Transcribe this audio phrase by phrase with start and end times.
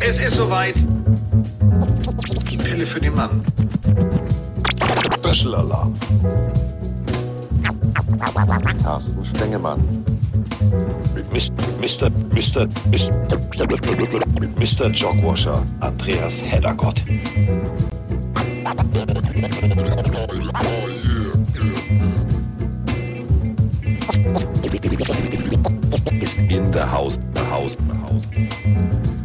[0.00, 0.76] Es ist soweit.
[2.50, 3.44] Die Pille für den Mann.
[5.14, 5.94] Special Alarm.
[8.82, 9.80] Carsten Stengemann.
[11.14, 11.52] Mit Mr.
[11.80, 12.10] Mr.
[12.34, 12.68] Mr.
[14.40, 14.90] Mit Mr.
[14.90, 17.02] Jogwasher Andreas Heddergott.
[26.20, 29.17] Ist in der Haus, der Haus, der Haus.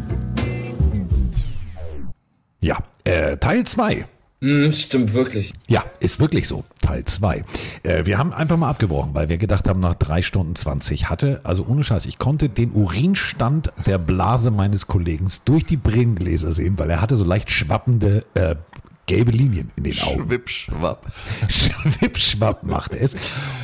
[2.63, 4.05] Ja, äh, Teil 2.
[4.39, 5.51] Hm, stimmt wirklich.
[5.67, 6.63] Ja, ist wirklich so.
[6.81, 7.43] Teil 2.
[7.83, 11.41] Äh, wir haben einfach mal abgebrochen, weil wir gedacht haben, nach drei Stunden 20 hatte,
[11.43, 16.79] also ohne Scheiß, ich konnte den Urinstand der Blase meines Kollegen durch die Brillengläser sehen,
[16.79, 18.55] weil er hatte so leicht schwappende äh,
[19.07, 20.23] gelbe Linien in den Augen.
[20.23, 21.11] Schwippschwapp.
[21.49, 23.17] Schwippschwapp machte es.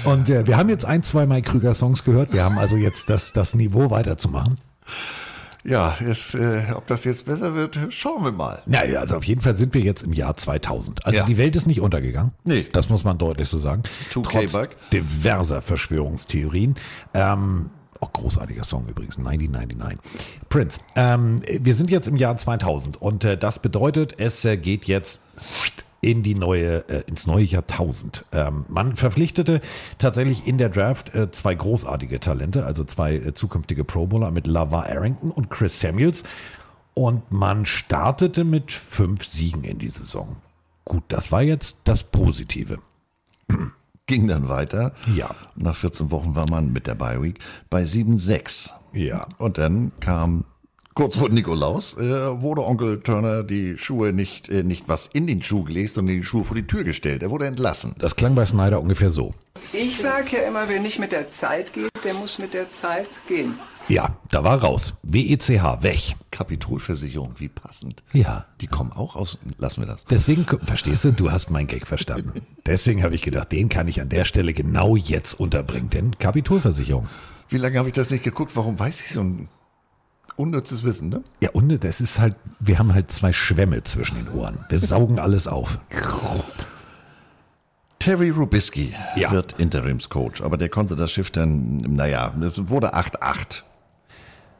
[0.03, 2.33] Und äh, wir haben jetzt ein, zwei Mike Krüger Songs gehört.
[2.33, 4.57] Wir haben also jetzt das, das Niveau weiterzumachen.
[5.63, 8.61] Ja, es, äh, ob das jetzt besser wird, schauen wir mal.
[8.65, 11.05] Naja, also auf jeden Fall sind wir jetzt im Jahr 2000.
[11.05, 11.25] Also Ja.
[11.25, 12.31] die Welt ist nicht untergegangen.
[12.45, 12.65] Nee.
[12.71, 13.83] Das muss man deutlich so sagen.
[14.13, 16.75] 2K Trotz diverser Verschwörungstheorien.
[17.13, 19.99] Ähm, auch großartiger Song übrigens, 1999.
[20.47, 20.79] Prince.
[20.95, 25.19] Ähm, wir sind jetzt im Jahr 2000 und äh, das bedeutet, es äh, geht jetzt
[26.01, 28.25] in die neue, äh, ins neue Jahrtausend.
[28.31, 29.61] Ähm, man verpflichtete
[29.97, 34.47] tatsächlich in der Draft äh, zwei großartige Talente, also zwei äh, zukünftige Pro Bowler mit
[34.47, 36.23] LaVar Arrington und Chris Samuels.
[36.93, 40.37] Und man startete mit fünf Siegen in die Saison.
[40.85, 42.79] Gut, das war jetzt das Positive.
[44.05, 44.93] Ging dann weiter.
[45.15, 45.35] Ja.
[45.55, 48.71] Nach 14 Wochen war man mit der Bye Week bei 7-6.
[48.93, 49.27] Ja.
[49.37, 50.45] Und dann kam
[50.99, 55.41] kurz vor Nikolaus, äh, wurde Onkel Turner die Schuhe nicht, äh, nicht was in den
[55.41, 57.23] Schuh gelegt, sondern die Schuhe vor die Tür gestellt.
[57.23, 57.95] Er wurde entlassen.
[57.99, 59.33] Das klang bei Snyder ungefähr so.
[59.71, 63.07] Ich sage ja immer, wer nicht mit der Zeit geht, der muss mit der Zeit
[63.29, 63.53] gehen.
[63.87, 64.95] Ja, da war raus.
[65.03, 65.49] WECH,
[65.81, 66.17] weg.
[66.31, 68.03] Kapitolversicherung, wie passend.
[68.11, 68.45] Ja.
[68.59, 70.03] Die kommen auch aus, lassen wir das.
[70.03, 72.41] Deswegen, verstehst du, du hast meinen Gag verstanden.
[72.65, 75.89] Deswegen habe ich gedacht, den kann ich an der Stelle genau jetzt unterbringen.
[75.91, 77.07] Denn Kapitolversicherung.
[77.47, 78.51] Wie lange habe ich das nicht geguckt?
[78.55, 79.47] Warum weiß ich so ein
[80.39, 81.23] unnützes Wissen, ne?
[81.41, 84.65] Ja, und das ist halt, wir haben halt zwei Schwämme zwischen den Ohren.
[84.69, 85.77] Wir saugen alles auf.
[87.99, 89.31] Terry Rubisky Ja.
[89.31, 93.63] wird Interimscoach, aber der konnte das Schiff dann, naja, es wurde 8-8.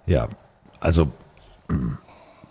[0.06, 0.28] Ja,
[0.82, 1.12] also,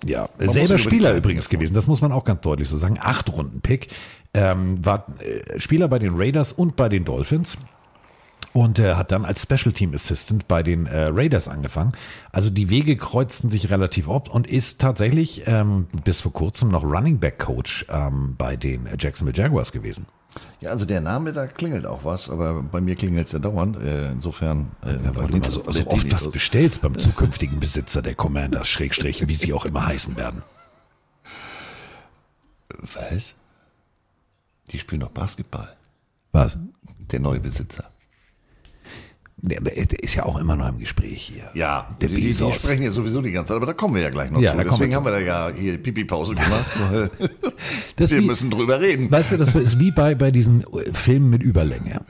[0.04, 2.98] ja, muss selber Spieler übrigens gewesen, das muss man auch ganz deutlich so sagen.
[3.00, 3.88] Acht Runden Pick,
[4.32, 7.58] ähm, war äh, Spieler bei den Raiders und bei den Dolphins.
[8.54, 11.92] Und äh, hat dann als Special Team Assistant bei den äh, Raiders angefangen.
[12.32, 16.82] Also die Wege kreuzten sich relativ oft und ist tatsächlich ähm, bis vor kurzem noch
[16.82, 20.06] Running Back Coach ähm, bei den Jacksonville Jaguars gewesen.
[20.60, 23.76] Ja, also der Name, da klingelt auch was, aber bei mir klingelt es ja dauernd.
[23.76, 24.72] Äh, insofern.
[24.84, 29.26] Äh, Ja, weil du so, so oft was bestellst beim zukünftigen Besitzer der Commanders, Schrägstrich,
[29.28, 30.42] wie sie auch immer heißen werden.
[32.94, 33.34] Was?
[34.70, 35.76] Die spielen doch Basketball.
[36.32, 36.58] Was?
[37.10, 37.90] Der neue Besitzer.
[39.40, 41.48] Der, ist ja auch immer noch im Gespräch hier.
[41.54, 44.10] Ja, der die, die, sprechen ja sowieso die ganze Zeit, aber da kommen wir ja
[44.10, 44.58] gleich noch Ja, zu.
[44.64, 46.66] Deswegen wir haben wir da ja hier Pipi-Pause gemacht.
[47.96, 49.10] wir wie- müssen drüber reden.
[49.10, 52.00] Weißt du, das ist wie bei, bei diesen äh, Filmen mit Überlänge.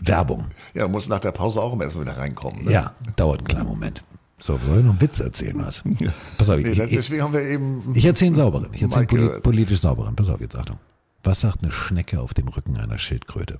[0.00, 0.46] Werbung.
[0.74, 2.64] Ja, muss nach der Pause auch erstmal wieder reinkommen.
[2.64, 2.72] Ne?
[2.72, 4.04] Ja, dauert einen kleinen Moment.
[4.38, 5.82] So, soll ich noch einen Witz erzählen, was?
[6.38, 7.82] Pass auf, Nee, ich, das, ich, deswegen haben wir eben.
[7.94, 8.68] ich erzähle einen sauberen.
[8.72, 10.14] Ich erzähle einen poli politisch sauberen.
[10.14, 10.76] Pass auf, jetzt Achtung.
[11.24, 13.58] Was sagt eine Schnecke auf dem Rücken einer Schildkröte?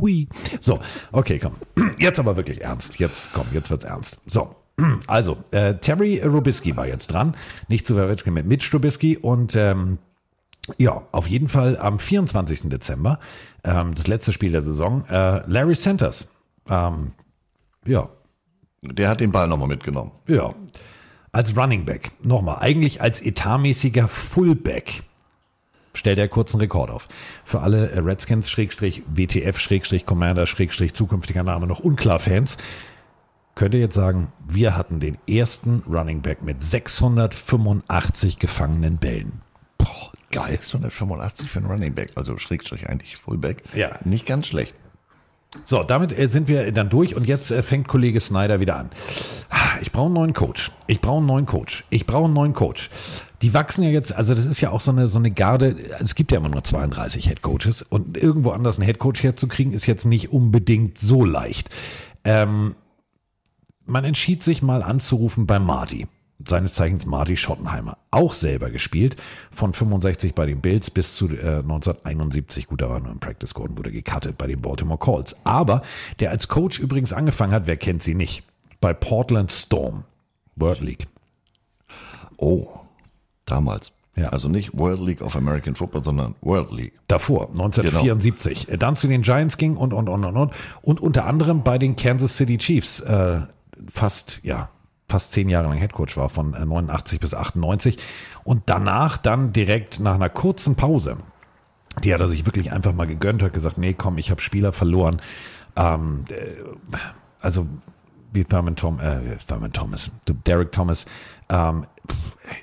[0.00, 0.28] Hui.
[0.60, 0.80] So,
[1.12, 1.54] okay, komm.
[1.98, 2.98] Jetzt aber wirklich ernst.
[2.98, 4.20] Jetzt, komm, jetzt wird's ernst.
[4.26, 4.54] So.
[5.08, 7.34] Also, äh, Terry Rubisky war jetzt dran.
[7.66, 9.98] Nicht zu verwechseln mit Mitch Rubisky und ähm,
[10.76, 12.68] ja, auf jeden Fall am 24.
[12.68, 13.18] Dezember,
[13.64, 16.28] ähm, das letzte Spiel der Saison, äh, Larry Sanders.
[16.68, 17.10] Ähm,
[17.86, 18.08] ja,
[18.82, 20.12] Der hat den Ball nochmal mitgenommen.
[20.28, 20.54] ja.
[21.32, 22.12] Als Running Back.
[22.22, 25.02] Nochmal, eigentlich als etatmäßiger Fullback.
[25.98, 27.08] Stellt er kurz einen Rekord auf.
[27.44, 32.56] Für alle äh, Redskins, Schrägstrich, WTF, Schrägstrich, Commander, Schrägstrich, zukünftiger Name noch unklar Fans.
[33.56, 39.42] Könnt ihr jetzt sagen, wir hatten den ersten Running Back mit 685 gefangenen Bällen.
[39.76, 40.44] Boah, geil.
[40.50, 43.64] 685 für einen Running Back, also Schrägstrich eigentlich Fullback.
[43.74, 43.98] Ja.
[44.04, 44.74] Nicht ganz schlecht.
[45.64, 48.90] So, damit äh, sind wir dann durch und jetzt äh, fängt Kollege Snyder wieder an.
[49.50, 50.70] Ah, Ich brauche einen neuen Coach.
[50.86, 51.84] Ich brauche einen neuen Coach.
[51.90, 52.88] Ich brauche einen neuen Coach.
[53.42, 56.14] Die wachsen ja jetzt, also das ist ja auch so eine, so eine Garde, es
[56.14, 59.86] gibt ja immer nur 32 Head Coaches und irgendwo anders einen Head Coach herzukriegen, ist
[59.86, 61.70] jetzt nicht unbedingt so leicht.
[62.24, 62.74] Ähm,
[63.86, 66.08] man entschied sich mal anzurufen bei Marty.
[66.46, 67.98] Seines Zeichens Marty Schottenheimer.
[68.12, 69.16] Auch selber gespielt.
[69.50, 72.68] Von 65 bei den Bills bis zu äh, 1971.
[72.68, 75.34] Gut, da war nur im Practice Squad und wurde gecuttet bei den Baltimore Colts.
[75.42, 75.82] Aber
[76.20, 78.44] der als Coach übrigens angefangen hat, wer kennt sie nicht?
[78.80, 80.04] Bei Portland Storm.
[80.54, 81.06] World League.
[82.36, 82.68] Oh,
[83.50, 83.92] damals.
[84.16, 84.30] Ja.
[84.30, 86.92] Also nicht World League of American Football, sondern World League.
[87.06, 88.66] Davor, 1974.
[88.78, 90.52] Dann zu den Giants ging und, und, und, und, und.
[90.82, 93.00] Und unter anderem bei den Kansas City Chiefs.
[93.00, 93.42] Äh,
[93.88, 94.70] fast, ja,
[95.08, 97.98] fast zehn Jahre lang Headcoach war, von äh, 89 bis 98.
[98.44, 101.18] Und danach dann direkt nach einer kurzen Pause,
[102.02, 104.72] die hat er sich wirklich einfach mal gegönnt, hat gesagt, nee, komm, ich habe Spieler
[104.72, 105.20] verloren.
[105.76, 106.54] Ähm, äh,
[107.40, 107.66] also
[108.32, 110.10] wie Thurman, Tom, äh, Thurman Thomas,
[110.46, 111.06] Derek Thomas,
[111.48, 111.86] ähm,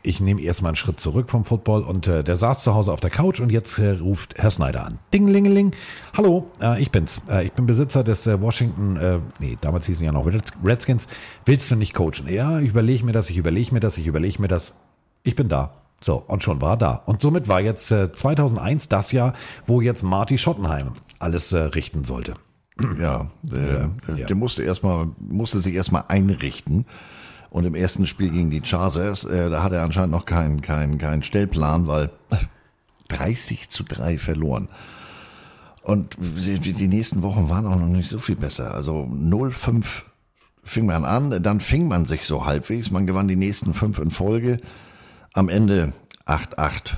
[0.03, 2.99] ich nehme erstmal einen Schritt zurück vom Football und äh, der saß zu Hause auf
[2.99, 4.99] der Couch und jetzt äh, ruft Herr Snyder an.
[5.13, 5.73] Dinglingeling.
[6.15, 7.21] Hallo, äh, ich bin's.
[7.29, 10.27] Äh, ich bin Besitzer des äh, Washington, äh, nee, damals hießen ja noch
[10.63, 11.07] Redskins.
[11.45, 12.27] Willst du nicht coachen?
[12.27, 14.73] Ja, ich überlege mir das, ich überlege mir das, ich überlege mir das.
[15.23, 15.73] Ich bin da.
[16.01, 16.91] So, und schon war er da.
[17.05, 19.33] Und somit war jetzt äh, 2001 das Jahr,
[19.65, 22.33] wo jetzt Marty Schottenheim alles äh, richten sollte.
[22.99, 24.25] Ja, der, Ja.
[24.25, 26.85] der musste erstmal, musste sich erstmal einrichten.
[27.55, 30.97] Und im ersten Spiel gegen die Chargers, äh, da hat er anscheinend noch keinen keinen
[30.97, 32.11] keinen Stellplan, weil
[33.07, 34.67] 30 zu 3 verloren.
[35.81, 38.73] Und die, nächsten Wochen waren auch noch nicht so viel besser.
[38.73, 40.03] Also 0-5
[40.65, 42.91] fing man an, dann fing man sich so halbwegs.
[42.91, 44.57] Man gewann die nächsten fünf in Folge.
[45.31, 45.93] Am Ende
[46.25, 46.97] 8-8.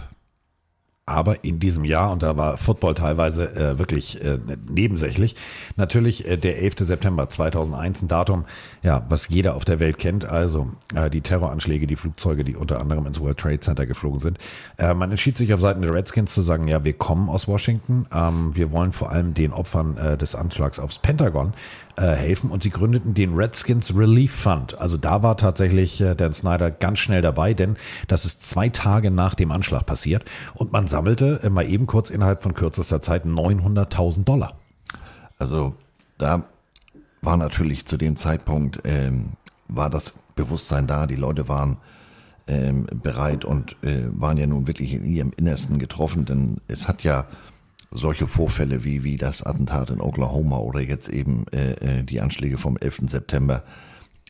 [1.09, 4.39] Aber in diesem Jahr, und da war Football teilweise äh, wirklich äh,
[4.69, 5.37] nebensächlich,
[5.77, 6.79] natürlich äh, der 11.
[6.79, 8.43] September 2001, ein Datum,
[8.83, 12.81] ja, was jeder auf der Welt kennt, also äh, die Terroranschläge, die Flugzeuge, die unter
[12.81, 14.37] anderem ins World Trade Center geflogen sind.
[14.77, 18.05] Äh, man entschied sich auf Seiten der Redskins zu sagen, ja, wir kommen aus Washington,
[18.13, 21.53] ähm, wir wollen vor allem den Opfern äh, des Anschlags aufs Pentagon
[21.97, 24.79] äh, helfen und sie gründeten den Redskins Relief Fund.
[24.79, 27.75] Also da war tatsächlich äh, Dan Snyder ganz schnell dabei, denn
[28.07, 30.23] das ist zwei Tage nach dem Anschlag passiert
[30.53, 34.57] und man sammelte äh, mal eben kurz innerhalb von kürzester Zeit 900.000 Dollar.
[35.39, 35.75] Also
[36.17, 36.43] da
[37.21, 39.33] war natürlich zu dem Zeitpunkt, ähm,
[39.67, 41.77] war das Bewusstsein da, die Leute waren
[42.47, 47.03] ähm, bereit und äh, waren ja nun wirklich in ihrem Innersten getroffen, denn es hat
[47.03, 47.25] ja
[47.91, 52.57] solche Vorfälle wie, wie das Attentat in Oklahoma oder jetzt eben äh, äh, die Anschläge
[52.57, 53.01] vom 11.
[53.07, 53.63] September.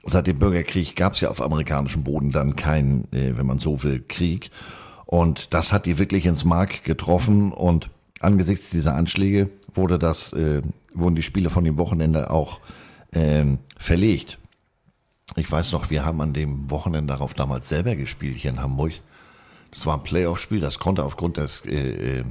[0.04, 3.84] Seit dem Bürgerkrieg gab es ja auf amerikanischem Boden dann keinen, äh, wenn man so
[3.84, 4.52] will, Krieg.
[5.06, 7.90] Und das hat die wirklich ins Mark getroffen und
[8.20, 10.62] angesichts dieser Anschläge wurde das, äh,
[10.94, 12.60] wurden die Spiele von dem Wochenende auch
[13.14, 14.38] ähm, verlegt.
[15.36, 18.94] Ich weiß noch, wir haben an dem Wochenende darauf damals selber gespielt hier in Hamburg.
[19.72, 22.24] Das war ein Playoff-Spiel, das konnte aufgrund des äh, äh,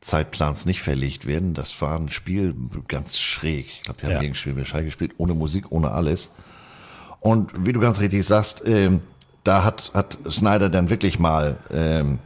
[0.00, 1.52] Zeitplans nicht verlegt werden.
[1.54, 2.54] Das war ein Spiel
[2.88, 3.66] ganz schräg.
[3.68, 4.20] Ich glaube, wir haben Ja.
[4.20, 6.30] gegen Spiel Bescheid gespielt, ohne Musik, ohne alles.
[7.20, 9.02] Und wie du ganz richtig sagst, ähm,
[9.44, 12.18] da hat, hat Snyder dann wirklich mal ähm,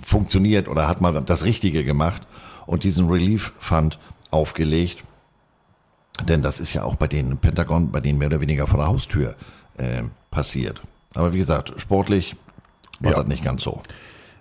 [0.00, 2.22] funktioniert oder hat mal das Richtige gemacht
[2.66, 3.98] und diesen Relief Fund
[4.30, 5.02] aufgelegt.
[6.28, 8.86] Denn das ist ja auch bei den Pentagon, bei denen mehr oder weniger vor der
[8.88, 9.36] Haustür
[9.78, 10.82] ähm, passiert.
[11.14, 12.36] Aber wie gesagt, sportlich
[13.00, 13.18] war Ja.
[13.18, 13.82] das nicht ganz so.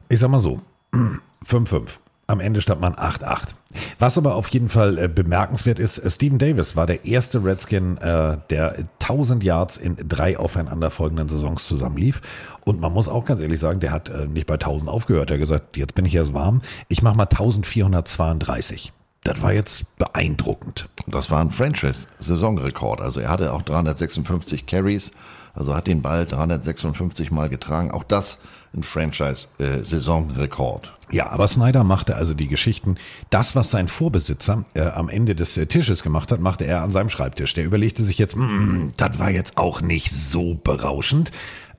[0.09, 0.61] Ich sag mal so,
[1.45, 1.87] 5-5.
[2.27, 3.53] Am Ende stand man 8-8.
[3.99, 7.97] Was aber auf jeden Fall äh, bemerkenswert ist, äh, Steven Davis war der erste Redskin,
[7.97, 12.21] äh, der 1000 Yards in drei aufeinanderfolgenden Saisons zusammenlief.
[12.63, 15.29] Und man muss auch ganz ehrlich sagen, der hat äh, nicht bei 1000 aufgehört.
[15.29, 16.61] Er hat gesagt, jetzt bin ich erst warm.
[16.87, 18.91] Ich mache mal 1432.
[19.23, 20.89] Das war jetzt beeindruckend.
[21.07, 23.01] Das war ein Franchise-Saisonrekord.
[23.01, 25.11] Also er hatte auch 356 Carries,
[25.53, 27.91] also hat den Ball 356 Mal getragen.
[27.91, 28.39] Auch das
[28.75, 30.93] ein Franchise-Saisonrekord.
[31.11, 32.95] Ja, aber Snyder machte also die Geschichten,
[33.29, 36.91] das, was sein Vorbesitzer äh, am Ende des äh, Tisches gemacht hat, machte er an
[36.91, 37.53] seinem Schreibtisch.
[37.53, 41.31] Der überlegte sich jetzt, "Mm, das war jetzt auch nicht so berauschend.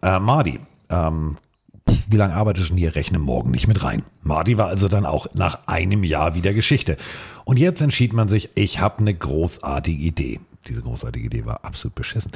[0.03, 1.39] Äh, Mardi, ähm,
[2.09, 2.95] wie lange arbeitest du denn hier?
[2.95, 4.03] Rechne morgen nicht mit rein.
[4.23, 6.97] Mardi war also dann auch nach einem Jahr wieder Geschichte.
[7.45, 10.41] Und jetzt entschied man sich, ich habe eine großartige Idee.
[10.69, 12.33] Diese großartige Idee war absolut beschissen.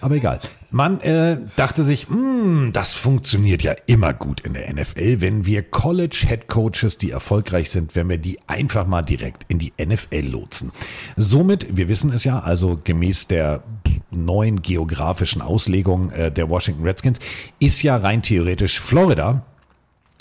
[0.00, 0.40] Aber egal.
[0.70, 5.62] Man äh, dachte sich, "Hm, das funktioniert ja immer gut in der NFL, wenn wir
[5.62, 10.26] College Head Coaches, die erfolgreich sind, wenn wir die einfach mal direkt in die NFL
[10.26, 10.72] lotsen.
[11.16, 13.62] Somit, wir wissen es ja, also gemäß der
[14.10, 17.18] neuen geografischen Auslegung äh, der Washington Redskins,
[17.58, 19.44] ist ja rein theoretisch Florida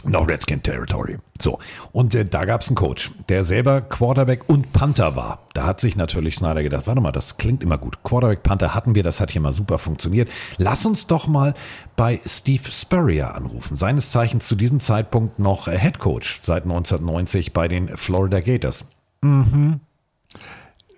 [0.03, 1.17] noch Redskin Territory.
[1.41, 1.59] So,
[1.91, 5.39] und äh, da gab's einen Coach, der selber Quarterback und Panther war.
[5.53, 8.03] Da hat sich natürlich Snyder gedacht, warte mal, das klingt immer gut.
[8.03, 10.29] Quarterback, Panther hatten wir, das hat hier mal super funktioniert.
[10.57, 11.53] Lass uns doch mal
[11.95, 13.77] bei Steve Spurrier anrufen.
[13.77, 18.85] Seines Zeichens zu diesem Zeitpunkt noch äh, Head Coach seit 1990 bei den Florida Gators.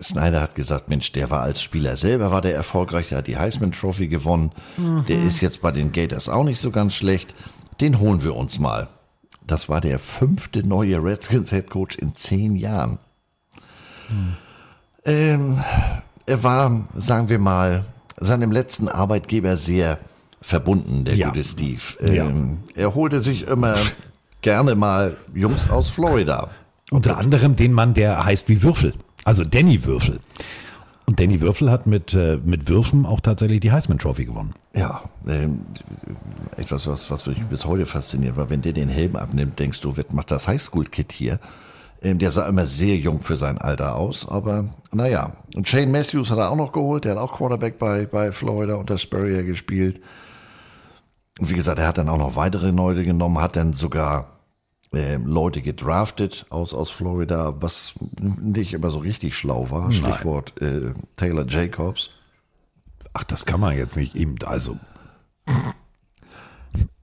[0.02, 3.38] Snyder hat gesagt, Mensch, der war als Spieler selber war der erfolgreich, der hat die
[3.38, 4.52] Heisman Trophy gewonnen.
[5.08, 7.34] Der ist jetzt bei den Gators auch nicht so ganz schlecht.
[7.80, 8.88] Den holen wir uns mal.
[9.46, 12.98] Das war der fünfte neue Redskins Head Coach in zehn Jahren.
[15.04, 15.58] Ähm,
[16.26, 17.84] er war, sagen wir mal,
[18.18, 19.98] seinem letzten Arbeitgeber sehr
[20.40, 21.28] verbunden, der Ja.
[21.28, 21.82] gute Steve.
[22.00, 22.26] Ja.
[22.26, 23.76] Ähm, er holte sich immer
[24.42, 26.50] gerne mal Jungs aus Florida.
[26.90, 28.94] Unter anderem den Mann, der heißt wie Würfel.
[29.24, 30.20] Also Danny Würfel.
[31.06, 34.54] Und Danny Würfel hat mit, äh, mit Würfen auch tatsächlich die Heisman Trophy gewonnen.
[34.74, 35.60] Ja, ähm,
[36.56, 38.50] etwas, was, was mich bis heute fasziniert war.
[38.50, 41.38] Wenn der den Helm abnimmt, denkst du, was macht das Highschool-Kid hier?
[42.02, 45.32] Ähm, der sah immer sehr jung für sein Alter aus, aber naja.
[45.54, 48.74] Und Shane Matthews hat er auch noch geholt, der hat auch Quarterback bei, bei Florida
[48.74, 50.00] unter Spurrier gespielt.
[51.38, 54.35] Und wie gesagt, er hat dann auch noch weitere Leute genommen, hat dann sogar
[54.92, 59.92] ähm, Leute gedraftet aus, aus Florida, was nicht immer so richtig schlau war.
[59.92, 62.10] Stichwort äh, Taylor Jacobs.
[63.12, 64.78] Ach, das kann man jetzt nicht eben, also,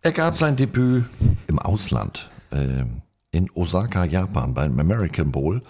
[0.02, 1.06] Er gab sein Debüt
[1.48, 5.62] im Ausland, ähm, in Osaka, Japan, beim American Bowl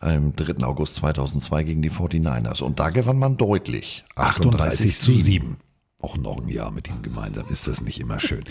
[0.00, 0.64] am 3.
[0.64, 2.62] August 2002 gegen die 49ers.
[2.62, 4.04] Und da gewann man deutlich.
[4.16, 5.56] 38 zu 7.
[6.00, 8.44] Auch noch ein Jahr mit ihm gemeinsam ist das nicht immer schön.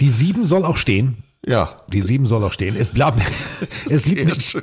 [0.00, 1.24] Die 7 soll auch stehen.
[1.48, 2.76] Ja, Die 7 soll auch stehen.
[2.76, 3.20] Es bleibt,
[3.88, 4.04] es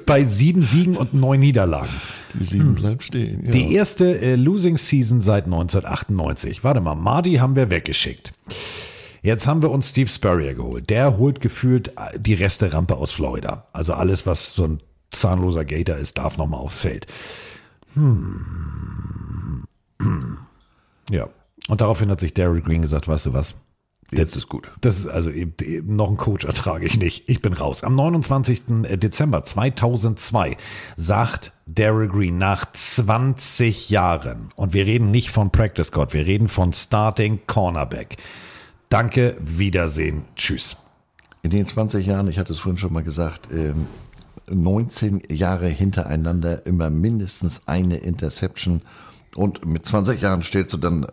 [0.05, 1.89] bei sieben Siegen und neun Niederlagen.
[2.33, 3.43] die 7 bleibt stehen.
[3.45, 3.51] Ja.
[3.51, 6.63] Die erste äh, Losing Season seit 1998.
[6.63, 8.33] Warte mal, Marty haben wir weggeschickt.
[9.23, 10.91] Jetzt haben wir uns Steve Spurrier geholt.
[10.91, 13.65] Der holt gefühlt äh, die Resterampe aus Florida.
[13.73, 17.07] Also alles, was so ein zahnloser Gator ist, darf nochmal aufs Feld.
[17.95, 19.65] Hm.
[20.01, 20.37] Hm.
[21.11, 21.29] Ja.
[21.67, 23.55] Und daraufhin hat sich Derek Green gesagt, weißt du was?
[24.11, 24.71] Jetzt ist gut.
[24.81, 27.27] Das ist also eben, eben noch einen Coach ertrage ich nicht.
[27.27, 27.83] Ich bin raus.
[27.83, 28.63] Am 29.
[28.97, 30.57] Dezember 2002
[30.95, 36.47] sagt Daryl Green nach 20 Jahren, und wir reden nicht von Practice Squad, wir reden
[36.47, 38.17] von Starting Cornerback.
[38.89, 40.77] Danke, Wiedersehen, tschüss.
[41.41, 43.87] In den 20 Jahren, ich hatte es vorhin schon mal gesagt, ähm,
[44.49, 48.81] 19 Jahre hintereinander immer mindestens eine Interception.
[49.35, 51.05] Und mit 20 Jahren stellst du dann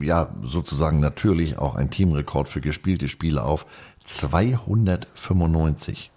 [0.00, 3.66] ja sozusagen natürlich auch einen Teamrekord für gespielte Spiele auf.
[4.04, 6.12] 295.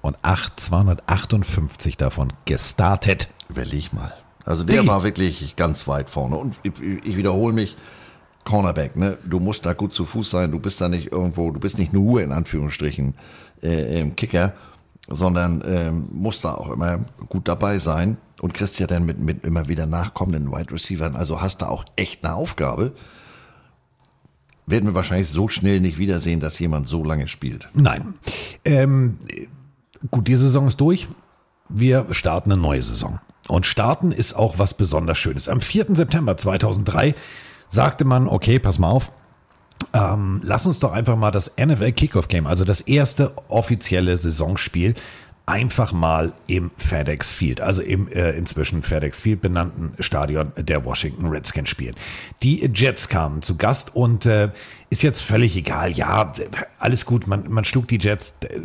[0.00, 3.28] Und 8, 258 davon gestartet.
[3.50, 4.14] Überleg mal.
[4.44, 4.88] Also der Diggi.
[4.88, 6.36] war wirklich ganz weit vorne.
[6.36, 7.76] Und ich, ich wiederhole mich,
[8.44, 9.18] Cornerback, ne?
[9.24, 10.50] Du musst da gut zu Fuß sein.
[10.50, 13.14] Du bist da nicht irgendwo, du bist nicht nur in Anführungsstrichen
[13.62, 14.54] äh, im Kicker,
[15.08, 19.42] sondern ähm, musst da auch immer gut dabei sein und kriegst ja dann mit, mit
[19.42, 21.16] immer wieder nachkommenden Wide Receivern.
[21.16, 22.92] Also hast da auch echt eine Aufgabe.
[24.66, 27.70] Werden wir wahrscheinlich so schnell nicht wiedersehen, dass jemand so lange spielt.
[27.72, 28.12] Nein.
[28.66, 29.16] Ähm,
[30.10, 31.08] gut, die Saison ist durch.
[31.70, 33.18] Wir starten eine neue Saison.
[33.48, 35.48] Und starten ist auch was besonders Schönes.
[35.48, 35.96] Am 4.
[35.96, 37.14] September 2003
[37.70, 39.10] sagte man, okay, pass mal auf,
[39.94, 44.94] ähm, lass uns doch einfach mal das NFL Kickoff Game, also das erste offizielle Saisonspiel,
[45.46, 51.26] einfach mal im FedEx Field, also im äh, inzwischen FedEx Field benannten Stadion der Washington
[51.26, 51.94] Redskins spielen.
[52.42, 54.50] Die Jets kamen zu Gast und äh,
[54.88, 55.92] ist jetzt völlig egal.
[55.92, 56.32] Ja,
[56.78, 58.58] alles gut, man, man schlug die Jets äh,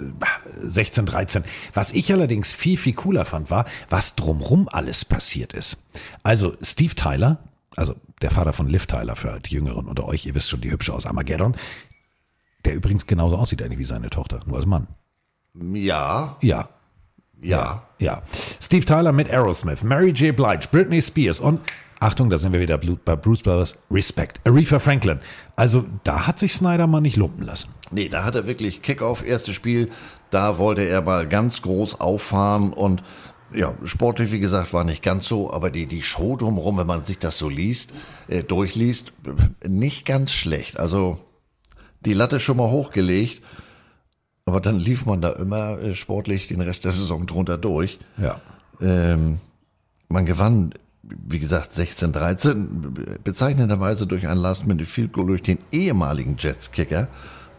[0.62, 1.44] 16, 13.
[1.74, 5.78] Was ich allerdings viel, viel cooler fand, war, was drumrum alles passiert ist.
[6.24, 7.40] Also Steve Tyler,
[7.76, 10.72] also der Vater von Liv Tyler für die Jüngeren unter euch, ihr wisst schon, die
[10.72, 11.58] hübsche aus Armageddon,
[12.64, 14.88] der übrigens genauso aussieht eigentlich wie seine Tochter, nur als Mann.
[15.54, 16.70] Ja, Ja,
[17.42, 17.84] ja.
[18.00, 18.22] ja.
[18.62, 20.36] Steve Tyler mit Aerosmith, Mary J.
[20.36, 21.62] Blige, Britney Spears und
[22.02, 25.20] Achtung, da sind wir wieder bei Bruce Brothers, Respect, Aretha Franklin.
[25.58, 27.70] Also da hat sich Snyder mal nicht lumpen lassen.
[27.92, 29.90] Nee, da hat er wirklich Kickoff, erstes Spiel.
[30.30, 33.04] Da wollte er mal ganz groß auffahren und
[33.54, 37.04] ja, sportlich, wie gesagt, war nicht ganz so, aber die, die Show drumherum, wenn man
[37.04, 37.92] sich das so liest,
[38.28, 40.80] äh, durchliest, äh, nicht ganz schlecht.
[40.80, 41.20] Also
[42.02, 43.42] die Latte schon mal hochgelegt,
[44.50, 48.00] aber dann lief man da immer äh, sportlich den Rest der Saison drunter durch.
[48.18, 48.42] Ja.
[48.82, 49.38] Ähm,
[50.08, 57.08] man gewann, wie gesagt, 16-13, bezeichnenderweise durch ein Last-Minute-Field-Goal durch den ehemaligen Jets-Kicker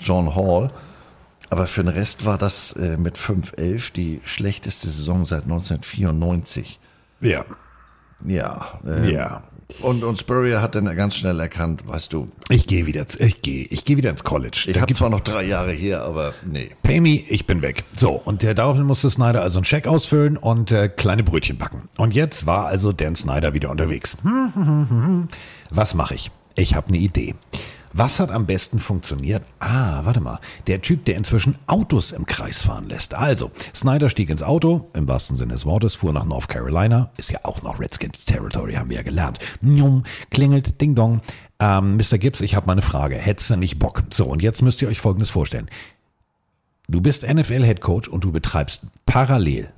[0.01, 0.71] John Hall.
[1.49, 6.81] Aber für den Rest war das äh, mit 5-11 die schlechteste Saison seit 1994.
[7.21, 7.45] Ja.
[8.27, 8.81] Ja.
[8.87, 9.43] ähm, Ja.
[9.81, 13.67] Und, und Spurrier hat dann ganz schnell erkannt, weißt du, Ich gehe wieder, ich gehe,
[13.67, 14.67] ich gehe wieder ins College.
[14.67, 16.71] ich habe zwar noch drei Jahre hier, aber nee.
[16.83, 17.85] Pay me, ich bin weg.
[17.97, 21.89] So, und der, daraufhin musste Snyder also einen Scheck ausfüllen und äh, kleine Brötchen backen.
[21.97, 24.17] Und jetzt war also Dan Snyder wieder unterwegs.
[25.71, 26.31] Was mache ich?
[26.55, 27.35] Ich habe eine Idee.
[27.93, 29.43] Was hat am besten funktioniert?
[29.59, 30.39] Ah, warte mal.
[30.69, 33.15] Der Typ, der inzwischen Autos im Kreis fahren lässt.
[33.15, 37.11] Also, Snyder stieg ins Auto, im wahrsten Sinne des Wortes, fuhr nach North Carolina.
[37.17, 39.41] Ist ja auch noch Redskins Territory, haben wir ja gelernt.
[39.61, 41.21] Njum, klingelt, ding dong.
[41.59, 42.19] Ähm, Mr.
[42.19, 43.17] Gibbs, ich habe mal eine Frage.
[43.17, 44.05] Hättest du nicht Bock?
[44.11, 45.69] So, und jetzt müsst ihr euch Folgendes vorstellen.
[46.89, 49.73] Du bist NFL-Head Coach und du betreibst parallel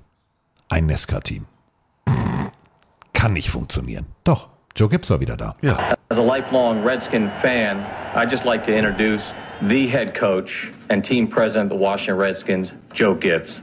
[0.68, 1.46] ein Nesca-Team.
[3.12, 4.06] Kann nicht funktionieren.
[4.24, 5.56] Doch, Joe Gibbs war wieder da.
[5.62, 11.02] Ja, As a lifelong Redskin fan, I'd just like to introduce the head coach and
[11.02, 13.62] team president of the Washington Redskins, Joe Gibbs.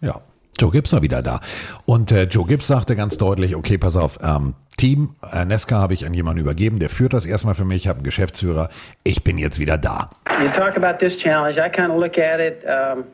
[0.00, 0.22] Ja,
[0.58, 1.40] Joe Gibbs war wieder da.
[1.84, 5.92] Und äh, Joe Gibbs sagte ganz deutlich, okay, pass auf, ähm, Team, äh, Nesca habe
[5.92, 8.70] ich an jemanden übergeben, der führt das erstmal für mich, ich habe einen Geschäftsführer,
[9.04, 10.08] ich bin jetzt wieder da.
[10.42, 11.58] You talk about this challenge.
[11.58, 12.64] I kind of look at it.
[12.64, 13.04] Um,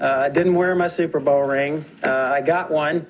[0.00, 1.84] uh, I didn't wear my Super Bowl ring.
[2.04, 3.04] Uh, I got one.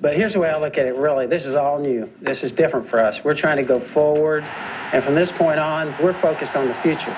[0.00, 1.26] But here's the way I look at it really.
[1.26, 2.08] This is all new.
[2.20, 3.24] This is different for us.
[3.24, 4.44] We're trying to go forward.
[4.92, 7.14] And from this point on, we're focused on the future.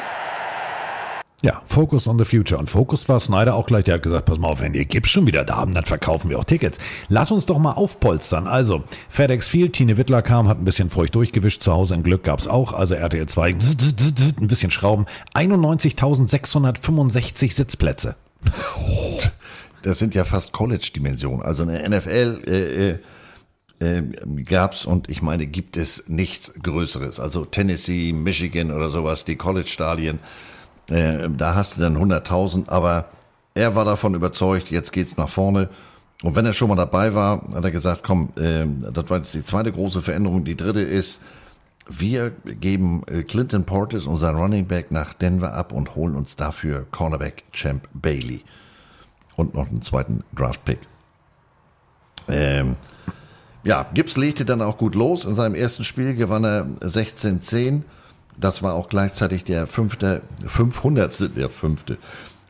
[1.41, 2.59] Ja, Focus on the Future.
[2.59, 3.85] Und Focus war Snyder auch gleich.
[3.85, 6.31] Der hat gesagt, pass mal auf, wenn ihr Gibbs schon wieder da haben, dann verkaufen
[6.31, 6.79] wir auch Tickets.
[7.09, 8.49] Lass uns doch mal aufpolstern.
[8.49, 11.63] Also, FedEx Field, Tine Wittler kam, hat ein bisschen feucht durchgewischt.
[11.63, 12.73] Zu Hause ein Glück gab's auch.
[12.73, 13.59] Also RTL 2, ein
[14.49, 15.07] bisschen Schrauben.
[15.35, 18.17] 91.665 Sitzplätze.
[19.83, 21.43] Das sind ja fast College-Dimensionen.
[21.43, 22.99] Also eine NFL äh, äh,
[23.81, 24.03] äh,
[24.45, 27.21] gab's und ich meine, gibt es nichts Größeres.
[27.21, 30.19] Also Tennessee, Michigan oder sowas, die College-Stadien,
[30.91, 33.09] äh, da hast du dann 100.000, aber
[33.55, 35.69] er war davon überzeugt, jetzt geht's nach vorne.
[36.23, 39.35] Und wenn er schon mal dabei war, hat er gesagt, komm, äh, das war jetzt
[39.35, 40.45] die zweite große Veränderung.
[40.45, 41.21] Die dritte ist,
[41.89, 46.87] wir geben äh, Clinton Portis, unser Running Back, nach Denver ab und holen uns dafür
[46.91, 48.43] Cornerback Champ Bailey
[49.39, 50.81] und noch einen zweiten Draft-Pick.
[52.29, 52.77] Ähm,
[53.63, 55.25] ja, Gibbs legte dann auch gut los.
[55.25, 57.83] In seinem ersten Spiel gewann er 16-10.
[58.37, 61.37] Das war auch gleichzeitig der fünfte, 500.
[61.37, 61.99] der fünfte,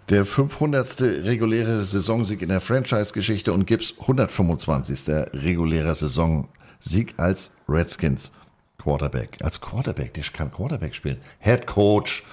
[0.09, 1.00] der 500.
[1.00, 5.14] reguläre Saisonsieg in der Franchise-Geschichte und Gibbs 125.
[5.35, 8.33] regulärer Saisonsieg als Redskins
[8.78, 9.37] Quarterback.
[9.42, 11.18] Als Quarterback, der kann Quarterback spielen.
[11.40, 12.25] Head Coach.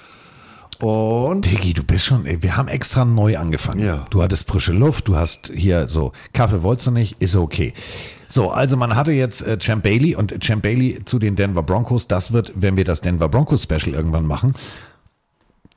[0.81, 3.79] Und Diggi, du bist schon, ey, wir haben extra neu angefangen.
[3.79, 4.05] Ja.
[4.09, 7.73] Du hattest frische Luft, du hast hier so, Kaffee wolltest du nicht, ist okay.
[8.27, 12.07] So, also man hatte jetzt äh, Champ Bailey und Champ Bailey zu den Denver Broncos.
[12.07, 14.53] Das wird, wenn wir das Denver Broncos Special irgendwann machen.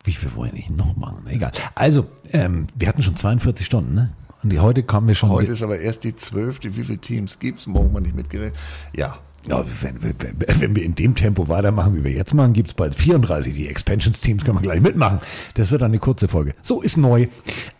[0.04, 1.26] Wie viel wollen wir nicht noch machen?
[1.28, 1.52] Egal.
[1.74, 4.12] Also, ähm, wir hatten schon 42 Stunden, ne?
[4.42, 5.30] Und die heute kommen wir schon.
[5.30, 6.76] heute ist aber erst die zwölfte.
[6.76, 7.66] Wie viele Teams gibt's?
[7.66, 8.58] Morgen mal nicht mitgerechnet.
[8.94, 12.74] Ja, Ja, wenn, wenn, wenn wir in dem Tempo weitermachen, wie wir jetzt machen, gibt's
[12.74, 13.54] bald 34.
[13.54, 15.20] Die Expansions-Teams können wir gleich mitmachen.
[15.54, 16.54] Das wird dann eine kurze Folge.
[16.62, 17.28] So ist neu.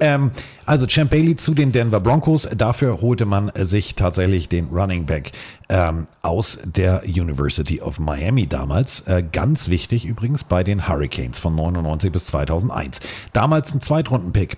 [0.01, 0.31] Ähm,
[0.65, 2.49] also Champ Bailey zu den Denver Broncos.
[2.57, 5.33] Dafür holte man sich tatsächlich den Running Back
[5.69, 9.03] ähm, aus der University of Miami damals.
[9.03, 13.01] Äh, ganz wichtig übrigens bei den Hurricanes von 99 bis 2001.
[13.33, 14.57] Damals ein Zweitrunden-Pick.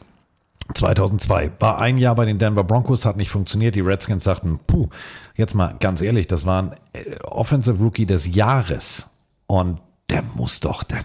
[0.74, 3.74] 2002 war ein Jahr bei den Denver Broncos, hat nicht funktioniert.
[3.74, 4.88] Die Redskins sagten, puh,
[5.34, 9.06] jetzt mal ganz ehrlich, das war ein äh, Offensive Rookie des Jahres.
[9.46, 9.80] Und
[10.10, 10.96] der muss doch, da,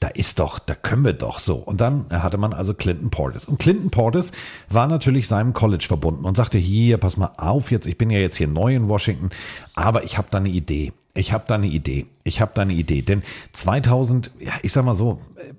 [0.00, 1.56] da ist doch, da können wir doch so.
[1.56, 3.44] Und dann hatte man also Clinton Portis.
[3.44, 4.32] Und Clinton Portis
[4.68, 8.18] war natürlich seinem College verbunden und sagte, hier, pass mal auf jetzt, ich bin ja
[8.18, 9.30] jetzt hier neu in Washington,
[9.74, 10.92] aber ich habe da eine Idee.
[11.14, 12.06] Ich habe da eine Idee.
[12.24, 13.02] Ich habe da eine Idee.
[13.02, 15.52] Denn 2000, ja, ich sag mal so, äh,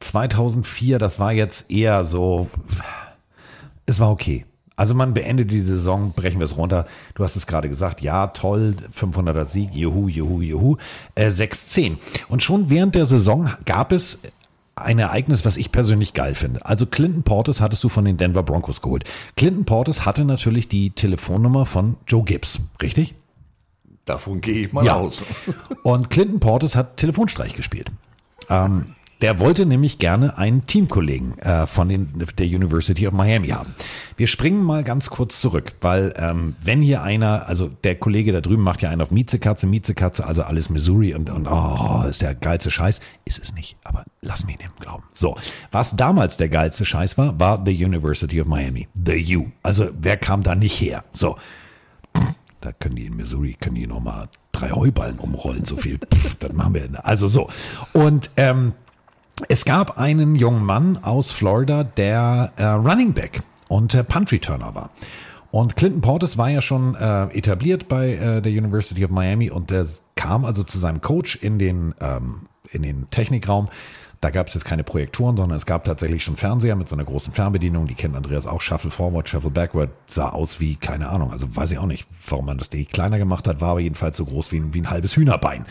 [0.00, 2.48] 2004, das war jetzt eher so,
[3.86, 4.44] es war okay.
[4.78, 6.86] Also man beendet die Saison, brechen wir es runter.
[7.14, 10.76] Du hast es gerade gesagt, ja, toll, 500er Sieg, juhu, juhu, juhu,
[11.14, 11.96] äh, 6-10.
[12.28, 14.18] Und schon während der Saison gab es
[14.74, 16.66] ein Ereignis, was ich persönlich geil finde.
[16.66, 19.04] Also Clinton Portis hattest du von den Denver Broncos geholt.
[19.34, 23.14] Clinton Portis hatte natürlich die Telefonnummer von Joe Gibbs, richtig?
[24.04, 24.94] davon gehe ich mal Ja.
[24.94, 25.24] aus.
[25.82, 27.90] Und Clinton Portis hat Telefonstreich gespielt.
[28.48, 28.84] Ähm,
[29.22, 33.74] der wollte nämlich gerne einen Teamkollegen äh, von den, der University of Miami haben.
[34.16, 38.40] Wir springen mal ganz kurz zurück, weil ähm, wenn hier einer, also der Kollege da
[38.40, 42.34] drüben macht ja einen auf Miezekatze, Miezekatze, also alles Missouri und, und oh, ist der
[42.34, 43.00] geilste Scheiß.
[43.24, 45.04] Ist es nicht, aber lass mich dem glauben.
[45.14, 45.36] So,
[45.70, 49.46] was damals der geilste Scheiß war, war the University of Miami, the U.
[49.62, 51.04] Also wer kam da nicht her?
[51.12, 51.36] So,
[52.60, 55.98] da können die in Missouri, können die nochmal drei Heuballen umrollen, so viel.
[55.98, 56.88] Pff, das machen wir.
[57.04, 57.48] Also so.
[57.92, 58.72] Und ähm,
[59.48, 64.74] es gab einen jungen Mann aus Florida, der äh, Running Back und äh, Punt Returner
[64.74, 64.90] war.
[65.50, 69.70] Und Clinton Portis war ja schon äh, etabliert bei äh, der University of Miami und
[69.70, 73.68] der kam also zu seinem Coach in den, ähm, in den Technikraum.
[74.26, 77.04] Da gab es jetzt keine Projektoren, sondern es gab tatsächlich schon Fernseher mit so einer
[77.04, 77.86] großen Fernbedienung.
[77.86, 78.60] Die kennt Andreas auch.
[78.60, 79.90] Shuffle Forward, Shuffle Backward.
[80.06, 83.18] Sah aus wie, keine Ahnung, also weiß ich auch nicht, warum man das die kleiner
[83.18, 85.64] gemacht hat, war aber jedenfalls so groß wie ein, wie ein halbes Hühnerbein.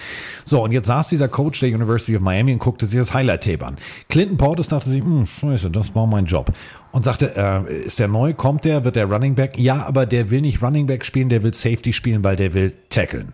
[0.46, 3.66] So, und jetzt saß dieser Coach der University of Miami und guckte sich das Highlight-Tape
[3.66, 3.76] an.
[4.08, 6.54] Clinton Portis dachte sich, hm, scheiße, das war mein Job.
[6.94, 9.60] Und sagte, äh, ist der neu, kommt der, wird der Running Back?
[9.60, 12.74] Ja, aber der will nicht Running Back spielen, der will Safety spielen, weil der will
[12.88, 13.34] tackeln.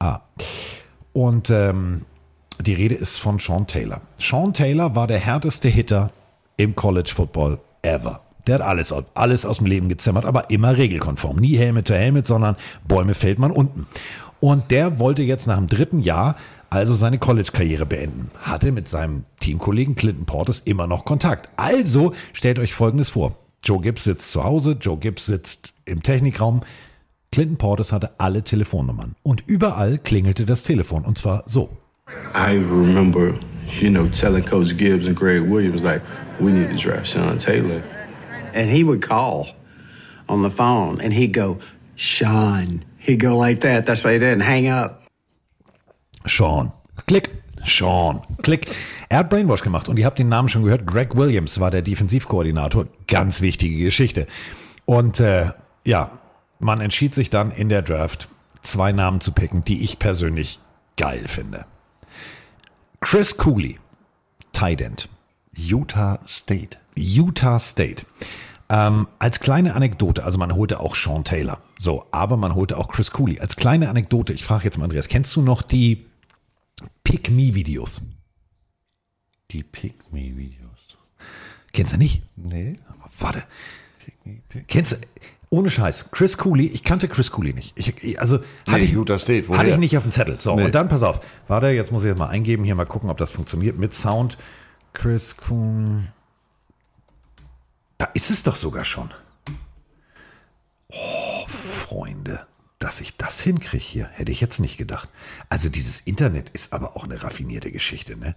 [0.00, 0.22] Ah.
[1.12, 2.06] Und ähm,
[2.62, 4.00] die Rede ist von Sean Taylor.
[4.18, 6.10] Sean Taylor war der härteste Hitter
[6.56, 8.20] im College Football ever.
[8.46, 11.36] Der hat alles, alles aus dem Leben gezimmert, aber immer regelkonform.
[11.36, 13.86] Nie Helmet zu Helmet, sondern Bäume fällt man unten.
[14.40, 16.36] Und der wollte jetzt nach dem dritten Jahr
[16.70, 18.30] also seine College-Karriere beenden.
[18.40, 21.50] Hatte mit seinem Teamkollegen Clinton Portis immer noch Kontakt.
[21.56, 23.36] Also stellt euch Folgendes vor.
[23.62, 26.62] Joe Gibbs sitzt zu Hause, Joe Gibbs sitzt im Technikraum.
[27.32, 29.16] Clinton Portis hatte alle Telefonnummern.
[29.22, 31.04] Und überall klingelte das Telefon.
[31.04, 31.76] Und zwar so.
[32.34, 33.38] I remember,
[33.80, 36.02] you know, telling Coach Gibbs and Greg Williams, like,
[36.38, 37.82] we need to draft Sean Taylor.
[38.54, 39.48] And he would call
[40.28, 41.58] on the phone and he'd go,
[41.96, 42.84] Sean.
[42.98, 43.86] He'd go like that.
[43.86, 45.02] That's why he didn't hang up.
[46.26, 46.72] Sean.
[47.06, 47.30] Klick.
[47.64, 48.22] Sean.
[48.42, 48.70] Klick.
[49.08, 50.86] Er hat Brainwash gemacht und ihr habt den Namen schon gehört.
[50.86, 52.86] Greg Williams war der Defensivkoordinator.
[53.06, 54.26] Ganz wichtige Geschichte.
[54.84, 55.50] Und äh,
[55.84, 56.18] ja,
[56.58, 58.28] man entschied sich dann in der Draft,
[58.62, 60.60] zwei Namen zu picken, die ich persönlich
[60.96, 61.64] geil finde.
[63.00, 63.78] Chris Cooley,
[64.52, 65.08] Tight End.
[65.54, 66.78] Utah State.
[66.94, 68.04] Utah State.
[68.68, 71.60] Ähm, als kleine Anekdote, also man holte auch Sean Taylor.
[71.78, 73.40] So, aber man holte auch Chris Cooley.
[73.40, 76.06] Als kleine Anekdote, ich frage jetzt mal Andreas, kennst du noch die
[77.02, 78.00] Pick Me Videos?
[79.50, 80.78] Die Pick Me Videos.
[81.72, 82.22] Kennst du nicht?
[82.36, 82.76] Nee.
[83.18, 83.42] Warte.
[84.04, 84.96] Pick Me, Pick Kennst du,
[85.50, 87.72] ohne Scheiß, Chris Cooley, ich kannte Chris Cooley nicht.
[87.76, 88.36] Ich, also
[88.66, 89.58] hatte Nee, ich, Utah State, woher?
[89.60, 90.40] hatte ich nicht auf dem Zettel.
[90.40, 90.64] So, Nee.
[90.64, 91.20] und dann pass auf.
[91.48, 94.38] Warte, jetzt muss ich jetzt mal eingeben, hier mal gucken, ob das funktioniert mit Sound.
[94.92, 96.04] Chris Cooley.
[97.98, 99.10] Da ist es doch sogar schon.
[100.88, 102.46] Oh, Freunde,
[102.78, 105.10] dass ich das hinkriege hier, hätte ich jetzt nicht gedacht.
[105.48, 108.16] Also dieses Internet ist aber auch eine raffinierte Geschichte.
[108.16, 108.34] Ne?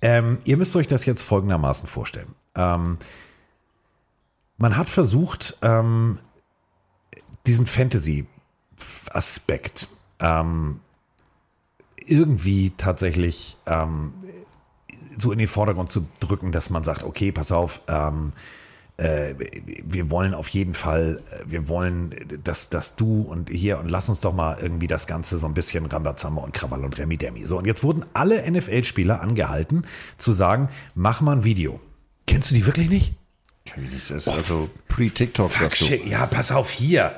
[0.00, 2.34] Ähm, ihr müsst euch das jetzt folgendermaßen vorstellen.
[2.54, 2.98] Ähm,
[4.58, 6.18] man hat versucht, ähm,
[7.46, 9.88] diesen Fantasy-Aspekt
[10.20, 10.80] ähm,
[12.06, 14.14] irgendwie tatsächlich ähm,
[15.16, 18.32] so in den Vordergrund zu drücken, dass man sagt, okay, pass auf, ähm,
[18.96, 19.34] äh,
[19.84, 24.08] wir wollen auf jeden Fall, äh, wir wollen, dass, dass du und hier und lass
[24.08, 27.46] uns doch mal irgendwie das Ganze so ein bisschen Rambazamba und Krawall und Remi Demi.
[27.46, 29.86] So, und jetzt wurden alle NFL-Spieler angehalten
[30.18, 31.80] zu sagen, mach mal ein Video.
[32.26, 33.14] Kennst du die wirklich nicht?
[33.64, 34.10] Kenn ich nicht.
[34.10, 35.50] Das ist also pre-TikTok.
[36.06, 37.14] Ja, pass auf hier.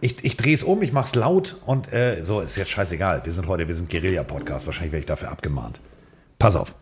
[0.00, 3.24] Ich, ich drehe es um, ich mach's laut und äh, so, ist jetzt scheißegal.
[3.24, 4.66] Wir sind heute, wir sind Guerilla-Podcast.
[4.66, 5.80] Wahrscheinlich werde ich dafür abgemahnt.
[6.38, 6.74] Pass auf.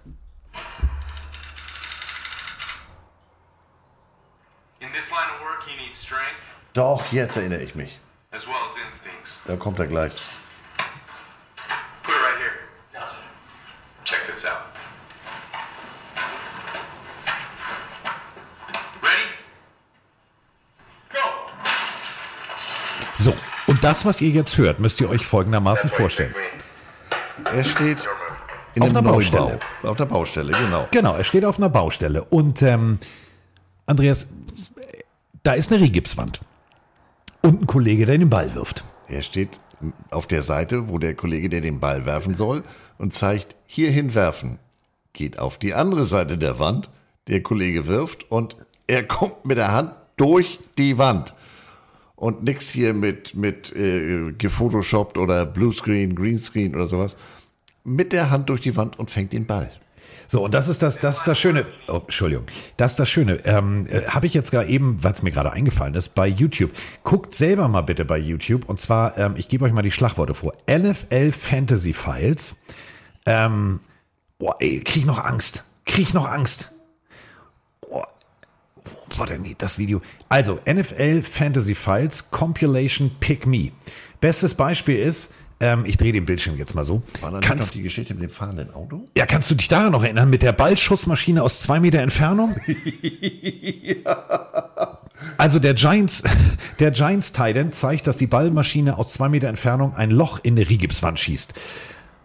[4.80, 6.24] In this line of work, you need strength
[6.74, 7.98] Doch, jetzt erinnere ich mich.
[8.32, 9.44] as well as instincts.
[9.46, 10.12] Da kommt er gleich.
[12.02, 12.52] Put it right here.
[14.04, 14.56] Check this out.
[19.00, 19.28] Ready?
[21.12, 21.20] Go!
[23.18, 23.32] So,
[23.68, 26.34] und das, was ihr jetzt hört, müsst ihr euch folgendermaßen vorstellen.
[27.54, 28.08] Er steht
[28.74, 29.16] in Auf einer Neubau.
[29.18, 29.58] Baustelle.
[29.82, 30.88] Auf der Baustelle, genau.
[30.90, 32.24] Genau, er steht auf einer Baustelle.
[32.24, 32.98] Und ähm,
[33.84, 34.26] Andreas,
[35.42, 36.40] da ist eine Rigipswand.
[37.42, 38.84] Und ein Kollege, der den Ball wirft.
[39.06, 39.50] Er steht
[40.10, 42.62] auf der Seite, wo der Kollege, der den Ball werfen soll,
[42.96, 44.58] und zeigt, hierhin werfen.
[45.12, 46.88] Geht auf die andere Seite der Wand,
[47.28, 51.34] der Kollege wirft und er kommt mit der Hand durch die Wand.
[52.16, 57.16] Und nix hier mit, mit äh, gefotoshoppt oder Bluescreen, Greenscreen oder sowas.
[57.82, 59.70] Mit der Hand durch die Wand und fängt den Ball.
[60.26, 61.66] So, und das ist das, das ist das Schöne.
[61.88, 62.46] Oh, Entschuldigung.
[62.76, 63.44] Das ist das Schöne.
[63.44, 66.72] Ähm, äh, Habe ich jetzt gerade eben, es mir gerade eingefallen ist, bei YouTube.
[67.02, 68.68] Guckt selber mal bitte bei YouTube.
[68.68, 70.52] Und zwar, ähm, ich gebe euch mal die Schlagworte vor.
[70.70, 72.56] NFL Fantasy Files.
[73.26, 73.80] Ähm,
[74.38, 75.64] boah, ey, krieg noch Angst.
[75.84, 76.73] Krieg noch Angst.
[79.10, 80.02] Wo war denn das Video?
[80.28, 83.70] Also, NFL Fantasy Files Compilation Pick Me.
[84.20, 87.02] Bestes Beispiel ist, ähm, ich drehe den Bildschirm jetzt mal so.
[87.20, 89.08] War da nicht noch Kannst, die Geschichte mit dem fahrenden Auto?
[89.16, 92.56] ja, kannst du dich daran noch erinnern, mit der Ballschussmaschine aus zwei Meter Entfernung?
[95.36, 96.22] Also der Giants,
[96.78, 100.68] der Giants Titan zeigt, dass die Ballmaschine aus zwei Meter Entfernung ein Loch in eine
[100.68, 101.54] Rigipswand schießt.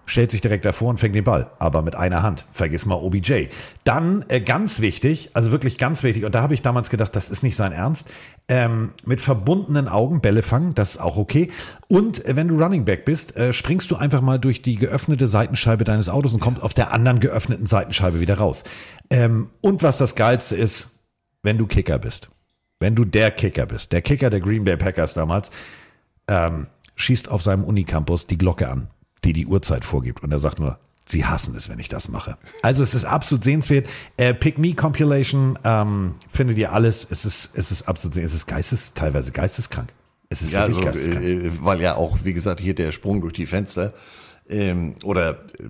[0.10, 2.48] Stellt sich direkt davor und fängt den Ball, aber mit einer Hand.
[2.52, 3.50] Vergiss mal OBJ.
[3.84, 7.30] Dann äh, ganz wichtig, also wirklich ganz wichtig, und da habe ich damals gedacht, das
[7.30, 8.10] ist nicht sein Ernst,
[8.48, 11.52] ähm, mit verbundenen Augen Bälle fangen, das ist auch okay.
[11.90, 15.28] Und äh, wenn du Running Back bist, äh, springst du einfach mal durch die geöffnete
[15.28, 18.64] Seitenscheibe deines Autos und kommst auf der anderen geöffneten Seitenscheibe wieder raus.
[19.12, 20.88] Ähm, und was das Geilste ist,
[21.44, 22.32] wenn du Kicker bist.
[22.80, 25.52] Wenn du der Kicker bist, der Kicker der Green Bay Packers damals,
[26.28, 28.88] ähm, schießt auf seinem Unicampus die Glocke an,
[29.24, 30.24] die die Uhrzeit vorgibt.
[30.24, 32.38] Und er sagt nur, sie hassen es, wenn ich das mache.
[32.62, 33.88] Also es ist absolut sehenswert.
[34.18, 37.06] Äh, Pick Me Compilation ähm, findet ihr alles.
[37.10, 38.36] Es ist, es ist absolut sehenswert.
[38.36, 39.92] Es ist geistes, teilweise geisteskrank.
[40.30, 41.26] Es ist Ja, wirklich also, geisteskrank.
[41.26, 43.94] äh, äh, weil ja auch, wie gesagt, hier der Sprung durch die Fenster
[44.48, 45.70] ähm, oder äh,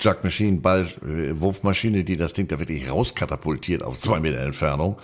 [0.00, 4.98] Jug Machine, Ball, äh, Wurfmaschine, die das Ding da wirklich rauskatapultiert auf zwei Meter Entfernung.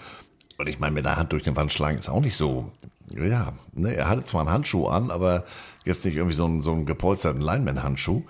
[0.59, 2.71] Und ich meine, mit der Hand durch den Wand schlagen ist auch nicht so.
[3.17, 5.45] Ja, ne, er hatte zwar einen Handschuh an, aber
[5.85, 8.23] jetzt nicht irgendwie so einen, so einen gepolsterten Lineman-Handschuh.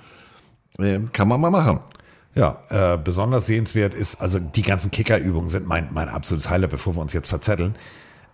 [0.79, 1.81] Ähm, kann man mal machen.
[2.35, 6.95] Ja, äh, besonders sehenswert ist, also die ganzen Kickerübungen sind mein, mein absolutes Highlight, bevor
[6.95, 7.75] wir uns jetzt verzetteln.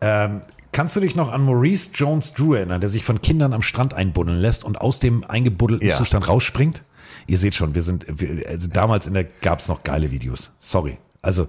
[0.03, 3.63] Ähm, kannst du dich noch an Maurice Jones Drew erinnern, der sich von Kindern am
[3.63, 5.97] Strand einbuddeln lässt und aus dem eingebuddelten Ja.
[5.97, 6.83] Zustand rausspringt?
[7.27, 10.51] Ihr seht schon, wir sind, wir, also damals in der gab es noch geile Videos.
[10.61, 10.99] Sorry.
[11.23, 11.49] Also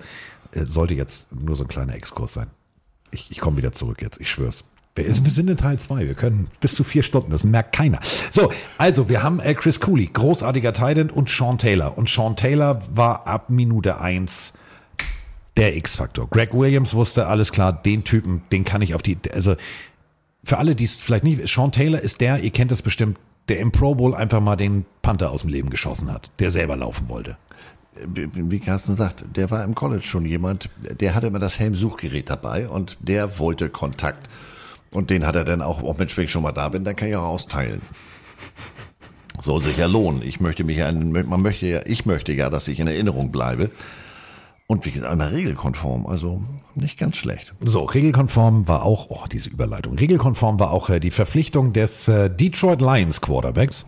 [0.54, 2.48] äh, sollte jetzt nur so ein kleiner Exkurs sein.
[3.12, 4.64] Ich, ich komme wieder zurück jetzt, ich schwör's.
[5.06, 8.00] Wir, sind in Teil 2, wir können bis zu vier Stunden, das merkt keiner.
[8.32, 11.98] So, also wir haben äh, Chris Cooley, großartiger Titan und Sean Taylor.
[11.98, 14.54] Und Sean Taylor war ab Minute 1
[15.58, 16.30] der X-Faktor.
[16.30, 19.56] Greg Williams wusste, alles klar, den Typen, den kann ich auf die, also
[20.44, 23.18] für alle, die es vielleicht nicht, Sean Taylor ist der, ihr kennt das bestimmt,
[23.50, 26.76] der im Pro Bowl einfach mal den Panther aus dem Leben geschossen hat, der selber
[26.76, 27.38] laufen wollte.
[28.06, 32.70] Wie Carsten sagt, der war im College schon jemand, der hatte immer das Helmsuchgerät dabei
[32.70, 34.30] und der wollte Kontakt.
[34.93, 36.95] Und den hat er dann auch, auch Mensch, wenn ich schon mal da bin, dann
[36.95, 37.82] kann ich auch austeilen.
[39.39, 40.21] Soll sich ja lohnen.
[40.21, 43.69] Ich möchte mich ja, man möchte ja, ich möchte ja, dass ich in Erinnerung bleibe.
[44.67, 46.43] Und wie gesagt, einer regelkonform, also
[46.76, 47.54] nicht ganz schlecht.
[47.62, 49.97] So, regelkonform war auch, oh, diese Überleitung.
[49.97, 53.86] Regelkonform war auch äh, die Verpflichtung des äh, Detroit Lions Quarterbacks.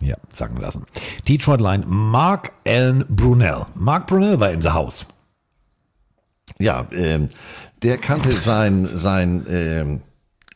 [0.00, 0.84] Ja, sagen lassen.
[1.26, 3.66] Detroit Lion, Mark Allen Brunel.
[3.74, 5.06] Mark Brunel war in the house.
[6.58, 7.28] Ja, ähm,
[7.82, 10.00] der kannte seinen, seinen ähm,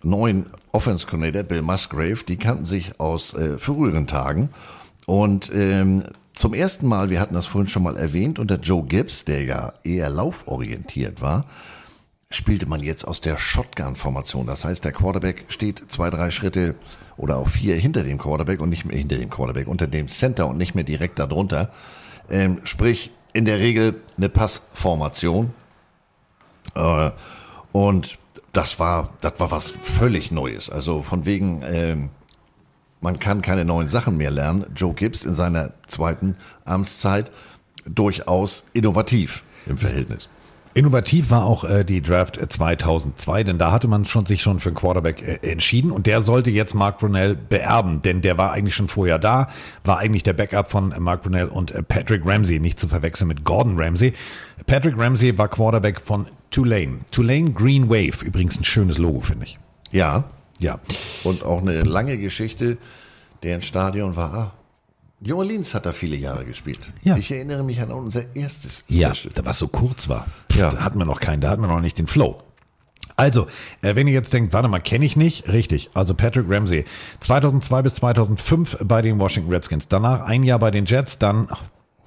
[0.02, 4.50] neuen Offense Coordinator, Bill Musgrave, die kannten sich aus äh, früheren Tagen.
[5.06, 9.24] Und ähm, zum ersten Mal, wir hatten das vorhin schon mal erwähnt, unter Joe Gibbs,
[9.24, 11.46] der ja eher lauforientiert war,
[12.30, 14.46] spielte man jetzt aus der Shotgun-Formation.
[14.46, 16.74] Das heißt, der Quarterback steht zwei, drei Schritte
[17.16, 20.46] oder auch vier hinter dem Quarterback und nicht mehr hinter dem Quarterback, unter dem Center
[20.46, 21.70] und nicht mehr direkt darunter.
[22.28, 25.54] Ähm, sprich, in der Regel eine Passformation.
[26.76, 27.10] Äh,
[27.72, 28.18] und
[28.52, 30.70] das war, das war was völlig Neues.
[30.70, 32.10] Also von wegen, ähm,
[33.00, 34.66] man kann keine neuen Sachen mehr lernen.
[34.74, 37.30] Joe Gibbs in seiner zweiten Amtszeit
[37.84, 40.28] durchaus innovativ im Verhältnis.
[40.76, 44.60] Innovativ war auch äh, die Draft äh, 2002, denn da hatte man schon sich schon
[44.60, 48.52] für einen Quarterback äh, entschieden und der sollte jetzt Mark Brunell beerben, denn der war
[48.52, 49.48] eigentlich schon vorher da,
[49.84, 53.28] war eigentlich der Backup von äh, Mark Brunell und äh, Patrick Ramsey, nicht zu verwechseln
[53.28, 54.12] mit Gordon Ramsey.
[54.66, 56.98] Patrick Ramsey war Quarterback von Tulane.
[57.10, 59.58] Tulane Green Wave, übrigens ein schönes Logo, finde ich.
[59.92, 60.24] Ja,
[60.58, 60.78] Ja,
[61.24, 62.76] und auch eine lange Geschichte.
[63.42, 64.52] Deren Stadion war,
[65.20, 66.78] New Orleans hat da viele Jahre gespielt.
[67.02, 67.16] Ja.
[67.16, 69.32] Ich erinnere mich an unser erstes Ja, Special.
[69.34, 70.26] da was so kurz war.
[70.52, 70.70] Pff, Ja.
[70.70, 72.42] Da hatten wir noch keinen, da hatten wir noch nicht den Flow.
[73.18, 73.46] Also,
[73.80, 75.88] äh, wenn ihr jetzt denkt, warte mal, kenne ich nicht, richtig.
[75.94, 76.84] Also Patrick Ramsey,
[77.20, 81.48] 2002 bis 2005 bei den Washington Redskins, danach ein Jahr bei den Jets, dann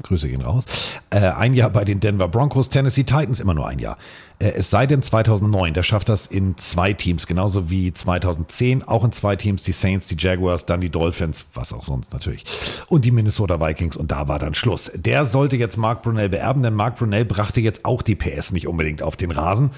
[0.03, 0.65] Grüße gehen raus,
[1.09, 3.97] äh, ein Jahr bei den Denver Broncos, Tennessee Titans, immer nur ein Jahr.
[4.39, 9.03] Äh, es sei denn 2009, der schafft das in zwei Teams, genauso wie 2010, auch
[9.03, 12.45] in zwei Teams, die Saints, die Jaguars, dann die Dolphins, was auch sonst natürlich,
[12.87, 14.91] und die Minnesota Vikings und da war dann Schluss.
[14.95, 18.67] Der sollte jetzt Mark Brunell beerben, denn Mark Brunell brachte jetzt auch die PS nicht
[18.67, 19.71] unbedingt auf den Rasen.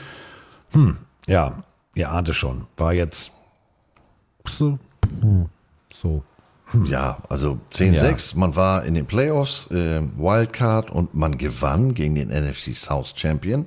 [0.71, 1.63] Hm, ja,
[1.95, 3.31] ihr ahnte schon, war jetzt
[4.45, 4.77] so,
[5.91, 6.23] so.
[6.85, 12.29] Ja, also 10-6, man war in den Playoffs, äh, Wildcard und man gewann gegen den
[12.29, 13.65] NFC South Champion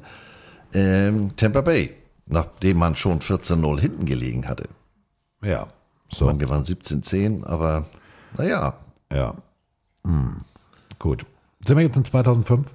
[0.73, 1.95] ähm, Tampa Bay,
[2.27, 4.69] nachdem man schon 14-0 hinten gelegen hatte.
[5.43, 5.69] Ja,
[6.07, 6.27] so.
[6.27, 7.85] Man gewann 17-10, aber
[8.37, 8.79] naja,
[9.13, 9.35] Ja.
[10.05, 10.41] Hm.
[10.99, 11.27] Gut.
[11.67, 12.67] Sind wir jetzt in 2005?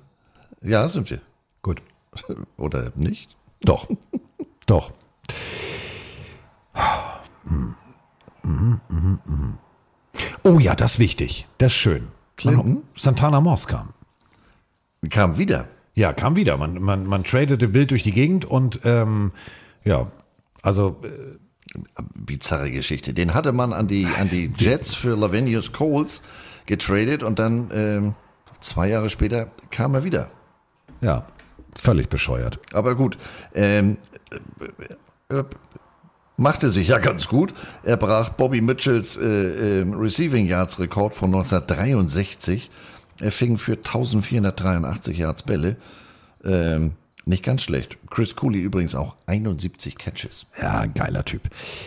[0.62, 1.22] ja, sind wir.
[1.62, 1.82] Gut.
[2.58, 3.36] Oder nicht?
[3.62, 3.88] Doch.
[4.66, 4.92] Doch.
[7.46, 7.76] Hm.
[8.44, 9.58] Mhm, mhm, mhm.
[10.44, 11.48] Oh ja, das ist wichtig.
[11.58, 12.08] Das ist schön.
[12.38, 12.84] Clinton?
[12.96, 13.94] Santana Moss kam.
[15.10, 15.68] Kam wieder.
[15.96, 16.58] Ja, kam wieder.
[16.58, 19.32] Man, man, man tradete wild durch die Gegend und ähm,
[19.84, 20.12] ja,
[20.62, 21.38] also äh,
[22.16, 23.14] Bizarre Geschichte.
[23.14, 26.22] Den hatte man an die, an die Jets für Lavenius Coles
[26.66, 28.16] getradet und dann ähm,
[28.60, 30.30] zwei Jahre später kam er wieder.
[31.02, 31.26] ja,
[31.76, 32.60] völlig bescheuert.
[32.74, 33.18] Aber gut,
[33.54, 33.98] ähm,
[35.30, 35.44] äh, äh,
[36.40, 37.54] machte sich ja ganz gut.
[37.84, 42.72] Er brach Bobby Mitchells äh, äh, Receiving Yards Rekord von 1963.
[43.20, 45.76] Er fing für 1483 Yards Bälle.
[46.44, 46.94] Ähm,
[47.26, 47.98] nicht ganz schlecht.
[48.10, 50.48] Chris Cooley übrigens auch 71 Catches.
[50.60, 51.44] Ja, geiler Typ.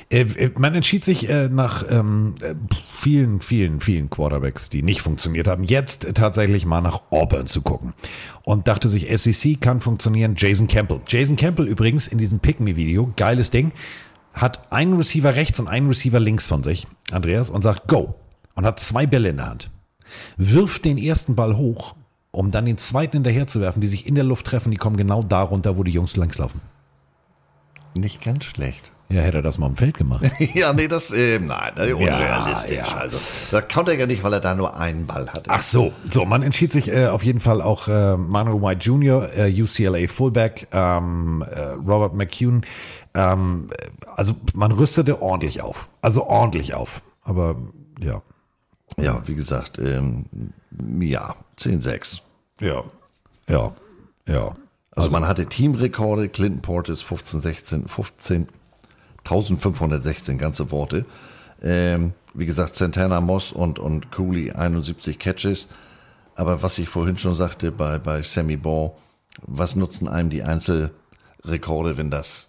[0.08, 2.54] Äh, äh, man entschied sich äh, nach ähm, äh,
[2.90, 7.92] vielen, vielen, vielen Quarterbacks, die nicht funktioniert haben, jetzt tatsächlich mal nach Auburn zu gucken.
[8.44, 10.34] Und dachte sich, SEC kann funktionieren.
[10.36, 11.00] Jason Campbell.
[11.08, 13.72] Jason Campbell übrigens in diesem Pick-Me-Video, geiles Ding,
[14.32, 18.14] hat einen Receiver rechts und einen Receiver links von sich, Andreas, und sagt Go.
[18.54, 19.70] Und hat zwei Bälle in der Hand.
[20.36, 21.94] Wirft den ersten Ball hoch,
[22.30, 24.96] um dann den zweiten hinterher zu werfen, die sich in der Luft treffen, die kommen
[24.96, 26.60] genau da runter, wo die Jungs längs laufen.
[27.94, 28.90] Nicht ganz schlecht.
[29.12, 30.24] Ja, hätte er das mal im Feld gemacht.
[30.54, 32.78] ja, nee, das, äh, nein, unrealistisch.
[32.78, 32.96] ja.
[32.96, 33.18] Also,
[33.50, 35.50] da konnte er ja nicht, weil er da nur einen Ball hatte.
[35.50, 39.28] Ach so, so, man entschied sich äh, auf jeden Fall auch äh, Manuel White Jr.,
[39.36, 42.62] äh, UCLA Fullback, ähm, äh, Robert McCune.
[43.14, 45.88] Ähm, äh, also man rüstete ordentlich auf.
[46.00, 47.02] Also ordentlich auf.
[47.22, 47.56] Aber
[48.00, 48.22] ja,
[48.98, 50.26] Ja, wie gesagt, ähm,
[51.00, 52.20] ja, 10-6.
[52.60, 52.84] ja,
[53.48, 53.74] ja,
[54.26, 54.54] ja.
[54.94, 58.48] Also, man hatte Teamrekorde, Clinton Portis 15, 16, 15,
[59.24, 61.06] 1516 ganze Worte.
[61.62, 65.68] Ähm, wie gesagt, Santana Moss und, und Cooley 71 Catches.
[66.34, 68.92] Aber was ich vorhin schon sagte bei, bei Sammy Ball,
[69.42, 72.48] was nutzen einem die Einzelrekorde, wenn das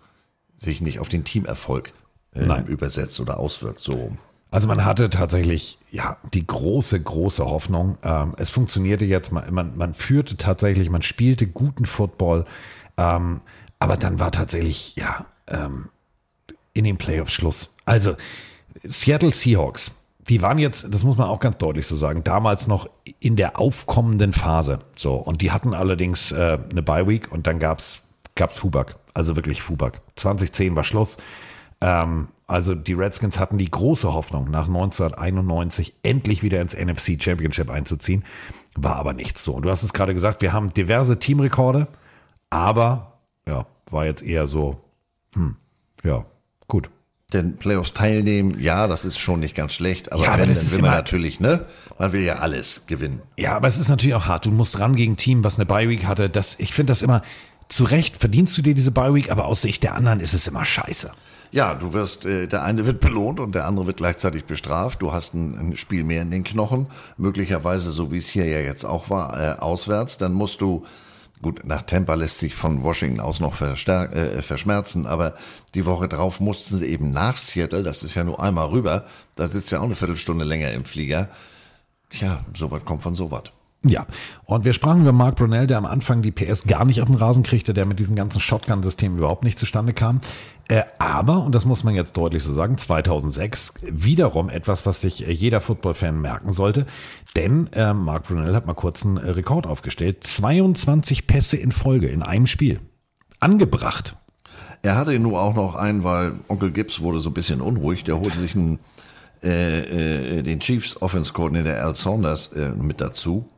[0.64, 1.94] sich nicht auf den Teamerfolg
[2.34, 2.66] Nein.
[2.66, 3.84] übersetzt oder auswirkt?
[3.84, 4.12] So.
[4.52, 7.98] Also man hatte tatsächlich ja die große, große Hoffnung.
[8.04, 12.46] Ähm, es funktionierte jetzt, man, man, man führte tatsächlich, man spielte guten Football,
[12.98, 13.42] ähm,
[13.80, 15.90] aber dann war tatsächlich ja ähm,
[16.74, 17.74] in den Playoffs Schluss.
[17.86, 18.16] Also
[18.84, 19.92] Seattle Seahawks,
[20.30, 22.88] die waren jetzt, das muss man auch ganz deutlich so sagen, damals noch
[23.20, 24.80] in der aufkommenden Phase.
[24.96, 28.04] So und die hatten allerdings äh, eine Bye Week und dann gab's
[28.36, 30.02] gab's Fubak, also wirklich Fubak.
[30.16, 31.18] 2010 war Schluss.
[31.82, 37.70] Ähm, also die Redskins hatten die große Hoffnung, nach 1991 endlich wieder ins NFC Championship
[37.70, 38.24] einzuziehen.
[38.76, 39.54] War aber nichts so.
[39.54, 41.88] Und du hast es gerade gesagt, wir haben diverse Teamrekorde,
[42.50, 44.82] aber ja, war jetzt eher so,
[45.34, 45.58] hm,
[46.04, 46.26] ja,
[46.68, 46.90] gut.
[47.34, 50.72] Den Playoffs teilnehmen, ja, das ist schon nicht ganz schlecht, aber, Ja, aber wenn, das
[50.72, 51.66] will man natürlich, ne?
[51.98, 53.24] Man will ja alles gewinnen.
[53.38, 54.46] Ja, aber es ist natürlich auch hart.
[54.46, 56.30] Du musst ran gegen ein Team, was eine Bye Week hatte.
[56.30, 57.24] Das, ich finde das immer,
[57.74, 60.48] zu Recht verdienst du dir diese Bye Week, aber aus Sicht der anderen ist es
[60.48, 61.12] immer scheiße.
[61.52, 65.02] Ja, du wirst, äh, der eine wird belohnt und der andere wird gleichzeitig bestraft.
[65.02, 68.60] Du hast ein, ein Spiel mehr in den Knochen, möglicherweise so wie es hier ja
[68.60, 70.18] jetzt auch war, äh, auswärts.
[70.18, 70.84] Dann musst du,
[71.44, 75.36] gut, nach Tampa lässt sich von Washington aus noch äh, verschmerzen, aber
[75.76, 79.06] die Woche drauf mussten sie eben nach Seattle, das ist ja nur einmal rüber,
[79.36, 81.30] da sitzt ja auch eine Viertelstunde länger im Flieger.
[82.10, 83.44] Tja, so was kommt von so was.
[83.86, 84.06] Ja,
[84.46, 87.16] und wir sprachen über Mark Brunell, der am Anfang die PS gar nicht auf den
[87.16, 90.22] Rasen kriegte, der mit diesem ganzen Shotgun-System überhaupt nicht zustande kam.
[90.70, 95.28] Äh, aber, und das muss man jetzt deutlich so sagen, 2006 wiederum etwas, was sich
[95.28, 96.86] äh, jeder Football-Fan merken sollte.
[97.36, 100.24] Denn äh, Mark Brunell hat mal kurz einen äh, Rekord aufgestellt.
[100.24, 102.80] 22 Pässe in Folge in einem Spiel.
[103.42, 104.16] Angebracht.
[104.82, 108.06] Er hatte nur auch noch einen, weil Onkel Gibbs wurde so ein bisschen unruhig.
[108.06, 108.80] Der holte sich einen,
[109.42, 113.50] äh, den Chiefs Offense Coordinator Al Saunders mit dazu.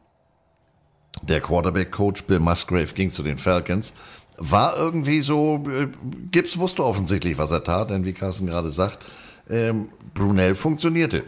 [1.24, 3.94] Der Quarterback Coach Bill Musgrave ging zu den Falcons.
[4.38, 5.88] War irgendwie so, äh,
[6.32, 9.06] Gibbs wusste offensichtlich, was er tat, denn wie Carsten gerade sagt,
[9.50, 11.24] ähm, Brunel funktionierte.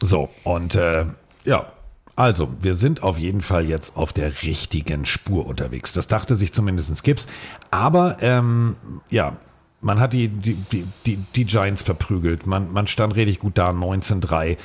[0.00, 1.06] So, und äh,
[1.44, 1.72] ja,
[2.14, 5.94] also, wir sind auf jeden Fall jetzt auf der richtigen Spur unterwegs.
[5.94, 7.26] Das dachte sich zumindest Gibbs.
[7.70, 8.76] Aber ähm,
[9.08, 9.38] ja,
[9.80, 12.46] man hat die, die, die, die, die Giants verprügelt.
[12.46, 14.58] Man, man stand richtig gut da, 19-3.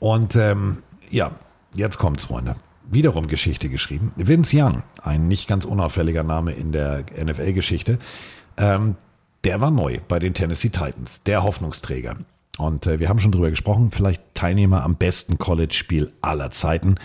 [0.00, 1.30] Und ähm, ja,
[1.74, 2.56] jetzt kommt's, Freunde.
[2.90, 4.12] Wiederum Geschichte geschrieben.
[4.16, 7.98] Vince Young, ein nicht ganz unauffälliger Name in der NFL-Geschichte,
[8.56, 8.96] ähm,
[9.44, 12.16] der war neu bei den Tennessee Titans, der Hoffnungsträger.
[12.58, 16.96] Und äh, wir haben schon drüber gesprochen, vielleicht Teilnehmer am besten College-Spiel aller Zeiten.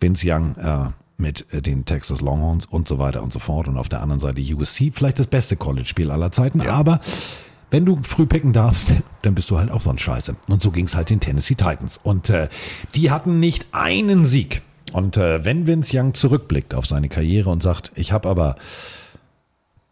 [0.00, 3.66] Vince Young äh, mit äh, den Texas Longhorns und so weiter und so fort.
[3.68, 6.60] Und auf der anderen Seite USC, vielleicht das beste College-Spiel aller Zeiten.
[6.60, 7.00] Aber
[7.70, 8.92] wenn du früh picken darfst,
[9.22, 10.36] dann bist du halt auch so ein Scheiße.
[10.48, 11.98] Und so ging's halt den Tennessee Titans.
[12.02, 12.48] Und äh,
[12.94, 14.62] die hatten nicht einen Sieg.
[14.92, 18.56] Und äh, wenn Vince Young zurückblickt auf seine Karriere und sagt, ich habe aber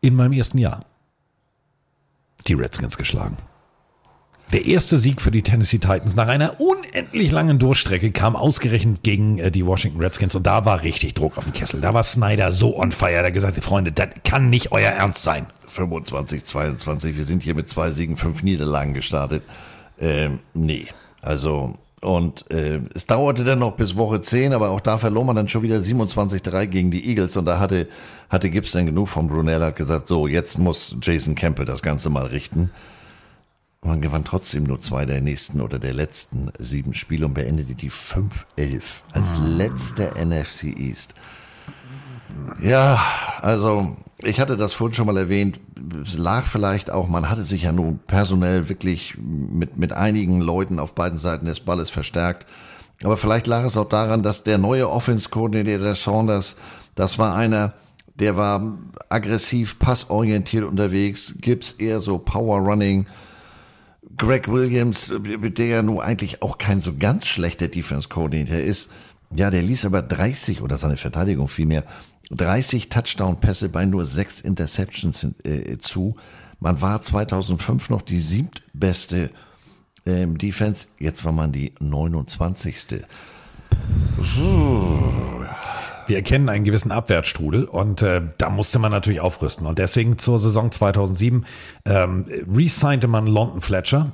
[0.00, 0.80] in meinem ersten Jahr
[2.46, 3.36] die Redskins geschlagen.
[4.52, 9.38] Der erste Sieg für die Tennessee Titans nach einer unendlich langen Durchstrecke kam ausgerechnet gegen
[9.38, 11.80] äh, die Washington Redskins und da war richtig Druck auf dem Kessel.
[11.80, 15.46] Da war Snyder so on fire, der gesagt Freunde, das kann nicht euer Ernst sein.
[15.68, 19.44] 25, 22, wir sind hier mit zwei Siegen, fünf Niederlagen gestartet.
[20.00, 20.88] Ähm, nee,
[21.22, 25.36] also und äh, es dauerte dann noch bis Woche 10, aber auch da verlor man
[25.36, 27.88] dann schon wieder 27-3 gegen die Eagles und da hatte,
[28.30, 32.08] hatte Gibbs dann genug von Brunel, hat gesagt, so, jetzt muss Jason Campbell das Ganze
[32.08, 32.70] mal richten.
[33.82, 37.90] Man gewann trotzdem nur zwei der nächsten oder der letzten sieben Spiele und beendete die
[37.90, 41.14] 5-11 als letzter NFC East.
[42.62, 43.00] Ja,
[43.40, 45.60] also ich hatte das vorhin schon mal erwähnt.
[46.02, 50.78] Es lag vielleicht auch, man hatte sich ja nun personell wirklich mit, mit einigen Leuten
[50.78, 52.46] auf beiden Seiten des Balles verstärkt.
[53.02, 56.56] Aber vielleicht lag es auch daran, dass der neue Offense-Koordinator der Saunders,
[56.94, 57.72] das war einer,
[58.14, 58.78] der war
[59.08, 63.06] aggressiv, passorientiert unterwegs, Gibbs eher so Power Running.
[64.18, 68.90] Greg Williams, der ja nun eigentlich auch kein so ganz schlechter Defense-Coordinator ist,
[69.34, 71.84] ja, der ließ aber 30 oder seine Verteidigung vielmehr
[72.30, 76.16] 30 Touchdown-Pässe bei nur sechs Interceptions äh, zu.
[76.60, 79.30] Man war 2005 noch die siebtbeste
[80.06, 82.98] ähm, Defense, jetzt war man die 29.
[86.06, 89.66] Wir erkennen einen gewissen Abwärtsstrudel und äh, da musste man natürlich aufrüsten.
[89.66, 91.46] Und deswegen zur Saison 2007
[91.86, 94.12] ähm, re-signte man London Fletcher,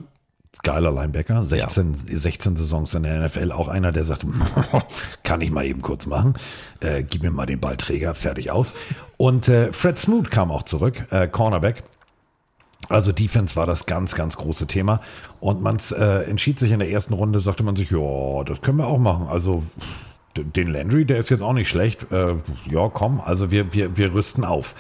[0.62, 4.26] geiler Linebacker, 16, 16 Saisons in der NFL, auch einer, der sagt,
[5.22, 6.34] kann ich mal eben kurz machen,
[6.80, 8.74] äh, gib mir mal den Ballträger, fertig aus.
[9.16, 11.84] Und äh, Fred Smoot kam auch zurück, äh, Cornerback.
[12.88, 15.00] Also Defense war das ganz, ganz große Thema.
[15.40, 18.78] Und man äh, entschied sich in der ersten Runde, sagte man sich, ja, das können
[18.78, 19.26] wir auch machen.
[19.28, 19.64] Also
[20.36, 22.10] den Landry, der ist jetzt auch nicht schlecht.
[22.12, 22.34] Äh,
[22.70, 24.74] ja, komm, also wir, wir, wir rüsten auf.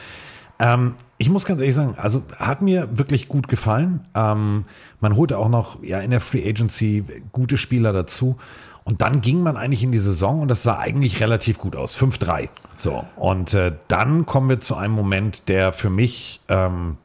[0.58, 4.02] Ähm, ich muss ganz ehrlich sagen, also hat mir wirklich gut gefallen.
[4.14, 4.64] Ähm,
[5.00, 8.36] man holte auch noch ja in der Free Agency gute Spieler dazu.
[8.84, 11.98] Und dann ging man eigentlich in die Saison und das sah eigentlich relativ gut aus.
[11.98, 12.48] 5-3.
[12.78, 13.04] So.
[13.16, 16.96] Und äh, dann kommen wir zu einem Moment, der für mich ähm,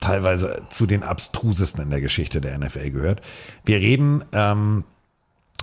[0.00, 3.22] teilweise zu den abstrusesten in der Geschichte der NFL gehört.
[3.64, 4.84] Wir reden ähm,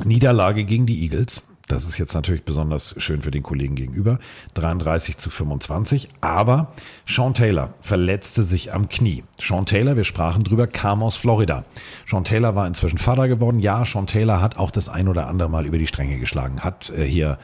[0.04, 1.44] Niederlage gegen die Eagles.
[1.68, 4.20] Das ist jetzt natürlich besonders schön für den Kollegen gegenüber.
[4.54, 6.10] 33 zu 25.
[6.22, 6.74] Aber
[7.08, 9.24] Sean Taylor verletzte sich am Knie.
[9.40, 11.64] Sean Taylor, wir sprachen drüber, kam aus Florida.
[12.08, 13.60] Sean Taylor war inzwischen Vater geworden.
[13.60, 16.60] Ja, Sean Taylor hat auch das ein oder andere Mal über die Stränge geschlagen.
[16.60, 17.40] Hat äh, hier,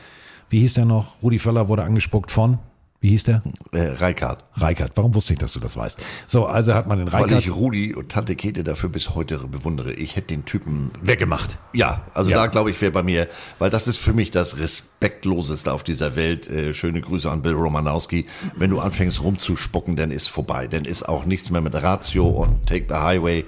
[0.50, 1.16] wie hieß der noch?
[1.24, 2.60] Rudi Völler wurde angespuckt von,
[3.02, 3.42] wie hieß der?
[3.72, 4.44] Äh, Reikard.
[4.54, 4.92] Reikard.
[4.96, 6.00] Warum wusste ich, dass du das weißt?
[6.28, 9.40] So, also hat man den Weil Reikard ich Rudi und Tante Käthe dafür bis heute
[9.40, 9.92] bewundere.
[9.94, 11.58] Ich hätte den Typen weggemacht.
[11.74, 12.38] Ja, also Ja.
[12.38, 13.28] da glaube ich wäre bei mir,
[13.58, 16.48] weil das ist für mich das respektloseste auf dieser Welt.
[16.48, 18.28] Äh, schöne Grüße an Bill Romanowski.
[18.56, 20.68] Wenn du anfängst rumzuspucken, dann ist vorbei.
[20.68, 23.46] Dann ist auch nichts mehr mit Ratio und Take the Highway.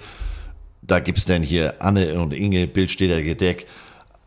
[0.82, 3.68] Da gibt's dann hier Anne und Inge, Bild steht da gedeckt.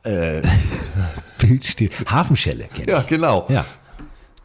[1.38, 1.92] Bild steht.
[2.08, 2.68] Hafenschelle.
[2.86, 3.46] Ja, genau.
[3.48, 3.64] Ja.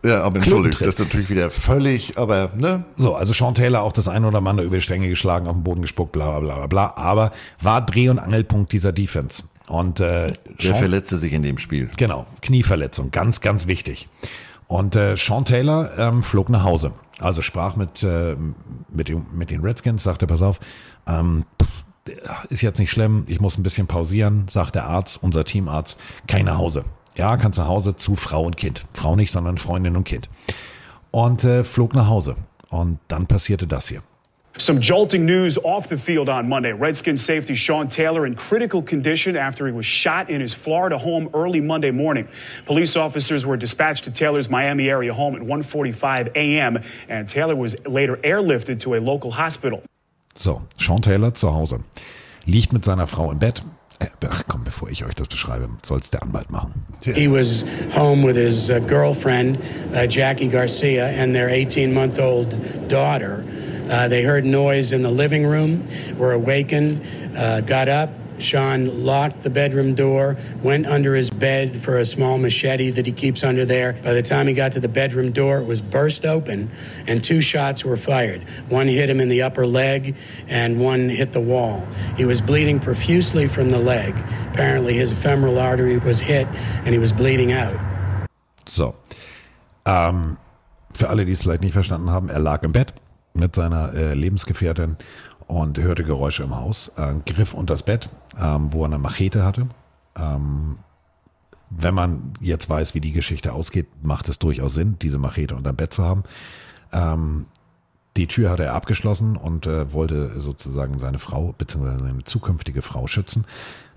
[0.04, 2.86] Ja, aber entschuldigt, das ist natürlich wieder völlig, aber ne?
[2.98, 5.64] So, also Sean Taylor auch das ein oder andere über die Stränge geschlagen, auf den
[5.64, 6.94] Boden gespuckt, bla bla bla bla bla.
[6.98, 7.32] Aber
[7.62, 9.44] war Dreh- und Angelpunkt dieser Defense.
[9.68, 11.90] Und äh, Der Sean, verletzte sich in dem Spiel.
[11.98, 14.10] genau, Knieverletzung, ganz, ganz wichtig.
[14.68, 16.94] Und äh, Sean Taylor ähm, flog nach Hause.
[17.20, 18.36] Also sprach mit, äh,
[18.90, 20.60] mit, den, mit den Redskins, sagte, pass auf,
[21.08, 21.84] ähm, pff,
[22.50, 26.46] ist jetzt nicht schlimm, ich muss ein bisschen pausieren, sagt der Arzt, unser Teamarzt, kein
[26.46, 26.84] nach Hause.
[27.16, 28.84] Ja, kannst nach Hause zu Frau und Kind.
[28.94, 30.30] Frau nicht, sondern Freundin und Kind.
[31.12, 32.36] Und äh, flog nach Hause.
[32.70, 34.02] Und dann passierte das hier.
[34.58, 36.74] Some jolting news off the field on Monday.
[36.74, 41.30] Redskins safety Sean Taylor in critical condition after he was shot in his Florida home
[41.34, 42.28] early Monday morning.
[42.66, 46.80] Police officers were dispatched to Taylor's Miami area home at 1:45 a.m.
[47.08, 49.84] and Taylor was later airlifted to a local hospital.
[50.36, 51.80] So, Sean Taylor zu Hause.
[52.46, 53.64] Liegt mit seiner Frau im Bett.
[54.02, 56.74] Äh, Ach komm, bevor ich euch das beschreibe, soll's der Anwalt machen.
[57.04, 59.58] He was home with his uh, girlfriend,
[59.94, 62.54] uh, Jackie Garcia, and their 18 month old
[62.88, 63.44] daughter.
[63.90, 65.84] Uh, they heard noise in the living room,
[66.18, 67.02] were awakened,
[67.38, 68.10] uh, got up.
[68.42, 73.12] Sean locked the bedroom door, went under his bed for a small machete that he
[73.12, 73.94] keeps under there.
[73.94, 76.70] By the time he got to the bedroom door, it was burst open,
[77.08, 78.42] and two shots were fired.
[78.70, 80.16] One hit him in the upper leg,
[80.48, 81.86] and one hit the wall.
[82.18, 84.16] He was bleeding profusely from the leg.
[84.52, 86.48] Apparently, his femoral artery was hit,
[86.86, 87.80] and he was bleeding out.
[88.66, 88.96] So.
[89.86, 90.38] Ähm,
[90.94, 92.94] für alle, die es vielleicht nicht verstanden haben, er lag im Bett
[93.34, 94.98] mit seiner äh, Lebensgefährtin
[95.52, 99.44] und hörte Geräusche im Haus, äh, griff unter das Bett, ähm, wo er eine Machete
[99.44, 99.68] hatte.
[100.16, 100.78] Ähm,
[101.70, 105.76] wenn man jetzt weiß, wie die Geschichte ausgeht, macht es durchaus Sinn, diese Machete unterm
[105.76, 106.24] Bett zu haben.
[106.94, 107.48] Ähm,
[108.16, 112.00] die Tür hatte er abgeschlossen und äh, wollte sozusagen seine Frau bzw.
[112.00, 113.46] seine zukünftige Frau schützen.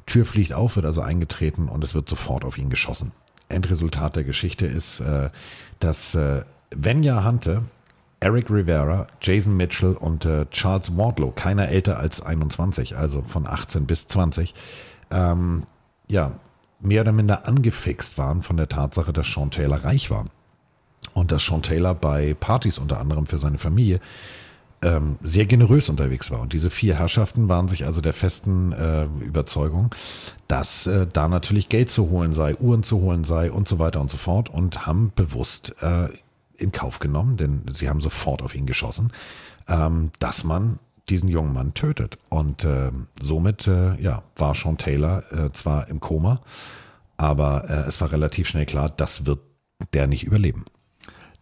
[0.06, 3.12] Tür fliegt auf, wird also eingetreten und es wird sofort auf ihn geschossen.
[3.48, 5.30] Endresultat der Geschichte ist, äh,
[5.78, 7.62] dass äh, Venya Hunte,
[8.24, 13.84] Eric Rivera, Jason Mitchell und äh, Charles Wardlow, keiner älter als 21, also von 18
[13.84, 14.54] bis 20,
[15.10, 15.64] ähm,
[16.08, 16.32] ja,
[16.80, 20.24] mehr oder minder angefixt waren von der Tatsache, dass Sean Taylor reich war.
[21.12, 24.00] Und dass Sean Taylor bei Partys unter anderem für seine Familie
[24.80, 26.40] ähm, sehr generös unterwegs war.
[26.40, 29.94] Und diese vier Herrschaften waren sich also der festen äh, Überzeugung,
[30.48, 34.00] dass äh, da natürlich Geld zu holen sei, Uhren zu holen sei und so weiter
[34.00, 36.08] und so fort und haben bewusst äh,
[36.56, 39.12] in Kauf genommen, denn sie haben sofort auf ihn geschossen,
[39.68, 40.78] ähm, dass man
[41.08, 42.18] diesen jungen Mann tötet.
[42.28, 42.90] Und äh,
[43.20, 46.40] somit äh, ja, war Sean Taylor äh, zwar im Koma,
[47.16, 49.40] aber äh, es war relativ schnell klar, das wird
[49.92, 50.64] der nicht überleben.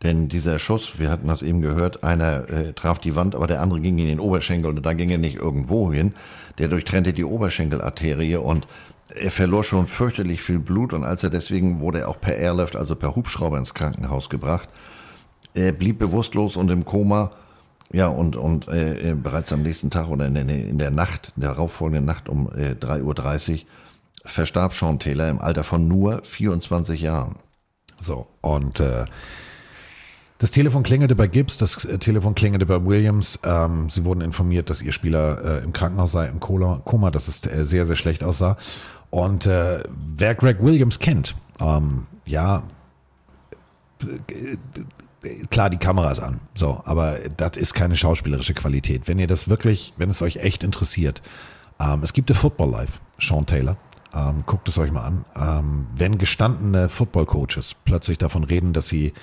[0.02, 3.60] Denn dieser Schuss, wir hatten das eben gehört, einer äh, traf die Wand, aber der
[3.60, 6.14] andere ging in den Oberschenkel und da ging er nicht irgendwo hin.
[6.58, 8.66] Der durchtrennte die Oberschenkelarterie und
[9.14, 12.74] er verlor schon fürchterlich viel Blut und als er deswegen wurde er auch per Airlift,
[12.74, 14.68] also per Hubschrauber ins Krankenhaus gebracht.
[15.54, 17.30] Er blieb bewusstlos und im Koma
[17.94, 21.32] Ja, und, und äh, äh, bereits am nächsten Tag oder in, der- in der Nacht,
[21.36, 23.58] in der darauffolgenden Nacht um äh, 3.30 Uhr
[24.24, 27.36] verstarb Sean Taylor im Alter von nur 24 Jahren.
[28.00, 29.04] So, und äh,
[30.38, 33.38] das Telefon klingelte bei Gibbs, das äh, Telefon klingelte bei Williams.
[33.44, 37.28] Ähm, sie wurden informiert, dass ihr Spieler äh, im Krankenhaus sei, im Koma, Koma dass
[37.28, 38.56] es äh, sehr, sehr schlecht aussah.
[39.10, 39.82] Und äh,
[40.16, 42.62] wer Greg Williams kennt, ähm, ja,
[44.02, 44.56] äh,
[45.50, 49.08] klar, die Kamera ist an, so, aber das ist keine schauspielerische Qualität.
[49.08, 51.22] Wenn ihr das wirklich, wenn es euch echt interessiert,
[51.80, 53.76] ähm, es gibt The Football Live, Sean Taylor.
[54.14, 55.24] Ähm, guckt es euch mal an.
[55.34, 59.14] Ähm, wenn gestandene Football-Coaches plötzlich davon reden, dass sie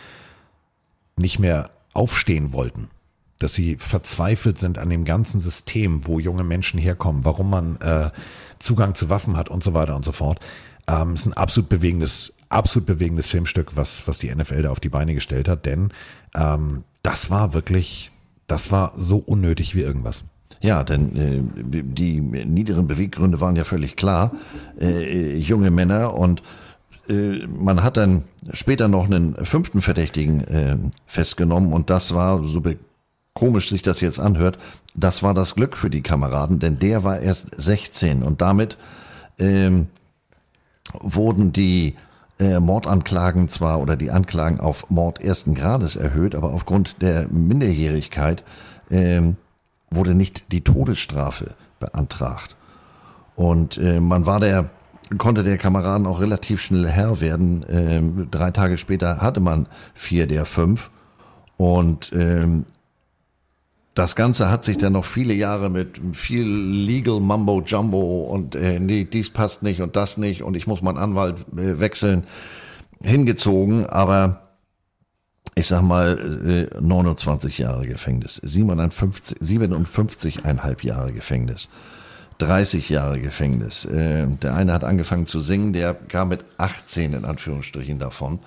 [1.15, 2.89] nicht mehr aufstehen wollten,
[3.37, 8.09] dass sie verzweifelt sind an dem ganzen System, wo junge Menschen herkommen, warum man äh,
[8.57, 10.39] Zugang zu Waffen hat und so weiter und so fort.
[10.87, 14.89] Ähm, ist ein absolut bewegendes, absolut bewegendes Filmstück, was, was die NFL da auf die
[14.89, 15.91] Beine gestellt hat, denn
[16.35, 18.11] ähm, das war wirklich,
[18.47, 20.23] das war so unnötig wie irgendwas.
[20.61, 24.31] Ja, denn äh, die niederen Beweggründe waren ja völlig klar.
[24.79, 26.43] Äh, junge Männer und
[27.07, 32.61] äh, man hat dann später noch einen fünften Verdächtigen äh, festgenommen und das war, so
[33.33, 34.57] komisch sich das jetzt anhört,
[34.95, 38.77] das war das Glück für die Kameraden, denn der war erst 16 und damit
[39.37, 39.87] ähm,
[40.99, 41.95] wurden die
[42.39, 48.43] äh, Mordanklagen zwar oder die Anklagen auf Mord ersten Grades erhöht, aber aufgrund der Minderjährigkeit
[48.89, 49.35] ähm,
[49.91, 52.55] wurde nicht die Todesstrafe beantragt.
[53.35, 54.69] Und äh, man war der,
[55.17, 57.65] konnte der Kameraden auch relativ schnell Herr werden.
[57.69, 60.89] Ähm, drei Tage später hatte man vier der fünf.
[61.57, 62.65] Und ähm,
[63.99, 68.79] das Ganze hat sich dann noch viele Jahre mit viel Legal Mumbo Jumbo und äh,
[68.79, 72.23] nee, dies passt nicht und das nicht und ich muss meinen Anwalt äh, wechseln
[73.03, 74.53] hingezogen, aber
[75.53, 81.67] ich sag mal äh, 29 Jahre Gefängnis, 57, 57,5 Jahre Gefängnis,
[82.37, 83.83] 30 Jahre Gefängnis.
[83.83, 88.39] Äh, der eine hat angefangen zu singen, der kam mit 18 in Anführungsstrichen davon.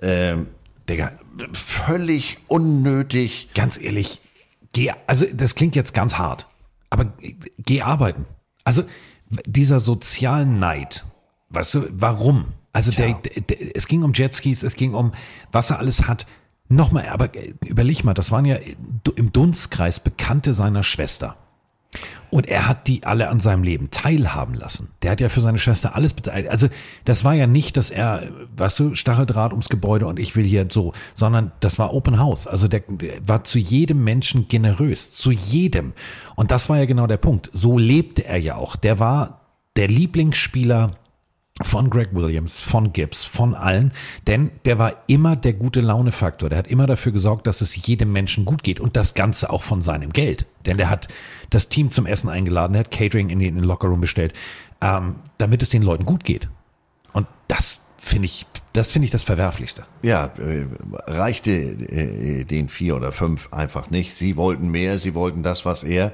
[0.00, 0.46] Ähm,
[0.88, 1.10] Digga,
[1.52, 3.48] völlig unnötig.
[3.54, 4.20] Ganz ehrlich,
[4.74, 6.46] geh, also das klingt jetzt ganz hart,
[6.90, 7.14] aber
[7.58, 8.26] geh arbeiten.
[8.64, 8.84] Also
[9.46, 11.04] dieser Sozialneid,
[11.48, 12.46] weißt du, warum?
[12.72, 15.12] Also der, der, es ging um Jetskis, es ging um,
[15.50, 16.26] was er alles hat.
[16.68, 17.30] Nochmal, aber
[17.64, 18.56] überleg mal, das waren ja
[19.16, 21.36] im Dunstkreis Bekannte seiner Schwester.
[22.30, 24.90] Und er hat die alle an seinem Leben teilhaben lassen.
[25.02, 26.50] Der hat ja für seine Schwester alles beteiligt.
[26.50, 26.68] Also
[27.04, 30.66] das war ja nicht, dass er, weißt du, Stacheldraht ums Gebäude und ich will hier
[30.70, 32.48] so, sondern das war Open House.
[32.48, 35.92] Also der, der war zu jedem Menschen generös, zu jedem.
[36.34, 37.50] Und das war ja genau der Punkt.
[37.52, 38.74] So lebte er ja auch.
[38.74, 39.40] Der war
[39.76, 40.96] der Lieblingsspieler
[41.62, 43.92] von Greg Williams, von Gibbs, von allen,
[44.26, 46.48] denn der war immer der gute Laune-Faktor.
[46.48, 49.62] Der hat immer dafür gesorgt, dass es jedem Menschen gut geht und das Ganze auch
[49.62, 50.46] von seinem Geld.
[50.66, 51.06] Denn der hat
[51.50, 54.32] das Team zum Essen eingeladen, der hat Catering in den, in den Lockerroom bestellt,
[54.80, 56.48] ähm, damit es den Leuten gut geht.
[57.12, 59.84] Und das finde ich, das finde ich das Verwerflichste.
[60.02, 60.66] Ja, äh,
[61.06, 64.16] reichte äh, den vier oder fünf einfach nicht.
[64.16, 66.12] Sie wollten mehr, sie wollten das, was er,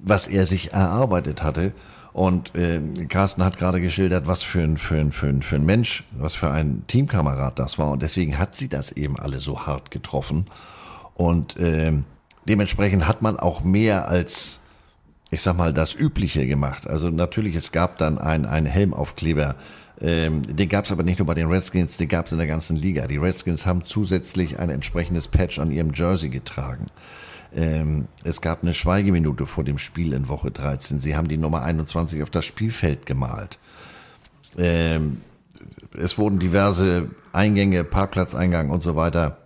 [0.00, 1.72] was er sich erarbeitet hatte.
[2.16, 5.66] Und äh, Carsten hat gerade geschildert, was für ein, für, ein, für, ein, für ein
[5.66, 7.90] Mensch, was für ein Teamkamerad das war.
[7.90, 10.46] Und deswegen hat sie das eben alle so hart getroffen.
[11.12, 11.92] Und äh,
[12.48, 14.60] dementsprechend hat man auch mehr als,
[15.30, 16.86] ich sag mal, das Übliche gemacht.
[16.86, 19.54] Also natürlich, es gab dann einen, Helmaufkleber.
[20.00, 22.46] Ähm, den gab es aber nicht nur bei den Redskins, den gab es in der
[22.46, 23.08] ganzen Liga.
[23.08, 26.86] Die Redskins haben zusätzlich ein entsprechendes Patch an ihrem Jersey getragen.
[27.56, 31.00] Ähm, es gab eine Schweigeminute vor dem Spiel in Woche 13.
[31.00, 33.58] Sie haben die Nummer 21 auf das Spielfeld gemalt.
[34.58, 35.22] Ähm,
[35.98, 39.38] es wurden diverse Eingänge, Parkplatzeingang und so weiter,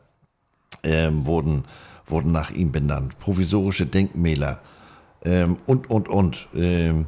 [0.82, 1.64] ähm, wurden,
[2.06, 3.16] wurden nach ihm benannt.
[3.20, 4.60] Provisorische Denkmäler
[5.24, 6.48] ähm, und, und, und.
[6.52, 7.06] Ähm,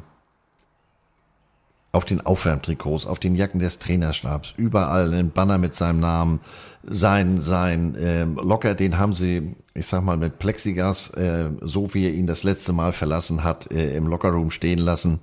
[1.91, 6.39] auf den Aufwärmtrikots, auf den Jacken des Trainerstabs, überall ein Banner mit seinem Namen.
[6.85, 12.05] Sein, sein ähm, Locker, den haben sie, ich sag mal, mit Plexigas, äh, so wie
[12.05, 15.19] er ihn das letzte Mal verlassen hat, äh, im Lockerroom stehen lassen.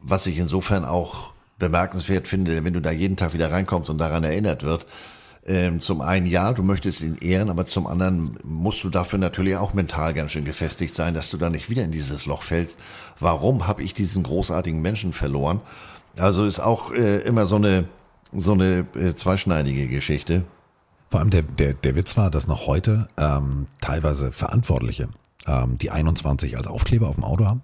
[0.00, 4.24] Was ich insofern auch bemerkenswert finde, wenn du da jeden Tag wieder reinkommst und daran
[4.24, 4.86] erinnert wird.
[5.46, 9.56] Ähm, zum einen, ja, du möchtest ihn ehren, aber zum anderen musst du dafür natürlich
[9.56, 12.80] auch mental ganz schön gefestigt sein, dass du da nicht wieder in dieses Loch fällst.
[13.20, 15.60] Warum habe ich diesen großartigen Menschen verloren?
[16.16, 17.84] Also ist auch äh, immer so eine,
[18.34, 20.44] so eine äh, zweischneidige Geschichte.
[21.10, 25.08] Vor allem der, der, der Witz war, dass noch heute ähm, teilweise Verantwortliche,
[25.46, 27.62] ähm, die 21 als Aufkleber auf dem Auto haben.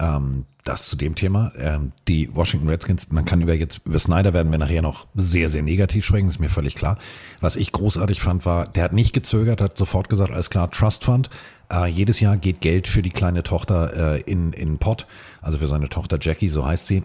[0.00, 1.50] Ähm, das zu dem Thema.
[1.58, 5.48] Ähm, die Washington Redskins, man kann über jetzt über Snyder werden wir nachher noch sehr,
[5.48, 6.98] sehr negativ sprechen, ist mir völlig klar.
[7.40, 11.04] Was ich großartig fand, war, der hat nicht gezögert, hat sofort gesagt, alles klar, Trust
[11.04, 11.30] Fund.
[11.72, 15.06] Äh, jedes Jahr geht Geld für die kleine Tochter äh, in, in Pot,
[15.40, 17.02] also für seine Tochter Jackie, so heißt sie.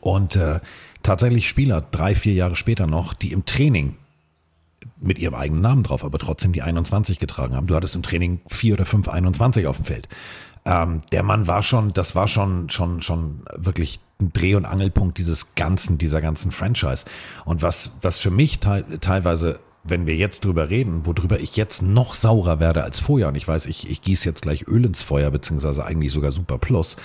[0.00, 0.60] Und äh,
[1.02, 3.96] tatsächlich Spieler, drei, vier Jahre später noch, die im Training
[5.00, 7.66] mit ihrem eigenen Namen drauf, aber trotzdem die 21 getragen haben.
[7.66, 10.08] Du hattest im Training vier oder fünf 21 auf dem Feld.
[10.64, 15.18] Ähm, der Mann war schon, das war schon, schon, schon wirklich ein Dreh- und Angelpunkt
[15.18, 17.04] dieses ganzen, dieser ganzen Franchise.
[17.44, 21.82] Und was, was für mich te teilweise, wenn wir jetzt drüber reden, worüber ich jetzt
[21.82, 25.02] noch saurer werde als vorher, und ich weiß, ich, ich gieße jetzt gleich Öl ins
[25.02, 26.96] Feuer, beziehungsweise eigentlich sogar Super Plus,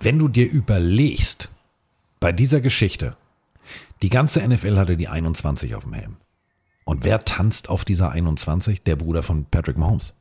[0.00, 1.48] wenn du dir überlegst,
[2.20, 3.16] bei dieser Geschichte,
[4.02, 6.16] die ganze NFL hatte die 21 auf dem Helm.
[6.88, 8.82] Und wer tanzt auf dieser 21?
[8.82, 10.14] Der Bruder von Patrick Mahomes.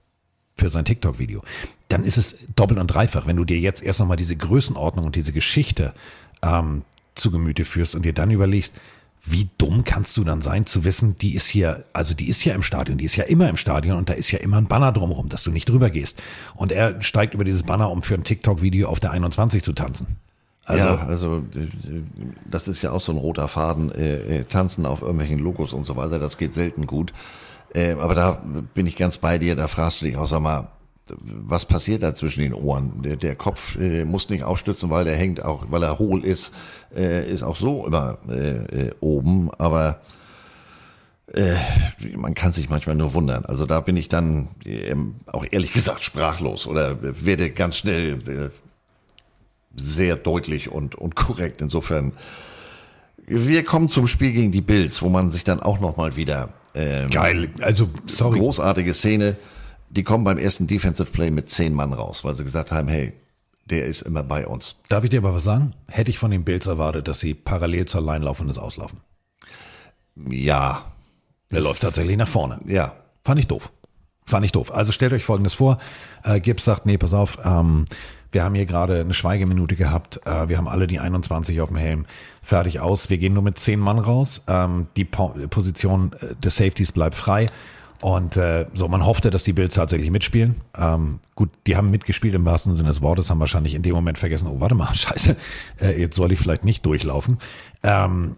[0.57, 1.41] Für sein TikTok-Video.
[1.87, 5.15] Dann ist es doppelt und dreifach, wenn du dir jetzt erst nochmal diese Größenordnung und
[5.15, 5.93] diese Geschichte
[6.41, 6.81] ähm,
[7.15, 8.73] zu Gemüte führst und dir dann überlegst,
[9.23, 12.53] wie dumm kannst du dann sein, zu wissen, die ist hier, also die ist ja
[12.53, 14.91] im Stadion, die ist ja immer im Stadion und da ist ja immer ein Banner
[14.91, 16.21] drumherum, dass du nicht drüber gehst.
[16.53, 20.17] Und er steigt über dieses Banner, um für ein TikTok-Video auf der 21 zu tanzen.
[20.67, 21.43] Also, ja, also
[22.45, 25.95] das ist ja auch so ein roter Faden, äh, tanzen auf irgendwelchen Logos und so
[25.95, 27.13] weiter, das geht selten gut.
[27.73, 28.43] Äh, aber da
[28.73, 30.67] bin ich ganz bei dir, da fragst du dich auch, sag mal,
[31.25, 33.01] was passiert da zwischen den Ohren?
[33.01, 36.53] Der, der Kopf äh, muss nicht aufstützen, weil der hängt auch, weil er hohl ist,
[36.93, 40.01] äh, ist auch so immer äh, oben, aber
[41.33, 41.55] äh,
[42.17, 43.45] man kann sich manchmal nur wundern.
[43.45, 44.49] Also da bin ich dann
[45.27, 48.66] auch ehrlich gesagt sprachlos oder werde ganz schnell äh,
[49.77, 51.61] sehr deutlich und, und korrekt.
[51.61, 52.13] Insofern,
[53.25, 57.09] wir kommen zum Spiel gegen die Bills, wo man sich dann auch nochmal wieder ähm,
[57.09, 59.37] geil, also sorry, großartige Szene.
[59.89, 63.13] Die kommen beim ersten Defensive Play mit zehn Mann raus, weil sie gesagt haben, hey,
[63.65, 64.75] der ist immer bei uns.
[64.89, 65.73] Darf ich dir aber was sagen?
[65.87, 68.99] Hätte ich von den Bills erwartet, dass sie parallel zur Line laufen und es auslaufen.
[70.29, 70.91] Ja.
[71.49, 72.59] Er läuft tatsächlich nach vorne.
[72.65, 72.95] Ja.
[73.23, 73.71] Fand ich doof.
[74.25, 74.73] Fand ich doof.
[74.73, 75.79] Also stellt euch Folgendes vor.
[76.23, 77.85] Äh, Gibbs sagt, nee, pass auf, ähm,
[78.31, 80.19] wir haben hier gerade eine Schweigeminute gehabt.
[80.25, 82.05] Äh, wir haben alle die 21 auf dem Helm.
[82.41, 83.09] Fertig aus.
[83.09, 84.43] Wir gehen nur mit 10 Mann raus.
[84.47, 87.47] Ähm, die po Position äh, des Safeties bleibt frei.
[87.99, 90.61] Und äh, so, man hoffte, dass die Bills tatsächlich mitspielen.
[90.77, 94.19] Ähm, gut, die haben mitgespielt im wahrsten Sinne des Wortes, haben wahrscheinlich in dem Moment
[94.19, 95.35] vergessen, oh, warte mal, scheiße,
[95.81, 97.39] äh, jetzt soll ich vielleicht nicht durchlaufen.
[97.81, 98.35] Ähm,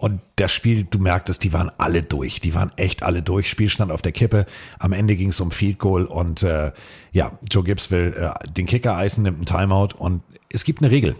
[0.00, 2.40] und das Spiel, du merktest, die waren alle durch.
[2.40, 3.50] Die waren echt alle durch.
[3.50, 4.46] Spielstand auf der Kippe.
[4.78, 6.72] Am Ende ging es um Field Goal und äh,
[7.12, 10.90] ja, Joe Gibbs will äh, den Kicker eisen, nimmt einen Timeout und es gibt eine
[10.90, 11.16] Regel.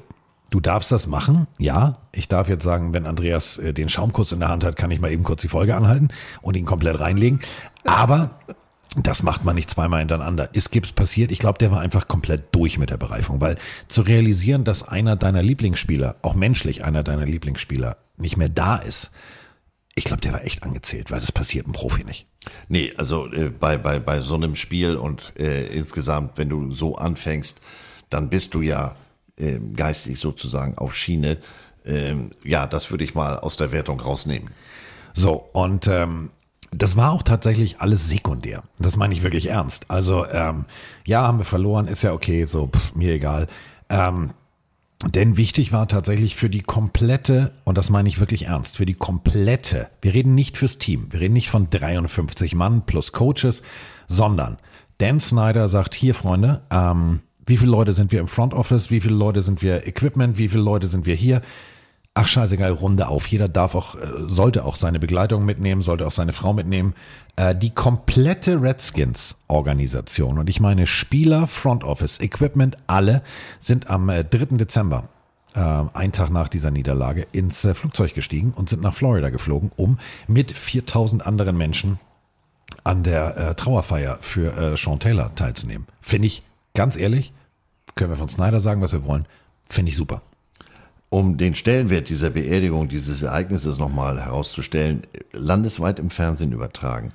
[0.49, 1.99] Du darfst das machen, ja.
[2.12, 4.99] Ich darf jetzt sagen, wenn Andreas äh, den Schaumkuss in der Hand hat, kann ich
[4.99, 6.09] mal eben kurz die Folge anhalten
[6.41, 7.41] und ihn komplett reinlegen.
[7.85, 8.31] Aber
[8.97, 10.53] das macht man nicht zweimal hintereinander.
[10.53, 11.30] Ist Gibbs passiert?
[11.30, 15.16] Ich glaube, der war einfach komplett durch mit der Bereifung, weil zu realisieren, dass einer
[15.16, 19.11] deiner Lieblingsspieler, auch menschlich einer deiner Lieblingsspieler, nicht mehr da ist,
[19.95, 22.26] ich glaube, der war echt angezählt, weil das passiert ein Profi nicht.
[22.68, 26.97] Nee, also äh, bei, bei, bei so einem Spiel und äh, insgesamt, wenn du so
[26.97, 27.61] anfängst,
[28.09, 28.97] dann bist du ja
[29.36, 31.38] äh, geistig sozusagen auf Schiene.
[31.84, 34.51] Ähm, ja, das würde ich mal aus der Wertung rausnehmen.
[35.14, 36.30] So, und ähm,
[36.71, 38.62] das war auch tatsächlich alles sekundär.
[38.79, 39.91] Das meine ich wirklich ernst.
[39.91, 40.66] Also, ähm,
[41.07, 43.49] ja, haben wir verloren, ist ja okay, so, pff, mir egal.
[43.89, 44.31] Ähm,
[45.07, 48.95] denn wichtig war tatsächlich für die komplette, und das meine ich wirklich ernst, für die
[48.95, 53.62] komplette, wir reden nicht fürs Team, wir reden nicht von 53 Mann plus Coaches,
[54.09, 54.59] sondern
[54.99, 59.01] Dan Snyder sagt, hier Freunde, ähm, wie viele Leute sind wir im Front Office, wie
[59.01, 61.41] viele Leute sind wir Equipment, wie viele Leute sind wir hier,
[62.15, 63.27] ach scheißegal, Runde auf.
[63.27, 66.95] Jeder darf auch, äh, sollte auch seine Begleitung mitnehmen, sollte auch seine Frau mitnehmen.
[67.37, 73.23] Äh, die komplette Redskins-Organisation, und ich meine Spieler, Front Office, Equipment, alle
[73.59, 74.19] sind am 3.
[74.19, 75.09] Äh, Dezember,
[75.53, 79.99] einen Tag nach dieser Niederlage, ins Flugzeug gestiegen und sind nach Florida geflogen, um
[80.29, 81.99] mit 4000 anderen Menschen
[82.85, 85.89] an der Trauerfeier für Sean Taylor teilzunehmen.
[86.01, 87.33] Finde ich, ganz ehrlich,
[87.97, 89.27] können wir von Snyder sagen, was wir wollen,
[89.69, 90.23] finde ich super
[91.11, 95.03] um den Stellenwert dieser Beerdigung, dieses Ereignisses nochmal herauszustellen,
[95.33, 97.11] landesweit im Fernsehen übertragen.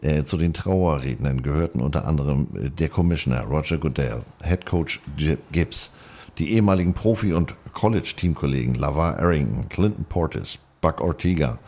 [0.00, 5.38] Äh, zu den Trauerrednern gehörten unter anderem äh, der Commissioner Roger Goodell, Head Coach Jim
[5.52, 5.90] Gibbs,
[6.38, 11.58] die ehemaligen Profi- und College-Teamkollegen LaVar Arrington, Clinton Portis, Buck Ortega,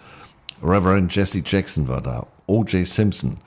[0.63, 2.87] Reverend Jesse Jackson war da, O.J.
[2.87, 3.39] Simpson.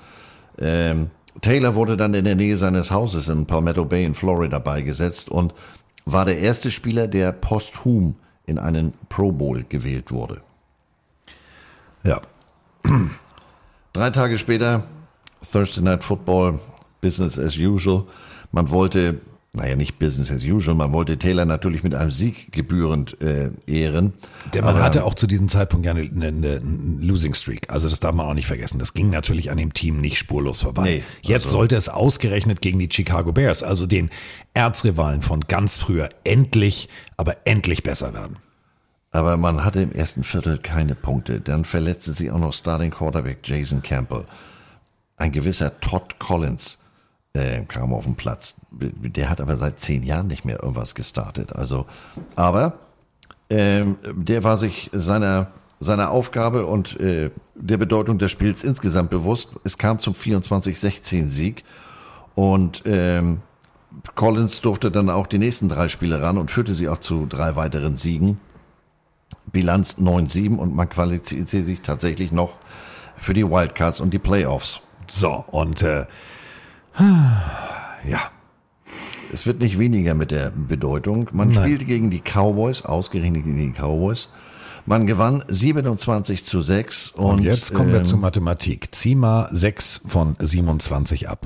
[0.60, 1.10] Ähm,
[1.42, 5.54] Taylor wurde dann in der Nähe seines Hauses in Palmetto Bay in Florida beigesetzt und
[6.06, 10.41] war der erste Spieler, der posthum in einen Pro Bowl gewählt wurde.
[12.04, 12.22] Ja.
[13.93, 14.84] Drei Tage später,
[15.52, 16.60] Thursday Night Football,
[17.02, 18.06] Business as usual.
[18.52, 19.22] Man wollte,
[19.54, 24.14] naja, nicht Business as usual, man wollte Taylor natürlich mit einem Sieg gebührend äh, ehren.
[24.54, 26.58] Der Mann Aber- hatte auch zu diesem Zeitpunkt ja eine, eine, eine
[27.02, 27.70] Losing Streak.
[27.70, 28.80] Also das darf man auch nicht vergessen.
[28.80, 30.84] Das ging natürlich an dem Team nicht spurlos vorbei.
[30.84, 34.10] Nee, Jetzt also- sollte es ausgerechnet gegen die Chicago Bears, also den
[34.54, 36.88] Erzrivalen von ganz früher, endlich,
[37.18, 38.38] aber endlich besser werden.
[39.12, 41.41] Aber man hatte im ersten Viertel keine Punkte.
[41.41, 44.24] Dann verletzte sich auch noch Starting Quarterback Jason Campbell.
[45.18, 46.78] Ein gewisser Todd Collins
[47.34, 48.56] äh, kam auf den Platz.
[48.72, 51.54] Der hat aber seit zehn Jahren nicht mehr irgendwas gestartet.
[51.54, 51.86] Also,
[52.36, 52.80] aber
[53.50, 55.48] ähm, der war sich seiner,
[55.80, 59.50] seiner Aufgabe und äh, der Bedeutung des Spiels insgesamt bewusst.
[59.64, 61.64] Es kam zum 24-16-Sieg
[62.36, 63.42] und ähm,
[64.16, 67.56] Collins durfte dann auch die nächsten drei Spiele ran und führte sie auch zu drei
[67.56, 68.40] weiteren Siegen.
[69.52, 72.58] Bilanz 9-7 und man qualifiziert sich tatsächlich noch
[73.18, 74.82] für die Wildcards und die Playoffs.
[75.08, 76.06] So, und äh,
[77.00, 78.32] ja,
[79.34, 81.30] Es wird nicht weniger mit der Bedeutung.
[81.32, 81.64] Man Nein.
[81.64, 84.30] spielte gegen die Cowboys, ausgerechnet gegen die Cowboys.
[84.86, 88.94] Man gewann 27 zu 6 und, und, jetzt kommen wir ähm, zur Mathematik.
[88.94, 91.46] Zieh mal 6 von 27 ab.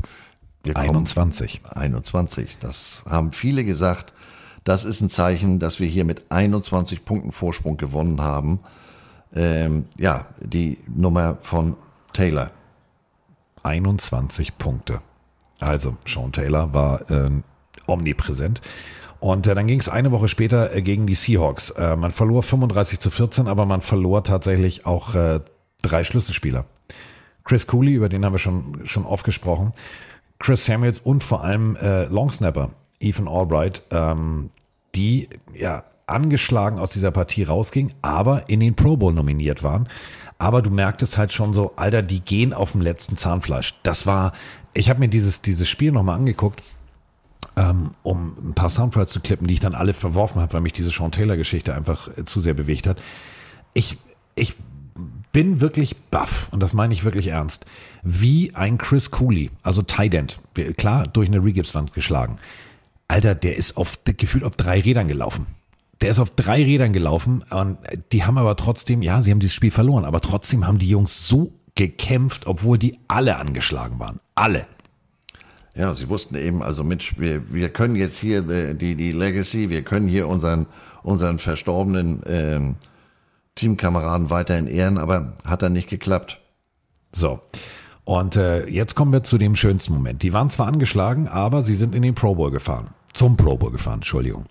[0.63, 1.61] wir kommen- 21.
[1.69, 2.57] 21.
[2.59, 4.13] Das haben viele gesagt.
[4.63, 8.61] Das ist ein Zeichen, dass wir hier mit 21 Punkten Vorsprung gewonnen haben.
[9.33, 11.75] Ähm, ja, die Nummer von
[12.13, 12.49] Taylor.
[13.63, 15.01] 21 Punkte.
[15.65, 17.43] Also, Sean Taylor war ähm,
[17.87, 18.61] omnipräsent.
[19.19, 21.71] Und äh, dann ging es eine Woche später äh, gegen die Seahawks.
[21.71, 25.39] Äh, man verlor 35 zu 14, aber man verlor tatsächlich auch äh,
[25.81, 26.65] drei Schlüsselspieler.
[27.43, 29.73] Chris Cooley, über den haben wir schon, schon oft gesprochen.
[30.39, 34.49] Chris Samuels und vor allem äh, Longsnapper, Ethan Albright, ähm,
[34.95, 39.87] die ja angeschlagen aus dieser Partie rausgingen, aber in den Pro Bowl nominiert waren.
[40.37, 43.75] Aber du merktest halt schon so, Alter, die gehen auf dem letzten Zahnfleisch.
[43.83, 44.33] Das war,
[44.75, 46.61] ich habe mir dieses, dieses Spiel nochmal angeguckt,
[47.55, 50.73] ähm, um ein paar Soundfiles zu klippen, die ich dann alle verworfen habe, weil mich
[50.73, 53.01] diese Sean Taylor-Geschichte einfach äh, zu sehr bewegt hat.
[53.73, 53.97] Ich,
[54.35, 54.55] ich
[55.31, 57.65] bin wirklich baff, und das meine ich wirklich ernst,
[58.03, 60.39] wie ein Chris Cooley, also Tight End,
[60.77, 62.37] klar, durch eine Regipswand geschlagen.
[63.07, 65.47] Alter, der ist auf, gefühlt auf drei Rädern gelaufen.
[66.01, 67.77] Der ist auf drei Rädern gelaufen und
[68.11, 71.27] die haben aber trotzdem, ja, sie haben dieses Spiel verloren, aber trotzdem haben die Jungs
[71.27, 74.19] so gekämpft, obwohl die alle angeschlagen waren.
[74.33, 74.65] Alle.
[75.75, 79.69] Ja, sie wussten eben, also Mensch, wir, wir können jetzt hier die, die, die Legacy,
[79.69, 80.67] wir können hier unseren,
[81.03, 82.75] unseren verstorbenen ähm,
[83.55, 86.39] Teamkameraden weiterhin ehren, aber hat dann nicht geklappt.
[87.11, 87.41] So.
[88.05, 90.23] Und äh, jetzt kommen wir zu dem schönsten Moment.
[90.23, 92.91] Die waren zwar angeschlagen, aber sie sind in den Pro Bowl gefahren.
[93.13, 94.45] Zum Pro Bowl gefahren, Entschuldigung.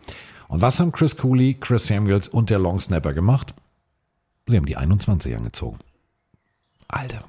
[0.48, 3.54] Und was haben Chris Cooley, Chris Samuels und der Long Snapper gemacht?
[4.46, 5.78] Sie haben die 21 angezogen.
[6.88, 7.24] Alter.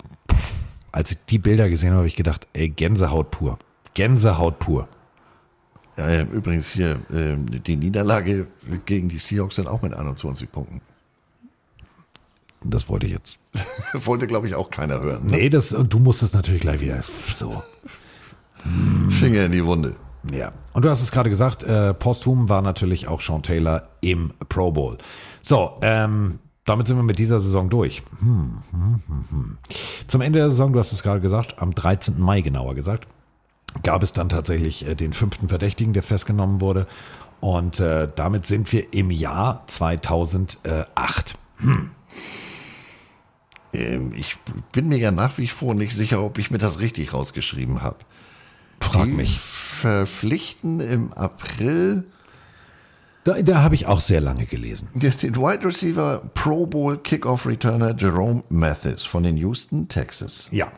[0.92, 3.60] Als ich die Bilder gesehen habe, habe ich gedacht, ey, Gänsehaut pur.
[3.94, 4.88] Gänsehaut pur.
[5.98, 8.48] Ja, ja, übrigens hier, ähm, die Niederlage
[8.86, 10.82] gegen die Seahawks sind auch mit 21 Punkten.
[12.64, 13.38] Das wollte ich jetzt.
[13.94, 15.28] Wollte, glaube ich, auch keiner hören.
[15.28, 15.38] Ne?
[15.38, 17.04] Nee, das, und du musstest natürlich gleich wieder
[17.34, 17.62] so.
[19.10, 19.96] Finger in die Wunde.
[20.32, 20.52] Ja.
[20.74, 24.72] Und du hast es gerade gesagt, äh, posthum war natürlich auch Sean Taylor im Pro
[24.72, 24.98] Bowl.
[25.44, 28.04] So, ähm, damit sind wir mit dieser Saison durch.
[28.20, 29.58] Hm, hm, hm, hm.
[30.08, 32.20] Zum Ende der Saison, du hast es gerade gesagt, am 13.
[32.20, 33.08] Mai genauer gesagt,
[33.84, 36.88] gab es dann tatsächlich äh, den fünften Verdächtigen, der festgenommen wurde.
[37.40, 41.38] Und äh, damit sind wir im Jahr 2008.
[41.58, 41.92] Hm.
[43.74, 44.38] Ähm, ich
[44.72, 47.98] bin mir ja nach wie vor nicht sicher, ob ich mir das richtig rausgeschrieben habe.
[48.80, 49.40] Frag Die mich.
[49.40, 52.06] Verpflichten im April
[53.26, 54.88] Da, da habe ich auch sehr lange gelesen.
[54.94, 60.72] den Wide Receiver Pro Bowl Kickoff Returner Jerome Mathis von den Houston Texas Ja.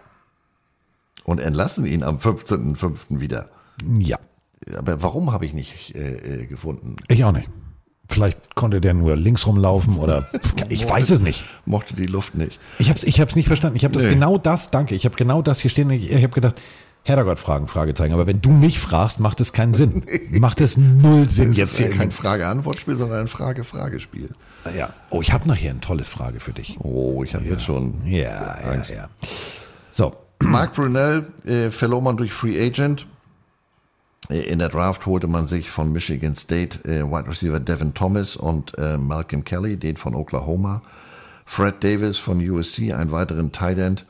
[1.25, 3.19] und entlassen ihn am 15.05.
[3.19, 3.49] wieder.
[3.99, 4.17] Ja.
[4.77, 6.95] Aber warum habe ich nicht äh, äh, gefunden?
[7.09, 7.49] Ich auch nicht.
[8.09, 10.29] Vielleicht konnte der nur links rumlaufen oder
[10.69, 11.43] ich weiß es nicht.
[11.65, 12.59] Mochte die Luft nicht.
[12.79, 13.75] Ich habe es ich hab's nicht verstanden.
[13.75, 14.11] Ich habe das Nee.
[14.11, 14.95] genau das, danke.
[14.95, 15.89] Ich habe genau das hier stehen.
[15.89, 16.55] Ich, ich habe gedacht,
[17.07, 18.13] Herrgott fragen, Fragezeichen.
[18.13, 20.03] Aber wenn du mich fragst, macht es keinen Sinn.
[20.31, 21.95] Macht es null Sinn Das jetzt ist ja hier.
[21.95, 24.31] kein Frage-Antwort-Spiel, sondern ein Frage-Fragespiel.
[24.75, 24.89] ja.
[25.09, 26.77] Oh, ich habe noch hier eine tolle Frage für dich.
[26.81, 28.19] Oh, ich habe jetzt schon Ja,
[28.61, 28.91] ja, Angst.
[28.91, 29.09] ja.
[29.89, 33.07] So, Mark Brunell äh, verlor man durch Free Agent.
[34.29, 38.35] Äh, In der Draft holte man sich von Michigan State äh, Wide Receiver Devin Thomas
[38.35, 40.81] und äh, Malcolm Kelly, den von Oklahoma.
[41.45, 44.05] Fred Davis von USC, einen weiteren Tight End.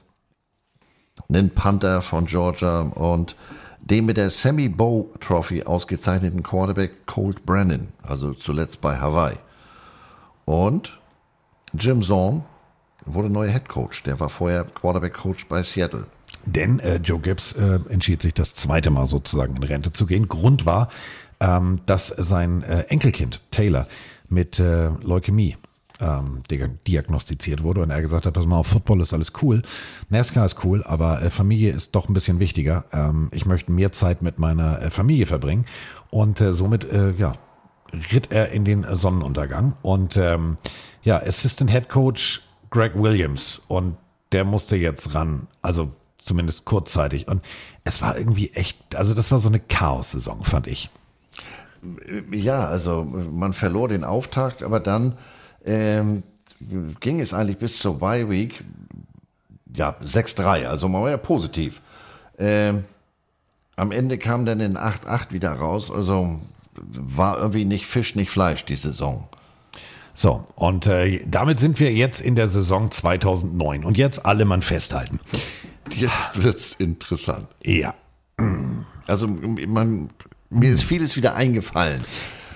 [1.30, 3.36] Einen Panther von Georgia und
[3.80, 9.38] den mit der Sammy Bow Trophy ausgezeichneten Quarterback Colt Brennan, also zuletzt bei Hawaii.
[10.45, 10.97] Und
[11.74, 12.43] Jim Zorn
[13.05, 14.03] wurde neuer Head Coach.
[14.03, 16.05] Der war vorher Quarterback Coach bei Seattle.
[16.45, 20.28] Denn äh, Joe Gibbs äh, entschied sich das zweite Mal sozusagen in Rente zu gehen.
[20.28, 20.89] Grund war,
[21.39, 23.88] ähm, dass sein äh, Enkelkind Taylor
[24.30, 25.57] mit äh, Leukämie
[25.99, 26.43] ähm,
[26.87, 29.61] diagnostiziert wurde und er gesagt hat, pass mal auf, Football ist alles cool,
[30.09, 32.85] NASCAR ist cool, aber äh, Familie ist doch ein bisschen wichtiger.
[32.91, 35.65] Ähm, ich möchte mehr Zeit mit meiner äh, Familie verbringen
[36.09, 37.35] und äh, somit, äh, ja,
[38.11, 40.57] ritt er in den Sonnenuntergang und ähm,
[41.03, 43.97] ja, Assistant Head Coach Greg Williams und
[44.33, 47.41] der musste jetzt ran, also zumindest kurzzeitig und
[47.85, 50.89] es war irgendwie echt, also das war so eine Chaos-Saison, fand ich.
[52.31, 55.17] Ja, also man verlor den Auftakt, aber dann
[55.68, 56.24] ähm,
[56.99, 58.63] ging es eigentlich bis zur Bye Week,
[59.76, 61.82] ja, 6-3, also war ja positiv.
[62.39, 62.84] Ähm,
[63.76, 66.39] am Ende kam dann in 8-8 wieder raus, also
[66.74, 69.28] war irgendwie nicht Fisch, nicht Fleisch die Saison.
[70.15, 73.86] So, und äh, damit sind wir jetzt in der Saison 2009.
[73.86, 75.20] Und jetzt alle Mann festhalten.
[75.95, 77.47] Jetzt wird's interessant.
[77.63, 77.93] Ja.
[79.05, 80.09] Also man,
[80.49, 82.03] mir ist vieles wieder eingefallen.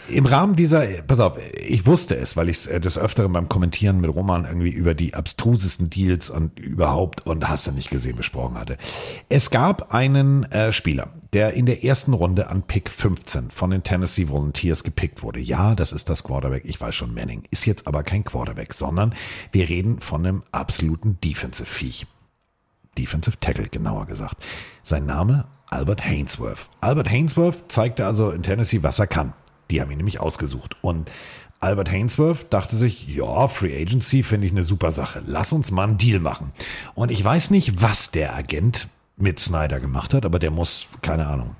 [0.08, 4.14] Im Rahmen dieser, pass auf, ich wusste es, weil ich des Öfteren beim Kommentieren mit
[4.14, 8.78] Roman irgendwie über die abstrusesten Deals und überhaupt und hast du nicht gesehen besprochen hatte.
[9.30, 13.84] Es gab einen äh, Spieler, der in der ersten Runde an Pick 15 von den
[13.84, 15.40] Tennessee Volunteers gepickt wurde.
[15.40, 19.14] Ja, das ist das Quarterback, ich weiß schon, Manning ist jetzt aber kein Quarterback, sondern
[19.52, 22.08] wir reden von einem absoluten Defensive-Viech.
[22.98, 24.44] Defensive Tackle, genauer gesagt.
[24.84, 26.70] Sein Name Albert Hainsworth.
[26.82, 29.34] Albert Hainsworth zeigte also in Tennessee, was er kann.
[29.72, 30.76] Die haben ihn nämlich ausgesucht.
[30.82, 31.10] Und
[31.62, 35.22] Albert Hainsworth dachte sich, ja, Free Agency finde ich eine super Sache.
[35.26, 36.52] Lass uns mal einen Deal machen.
[36.96, 41.28] Und ich weiß nicht, was der Agent mit Snyder gemacht hat, aber der muss, keine
[41.28, 41.56] Ahnung,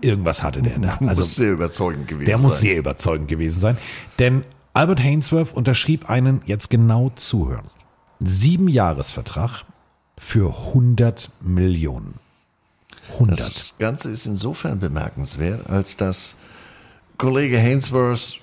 [0.00, 0.98] irgendwas hatte der da.
[1.06, 2.42] Also, muss sehr überzeugend gewesen der sein.
[2.42, 3.78] muss sehr überzeugend gewesen sein.
[4.18, 7.66] Denn Albert Hainsworth unterschrieb einen, jetzt genau zuhören,
[8.20, 9.64] sieben Jahresvertrag
[10.18, 12.14] für 100 Millionen.
[13.14, 13.38] 100.
[13.38, 16.36] Das Ganze ist insofern bemerkenswert, als dass
[17.18, 18.40] Kollege Hainsworth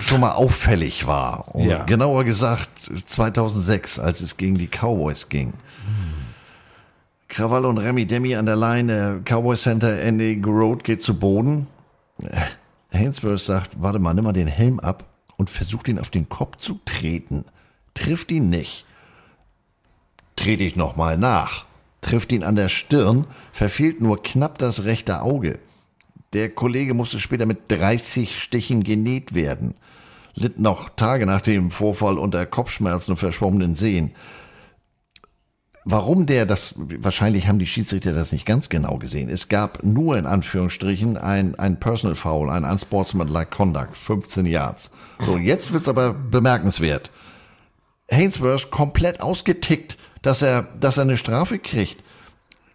[0.00, 1.46] schon mal auffällig war.
[1.54, 1.84] Ja.
[1.84, 2.68] Genauer gesagt
[3.04, 5.54] 2006, als es gegen die Cowboys ging.
[7.28, 11.66] Krawall und Remy Demi an der Line, Cowboy Center, Andy Road geht zu Boden.
[12.92, 15.04] Hainsworth sagt, warte mal, nimm mal den Helm ab
[15.36, 17.44] und versucht ihn auf den Kopf zu treten.
[17.94, 18.86] Trifft ihn nicht.
[20.36, 21.64] Trete ich nochmal nach.
[22.00, 25.58] Trifft ihn an der Stirn, verfehlt nur knapp das rechte Auge.
[26.34, 29.74] Der Kollege musste später mit 30 Stichen genäht werden.
[30.34, 34.10] Litt noch Tage nach dem Vorfall unter Kopfschmerzen und verschwommenen Sehen.
[35.84, 39.28] Warum der das, wahrscheinlich haben die Schiedsrichter das nicht ganz genau gesehen.
[39.28, 44.90] Es gab nur in Anführungsstrichen ein, ein Personal Foul, ein Unsportsmanlike Conduct, 15 Yards.
[45.20, 47.10] So, jetzt wird's aber bemerkenswert.
[48.10, 52.03] Hainsworth komplett ausgetickt, dass er, dass er eine Strafe kriegt.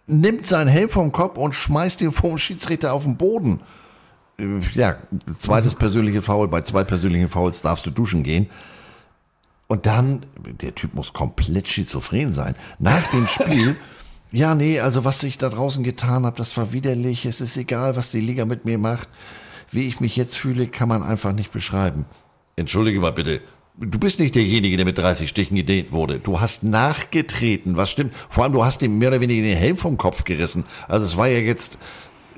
[0.06, 3.60] Nimmt seinen Helm vom Kopf und schmeißt ihn vor dem Schiedsrichter auf den Boden.
[4.38, 4.96] Äh, Ja,
[5.38, 6.48] zweites persönliche Foul.
[6.48, 8.48] Bei zwei persönlichen Fouls darfst du duschen gehen.
[9.68, 10.26] Und dann,
[10.60, 12.56] der Typ muss komplett schizophren sein.
[12.80, 13.76] Nach dem Spiel,
[14.32, 17.24] ja, nee, also was ich da draußen getan habe, das war widerlich.
[17.24, 19.08] Es ist egal, was die Liga mit mir macht.
[19.70, 22.04] Wie ich mich jetzt fühle, kann man einfach nicht beschreiben.
[22.56, 23.40] Entschuldige mal bitte.
[23.82, 26.18] Du bist nicht derjenige, der mit 30 Stichen gedehnt wurde.
[26.18, 27.78] Du hast nachgetreten.
[27.78, 28.14] Was stimmt?
[28.28, 30.64] Vor allem, du hast ihm mehr oder weniger den Helm vom Kopf gerissen.
[30.86, 31.78] Also es war ja jetzt,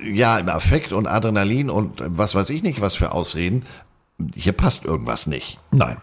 [0.01, 3.65] ja, im Affekt und Adrenalin und was weiß ich nicht, was für Ausreden.
[4.33, 5.59] Hier passt irgendwas nicht.
[5.71, 5.97] Nein.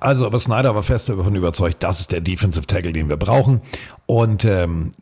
[0.00, 3.60] Also, aber Snyder war fest davon überzeugt, das ist der Defensive Tackle, den wir brauchen.
[4.06, 4.92] Und ähm,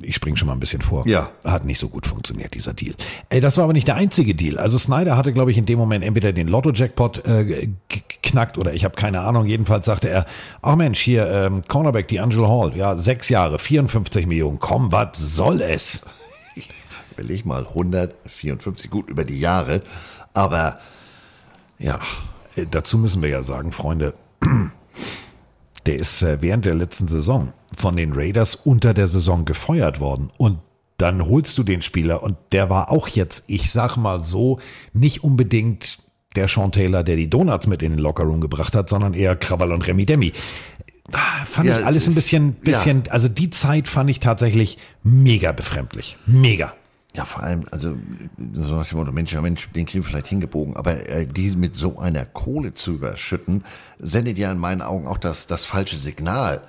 [0.00, 1.06] ich springe schon mal ein bisschen vor.
[1.06, 1.30] Ja.
[1.44, 2.94] Hat nicht so gut funktioniert, dieser Deal.
[3.28, 4.58] Ey, das war aber nicht der einzige Deal.
[4.58, 8.84] Also Snyder hatte, glaube ich, in dem Moment entweder den Lotto-Jackpot äh, geknackt oder ich
[8.84, 9.44] habe keine Ahnung.
[9.44, 10.24] Jedenfalls sagte er,
[10.62, 14.58] ach Mensch, hier, ähm, Cornerback, die Angela Hall, ja, sechs Jahre, 54 Millionen.
[14.58, 16.00] Komm, was soll es?
[17.12, 19.82] Überleg mal, 154, gut über die Jahre.
[20.32, 20.78] Aber
[21.78, 22.00] ja,
[22.56, 24.14] Äh, Dazu müssen wir ja sagen, Freunde,
[25.86, 30.30] der ist äh, während der letzten Saison von den Raiders unter der Saison gefeuert worden.
[30.36, 30.58] Und
[30.98, 34.58] dann holst du den Spieler und der war auch jetzt, ich sag mal so,
[34.92, 35.98] nicht unbedingt
[36.36, 39.72] der Sean Taylor, der die Donuts mit in den Lockerroom gebracht hat, sondern eher Krawall
[39.72, 40.32] und Remy Demi.
[41.44, 45.52] Fand Ja, ich alles es ein bisschen, bisschen, also die Zeit fand ich tatsächlich mega
[45.52, 46.16] befremdlich.
[46.26, 46.74] Mega.
[47.16, 47.96] Ja, vor allem, also
[48.52, 51.56] so nach dem Motto, Mensch, ja Mensch, den kriegen wir vielleicht hingebogen, aber äh, die
[51.56, 53.64] mit so einer Kohle zu überschütten,
[53.98, 56.60] sendet ja in meinen Augen auch das, das falsche Signal.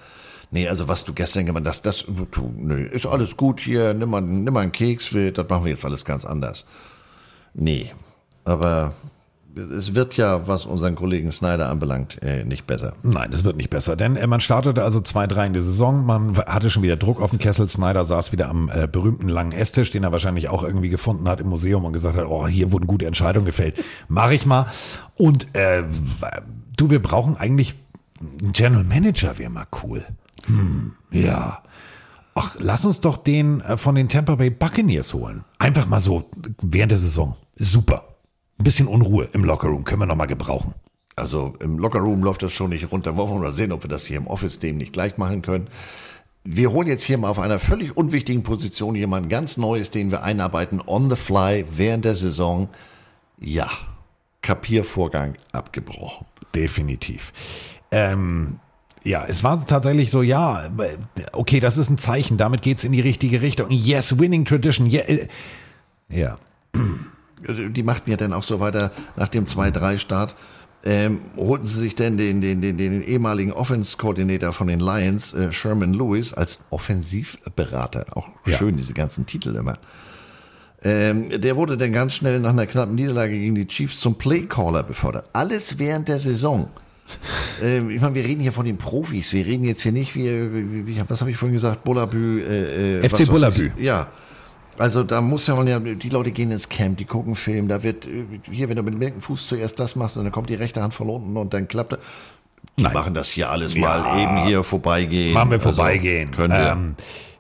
[0.49, 4.09] Nee, also was du gestern gemacht hast, das, du, nö, ist alles gut hier, nimm
[4.09, 6.65] mal, nimm mal einen Keks, das machen wir jetzt alles ganz anders.
[7.53, 7.91] Nee,
[8.45, 8.93] aber
[9.57, 12.93] es wird ja, was unseren Kollegen Snyder anbelangt, äh, nicht besser.
[13.03, 16.37] Nein, es wird nicht besser, denn äh, man startete also 2-3 in die Saison, man
[16.37, 19.91] hatte schon wieder Druck auf dem Kessel, Snyder saß wieder am äh, berühmten langen Esstisch,
[19.91, 22.87] den er wahrscheinlich auch irgendwie gefunden hat im Museum und gesagt hat, oh, hier wurden
[22.87, 24.67] gute Entscheidungen gefällt, mache ich mal.
[25.15, 25.83] Und äh,
[26.75, 27.75] du, wir brauchen eigentlich
[28.19, 30.05] einen General Manager, wäre mal cool.
[30.45, 31.63] Hm, ja.
[32.39, 35.43] Ach, lass uns doch den äh, von den Tampa Bay Buccaneers holen.
[35.57, 36.29] Einfach mal so
[36.61, 37.35] während der Saison.
[37.55, 38.16] Super.
[38.59, 40.73] Ein bisschen Unruhe im Lockerroom können wir noch mal gebrauchen.
[41.15, 43.17] Also im Lockerroom läuft das schon nicht runter.
[43.17, 45.67] Wollen wir mal sehen, ob wir das hier im Office dem nicht gleich machen können.
[46.43, 50.23] Wir holen jetzt hier mal auf einer völlig unwichtigen Position jemanden ganz Neues, den wir
[50.23, 52.69] einarbeiten, on the fly, während der Saison.
[53.39, 53.69] Ja,
[54.41, 56.25] Kapiervorgang abgebrochen.
[56.55, 57.33] Definitiv.
[57.91, 58.59] Ähm,
[59.03, 60.69] ja, es war tatsächlich so, ja,
[61.33, 63.69] okay, das ist ein Zeichen, damit geht's in die richtige Richtung.
[63.69, 64.89] Yes, winning tradition.
[64.89, 65.27] Yeah, äh,
[66.09, 66.37] ja.
[67.39, 70.35] Die machten ja dann auch so weiter nach dem 2-3-Start.
[70.83, 75.51] Ähm, holten sie sich denn den, den, den, den ehemaligen Offense-Koordinator von den Lions, äh,
[75.51, 78.05] Sherman Lewis, als Offensivberater.
[78.15, 78.57] Auch Ja.
[78.57, 79.77] schön, diese ganzen Titel immer.
[80.83, 84.83] Ähm, der wurde dann ganz schnell nach einer knappen Niederlage gegen die Chiefs zum Playcaller
[84.83, 85.25] befördert.
[85.33, 86.69] Alles während der Saison.
[87.63, 89.33] Ähm, ich meine, wir reden hier von den Profis.
[89.33, 92.41] Wir reden jetzt hier nicht wie, wie, wie was habe ich vorhin gesagt, Bullabü.
[92.43, 93.71] Äh, äh, FC Bullabü.
[93.79, 94.07] Ja.
[94.77, 97.83] Also da muss ja man ja, die Leute gehen ins Camp, die gucken Film, da
[97.83, 100.49] wird, äh, hier, wenn du mit dem linken Fuß zuerst das machst und dann kommt
[100.49, 101.99] die rechte Hand von unten und dann klappt er.
[102.77, 102.93] Die Nein.
[102.93, 103.81] machen das hier alles Ja.
[103.81, 105.33] mal eben hier vorbeigehen.
[105.33, 106.31] Machen wir Also, vorbeigehen.
[106.31, 106.71] können wir.
[106.71, 106.95] Ähm,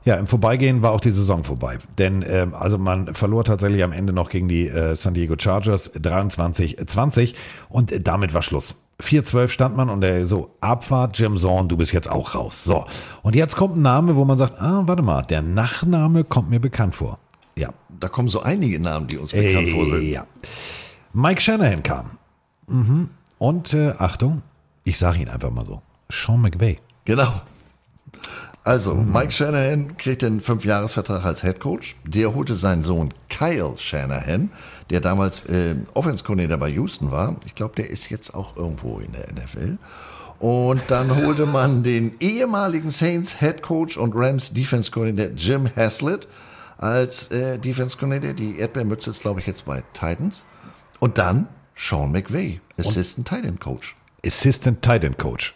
[0.05, 1.77] ja, im Vorbeigehen war auch die Saison vorbei.
[1.97, 5.93] Denn ähm, also man verlor tatsächlich am Ende noch gegen die äh, San Diego Chargers
[5.95, 7.33] 23-20
[7.69, 8.75] und äh, damit war Schluss.
[9.01, 12.63] 4-12 stand man und der so, Abfahrt, Jim Zorn, du bist jetzt auch raus.
[12.63, 12.85] So,
[13.21, 16.59] und jetzt kommt ein Name, wo man sagt, ah, warte mal, der Nachname kommt mir
[16.59, 17.19] bekannt vor.
[17.99, 20.03] Da kommen so einige Namen, die uns bekannt vor sind.
[20.03, 20.25] Ja.
[21.13, 22.17] Mike Shanahan kam.
[22.67, 23.09] Mhm.
[23.37, 24.41] Und äh, Achtung,
[24.83, 26.77] ich sage ihn einfach mal so, Sean McVay.
[27.05, 27.41] Genau.
[28.63, 31.95] Also, Mike Shanahan kriegt den Fünfjahresvertrag als Head Coach.
[32.03, 34.51] Der holte seinen Sohn Kyle Shanahan,
[34.89, 37.37] der damals äh, Offense-Coordinator bei Houston war.
[37.45, 39.77] Ich glaube, der ist jetzt auch irgendwo in der NFL.
[40.39, 46.27] Und dann holte man den ehemaligen Saints Head Coach und Rams Defense Coordinator Jim Haslett
[46.77, 48.33] als äh, Defense Coordinator.
[48.33, 50.45] Die Erdbeermütze ist, glaube ich, jetzt bei Titans.
[50.99, 53.95] Und dann Sean McVay, Assistant Tight End Coach.
[54.25, 55.53] Assistant Tight End Coach.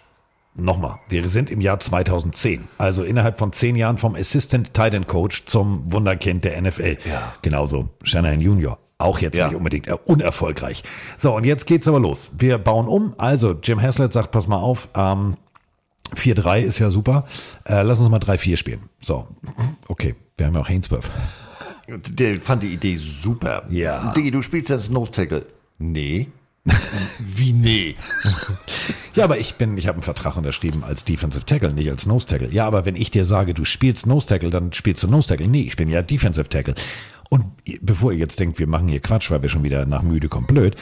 [0.54, 2.68] Nochmal, wir sind im Jahr 2010.
[2.78, 6.98] Also innerhalb von zehn Jahren vom Assistant Tight End Coach zum Wunderkind der NFL.
[7.10, 7.34] Ja.
[7.42, 8.78] Genauso Shanahan Junior.
[8.98, 9.48] Auch jetzt Ja.
[9.48, 10.84] nicht unbedingt äh, unerfolgreich.
[11.18, 12.32] So, und jetzt geht's aber los.
[12.38, 13.16] Wir bauen um.
[13.18, 15.38] Also, Jim Haslett sagt, pass mal auf, ähm,
[16.16, 17.26] 4-3 ist ja super.
[17.66, 18.82] Äh, lass uns mal 3-4 spielen.
[19.02, 19.28] So,
[19.88, 20.16] okay.
[20.42, 21.12] Wir haben ja auch Hainsworth.
[21.88, 23.62] Der fand die Idee super.
[23.70, 24.12] Ja.
[24.14, 25.46] Diggi, du spielst jetzt Nose Tackle.
[25.78, 26.30] Nee.
[27.20, 27.96] Wie nee?
[29.14, 32.26] Ja, aber ich bin, ich habe einen Vertrag unterschrieben als Defensive Tackle, nicht als Nose
[32.26, 32.50] Tackle.
[32.50, 35.48] Ja, aber wenn ich dir sage, du spielst Nose Tackle, dann spielst du Nose Tackle.
[35.48, 36.74] Nee, ich bin ja Defensive Tackle.
[37.30, 37.46] Und
[37.82, 40.48] bevor ihr jetzt denkt, wir machen hier Quatsch, weil wir schon wieder nach müde kommt
[40.48, 40.76] blöd.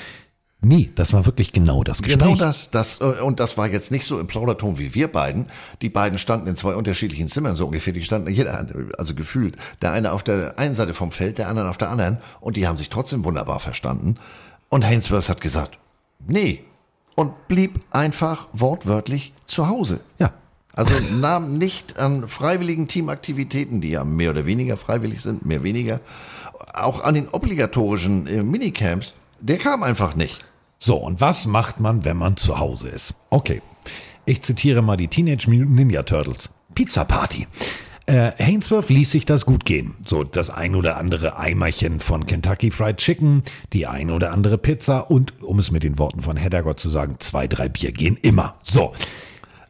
[0.61, 2.21] Nee, das war wirklich genau das Gespräch.
[2.21, 5.45] Genau das, das, äh, und das war jetzt nicht so im Plauderton wie wir beiden.
[5.81, 7.93] Die beiden standen in zwei unterschiedlichen Zimmern so ungefähr.
[7.93, 11.69] Die standen jeder, also gefühlt, der eine auf der einen Seite vom Feld, der andere
[11.69, 12.17] auf der anderen.
[12.41, 14.17] Und die haben sich trotzdem wunderbar verstanden.
[14.67, 15.77] Und Hainsworth hat gesagt,
[16.27, 16.63] nee.
[17.15, 20.01] Und blieb einfach wortwörtlich zu Hause.
[20.19, 20.33] Ja.
[20.73, 26.01] Also nahm nicht an freiwilligen Teamaktivitäten, die ja mehr oder weniger freiwillig sind, mehr weniger,
[26.73, 30.45] auch an den obligatorischen äh, Minicamps, der kam einfach nicht.
[30.79, 33.13] So, und was macht man, wenn man zu Hause ist?
[33.29, 33.61] Okay,
[34.25, 36.49] ich zitiere mal die Teenage Mutant Ninja Turtles.
[36.73, 37.47] Pizza Party.
[38.05, 39.95] Äh, Hainsworth ließ sich das gut gehen.
[40.05, 45.11] So das ein oder andere Eimerchen von Kentucky Fried Chicken, die ein oder andere Pizza
[45.11, 48.55] und, um es mit den Worten von Heddergott zu sagen, zwei, drei Bier gehen immer.
[48.63, 48.93] So,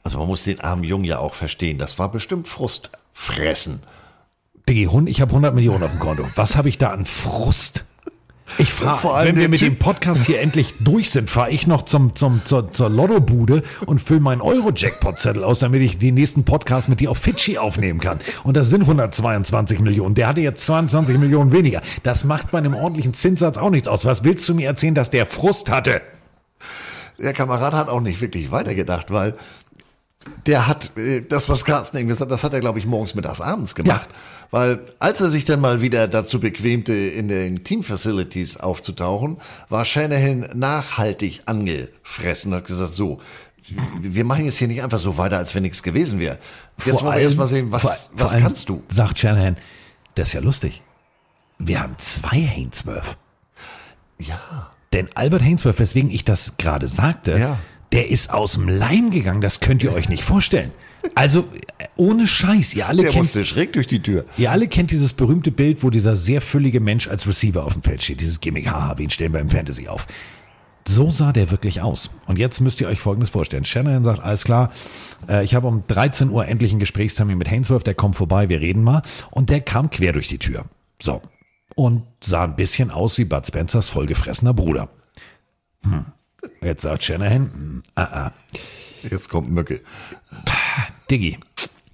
[0.03, 1.77] Also man muss den armen Jungen ja auch verstehen.
[1.79, 3.81] Das war bestimmt Frustfressen.
[4.69, 6.25] Diggi, ich habe 100 Millionen auf dem Konto.
[6.35, 7.85] Was habe ich da an Frust?
[8.57, 8.73] Ich
[9.15, 12.15] allem wenn wir mit Typ- dem Podcast hier endlich durch sind, fahre ich noch zum,
[12.15, 16.99] zum, zur, zur Lottobude und fülle meinen Euro-Jackpot-Zettel aus, damit ich den nächsten Podcast mit
[16.99, 18.19] dir auf Fidschi aufnehmen kann.
[18.43, 20.15] Und das sind 122 Millionen.
[20.15, 21.81] Der hatte jetzt 22 Millionen weniger.
[22.03, 24.05] Das macht bei einem ordentlichen Zinssatz auch nichts aus.
[24.05, 26.01] Was willst du mir erzählen, dass der Frust hatte?
[27.17, 29.35] Der Kamerad hat auch nicht wirklich weitergedacht, weil
[30.45, 33.15] der hat äh, das, was Carsten eben gesagt hat, das hat er, glaube ich, morgens,
[33.15, 34.09] mittags, abends gemacht.
[34.51, 39.37] Weil als er sich dann mal wieder dazu bequemte, in den Team-Facilities aufzutauchen,
[39.69, 43.21] war Shanahan nachhaltig angefressen und hat gesagt, so,
[44.01, 46.39] wir machen jetzt hier nicht einfach so weiter, als wenn nichts gewesen wäre.
[46.77, 48.81] Jetzt Vor wollen wir allem- erst mal sehen, was, vor- vor was allem kannst du?
[48.89, 49.57] Sagt Shanahan,
[50.15, 50.81] das ist ja lustig.
[51.59, 53.17] Wir haben zwei Hainsworth.
[54.17, 54.71] Ja.
[54.93, 57.59] Denn Albert Hainsworth, weswegen ich das gerade sagte, Ja.
[57.91, 59.41] der ist aus dem Leim gegangen.
[59.41, 60.71] Das könnt ihr euch nicht vorstellen.
[61.15, 61.45] Also
[61.95, 64.25] ohne Scheiß, ihr alle Der kennt musste schräg durch die Tür.
[64.37, 67.83] Ihr alle kennt dieses berühmte Bild, wo dieser sehr füllige Mensch als Receiver auf dem
[67.83, 68.21] Feld steht.
[68.21, 70.07] Dieses Gimmick, haha, wen stellen wir im Fantasy auf?
[70.87, 72.09] So sah der wirklich aus.
[72.25, 73.65] Und jetzt müsst ihr euch Folgendes vorstellen.
[73.65, 74.71] Shanahan sagt, alles klar,
[75.27, 78.59] äh, ich habe um 13 Uhr endlich einen Gesprächstermin mit Hainsworth, der kommt vorbei, wir
[78.59, 79.01] reden mal.
[79.29, 80.65] Und der kam quer durch die Tür.
[81.01, 81.21] So.
[81.75, 84.89] Und sah ein bisschen aus wie Bud Spencers vollgefressener Bruder.
[85.83, 86.07] Hm.
[86.61, 88.31] Jetzt sagt Shanahan, hm, ah, ah.
[89.09, 89.81] Jetzt kommt Mücke.
[91.09, 91.37] Diggi,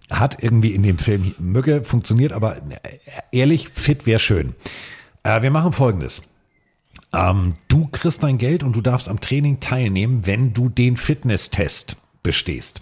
[0.09, 2.57] hat irgendwie in dem Film Mücke funktioniert, aber
[3.31, 4.55] ehrlich, fit wäre schön.
[5.23, 6.21] Äh, wir machen folgendes.
[7.13, 11.97] Ähm, du kriegst dein Geld und du darfst am Training teilnehmen, wenn du den Fitnesstest
[12.23, 12.81] bestehst.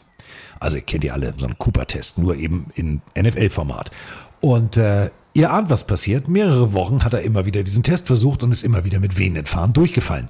[0.59, 3.91] Also ihr kennt ja alle so einen Cooper-Test, nur eben in NFL-Format.
[4.39, 6.27] Und äh, ihr ahnt, was passiert.
[6.27, 9.45] Mehrere Wochen hat er immer wieder diesen Test versucht und ist immer wieder mit wehenden
[9.45, 10.29] Fahren durchgefallen.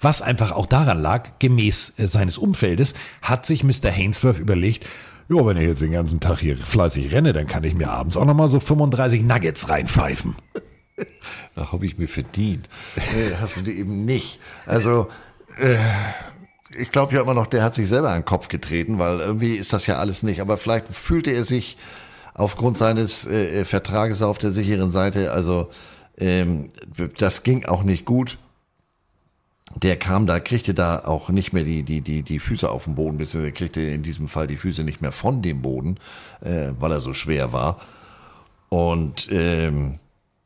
[0.00, 3.90] Was einfach auch daran lag, gemäß äh, seines Umfeldes, hat sich Mr.
[3.90, 4.86] Hainsworth überlegt,
[5.28, 8.16] ja, wenn ich jetzt den ganzen Tag hier fleißig renne, dann kann ich mir abends
[8.16, 10.34] auch nochmal so 35 Nuggets reinpfeifen.
[11.56, 12.68] Da habe ich mir verdient.
[12.96, 14.38] Nee, hast du die eben nicht.
[14.66, 15.08] Also,
[15.58, 15.76] äh,
[16.76, 19.54] ich glaube ja immer noch, der hat sich selber an den Kopf getreten, weil irgendwie
[19.54, 20.40] ist das ja alles nicht.
[20.40, 21.76] Aber vielleicht fühlte er sich
[22.34, 25.70] aufgrund seines äh, Vertrages auf der sicheren Seite, also
[26.18, 26.70] ähm,
[27.18, 28.38] das ging auch nicht gut.
[29.76, 32.94] Der kam da, kriegte da auch nicht mehr die, die, die, die Füße auf den
[32.94, 35.98] Boden, beziehungsweise kriegte in diesem Fall die Füße nicht mehr von dem Boden,
[36.40, 37.80] äh, weil er so schwer war.
[38.68, 39.98] Und ähm,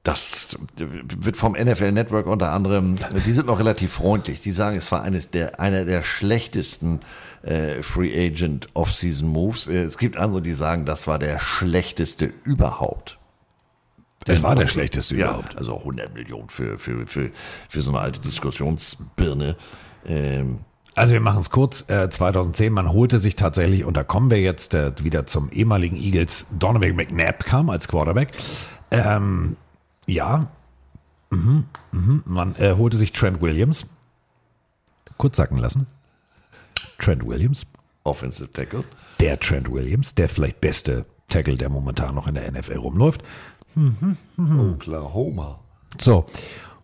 [0.03, 4.41] das wird vom NFL Network unter anderem, die sind noch relativ freundlich.
[4.41, 7.01] Die sagen, es war eines der, einer der schlechtesten
[7.43, 9.68] äh, Free Agent Off-Season Moves.
[9.68, 13.18] Äh, Es gibt andere, die sagen, das war der schlechteste überhaupt.
[14.29, 15.57] Das war der schlechteste ja, überhaupt.
[15.57, 17.31] Also 100 Millionen für, für, für,
[17.68, 19.57] für so eine alte Diskussionsbirne.
[20.07, 20.61] Ähm,
[20.95, 21.89] Also wir machen es kurz.
[21.89, 25.97] Äh, 2010, man holte sich tatsächlich, und da kommen wir jetzt äh, wieder zum ehemaligen
[25.97, 28.33] Eagles, Donovan McNabb kam als Quarterback.
[28.91, 29.57] Ähm,
[30.07, 30.51] ja,
[31.31, 32.22] mhm, mhm.
[32.26, 33.87] man äh, holte sich Trent Williams.
[35.18, 35.87] Kurz sacken lassen.
[36.99, 37.66] Trent Williams.
[38.05, 38.85] Offensive Tackle.
[39.20, 43.22] Der Trent Williams, der vielleicht beste Tackle, der momentan noch in der NFL rumläuft.
[44.39, 45.61] Oklahoma.
[45.99, 46.26] So,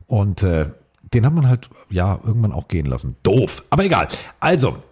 [0.07, 0.67] und äh,
[1.13, 3.17] den hat man halt, ja, irgendwann auch gehen lassen.
[3.23, 4.09] Doof, aber egal.
[4.41, 4.83] Also,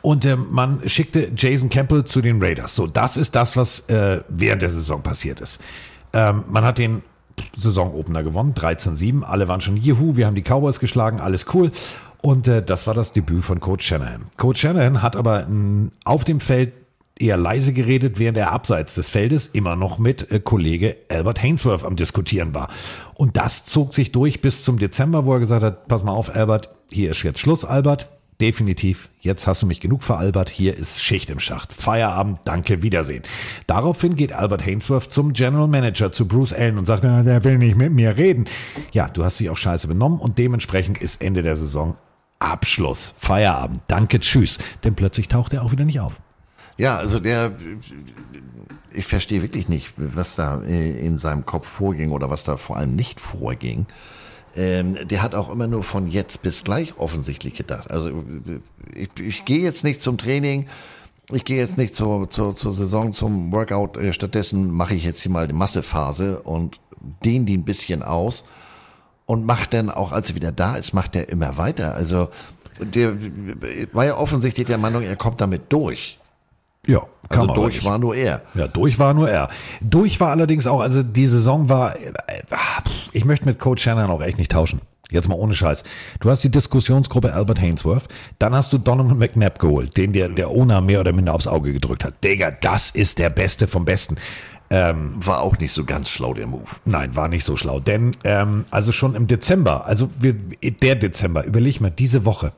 [0.00, 2.74] und äh, man schickte Jason Campbell zu den Raiders.
[2.74, 5.60] So, das ist das, was äh, während der Saison passiert ist.
[6.12, 7.02] Ähm, man hat den
[7.54, 9.22] Saisonopener gewonnen, 13-7.
[9.22, 11.70] Alle waren schon, juhu, wir haben die Cowboys geschlagen, alles cool.
[12.22, 14.22] Und äh, das war das Debüt von Coach Shanahan.
[14.36, 16.72] Coach Shanahan hat aber mh, auf dem Feld
[17.18, 21.84] eher leise geredet, während er abseits des Feldes immer noch mit äh, Kollege Albert Hainsworth
[21.84, 22.68] am Diskutieren war.
[23.14, 26.34] Und das zog sich durch bis zum Dezember, wo er gesagt hat, pass mal auf,
[26.34, 28.08] Albert, hier ist jetzt Schluss, Albert.
[28.40, 31.72] Definitiv, jetzt hast du mich genug veralbert, hier ist Schicht im Schacht.
[31.72, 33.22] Feierabend, danke, Wiedersehen.
[33.68, 37.58] Daraufhin geht Albert Hainsworth zum General Manager, zu Bruce Allen und sagt, "Na, der will
[37.58, 38.48] nicht mit mir reden.
[38.90, 41.96] Ja, du hast dich auch scheiße benommen und dementsprechend ist Ende der Saison
[42.40, 44.58] Abschluss, Feierabend, danke, tschüss.
[44.82, 46.18] Denn plötzlich taucht er auch wieder nicht auf.
[46.78, 47.52] Ja, also der,
[48.92, 52.76] ich verstehe wirklich nicht, was da äh, in seinem Kopf vorging oder was da vor
[52.76, 53.86] allem nicht vorging.
[54.54, 57.90] Ähm, der hat auch immer nur von jetzt bis gleich offensichtlich gedacht.
[57.90, 58.10] Also
[58.94, 60.66] ich, ich gehe jetzt nicht zum Training,
[61.30, 63.96] ich gehe jetzt nicht zur, zur, zur Saison, zum Workout.
[63.96, 66.80] Äh, Stattdessen mache ich jetzt hier mal die Massephase und
[67.24, 68.44] dehne die ein bisschen aus
[69.24, 71.94] und macht dann auch, als er wieder da ist, macht er immer weiter.
[71.94, 72.28] Also
[72.78, 73.16] der
[73.92, 76.18] war ja offensichtlich der Meinung, er kommt damit durch.
[76.86, 78.42] Ja, Also aber durch war nur er.
[78.54, 79.48] Ja, durch war nur er.
[79.80, 82.10] Durch war allerdings auch, also die Saison war, äh,
[83.12, 84.80] ich möchte mit Coach Shannon auch echt nicht tauschen.
[85.10, 85.84] Jetzt mal ohne Scheiß.
[86.20, 90.50] Du hast die Diskussionsgruppe Albert Hainsworth, dann hast du Donovan McNabb geholt, den der, der
[90.50, 92.24] Owner mehr oder minder aufs Auge gedrückt hat.
[92.24, 94.16] Digga, das ist der Beste vom Besten.
[94.70, 96.64] Ähm, War auch nicht so ganz schlau, der Move.
[96.86, 97.78] Nein, war nicht so schlau.
[97.78, 102.52] Denn ähm, also schon im Dezember, also wir, der Dezember, überleg mal, diese Woche,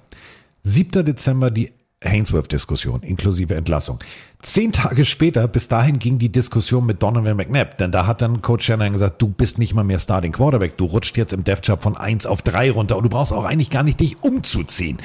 [0.63, 1.05] 7.
[1.05, 1.73] Dezember die
[2.11, 3.99] Hainsworth-Diskussion inklusive Entlassung.
[4.43, 8.43] Zehn Tage später, bis dahin ging die Diskussion mit Donovan McNabb, denn da hat dann
[8.43, 11.63] Coach Shannon gesagt, du bist nicht mal mehr Starting Quarterback, du rutscht jetzt im Dev
[11.63, 14.99] Chart von 1 auf 3 runter und du brauchst auch eigentlich gar nicht dich umzuziehen.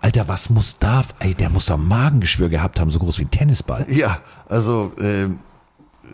[0.00, 3.30] Alter, was muss da, ey, der muss am Magengeschwür gehabt haben, so groß wie ein
[3.30, 3.84] Tennisball.
[3.90, 5.40] Ja, also ähm,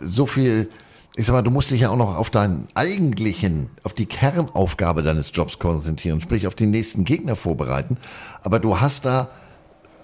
[0.03, 0.69] so viel,
[1.15, 5.03] ich sag mal, du musst dich ja auch noch auf deinen eigentlichen, auf die Kernaufgabe
[5.03, 7.97] deines Jobs konzentrieren, sprich auf den nächsten Gegner vorbereiten.
[8.43, 9.29] Aber du hast da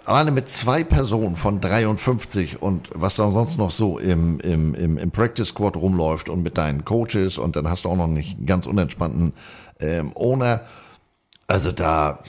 [0.05, 4.97] alleine mit zwei Personen von 53 und was da sonst noch so im, im, im,
[4.97, 8.45] im Practice Squad rumläuft und mit deinen Coaches und dann hast du auch noch nicht
[8.45, 9.33] ganz unentspannten
[9.79, 10.61] ähm, Owner.
[11.47, 12.19] Also da,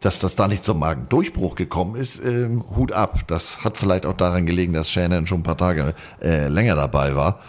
[0.00, 3.20] dass das da nicht zum Magendurchbruch gekommen ist, ähm, Hut ab.
[3.26, 7.14] Das hat vielleicht auch daran gelegen, dass Shannon schon ein paar Tage äh, länger dabei
[7.14, 7.40] war.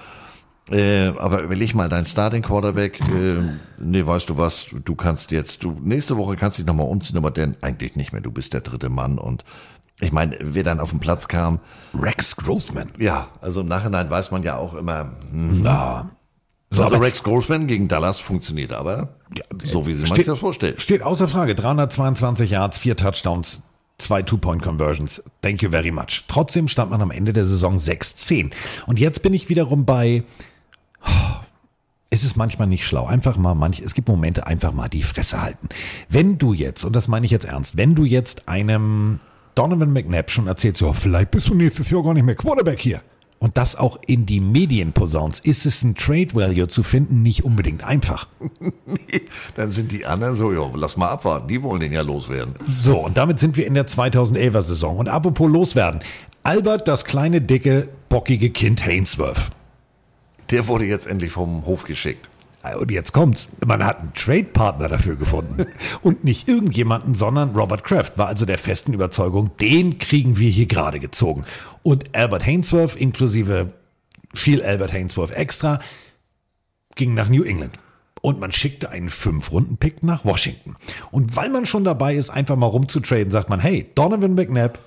[0.70, 3.42] Äh, aber überleg mal, dein Starting Quarterback, äh,
[3.78, 7.32] nee, weißt du was, du kannst jetzt, du nächste Woche kannst dich nochmal umziehen, aber
[7.32, 8.22] denn eigentlich nicht mehr.
[8.22, 9.44] Du bist der dritte Mann und
[10.00, 11.60] ich meine, wer dann auf den Platz kam.
[11.94, 12.92] Rex Grossman.
[13.00, 16.12] Ja, also im Nachhinein weiß man ja auch immer, hm, Na,
[16.70, 19.16] so, also Rex Grossman gegen Dallas funktioniert, aber
[19.64, 20.82] so wie sie man sich das vorstellt.
[20.82, 21.56] Steht außer Frage.
[21.56, 23.62] 322 Yards, vier Touchdowns,
[23.98, 25.24] zwei Two-Point-Conversions.
[25.42, 26.26] Thank you very much.
[26.28, 28.52] Trotzdem stand man am Ende der Saison 6-10.
[28.86, 30.24] Und jetzt bin ich wiederum bei,
[32.10, 33.06] es ist manchmal nicht schlau.
[33.06, 35.70] Einfach mal, manch, es gibt Momente, einfach mal die Fresse halten.
[36.10, 39.20] Wenn du jetzt, und das meine ich jetzt ernst, wenn du jetzt einem
[39.56, 43.02] Donovan McNabb schon erzählst, ja, vielleicht bist du nächstes Jahr gar nicht mehr Quarterback hier.
[43.40, 47.46] Und das auch in die Medien posaunst, ist es ein Trade Value zu finden nicht
[47.46, 48.28] unbedingt einfach.
[49.56, 52.56] Dann sind die anderen so, ja, lass mal abwarten, die wollen den ja loswerden.
[52.66, 54.98] So, und damit sind wir in der 2011er Saison.
[54.98, 56.02] Und apropos loswerden.
[56.42, 59.52] Albert, das kleine, dicke, bockige Kind Hainsworth.
[60.50, 62.30] Der wurde jetzt endlich vom Hof geschickt.
[62.76, 63.48] Und jetzt kommt's.
[63.66, 65.66] Man hat einen Trade-Partner dafür gefunden.
[66.02, 70.66] Und nicht irgendjemanden, sondern Robert Kraft war also der festen Überzeugung, den kriegen wir hier
[70.66, 71.46] gerade gezogen.
[71.84, 73.74] Und Albert Hainsworth, inklusive
[74.34, 75.80] viel Albert Hainsworth extra,
[76.96, 77.78] ging nach New England.
[78.22, 80.76] Und man schickte einen Fünf-Runden-Pick nach Washington.
[81.12, 84.80] Und weil man schon dabei ist, einfach mal rumzutraden, sagt man, hey, Donovan McNabb,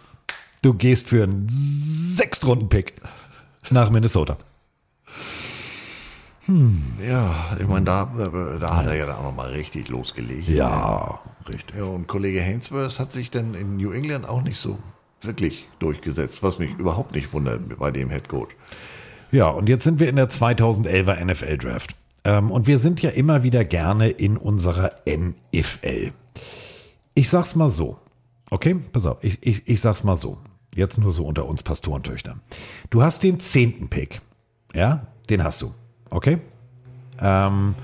[0.62, 2.94] du gehst für einen Sechstrunden-Pick
[3.70, 4.36] nach Minnesota.
[7.06, 10.48] Ja, ich meine, da, äh, da hat er ja dann auch nochmal richtig losgelegt.
[10.48, 11.18] Ja,
[11.48, 11.76] richtig.
[11.76, 14.78] Ja, und Kollege Hainsworth hat sich dann in New England auch nicht so
[15.22, 18.54] wirklich durchgesetzt, was mich überhaupt nicht wundert bei dem Head Coach.
[19.30, 21.94] Ja, und jetzt sind wir in der 2011er NFL Draft.
[22.24, 26.12] Ähm, und wir sind ja immer wieder gerne in unserer NFL.
[27.14, 27.98] Ich sag's mal so.
[28.50, 30.38] Okay, pass auf, ich, ich, ich sag's mal so.
[30.74, 32.40] Jetzt nur so unter uns Pastorentöchtern.
[32.90, 34.20] Du hast den zehnten Pick.
[34.74, 35.72] Ja, den hast du.
[36.10, 36.38] Okay?
[37.20, 37.74] Ähm,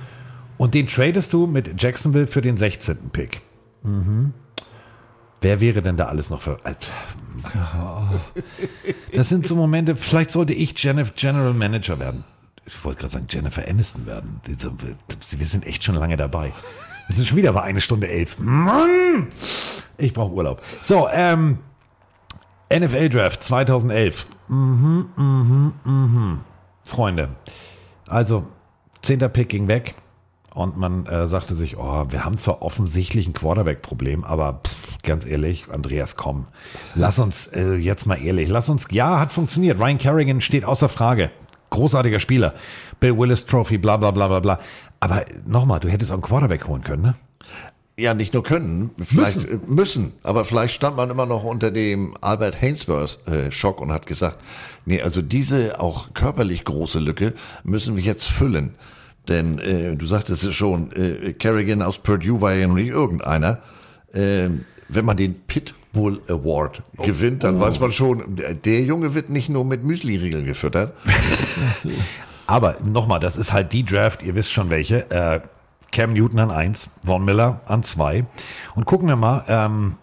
[0.59, 3.11] und den tradest du mit Jacksonville für den 16.
[3.11, 3.43] Pick.
[3.83, 4.33] Mhm.
[5.41, 6.59] Wer wäre denn da alles noch für.
[9.13, 12.25] Das sind so Momente, vielleicht sollte ich Jennifer General Manager werden.
[12.65, 14.41] Ich wollte gerade sagen, Jennifer Aniston werden.
[14.45, 16.53] Wir sind echt schon lange dabei.
[17.07, 18.39] Wir sind schon wieder bei eine Stunde elf.
[18.39, 19.29] Mann!
[19.99, 20.63] Ich brauche Urlaub.
[20.83, 21.59] So, ähm,
[22.73, 24.27] NFL Draft 2011.
[24.49, 26.41] Mhm, mhm, mhm.
[26.85, 27.29] Freunde.
[28.09, 28.47] Also,
[29.03, 29.95] zehnter Pick ging weg.
[30.55, 35.27] Und man äh, sagte sich, oh, wir haben zwar offensichtlich ein Quarterback-Problem, aber pff, ganz
[35.27, 36.47] ehrlich, Andreas, komm,
[36.95, 39.79] lass uns äh, jetzt mal ehrlich, lass uns, ja, hat funktioniert.
[39.79, 41.31] Ryan Kerrigan steht außer Frage.
[41.69, 42.55] Großartiger Spieler.
[43.01, 44.59] Bill Willis Trophy, bla bla bla bla bla.
[44.99, 47.15] Aber nochmal, du hättest auch einen Quarterback holen können, ne?
[47.99, 49.61] Ja, nicht nur können, vielleicht müssen.
[49.67, 50.13] müssen.
[50.23, 54.39] Aber vielleicht stand man immer noch unter dem Albert Hainsworth-Schock und hat gesagt,
[54.85, 57.33] nee, also diese auch körperlich große Lücke
[57.65, 58.75] müssen wir jetzt füllen.
[59.29, 63.61] Denn äh, du sagtest es schon, äh, Kerrigan aus Purdue war ja noch nicht irgendeiner.
[64.13, 64.51] Äh,
[64.89, 67.03] wenn man den Pitbull Award oh.
[67.03, 67.61] gewinnt, dann oh.
[67.61, 70.93] weiß man schon, der Junge wird nicht nur mit Müsli-Riegeln gefüttert.
[72.47, 75.11] Aber nochmal, das ist halt die Draft, ihr wisst schon welche.
[75.11, 75.41] Äh,
[75.97, 78.27] Cam Newton an eins, Von Miller an zwei.
[78.75, 79.97] Und gucken wir mal, ähm,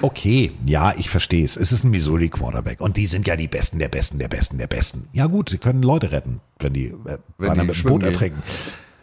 [0.00, 1.58] okay, ja, ich verstehe es.
[1.58, 2.80] Es ist ein Missouri Quarterback.
[2.80, 5.08] Und die sind ja die Besten der Besten der Besten der Besten.
[5.12, 8.42] Ja gut, sie können Leute retten, wenn die äh, wenn die mit dem Boot ertrinken.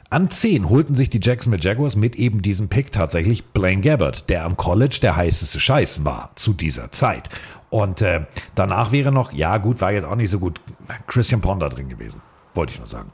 [0.10, 4.46] An 10 holten sich die Jacksonville Jaguars mit eben diesem Pick tatsächlich Blaine Gabbard, der
[4.46, 7.30] am College der heißeste Scheiß war zu dieser Zeit.
[7.70, 8.26] Und äh,
[8.56, 10.62] danach wäre noch, ja gut, war jetzt auch nicht so gut,
[11.06, 12.22] Christian Ponder drin gewesen.
[12.56, 13.12] Wollte ich nur sagen.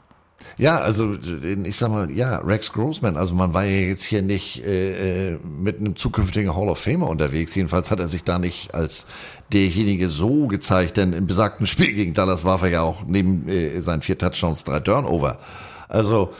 [0.56, 1.16] Ja, also
[1.64, 5.80] ich sag mal, ja, Rex Grossman, also man war ja jetzt hier nicht äh, mit
[5.80, 7.54] einem zukünftigen Hall of Famer unterwegs.
[7.54, 9.06] Jedenfalls hat er sich da nicht als
[9.52, 13.80] derjenige so gezeigt, denn im besagten Spiel gegen Dallas warf er ja auch neben äh,
[13.80, 15.38] seinen vier Touchdowns drei Turnover.
[15.88, 16.32] Also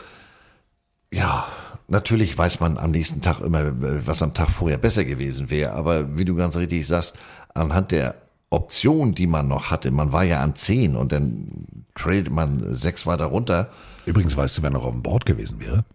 [1.11, 1.45] ja,
[1.87, 3.71] natürlich weiß man am nächsten Tag immer,
[4.05, 5.73] was am Tag vorher besser gewesen wäre.
[5.73, 7.17] Aber wie du ganz richtig sagst,
[7.53, 8.15] anhand der
[8.49, 11.49] Option, die man noch hatte, man war ja an 10 und dann
[11.95, 13.69] tradet man sechs weiter runter.
[14.05, 15.85] Übrigens weißt du, wer noch auf dem Board gewesen wäre?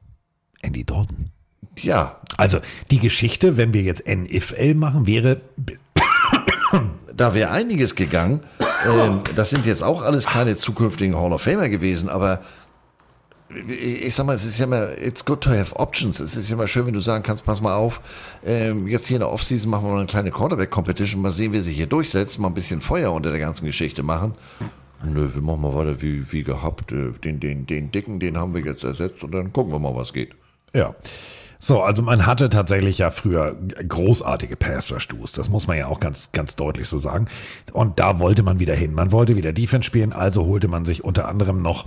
[0.62, 1.30] Andy Dalton.
[1.78, 2.20] Ja.
[2.36, 2.58] Also
[2.90, 5.40] die Geschichte, wenn wir jetzt NFL machen, wäre.
[7.12, 8.40] Da wäre einiges gegangen.
[8.88, 12.40] Ähm, das sind jetzt auch alles keine zukünftigen Hall of Famer gewesen, aber
[13.68, 16.20] ich sag mal, es ist ja immer, it's good to have options.
[16.20, 18.00] Es ist ja immer schön, wenn du sagen kannst, pass mal auf,
[18.44, 21.62] ähm, jetzt hier in der Offseason machen wir mal eine kleine Quarterback-Competition, mal sehen, wer
[21.62, 24.34] sich hier durchsetzt, mal ein bisschen Feuer unter der ganzen Geschichte machen.
[25.02, 26.90] Nö, wir machen mal weiter wie, wie gehabt.
[26.90, 30.12] Den, den, den Dicken, den haben wir jetzt ersetzt und dann gucken wir mal, was
[30.12, 30.32] geht.
[30.74, 30.94] Ja.
[31.62, 33.54] So, also man hatte tatsächlich ja früher
[33.86, 35.32] großartige Pass-Rush-Duos.
[35.32, 37.28] Das muss man ja auch ganz, ganz deutlich so sagen.
[37.72, 38.94] Und da wollte man wieder hin.
[38.94, 41.86] Man wollte wieder Defense spielen, also holte man sich unter anderem noch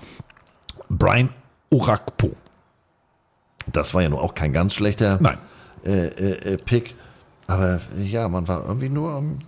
[0.90, 1.30] Brian
[1.72, 2.36] Orakpo.
[3.72, 5.38] Das war ja nur auch kein ganz schlechter Nein.
[5.84, 6.96] Äh, äh, äh, Pick.
[7.48, 9.40] Aber ja, man war irgendwie nur ähm,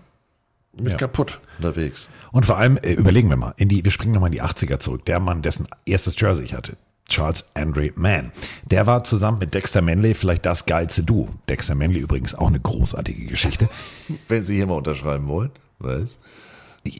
[0.78, 0.98] mit Ja.
[0.98, 2.08] kaputt unterwegs.
[2.32, 4.80] Und vor allem, äh, überlegen wir mal, in die, wir springen nochmal in die 80er
[4.80, 5.06] zurück.
[5.06, 6.76] Der Mann, dessen erstes Jersey ich hatte,
[7.08, 8.32] Charles Andre Mann,
[8.66, 11.30] der war zusammen mit Dexter Manley vielleicht das geilste Duo.
[11.48, 13.70] Dexter Manley übrigens auch eine großartige Geschichte.
[14.28, 16.18] Wenn Sie hier mal unterschreiben wollen, weiß.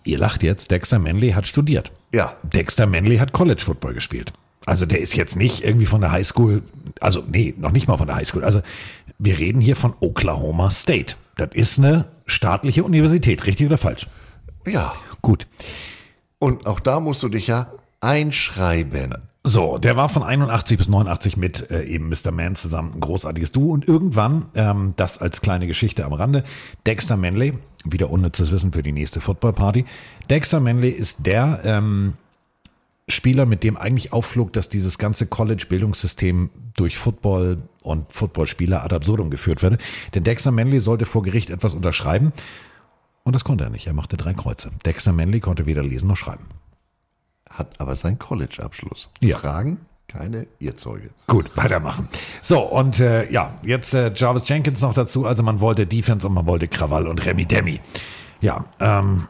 [0.04, 1.92] Ihr lacht jetzt, Dexter Manley hat studiert.
[2.14, 2.36] Ja.
[2.44, 4.32] Dexter Manley hat College Football gespielt.
[4.66, 6.64] Also der ist jetzt nicht irgendwie von der Highschool,
[7.00, 8.44] also nee, noch nicht mal von der Highschool.
[8.44, 8.62] Also
[9.20, 11.16] wir reden hier von Oklahoma State.
[11.38, 14.08] Das ist eine staatliche Universität, richtig oder falsch?
[14.66, 14.94] Ja.
[15.22, 15.48] Gut.
[16.38, 19.16] Und auch da musst du dich ja einschreiben.
[19.44, 22.32] So, der war von 81 bis 89 mit äh, eben Mr.
[22.32, 26.44] Man zusammen ein großartiges Duo und irgendwann, ähm, das als kleine Geschichte am Rande,
[26.86, 27.54] Dexter Manley,
[27.84, 29.86] wieder unnützes Wissen für die nächste Footballparty.
[30.30, 32.14] Dexter Manley ist der ähm,
[33.08, 39.30] Spieler, mit dem eigentlich aufflog, dass dieses ganze College-Bildungssystem durch Football und Footballspieler ad absurdum
[39.30, 39.78] geführt werde.
[40.14, 42.34] Denn Dexter Manley sollte vor Gericht etwas unterschreiben
[43.24, 43.88] und das konnte er nicht.
[43.88, 44.70] Er machte drei Kreuze.
[44.86, 46.46] Dexter Manley konnte weder lesen noch schreiben.
[47.50, 49.10] Hat aber seinen College-Abschluss.
[49.22, 49.38] Ja.
[49.38, 49.80] Fragen?
[50.08, 51.10] Keine Irrzeuge.
[51.28, 52.08] Gut, weitermachen.
[52.42, 55.26] So, und äh, ja, jetzt äh, Jarvis Jenkins noch dazu.
[55.26, 57.80] Also man wollte Defense und man wollte Krawall und Remi Demi.
[58.42, 59.28] Ja, ähm,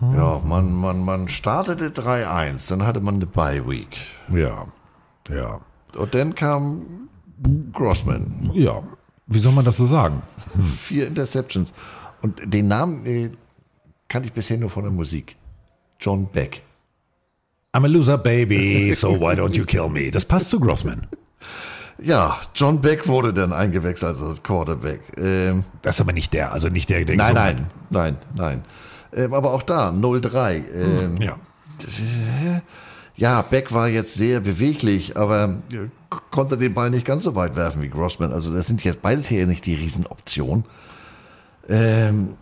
[0.00, 3.96] Ja, man, man, man startete 3-1, dann hatte man eine Bye-Week.
[4.32, 4.66] ja,
[5.30, 5.60] ja,
[5.96, 6.82] Und dann kam
[7.72, 8.50] Grossman.
[8.54, 8.82] ja.
[9.26, 10.22] Wie soll man das so sagen?
[10.76, 11.72] Vier Interceptions.
[12.20, 13.30] Und den Namen äh,
[14.08, 15.36] kannte ich bisher nur von der Musik.
[15.98, 16.62] John Beck.
[17.72, 20.10] I'm a loser, baby, so why don't you kill me?
[20.10, 21.06] Das passt zu Grossman.
[21.98, 25.00] Ja, John Beck wurde dann eingewechselt als Quarterback.
[25.16, 28.64] Ähm, Das ist aber nicht der, also nicht der, der nein, nein, nein, nein.
[29.14, 30.62] Ähm, aber auch da, 0-3.
[30.74, 31.22] Ähm, hat.
[31.22, 31.36] Ja.
[33.16, 35.56] Ja, Beck war jetzt sehr beweglich, aber
[36.30, 38.32] konnte den Ball nicht ganz so weit werfen wie Grossman.
[38.32, 40.64] Also das sind jetzt beides hier nicht die Riesenoption.
[41.68, 42.34] Ähm,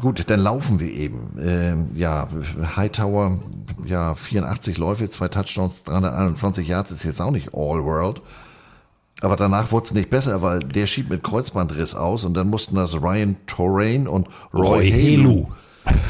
[0.00, 1.38] gut, dann laufen wir eben.
[1.40, 2.28] Ähm, ja,
[2.76, 3.38] Hightower,
[3.84, 8.20] ja, 84 Läufe, zwei Touchdowns, 321 Yards ist jetzt auch nicht All World.
[9.22, 12.74] Aber danach wurde es nicht besser, weil der schied mit Kreuzbandriss aus und dann mussten
[12.74, 15.46] das Ryan Torrain und Roy, Roy Helu.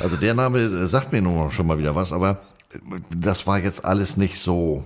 [0.03, 2.41] Also der Name sagt mir nur schon mal wieder was, aber
[3.15, 4.85] das war jetzt alles nicht so.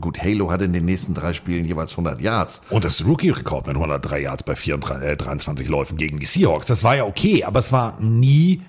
[0.00, 2.60] Gut, Halo hatte in den nächsten drei Spielen jeweils 100 Yards.
[2.70, 6.66] Und das Rookie-Rekord mit 103 Yards bei 34, äh, 23 Läufen gegen die Seahawks.
[6.66, 8.62] Das war ja okay, aber es war nie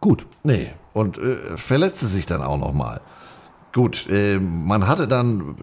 [0.00, 0.26] gut.
[0.44, 3.00] Nee, und äh, verletzte sich dann auch nochmal.
[3.72, 5.56] Gut, äh, man hatte dann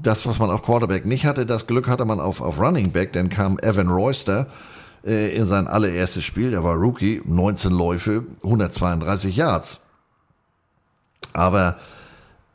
[0.00, 3.14] das, was man auf Quarterback nicht hatte, das Glück hatte man auf, auf Running Back,
[3.14, 4.48] dann kam Evan Royster
[5.02, 9.80] äh, in sein allererstes Spiel, der war Rookie, 19 Läufe, 132 Yards.
[11.32, 11.78] Aber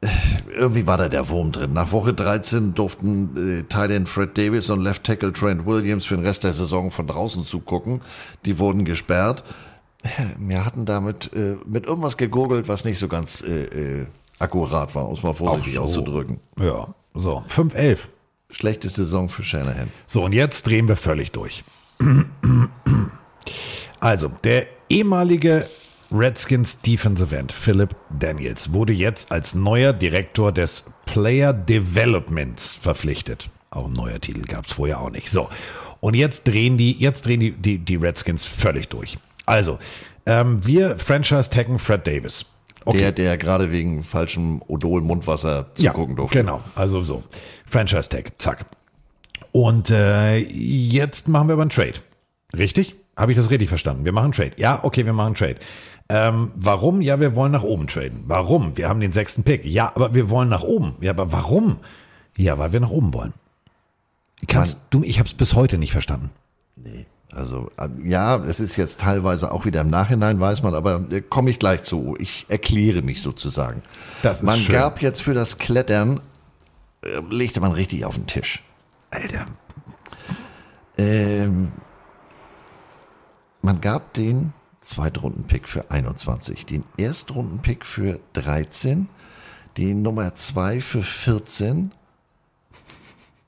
[0.02, 0.08] äh,
[0.52, 1.74] irgendwie war da der Wurm drin.
[1.74, 6.16] Nach Woche 13 durften äh, Tight End Fred Davis und Left Tackle Trent Williams für
[6.16, 8.02] den Rest der Saison von draußen zugucken.
[8.46, 9.44] Die wurden gesperrt.
[10.38, 13.64] Wir hatten damit äh, mit irgendwas gegurgelt, was nicht so ganz äh,
[14.02, 14.06] äh,
[14.40, 15.82] akkurat war, um es mal vorsichtig so.
[15.82, 16.40] auszudrücken.
[16.60, 18.00] Ja, so, 5-11.
[18.52, 19.92] Schlechteste Saison für Shanahan.
[20.08, 21.64] So, und jetzt drehen wir völlig durch.
[24.02, 25.68] Also, der ehemalige
[26.12, 33.50] Redskins Defensive End Philip Daniels wurde jetzt als neuer Direktor des Player Developments verpflichtet.
[33.70, 35.30] Auch ein neuer Titel gab es vorher auch nicht.
[35.30, 35.50] So,
[36.00, 39.20] und jetzt drehen die, jetzt drehen die, die, die Redskins völlig durch.
[39.46, 39.78] Also,
[40.26, 42.46] ähm, wir Franchise taggen Fred Davis.
[42.92, 46.40] Der, der gerade wegen falschem Odol-Mundwasser zugucken durfte.
[46.40, 47.24] Genau, also so.
[47.68, 48.66] Franchise Tag, zack.
[49.52, 51.96] Und äh, jetzt machen wir aber einen Trade.
[52.58, 52.96] Richtig?
[53.16, 54.06] Habe ich das richtig verstanden?
[54.06, 54.54] Wir machen einen Trade.
[54.58, 55.58] Ja, okay, wir machen einen Trade.
[56.10, 57.02] Ähm, warum?
[57.02, 58.24] Ja, wir wollen nach oben traden.
[58.26, 58.76] Warum?
[58.76, 59.64] Wir haben den sechsten Pick.
[59.64, 60.96] Ja, aber wir wollen nach oben.
[61.02, 61.78] Ja, aber warum?
[62.36, 63.34] Ja, weil wir nach oben wollen.
[64.48, 66.32] Kannst du, ich habe es bis heute nicht verstanden.
[67.32, 71.22] Also äh, ja, es ist jetzt teilweise auch wieder im Nachhinein, weiß man, aber äh,
[71.22, 72.16] komme ich gleich zu.
[72.18, 73.84] Ich erkläre mich sozusagen.
[74.24, 74.74] Das ist man schön.
[74.74, 76.22] gab jetzt für das Klettern,
[77.04, 78.64] äh, legte man richtig auf den Tisch.
[79.12, 79.46] Alter.
[80.98, 81.72] Ähm,
[83.62, 84.54] man gab den
[84.90, 89.08] Zweitrunden-Pick für 21, den Erstrunden-Pick für 13,
[89.78, 91.92] den Nummer 2 für 14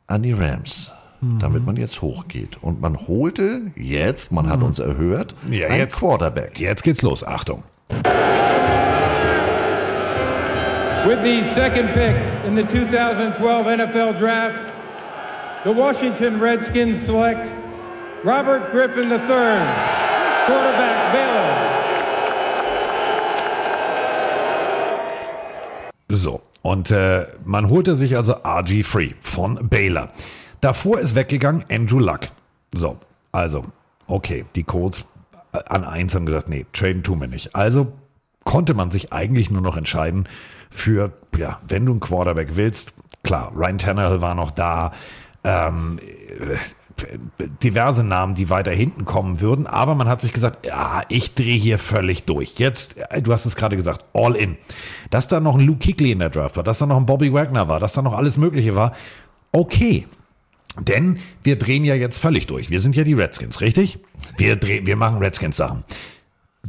[0.08, 0.92] an die Rams.
[1.20, 1.40] Mhm.
[1.40, 2.58] Damit man jetzt hochgeht.
[2.62, 5.54] Und man holte jetzt, man hat uns erhört, Mhm.
[5.54, 6.60] Ja, ein jetzt- Quarterback.
[6.60, 7.24] Jetzt geht's los.
[7.24, 7.64] Achtung.
[11.06, 12.16] With the second pick
[12.46, 14.60] in the 2012 NFL Draft,
[15.66, 17.52] the Washington Redskins select
[18.24, 19.66] Robert Griffin III,
[20.46, 21.31] quarterback Baylor.
[26.14, 30.10] So, und äh, man holte sich also RG3 von Baylor.
[30.60, 32.22] Davor ist weggegangen Andrew Luck.
[32.74, 33.00] So,
[33.32, 33.66] also,
[34.08, 35.06] okay, die Colts
[35.54, 37.56] äh, an eins haben gesagt, nee, traden tun wir nicht.
[37.56, 37.94] Also
[38.44, 40.28] konnte man sich eigentlich nur noch entscheiden
[40.70, 42.94] für, ja, wenn du einen Quarterback willst,
[43.24, 44.92] klar, Ryan Tannehill war noch da,
[45.44, 46.58] ähm, äh,
[47.64, 51.58] diverse Namen, die weiter hinten kommen würden, aber man hat sich gesagt, ja, ich drehe
[51.58, 52.54] hier völlig durch.
[52.58, 54.58] Jetzt, äh, du hast es gerade gesagt, all in.
[55.10, 57.34] Dass da noch ein Luke Kuechly in der Draft war, dass da noch ein Bobby
[57.34, 58.94] Wagner war, dass da noch alles Mögliche war,
[59.52, 60.08] okay.
[60.80, 62.70] Denn wir drehen ja jetzt völlig durch.
[62.70, 64.00] Wir sind ja die Redskins, richtig?
[64.38, 65.84] Wir drehen, wir machen Redskins-Sachen.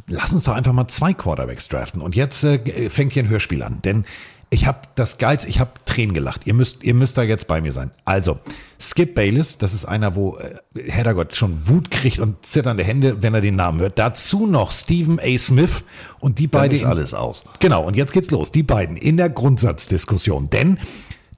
[0.08, 2.02] Lass uns doch einfach mal zwei Quarterbacks draften.
[2.02, 3.80] Und jetzt äh, fängt hier ein Hörspiel an.
[3.82, 4.04] Denn
[4.52, 6.42] ich habe das Geilste, ich habe Tränen gelacht.
[6.46, 7.90] Ihr müsst, ihr müsst da jetzt bei mir sein.
[8.04, 8.38] Also,
[8.78, 13.32] Skip Bayless, das ist einer, wo äh, Heddergott schon Wut kriegt und zitternde Hände, wenn
[13.32, 13.98] er den Namen hört.
[13.98, 15.38] Dazu noch Stephen A.
[15.38, 15.84] Smith
[16.20, 16.76] und die beiden.
[16.76, 17.44] ist alles aus.
[17.60, 18.52] Genau, und jetzt geht's los.
[18.52, 20.50] Die beiden in der Grundsatzdiskussion.
[20.50, 20.78] Denn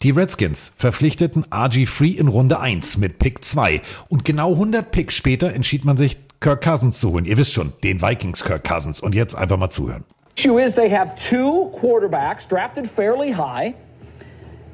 [0.02, 3.80] die Redskins verpflichteten RG3 in Runde 1 mit Pick 2.
[4.08, 7.26] Und genau 100 Picks später entschied man sich, Kirk Cousins zu holen.
[7.26, 8.98] Ihr wisst schon, den Vikings Kirk Cousins.
[8.98, 10.02] Und jetzt einfach mal zuhören.
[10.36, 13.74] Issue is they have two quarterbacks drafted fairly high.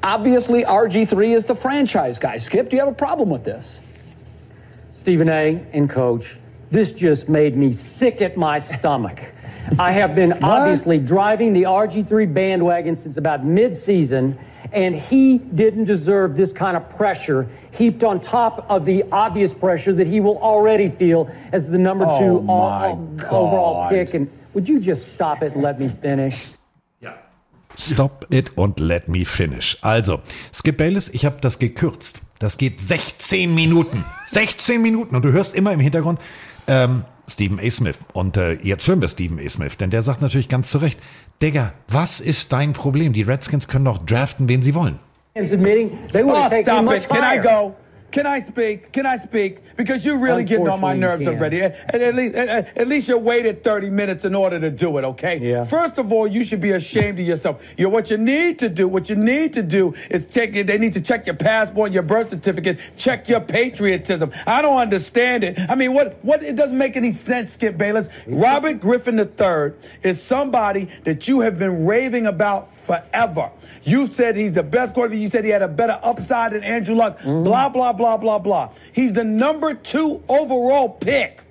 [0.02, 2.38] Obviously, RG3 is the franchise guy.
[2.38, 3.80] Skip, do you have a problem with this?
[4.94, 5.64] Stephen A.
[5.72, 6.36] and Coach,
[6.70, 9.18] this just made me sick at my stomach.
[9.78, 14.38] I have been obviously driving the RG3 bandwagon since about mid-season,
[14.72, 19.92] and he didn't deserve this kind of pressure heaped on top of the obvious pressure
[19.92, 22.52] that he will already feel as the number Oh, two my
[22.88, 24.14] all- overall pick.
[24.14, 26.54] And would you just stop it and let me finish?
[27.76, 29.78] Stop it und let me finish.
[29.80, 30.20] Also,
[30.52, 32.20] Skip Bayless, ich habe das gekürzt.
[32.38, 34.04] Das geht 16 Minuten.
[34.26, 35.14] 16 Minuten.
[35.14, 36.18] Und du hörst immer im Hintergrund
[36.66, 37.70] ähm, Stephen A.
[37.70, 37.96] Smith.
[38.12, 39.48] Und äh, jetzt hören wir Stephen A.
[39.48, 40.98] Smith, denn der sagt natürlich ganz zu Recht,
[41.40, 43.12] Digga, was ist dein Problem?
[43.12, 44.98] Die Redskins können doch draften, wen sie wollen.
[45.36, 47.08] Admitting they Oh, stop it.
[47.08, 47.74] Can I go?
[48.12, 48.92] Can I speak?
[48.92, 49.76] Can I speak?
[49.76, 51.60] Because you're really getting on my nerves already.
[51.60, 55.04] At, at least, at, at least you waited 30 minutes in order to do it,
[55.04, 55.38] okay?
[55.38, 55.64] Yeah.
[55.64, 57.62] First of all, you should be ashamed of yourself.
[57.76, 60.66] You what you need to do, what you need to do is check it.
[60.66, 64.32] They need to check your passport, your birth certificate, check your patriotism.
[64.46, 65.58] I don't understand it.
[65.68, 68.08] I mean, what what it doesn't make any sense, Skip Bayless.
[68.26, 69.72] Robert Griffin III
[70.02, 73.50] is somebody that you have been raving about forever.
[73.82, 75.20] You said he's the best quarterback.
[75.20, 77.18] You said he had a better upside than Andrew Luck.
[77.18, 77.44] Mm-hmm.
[77.44, 78.72] Blah, blah, blah, blah, blah.
[78.92, 81.42] He's the number two overall pick.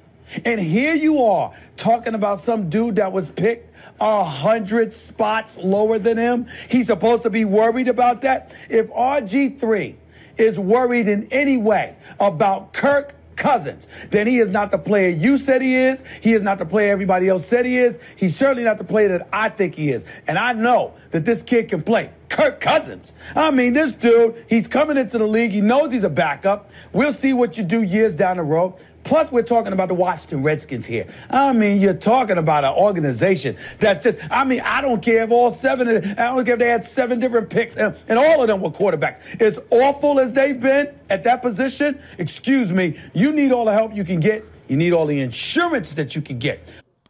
[0.46, 5.98] And here you are talking about some dude that was picked a hundred spots lower
[5.98, 6.48] than him.
[6.70, 8.54] He's supposed to be worried about that.
[8.70, 9.96] If RG3
[10.38, 15.40] is worried in any way about Kirk Cousins, then he is not the player you
[15.40, 16.04] said he is.
[16.22, 17.98] He is not the player everybody else said he is.
[18.16, 20.06] He's certainly not the player that I think he is.
[20.28, 22.12] And I know that this kid can play.
[22.30, 23.12] Kirk Cousins.
[23.36, 25.52] I mean, this dude, he's coming into the league.
[25.52, 26.70] He knows he's a backup.
[26.94, 28.76] We'll see what you do years down the road.
[29.10, 31.08] Plus, we're talking about the Washington Redskins here.
[31.32, 35.32] I mean, you're talking about an organization that just, I mean, I don't care if
[35.32, 38.48] all seven, I don't care if they had seven different picks and, and all of
[38.48, 39.18] them were quarterbacks.
[39.42, 43.96] As awful as they've been at that position, excuse me, you need all the help
[43.96, 44.46] you can get.
[44.68, 46.60] You need all the insurance that you can get.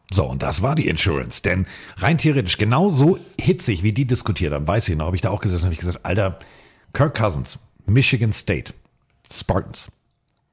[0.09, 1.41] So, und das war die Insurance.
[1.41, 1.67] Denn
[1.97, 5.41] rein theoretisch, genauso hitzig, wie die diskutiert haben, weiß ich noch, habe ich da auch
[5.41, 6.39] gesessen und habe gesagt, Alter,
[6.93, 8.73] Kirk Cousins, Michigan State,
[9.29, 9.89] Spartans,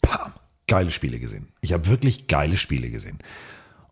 [0.03, 0.33] Pam,
[0.67, 1.49] geile Spiele gesehen.
[1.61, 3.19] Ich habe wirklich geile Spiele gesehen.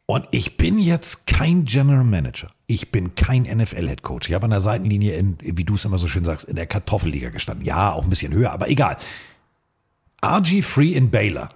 [0.07, 2.51] Und ich bin jetzt kein General Manager.
[2.67, 4.29] Ich bin kein NFL-Head Coach.
[4.29, 6.67] Ich habe an der Seitenlinie, in, wie du es immer so schön sagst, in der
[6.67, 7.65] Kartoffelliga gestanden.
[7.65, 8.99] Ja, auch ein bisschen höher, aber egal.
[10.23, 11.51] RG3 in Baylor.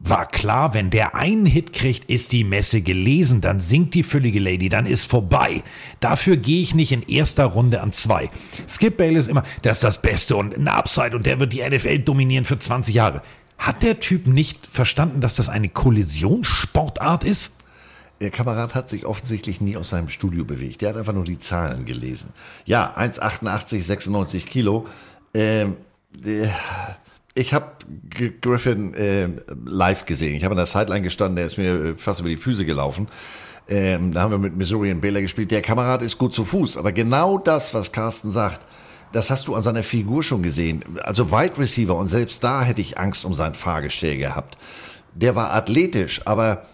[0.00, 4.40] War klar, wenn der einen Hit kriegt, ist die Messe gelesen, dann singt die füllige
[4.40, 5.62] Lady, dann ist vorbei.
[6.00, 8.28] Dafür gehe ich nicht in erster Runde an zwei.
[8.68, 12.00] Skip Bayless immer, das ist das Beste und ein Upside und der wird die NFL
[12.00, 13.22] dominieren für 20 Jahre.
[13.58, 17.52] Hat der Typ nicht verstanden, dass das eine Kollisionssportart ist?
[18.20, 20.82] Der Kamerad hat sich offensichtlich nie aus seinem Studio bewegt.
[20.82, 22.32] Der hat einfach nur die Zahlen gelesen.
[22.64, 24.86] Ja, 1,88, 96 Kilo.
[25.34, 25.76] Ähm,
[27.34, 27.72] ich habe
[28.40, 29.28] Griffin äh,
[29.66, 30.36] live gesehen.
[30.36, 33.08] Ich habe an der Sideline gestanden, der ist mir äh, fast über die Füße gelaufen.
[33.68, 35.50] Ähm, da haben wir mit Missouri und Baylor gespielt.
[35.50, 38.60] Der Kamerad ist gut zu Fuß, aber genau das, was Carsten sagt,
[39.14, 40.84] das hast du an seiner Figur schon gesehen.
[41.02, 44.58] Also Wide Receiver und selbst da hätte ich Angst um sein Fahrgestell gehabt.
[45.14, 46.66] Der war athletisch, aber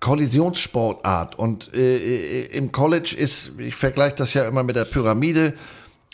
[0.00, 5.54] Kollisionssportart und äh, im College ist, ich vergleiche das ja immer mit der Pyramide,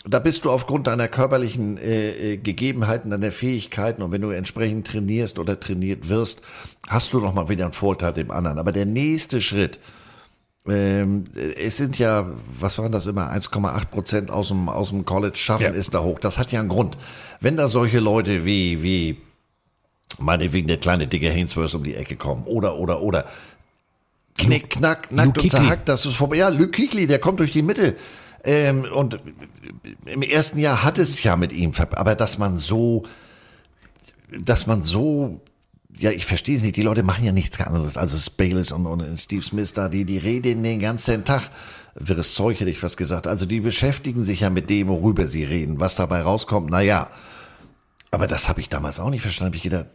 [0.07, 4.85] da bist du aufgrund deiner körperlichen äh, äh, Gegebenheiten, deiner Fähigkeiten und wenn du entsprechend
[4.85, 6.41] trainierst oder trainiert wirst,
[6.87, 8.59] hast du noch mal wieder einen Vorteil dem anderen.
[8.59, 9.79] Aber der nächste Schritt,
[10.67, 11.25] ähm,
[11.57, 12.27] es sind ja,
[12.59, 15.69] was waren das immer, 1,8 Prozent aus dem, aus dem College schaffen Ja.
[15.71, 16.19] ist da hoch.
[16.19, 16.97] Das hat ja einen Grund.
[17.39, 19.17] Wenn da solche Leute wie, wie,
[20.17, 23.25] meinetwegen der kleine dicke Hainsworth um die Ecke kommen oder, oder, oder,
[24.37, 26.37] knick, knack, nackt und zerhackt, das ist vorbei.
[26.37, 27.95] Ja, Luke Kichli, der kommt durch die Mitte.
[28.43, 29.19] Ähm, und
[30.05, 33.03] im ersten Jahr hat es ja mit ihm, aber dass man so,
[34.39, 35.41] dass man so,
[35.97, 37.97] ja, ich verstehe es nicht, die Leute machen ja nichts anderes.
[37.97, 41.49] Also Bayless und, und Steve Smith da, die, die reden den ganzen Tag.
[41.95, 43.27] Wirres Zeug hätte ich was gesagt.
[43.27, 45.79] Also die beschäftigen sich ja mit dem, worüber sie reden.
[45.79, 47.09] Was dabei rauskommt, na ja.
[48.11, 49.53] Aber das habe ich damals auch nicht verstanden.
[49.53, 49.87] Hab ich gedacht,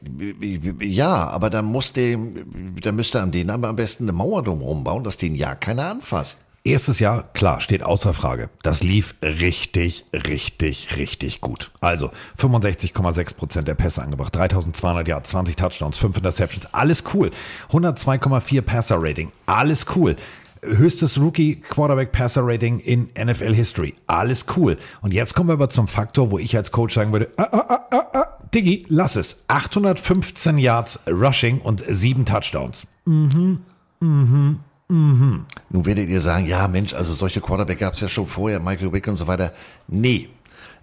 [0.80, 4.84] ja, aber dann muss dem, dann müsste an denen aber am besten eine Mauer drumherum
[4.84, 6.38] bauen, dass den ja keiner anfasst.
[6.62, 8.50] Erstes Jahr, klar, steht außer Frage.
[8.62, 11.70] Das lief richtig, richtig, richtig gut.
[11.80, 17.30] Also 65,6 Prozent der Pässe angebracht, 3200 Yards, 20 Touchdowns, 5 Interceptions, alles cool.
[17.70, 20.16] 102,4 Passer Rating, alles cool.
[20.62, 24.76] Höchstes Rookie Quarterback Passer Rating in NFL History, alles cool.
[25.00, 27.80] Und jetzt kommen wir aber zum Faktor, wo ich als Coach sagen würde, ah, ah,
[27.90, 29.44] ah, ah, Diggi, lass es.
[29.48, 32.86] 815 Yards Rushing und 7 Touchdowns.
[33.06, 33.62] Mhm,
[34.00, 34.60] mhm,
[34.90, 35.46] mhm.
[35.70, 38.92] Nun werdet ihr sagen, ja Mensch, also solche Quarterback gab es ja schon vorher, Michael
[38.92, 39.52] Wick und so weiter.
[39.88, 40.28] Nee.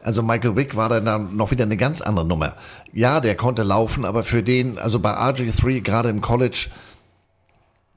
[0.01, 2.55] Also Michael Wick war dann, noch wieder eine ganz andere Nummer.
[2.93, 6.69] Ja, der konnte laufen, aber für den, also bei RG3, gerade im College,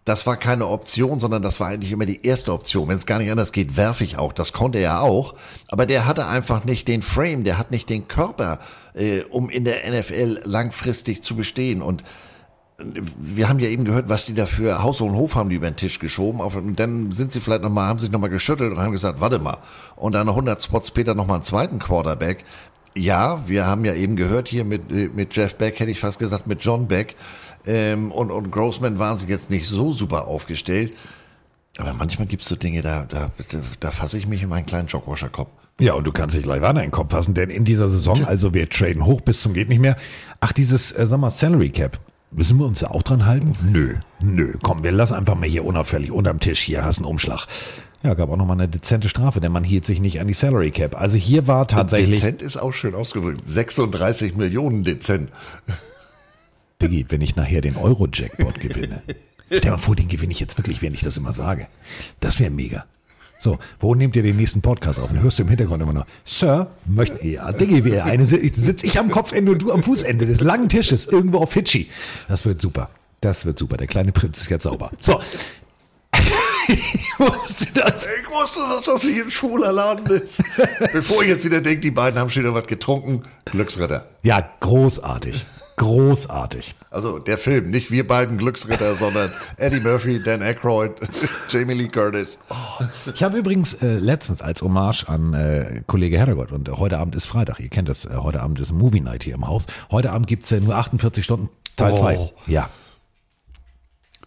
[0.05, 2.89] das war keine Option, sondern das war eigentlich immer die erste Option.
[2.89, 4.32] Wenn es gar nicht anders geht, werfe ich auch.
[4.32, 5.35] Das konnte er auch.
[5.69, 8.59] Aber der hatte einfach nicht den Frame, der hat nicht den Körper,
[8.95, 11.82] äh, um in der NFL langfristig zu bestehen.
[11.82, 12.03] Und
[13.19, 15.70] wir haben ja eben gehört, was die da für Haus und Hof haben die über
[15.70, 16.40] den Tisch geschoben.
[16.40, 19.59] Und dann sind sie vielleicht nochmal, haben sich nochmal geschüttelt und haben gesagt, warte mal.
[19.97, 22.44] Und dann 100 Spots später nochmal einen zweiten Quarterback.
[22.97, 26.47] Ja, wir haben ja eben gehört hier mit, mit Jeff Beck, hätte ich fast gesagt,
[26.47, 27.16] mit John Beck.
[27.66, 30.93] Ähm, und, und Grossman waren sie jetzt nicht so super aufgestellt.
[31.78, 33.31] Aber manchmal gibt es so Dinge, da, da,
[33.78, 35.51] da fasse ich mich in meinen kleinen Jogwasher-Kopf.
[35.81, 38.24] Ja, und du kannst dich gleich weiter in den Kopf fassen, denn in dieser Saison,
[38.27, 39.97] also wir traden hoch bis zum geht nicht mehr.
[40.40, 41.98] Ach, dieses äh, sag mal, Salary Cap,
[42.31, 43.52] müssen wir uns da auch dran halten?
[43.70, 47.47] Nö, nö, komm, wir lassen einfach mal hier unauffällig unterm Tisch, hier hast einen Umschlag.
[48.02, 50.70] Ja, gab auch nochmal eine dezente Strafe, denn man hielt sich nicht an die Salary
[50.70, 50.98] Cap.
[50.98, 53.47] Also hier war tatsächlich, Dezent ist auch schön ausgedrückt.
[53.47, 55.31] 36 Millionen dezent.
[56.81, 59.02] Diggi, wenn ich nachher den Euro-Jackpot gewinne.
[59.47, 61.66] Stell dir mal vor, den gewinne ich jetzt wirklich, wenn ich das immer sage.
[62.20, 62.86] Das wäre mega.
[63.41, 65.11] So, wo nehmt ihr den nächsten Podcast auf?
[65.11, 68.99] Und hörst du im Hintergrund immer noch, Sir, möchten, ja, Diggi, wir eine sitze ich
[68.99, 71.89] am Kopfende und du am Fußende des langen Tisches, irgendwo auf Fidschi.
[72.29, 72.91] Das wird super.
[73.23, 73.79] Das wird super.
[73.79, 74.91] Der kleine Prinz ist jetzt sauber.
[75.01, 75.23] So.
[76.69, 78.07] ich wusste das.
[78.07, 80.43] Ich wusste, dass das hier ein schwuler Laden ist.
[80.93, 83.23] Bevor ich jetzt wieder denke, die beiden haben schon wieder was getrunken.
[83.47, 84.07] Glücksritter.
[84.23, 85.47] Ja, großartig.
[85.81, 86.74] Großartig.
[86.90, 90.93] Also der Film, nicht wir beiden Glücksritter, sondern Eddie Murphy, Dan Aykroyd,
[91.48, 92.39] Jamie Lee Curtis.
[93.15, 97.15] Ich habe übrigens äh, letztens als Hommage an äh, Kollege Herrgott und äh, heute Abend
[97.15, 99.66] ist Freitag, ihr kennt das, äh, heute Abend ist Movie Night hier im Haus.
[99.90, 101.97] Heute Abend gibt's äh, nur 48 Stunden Teil Oh.
[101.97, 102.31] 2.
[102.47, 102.69] Ja.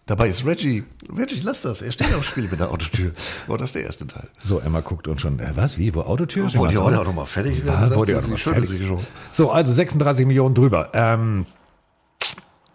[0.06, 0.84] Dabei ist Reggie,
[1.16, 3.12] Reggie, lass das, er steht auf Spiel mit der Autotür.
[3.48, 4.28] Oh, das ist der erste Teil.
[4.44, 6.42] So, Emma guckt und schon, äh, was, wie, wo Autotür?
[6.42, 7.80] Wollt ihr Schon heute ganz auch noch mal fertig werden?
[7.80, 8.68] Ja, Sagt wollt ihr sie, auch noch mal fertig.
[8.70, 9.00] sich schon.
[9.30, 10.90] So, also 36 Millionen drüber.
[10.92, 11.46] Ähm,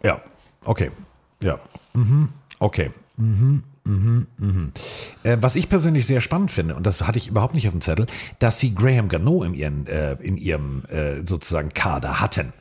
[0.03, 0.21] ja,
[0.65, 0.89] okay.
[1.43, 1.59] Ja.
[1.93, 2.29] Mhm.
[2.57, 2.89] Okay.
[3.17, 3.63] Mhm.
[3.83, 4.27] Mhm.
[4.37, 4.71] Mhm.
[5.23, 7.81] Äh, was ich persönlich sehr spannend finde, und das hatte ich überhaupt nicht auf dem
[7.81, 8.07] Zettel,
[8.39, 12.53] dass sie Graham Gano in, ihren, äh, in ihrem äh, sozusagen Kader hatten.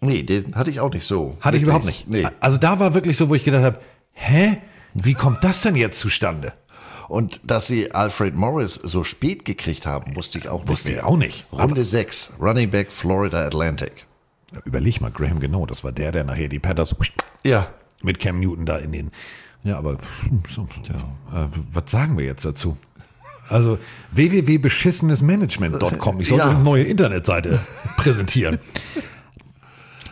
[0.00, 1.36] Nee, den hatte ich auch nicht so.
[1.40, 1.62] Hatte ich Wirklich?
[1.62, 2.08] überhaupt nicht.
[2.08, 2.26] Nee.
[2.40, 3.78] Also da war wirklich so, wo ich gedacht habe,
[4.12, 4.58] hä?
[4.94, 6.52] Wie kommt das denn jetzt zustande?
[7.08, 10.68] Und dass sie Alfred Morris so spät gekriegt haben, wusste ich auch nicht.
[10.68, 11.46] Wusste ich auch nicht.
[11.52, 14.06] Runde 6, Running Back Florida Atlantic.
[14.64, 16.94] Überleg mal, Graham Gano, das war der, der nachher die Panthers
[17.42, 17.68] Ja.
[18.02, 19.10] mit Cam Newton da in den.
[19.64, 19.98] Ja, aber
[20.54, 22.76] so, äh, was sagen wir jetzt dazu?
[23.48, 23.78] Also
[24.12, 26.20] www.beschissenesmanagement.com.
[26.20, 26.50] Ich sollte Ja.
[26.50, 27.60] eine neue Internetseite
[27.96, 28.58] präsentieren.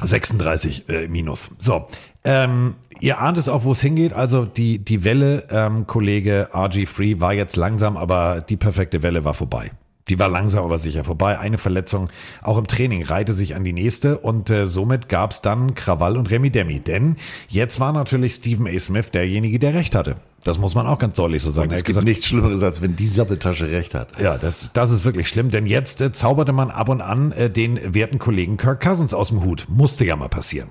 [0.02, 1.50] 36 äh, minus.
[1.58, 1.86] So,
[2.24, 4.12] ähm, ihr ahnt es auch, wo es hingeht.
[4.12, 9.24] Also die, die Welle, ähm, Kollege RG Free, war jetzt langsam, aber die perfekte Welle
[9.24, 9.70] war vorbei.
[10.08, 11.38] Die war langsam, aber sicher vorbei.
[11.38, 12.10] Eine Verletzung
[12.42, 16.16] auch im Training reihte sich an die nächste und äh, somit gab es dann Krawall
[16.16, 16.80] und Remi Demi.
[16.80, 17.16] Denn
[17.48, 18.78] jetzt war natürlich Stephen A.
[18.78, 20.16] Smith derjenige, der recht hatte.
[20.42, 21.68] Das muss man auch ganz deutlich so sagen.
[21.68, 24.18] Und es gibt gesagt, nichts Schlimmeres, als wenn die Sabbeltasche recht hat.
[24.18, 27.50] ja, das, das ist wirklich schlimm, denn jetzt äh, zauberte man ab und an äh,
[27.50, 29.66] den werten Kollegen Kirk Cousins aus dem Hut.
[29.68, 30.70] Musste ja mal passieren.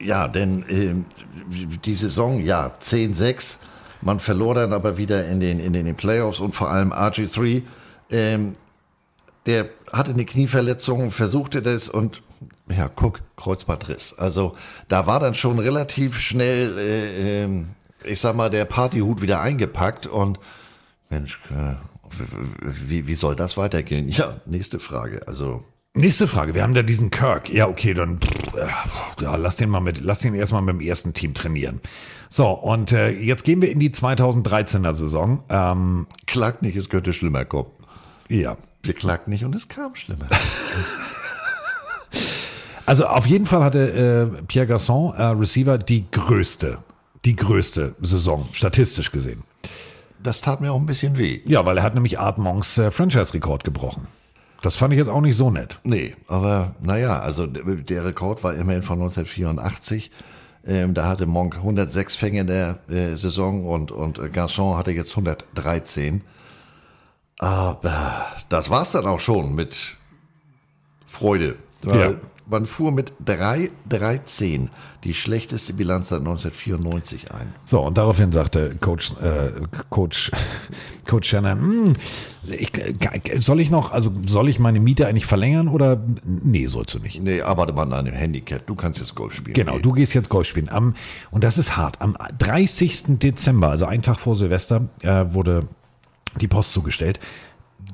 [0.00, 3.58] Ja, denn äh, die Saison, ja, 10-6.
[4.00, 7.62] Man verlor dann aber wieder in den, in den Playoffs und vor allem RG3.
[8.10, 8.54] Ähm,
[9.46, 12.22] der hatte eine Knieverletzung, versuchte das und
[12.68, 14.18] ja, guck, Kreuzbandriss.
[14.18, 14.54] Also
[14.88, 17.64] da war dann schon relativ schnell, äh, äh,
[18.04, 20.38] ich sag mal, der Partyhut wieder eingepackt und
[21.10, 21.74] Mensch, äh,
[22.60, 24.08] wie, wie soll das weitergehen?
[24.08, 25.26] Ja, nächste Frage.
[25.26, 25.64] Also
[25.94, 26.54] Nächste Frage.
[26.54, 27.52] Wir haben da diesen Kirk.
[27.52, 28.20] Ja, okay, dann
[29.20, 31.80] ja, lass den mal mit, lass den erstmal mit dem ersten Team trainieren.
[32.28, 35.42] So, und äh, jetzt gehen wir in die 2013er Saison.
[35.48, 37.70] Ähm, klagt nicht, es könnte schlimmer kommen.
[38.28, 38.56] Ja.
[38.84, 40.28] Wir klagten nicht und es kam schlimmer.
[42.86, 46.78] also auf jeden Fall hatte äh, Pierre Garçon, äh, Receiver, die größte,
[47.24, 49.42] die größte Saison, statistisch gesehen.
[50.22, 51.40] Das tat mir auch ein bisschen weh.
[51.46, 54.06] Ja, weil er hat nämlich Art Monks äh, Franchise-Rekord gebrochen.
[54.62, 55.78] Das fand ich jetzt auch nicht so nett.
[55.84, 60.10] Nee, aber naja, also der Rekord war immerhin von 1984.
[60.66, 65.12] Ähm, da hatte Monk 106 Fänge in der äh, Saison und, und Garçon hatte jetzt
[65.12, 66.20] 113.
[67.38, 69.96] Aber das war's dann auch schon mit
[71.06, 71.56] Freude.
[71.86, 72.14] Ja.
[72.50, 74.70] Man fuhr mit 3-13
[75.04, 77.54] die schlechteste Bilanz seit 1994 ein.
[77.64, 79.52] So, und daraufhin sagte Coach, äh,
[79.88, 80.32] Coach,
[81.06, 81.92] Coach Shannon, hm,
[82.42, 82.72] ich,
[83.38, 87.22] soll ich noch, also soll ich meine Miete eigentlich verlängern oder nee, sollst du nicht.
[87.22, 88.66] Nee, arbeitet man an dem Handicap.
[88.66, 89.54] Du kannst jetzt Golf spielen.
[89.54, 89.82] Genau, nee.
[89.82, 90.68] du gehst jetzt Golf spielen.
[90.70, 90.94] Am,
[91.30, 92.00] und das ist hart.
[92.00, 93.18] Am 30.
[93.20, 95.68] Dezember, also einen Tag vor Silvester, äh, wurde
[96.40, 97.20] die Post zugestellt.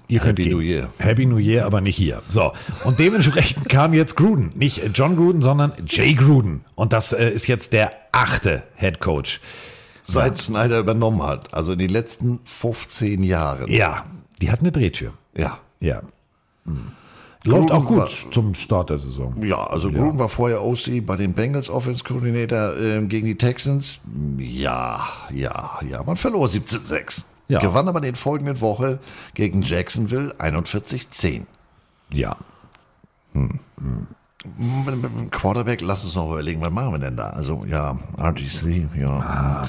[0.09, 0.51] Ihr könnt Happy.
[0.51, 0.89] New Year.
[0.99, 2.23] Happy New Year, aber nicht hier.
[2.29, 2.53] So.
[2.85, 4.53] Und dementsprechend kam jetzt Gruden.
[4.55, 6.65] Nicht John Gruden, sondern Jay Gruden.
[6.77, 9.41] Und das äh, ist jetzt der achte Head Coach.
[10.05, 11.53] Seit Snyder übernommen hat.
[11.53, 13.69] Also in den letzten 15 Jahren.
[13.69, 14.07] Ja,
[14.41, 15.13] die hat eine Drehtür.
[15.37, 15.59] Ja.
[15.81, 16.03] Ja.
[16.65, 16.93] Hm.
[17.45, 19.35] Läuft auch Gruden gut war- zum Start der Saison.
[19.45, 24.01] Ja, also Gruden war vorher OC bei den Bengals Offense Coordinator ähm, gegen die Texans.
[24.39, 26.03] Ja, ja, ja.
[26.05, 27.25] Man verlor 17-6.
[27.49, 27.61] Ja.
[27.61, 28.99] Gewann aber in der folgenden Woche
[29.35, 31.43] gegen Jacksonville 41-10.
[32.11, 32.37] Ja.
[33.33, 33.61] Hm.
[34.59, 37.31] Mit, mit dem Quarterback, lass uns noch überlegen, was machen wir denn da?
[37.31, 39.69] Also, ja, RG3, ja.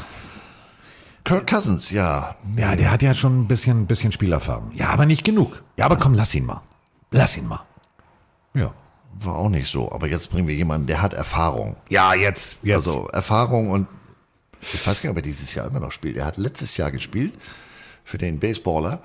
[1.23, 2.35] Kirk Cousins, ja.
[2.55, 4.71] Ja, der hat ja schon ein bisschen, bisschen Spielerfahrung.
[4.73, 5.63] Ja, aber nicht genug.
[5.75, 6.61] Ja, aber komm, lass ihn mal.
[7.11, 7.65] Lass ihn mal.
[8.53, 8.73] Ja.
[9.19, 9.91] War auch nicht so.
[9.91, 11.75] Aber jetzt bringen wir jemanden, der hat Erfahrung.
[11.89, 12.87] Ja, jetzt, jetzt.
[12.87, 13.87] Also Erfahrung und
[14.61, 16.17] ich weiß gar nicht, ob er dieses Jahr immer noch spielt.
[16.17, 17.33] Er hat letztes Jahr gespielt
[18.07, 19.01] für den Baseballer,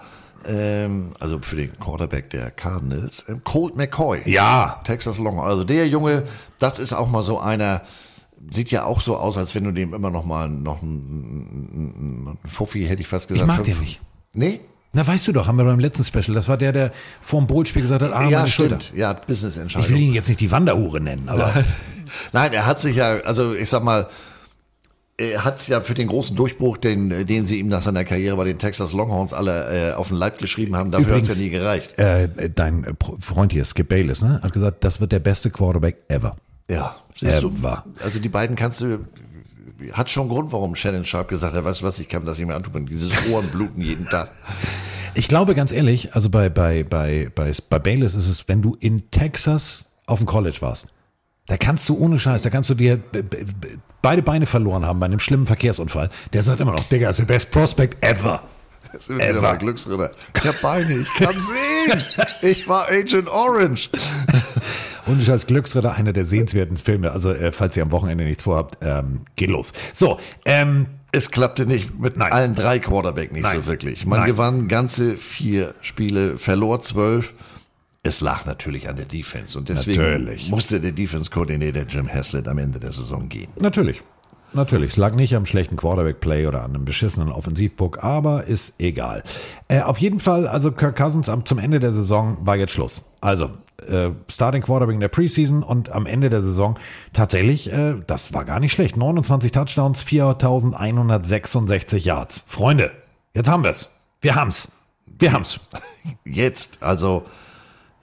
[0.47, 4.21] ähm, also für den Quarterback der Cardinals, ähm, Colt McCoy.
[4.27, 4.81] Ja.
[4.85, 5.41] Texas Long.
[5.41, 6.23] Also der Junge,
[6.61, 7.83] das ist auch mal so einer,
[8.51, 12.49] sieht ja auch so aus, als wenn du dem immer noch mal noch einen, einen
[12.49, 13.47] Fuffi, hätte ich fast gesagt.
[13.49, 14.01] mag fünf- den nicht.
[14.35, 14.61] Nee?
[14.93, 16.35] Na, weißt du doch, haben wir beim letzten Special.
[16.35, 18.81] Das war der, der vorm Bowl-Spiel gesagt hat, ah, ja, meine Schulter.
[18.81, 18.99] stimmt.
[18.99, 19.87] Ja, Business-Entscheidung.
[19.89, 21.53] Ich will ihn jetzt nicht die Wanderhure nennen, aber
[22.33, 24.09] Nein, er hat sich ja, also ich sag mal,
[25.39, 28.59] hat ja für den großen Durchbruch, den, den sie ihm nach seiner Karriere bei den
[28.59, 31.99] Texas Longhorns alle äh, auf den Leib geschrieben haben, dafür hat es ja nie gereicht.
[31.99, 35.97] Äh, dein äh, Freund hier, Skip Bayless, ne, hat gesagt, das wird der beste Quarterback
[36.09, 36.37] ever.
[36.71, 37.49] Ja, siehst du.
[37.49, 37.85] Ever.
[38.03, 39.01] Also die beiden kannst du,
[39.93, 42.47] hat schon Grund, warum Shannon Sharp gesagt hat, weißt du was, ich kann das nicht
[42.47, 44.31] mehr antun, dieses Ohrenbluten jeden Tag.
[45.15, 48.79] Ich glaube ganz ehrlich, also bei, bei, bei, bei, bei Bayless ist es, wenn du
[48.81, 50.87] in Texas auf dem College warst,
[51.53, 53.69] da kannst du ohne Scheiß, da kannst du dir be- be- be-
[54.01, 56.09] beide Beine verloren haben bei einem schlimmen Verkehrsunfall.
[56.33, 58.43] Der sagt immer noch, Digga, ist der best prospect ever.
[58.93, 60.11] Das sind wir wieder bei Glücksritter.
[60.35, 62.03] Ich hab Beine, ich kann sehen.
[62.41, 63.91] Ich war Agent Orange.
[65.07, 67.11] Und ich als Glücksritter einer der sehenswerten Filme.
[67.13, 69.73] Also, äh, falls ihr am Wochenende nichts vorhabt, ähm, geht los.
[69.93, 73.57] So, ähm, Es klappte nicht mit allen drei Quarterback nicht Nein.
[73.57, 74.07] so wirklich.
[74.07, 74.29] Man Nein.
[74.29, 77.35] gewann ganze vier Spiele, verlor zwölf.
[78.05, 80.51] Es lag natürlich an der Defense und deswegen Natürlich.
[80.51, 83.47] musste der Defense-Koordinator Jim Haslett am Ende der Saison gehen.
[83.61, 84.03] Natürlich.
[84.55, 84.91] Natürlich.
[84.91, 89.23] Es lag nicht am schlechten Quarterback-Play oder an einem beschissenen Offensivbook, aber ist egal.
[89.69, 93.03] Äh, auf jeden Fall, also Kirk Cousins am, zum Ende der Saison war jetzt Schluss.
[93.21, 93.51] Also,
[93.87, 96.77] äh, Starting Quarterback in der Preseason und am Ende der Saison
[97.13, 98.97] tatsächlich, äh, das war gar nicht schlecht.
[98.97, 102.43] 29 Touchdowns, 4166 Yards.
[102.47, 102.91] Freunde,
[103.33, 103.91] jetzt haben wir's.
[104.21, 104.73] Wir haben's.
[105.07, 105.61] Wir haben's.
[106.25, 107.25] Jetzt, also,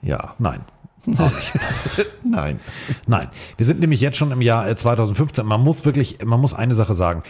[0.02, 0.34] ja.
[0.38, 0.60] Nein.
[2.22, 2.60] Nein.
[3.06, 5.46] Nein, wir sind nämlich jetzt schon im Jahr äh, 2015.
[5.46, 7.22] Man muss wirklich, man muss eine Sache sagen.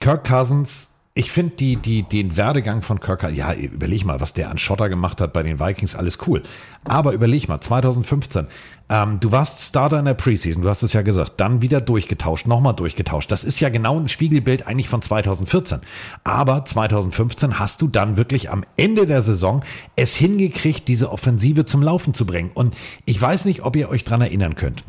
[0.00, 4.52] Kirk Cousins, ich finde die, die, den Werdegang von Kirk ja, überleg mal, was der
[4.52, 6.44] an Schotter gemacht hat bei den Vikings, alles cool.
[6.84, 8.46] Aber überleg mal, 2015,
[8.88, 12.46] ähm, du warst Starter in der Preseason, du hast es ja gesagt, dann wieder durchgetauscht,
[12.46, 13.32] nochmal durchgetauscht.
[13.32, 15.80] Das ist ja genau ein Spiegelbild eigentlich von 2014.
[16.22, 19.64] Aber 2015 hast du dann wirklich am Ende der Saison
[19.96, 22.52] es hingekriegt, diese Offensive zum Laufen zu bringen.
[22.54, 22.76] Und
[23.06, 24.84] ich weiß nicht, ob ihr euch dran erinnern könnt.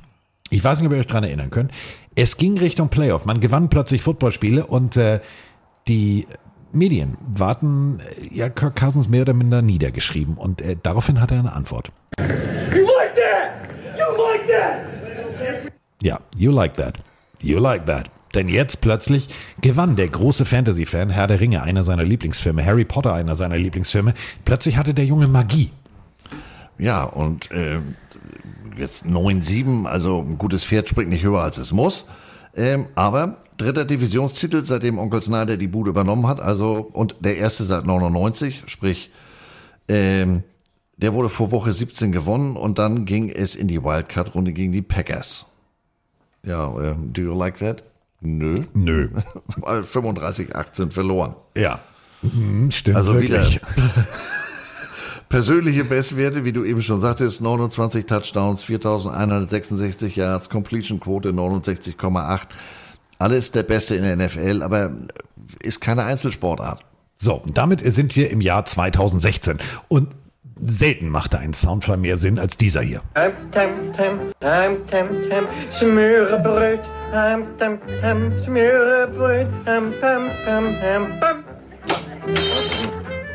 [0.51, 1.71] Ich weiß nicht, ob ihr euch dran erinnern könnt.
[2.13, 3.25] Es ging Richtung Playoff.
[3.25, 5.21] Man gewann plötzlich Footballspiele und äh,
[5.89, 6.27] die
[6.71, 11.39] Medien warten äh, ja Kirk Cousins mehr oder minder niedergeschrieben und äh, daraufhin hat er
[11.39, 11.89] eine Antwort.
[12.19, 13.97] You like that?
[13.97, 15.73] You like that?
[16.01, 16.95] Ja, you like that.
[17.41, 18.09] You like that.
[18.35, 19.27] Denn jetzt plötzlich
[19.59, 24.13] gewann der große Fantasy-Fan Herr der Ringe, einer seiner Lieblingsfilme, Harry Potter, einer seiner Lieblingsfilme.
[24.45, 25.71] Plötzlich hatte der Junge Magie.
[26.77, 27.79] Ja, und äh,
[28.77, 32.05] jetzt 9-7, also ein gutes Pferd springt nicht höher als es muss.
[32.59, 37.63] Ähm, aber dritter Divisionstitel, seitdem Onkel Snyder die Bude übernommen hat, also und der erste
[37.63, 39.11] seit 99, sprich,
[39.87, 40.43] ähm,
[40.97, 44.81] der wurde vor Woche 17 gewonnen und dann ging es in die Wildcard-Runde gegen die
[44.81, 45.45] Packers.
[46.43, 47.81] Ja, äh, do you like that?
[48.19, 48.55] Nö.
[48.73, 49.07] Nö.
[49.55, 51.37] Weil 35-18 verloren.
[51.55, 51.79] Ja.
[52.21, 52.97] Mhm, stimmt.
[52.97, 53.61] Also wirklich.
[53.61, 54.07] wieder
[55.29, 62.41] persönliche Bestwerte, wie du eben schon sagtest, 29 Touchdowns, 4166 Yards, Completion-Quote 69,8.
[63.19, 64.91] Alles der Beste in der NFL, aber
[65.61, 66.83] ist keine Einzelsportart.
[67.15, 69.59] So, und damit sind wir im Jahr 2016.
[69.87, 70.09] Und
[70.61, 73.01] selten machte ein Soundfall mehr Sinn als dieser hier.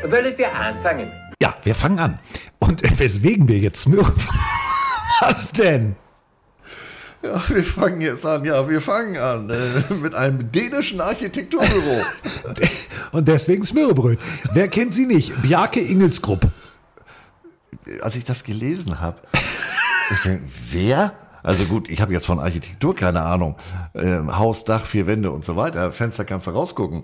[0.09, 1.24] Wollen wir anfangen?
[1.41, 2.19] Ja, wir fangen an.
[2.59, 4.13] Und weswegen wir jetzt Smür...
[5.21, 5.95] Was denn?
[7.23, 8.45] Ja, wir fangen jetzt an.
[8.45, 12.01] Ja, wir fangen an äh, mit einem dänischen Architekturbüro.
[13.11, 14.19] Und deswegen Smürrebröt.
[14.53, 15.41] Wer kennt sie nicht?
[15.41, 16.47] Bjarke Ingelsgrupp.
[18.01, 19.17] Als ich das gelesen habe,
[20.11, 20.41] ich denk,
[20.71, 21.13] wer?
[21.41, 23.55] Also gut, ich habe jetzt von Architektur keine Ahnung.
[23.95, 25.91] Ähm, Haus, Dach, vier Wände und so weiter.
[25.91, 27.03] Fenster kannst du rausgucken.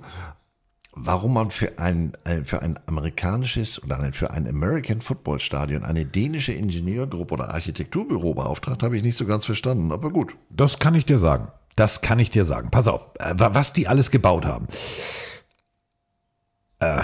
[0.93, 6.05] Warum man für ein, ein, für ein amerikanisches oder für ein American Football Stadion eine
[6.05, 9.93] dänische Ingenieurgruppe oder Architekturbüro beauftragt, habe ich nicht so ganz verstanden.
[9.93, 10.35] Aber gut.
[10.49, 11.47] Das kann ich dir sagen.
[11.77, 12.72] Das kann ich dir sagen.
[12.72, 14.68] Pass auf, äh, was die alles gebaut haben.
[16.80, 17.03] Äh,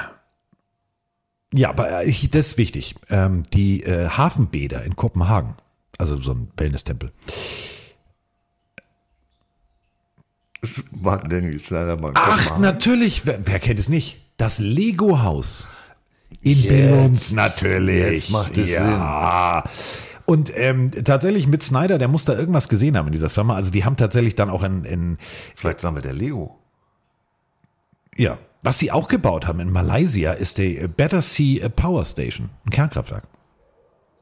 [1.53, 2.95] ja, aber äh, das ist wichtig.
[3.09, 5.55] Ähm, die äh, Hafenbäder in Kopenhagen,
[5.97, 7.14] also so ein Wellness-Tempel.
[10.91, 12.11] Mark Daniels, leider mal.
[12.15, 13.26] Ach, natürlich.
[13.26, 14.18] Wer, wer kennt es nicht?
[14.38, 15.65] Das Lego-Haus.
[16.41, 16.61] In.
[16.61, 18.14] Billund, natürlich.
[18.14, 19.64] Jetzt macht es ja.
[20.26, 23.56] Und ähm, tatsächlich mit Snyder, der muss da irgendwas gesehen haben in dieser Firma.
[23.56, 25.18] Also die haben tatsächlich dann auch in, in
[25.56, 26.60] Vielleicht sammelt der Lego.
[28.18, 32.72] ja, was sie auch gebaut haben in Malaysia ist die Better Sea Power Station, ein
[32.72, 33.23] Kernkraftwerk.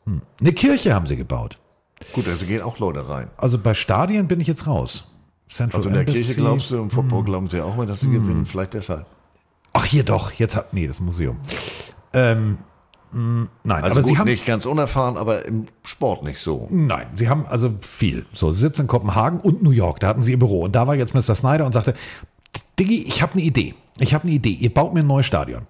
[0.05, 0.21] Hm.
[0.39, 1.57] Eine Kirche haben sie gebaut.
[2.13, 3.31] Gut, also gehen auch Leute rein.
[3.37, 5.07] Also bei Stadien bin ich jetzt raus.
[5.49, 6.19] Central Also in der Embassy.
[6.23, 7.25] Kirche glaubst du, im Football Hm.
[7.25, 8.13] glauben sie auch mal, dass sie Hm.
[8.13, 8.45] gewinnen.
[8.45, 9.05] Vielleicht deshalb.
[9.73, 11.37] Ach hier doch, jetzt hat nee, das Museum.
[12.13, 12.57] Ähm,
[13.11, 16.67] mh, nein, Also aber gut, sie haben nicht ganz unerfahren, aber im Sport nicht so.
[16.71, 18.25] Nein, sie haben also viel.
[18.33, 20.61] So, sie sitzen in Kopenhagen und New York, da hatten sie ihr Büro.
[20.63, 21.35] Und da war jetzt Mr.
[21.35, 21.93] Snyder und sagte,
[22.79, 23.75] Diggi, ich habe eine Idee.
[23.99, 24.51] Ich habe eine Idee.
[24.51, 25.63] Ihr baut mir ein neues Stadion.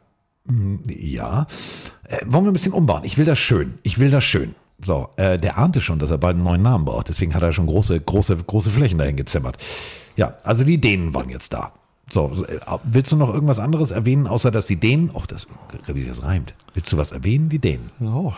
[0.48, 1.48] Hm, Ja.
[2.08, 3.04] Äh, wollen wir ein bisschen umbauen?
[3.04, 3.80] Ich will das schön.
[3.82, 4.54] Ich will das schön.
[4.82, 7.10] So, äh, der ahnte schon, dass er bald einen neuen Namen braucht.
[7.10, 9.58] Deswegen hat er schon große, große, große Flächen dahin gezimmert.
[10.16, 11.72] Ja, also die Dänen waren jetzt da.
[12.10, 15.48] So, äh, willst du noch irgendwas anderes erwähnen, außer dass die Dänen, auch das,
[15.88, 16.54] wie sich das reimt.
[16.74, 17.90] Willst du was erwähnen, die Dänen?
[18.02, 18.34] Oh.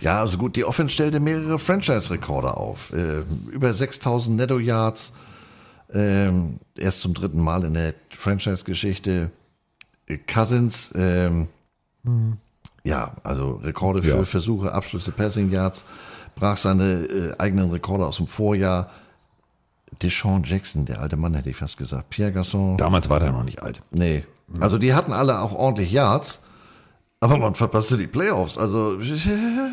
[0.00, 2.92] Ja, also gut, die Offense stellte mehrere Franchise-Rekorde auf.
[2.92, 5.12] Äh, über 6000 Netto-Yards.
[5.94, 9.30] Ähm, erst zum dritten Mal in der Franchise-Geschichte.
[10.06, 11.48] Äh, Cousins, ähm,
[12.84, 14.24] ja, also Rekorde für Ja.
[14.24, 15.84] Versuche, Abschlüsse, Passing Yards.
[16.34, 18.90] Brach seine äh, eigenen Rekorde aus dem Vorjahr.
[20.02, 22.10] Deshaun Jackson, der alte Mann, hätte ich fast gesagt.
[22.10, 22.76] Pierre Gasson.
[22.78, 23.82] Damals war der noch nicht alt.
[23.90, 24.24] Nee.
[24.60, 26.42] Also die hatten alle auch ordentlich Yards,
[27.20, 28.58] aber man verpasste die Playoffs.
[28.58, 28.98] Also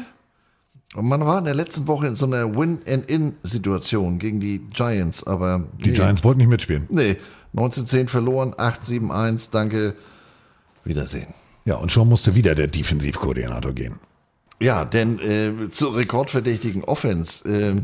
[0.95, 5.63] und man war in der letzten Woche in so einer Win-and-In-Situation gegen die Giants, aber
[5.83, 6.85] Die Giants wollten nicht mitspielen.
[6.89, 7.17] Nee,
[7.53, 9.95] 1910 verloren, 8-7-1, danke,
[10.83, 11.33] Wiedersehen.
[11.69, 13.99] Ja, und schon musste wieder der Defensivkoordinator gehen.
[14.59, 17.83] Ja, denn äh, zur rekordverdächtigen Offense ähm,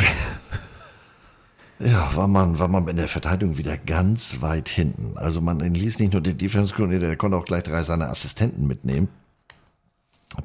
[1.80, 5.16] ja, war man, war man in der Verteidigung wieder ganz weit hinten.
[5.20, 8.66] Also man ließ nicht nur den Defense Coordinator, der konnte auch gleich drei seiner Assistenten
[8.66, 9.08] mitnehmen.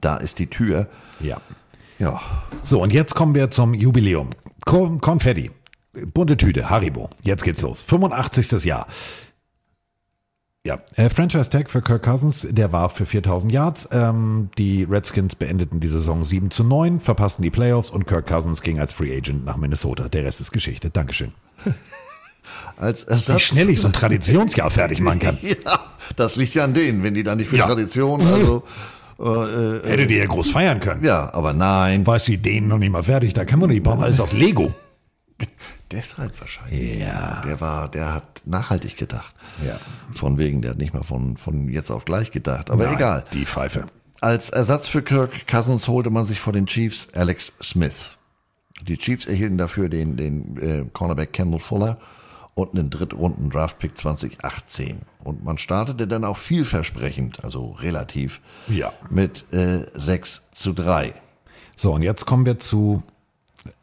[0.02, 0.86] Da ist die Tür.
[1.18, 1.40] Ja.
[1.98, 2.20] Ja.
[2.62, 4.28] So, und jetzt kommen wir zum Jubiläum.
[4.66, 5.50] Kon Konfetti.
[6.12, 7.08] Bunte Tüte, Haribo.
[7.22, 7.80] Jetzt geht's los.
[7.80, 8.64] 85.
[8.64, 8.86] Jahr.
[10.66, 13.89] Ja, äh, Franchise Tag für Kirk Cousins, der war für 4000 Yards.
[13.93, 18.61] Ähm, die Redskins beendeten die Saison 7 zu 9, verpassten die Playoffs und Kirk Cousins
[18.61, 20.11] ging als Free Agent nach Minnesota.
[20.11, 20.91] Der Rest ist Geschichte.
[20.91, 21.32] Dankeschön.
[22.77, 23.37] Als Ersatz.
[23.37, 25.39] Wie schnell ich so ein Traditionsjahr fertig machen kann.
[25.43, 25.57] ja,
[26.16, 27.66] das liegt ja an denen, wenn die dann nicht für Ja.
[27.66, 28.65] Tradition, also.
[29.19, 29.23] Äh,
[29.87, 31.05] äh, Hättet ihr ja groß feiern können.
[31.05, 32.07] Ja, aber nein.
[32.07, 34.74] Weiß die Dänen noch nicht mal fertig, da kann man nicht bauen, alles aus Lego.
[35.92, 36.98] Deshalb wahrscheinlich.
[37.00, 37.42] Ja.
[37.44, 39.34] Der war, der hat nachhaltig gedacht.
[39.66, 39.78] Ja.
[40.12, 42.70] Von wegen, der hat nicht mal von, von jetzt auf gleich gedacht.
[42.70, 43.24] Aber Nein, egal.
[43.32, 43.86] Die Pfeife.
[44.20, 48.18] Als Ersatz für Kirk Cousins holte man sich vor den Chiefs Alex Smith.
[48.82, 51.98] Die Chiefs erhielten dafür den, den äh, Cornerback Kendall Fuller
[52.54, 55.02] und einen drittrunden Draftpick 2018.
[55.24, 58.92] Und man startete dann auch vielversprechend, also relativ, Ja.
[59.10, 61.14] mit äh, 6 zu 3.
[61.76, 63.02] So, und jetzt kommen wir zu.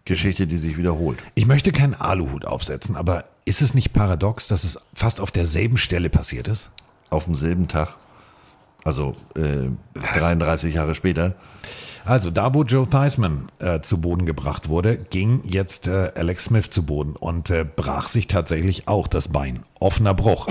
[0.07, 1.19] Geschichte, die sich wiederholt.
[1.35, 5.77] Ich möchte keinen Aluhut aufsetzen, aber ist es nicht paradox, dass es fast auf derselben
[5.77, 6.69] Stelle passiert ist?
[7.09, 7.95] Auf demselben Tag.
[8.83, 9.69] Also äh,
[9.99, 11.35] 33 Jahre später.
[12.05, 16.69] Also da, wo Joe Theismann äh, zu Boden gebracht wurde, ging jetzt äh, Alex Smith
[16.69, 19.63] zu Boden und äh, brach sich tatsächlich auch das Bein.
[19.79, 20.47] Offener Bruch.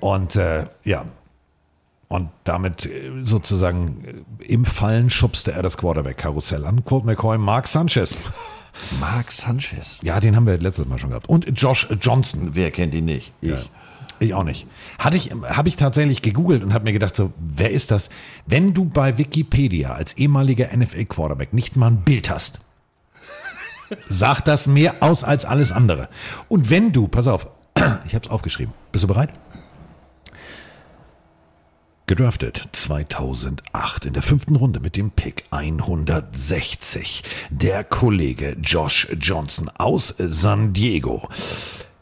[0.00, 1.04] Und äh, ja,
[2.08, 6.84] und damit äh, sozusagen äh, im Fallen schubste er das Quarterback-Karussell an.
[6.84, 8.14] Colt McCoy, Mark Sanchez.
[9.00, 9.98] Mark Sanchez.
[10.02, 11.28] Ja, den haben wir letztes Mal schon gehabt.
[11.28, 12.50] Und Josh Johnson.
[12.54, 13.32] Wer kennt ihn nicht?
[13.40, 13.50] Ich.
[13.50, 13.58] Ja.
[14.20, 14.66] Ich auch nicht.
[14.98, 18.10] Hatte ich, habe ich tatsächlich gegoogelt und habe mir gedacht, so, wer ist das?
[18.46, 22.60] Wenn du bei Wikipedia als ehemaliger NFL-Quarterback nicht mal ein Bild hast,
[24.06, 26.08] sagt das mehr aus als alles andere.
[26.48, 27.48] Und wenn du, pass auf,
[28.06, 28.72] ich habe es aufgeschrieben.
[28.92, 29.30] Bist du bereit?
[32.06, 37.24] Gedraftet 2008 in der fünften Runde mit dem Pick 160.
[37.48, 41.26] Der Kollege Josh Johnson aus San Diego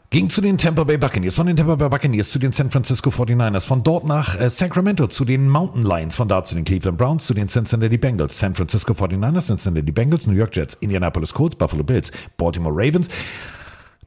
[0.09, 3.11] ging zu den Tampa Bay Buccaneers, von den Tampa Bay Buccaneers zu den San Francisco
[3.11, 6.97] 49ers, von dort nach äh, Sacramento zu den Mountain Lions, von da zu den Cleveland
[6.97, 11.55] Browns, zu den Cincinnati Bengals, San Francisco 49ers, Cincinnati Bengals, New York Jets, Indianapolis Colts,
[11.55, 13.07] Buffalo Bills, Baltimore Ravens,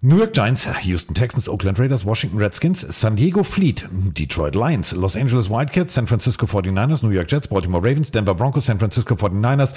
[0.03, 5.17] New York Giants, Houston Texans, Oakland Raiders, Washington Redskins, San Diego Fleet, Detroit Lions, Los
[5.17, 9.75] Angeles Wildcats, San Francisco 49ers, New York Jets, Baltimore Ravens, Denver Broncos, San Francisco 49ers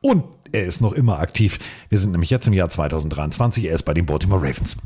[0.00, 1.58] und er ist noch immer aktiv.
[1.88, 4.76] Wir sind nämlich jetzt im Jahr 2023, er ist bei den Baltimore Ravens.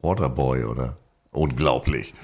[0.00, 0.96] Waterboy, oder?
[1.32, 2.14] Unglaublich.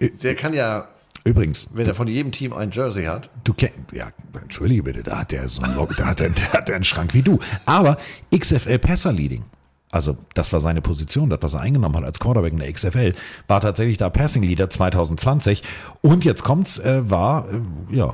[0.00, 0.88] Der kann ja,
[1.24, 4.08] Übrigens, wenn er von jedem Team ein Jersey hat, Du kennst, ja,
[4.40, 7.14] entschuldige bitte, da hat der so einen, da hat der, da hat der einen Schrank
[7.14, 7.38] wie du.
[7.64, 7.96] Aber
[8.36, 9.44] XFL Passer Leading,
[9.90, 13.14] also das war seine Position, das, was er eingenommen hat als Quarterback in der XFL,
[13.46, 15.62] war tatsächlich da Passing Leader 2020.
[16.02, 18.12] Und jetzt kommt's, äh, war, äh, ja,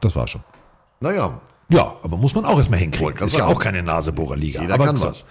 [0.00, 0.42] das war schon.
[1.00, 3.16] naja, Ja, aber muss man auch erstmal hinkriegen.
[3.24, 4.60] Ist ja auch keine Nasebohrerliga.
[4.60, 5.24] Jeder aber kann was.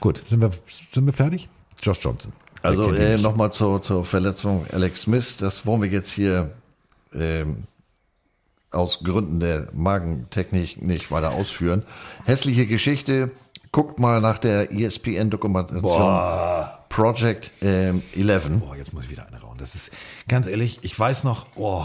[0.00, 0.50] Gut, sind wir,
[0.90, 1.48] sind wir fertig?
[1.82, 2.32] Josh Johnson.
[2.62, 5.36] Also äh, nochmal zur, zur Verletzung Alex Smith.
[5.36, 6.52] Das wollen wir jetzt hier
[7.14, 7.64] ähm,
[8.70, 11.84] aus Gründen der Magentechnik nicht weiter ausführen.
[12.24, 13.30] Hässliche Geschichte.
[13.70, 18.50] Guckt mal nach der ESPN-Dokumentation Project ähm, 11.
[18.60, 19.56] Boah, jetzt muss ich wieder eine rauen.
[19.58, 19.90] Das ist,
[20.28, 21.84] ganz ehrlich, ich weiß noch, oh,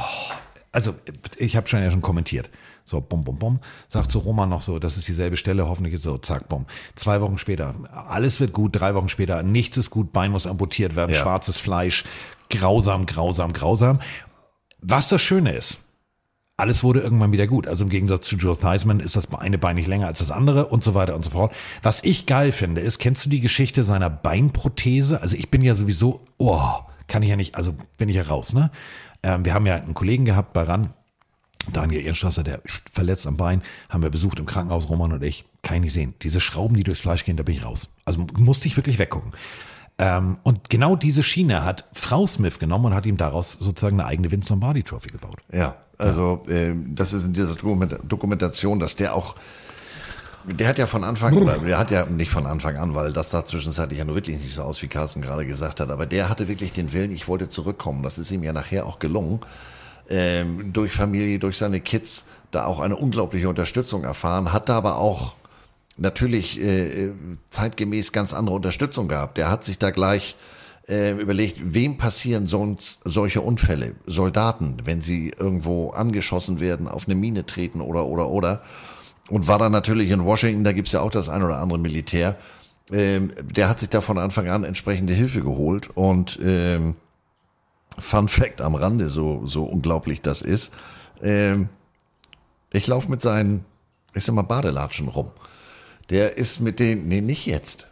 [0.73, 0.93] also
[1.37, 2.49] ich habe schon ja schon kommentiert.
[2.83, 3.59] So, bum, bum, bum.
[3.89, 6.65] Sagt so Roman noch so, das ist dieselbe Stelle, hoffentlich ist so, zack, bum.
[6.95, 10.95] Zwei Wochen später, alles wird gut, drei Wochen später, nichts ist gut, Bein muss amputiert
[10.95, 11.21] werden, Ja.
[11.21, 12.05] schwarzes Fleisch,
[12.49, 13.99] grausam, grausam, grausam.
[14.89, 15.79] Was das Schöne ist,
[16.55, 17.67] alles wurde irgendwann wieder gut.
[17.67, 20.67] Also im Gegensatz zu Joe Theismann ist das eine Bein nicht länger als das andere
[20.67, 21.53] und so weiter und so fort.
[21.83, 25.21] Was ich geil finde, ist, kennst du die Geschichte seiner Beinprothese?
[25.21, 26.61] Also ich bin ja sowieso, oh,
[27.07, 28.71] kann ich ja nicht, also bin ich ja raus, ne?
[29.23, 30.93] Ähm, wir haben ja einen Kollegen gehabt bei RAN,
[31.73, 32.61] Daniel Ehrenstrasser, der
[32.93, 36.13] verletzt am Bein, haben wir besucht im Krankenhaus, Roman und ich, kann ich nicht sehen.
[36.21, 37.89] Diese Schrauben, die durchs Fleisch gehen, da bin ich raus.
[38.05, 39.33] Also musste ich wirklich weggucken.
[39.99, 44.07] Ähm, und genau diese Schiene hat Frau Smith genommen und hat ihm daraus sozusagen eine
[44.07, 45.37] eigene Vince Lombardi Trophy gebaut.
[45.51, 49.35] Ja, also ähm, das ist in dieser Dokument- Dokumentation, dass der auch,
[50.45, 53.31] der hat ja von Anfang, oder der hat ja nicht von Anfang an, weil das
[53.31, 56.29] da zwischenzeitlich ja nur wirklich nicht so aus, wie Carsten gerade gesagt hat, aber der
[56.29, 58.03] hatte wirklich den Willen, ich wollte zurückkommen.
[58.03, 59.39] Das ist ihm ja nachher auch gelungen.
[60.09, 64.97] Ähm, durch Familie, durch seine Kids da auch eine unglaubliche Unterstützung erfahren, hat da aber
[64.97, 65.33] auch
[65.97, 67.11] natürlich äh,
[67.49, 69.37] zeitgemäß ganz andere Unterstützung gehabt.
[69.37, 70.35] Der hat sich da gleich
[70.87, 73.95] äh, überlegt, wem passieren sonst solche Unfälle?
[74.05, 78.61] Soldaten, wenn sie irgendwo angeschossen werden, auf eine Mine treten oder oder oder.
[79.29, 82.37] Und war dann natürlich in Washington, da gibt's ja auch das ein oder andere Militär.
[82.91, 86.95] Ähm, der hat sich da von Anfang an entsprechende Hilfe geholt und ähm,
[87.99, 90.71] Fun Fact am Rande, so, so unglaublich das ist.
[91.21, 91.67] Ähm,
[92.71, 93.65] ich laufe mit seinen,
[94.13, 95.31] ich sag mal, Badelatschen rum.
[96.09, 97.87] Der ist mit den, nee, nicht jetzt.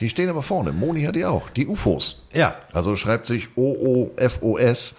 [0.00, 0.72] Die stehen aber vorne.
[0.72, 1.48] Moni hat die auch.
[1.50, 2.26] Die UFOs.
[2.32, 2.56] Ja.
[2.72, 4.94] Also schreibt sich O-O-F-O-S.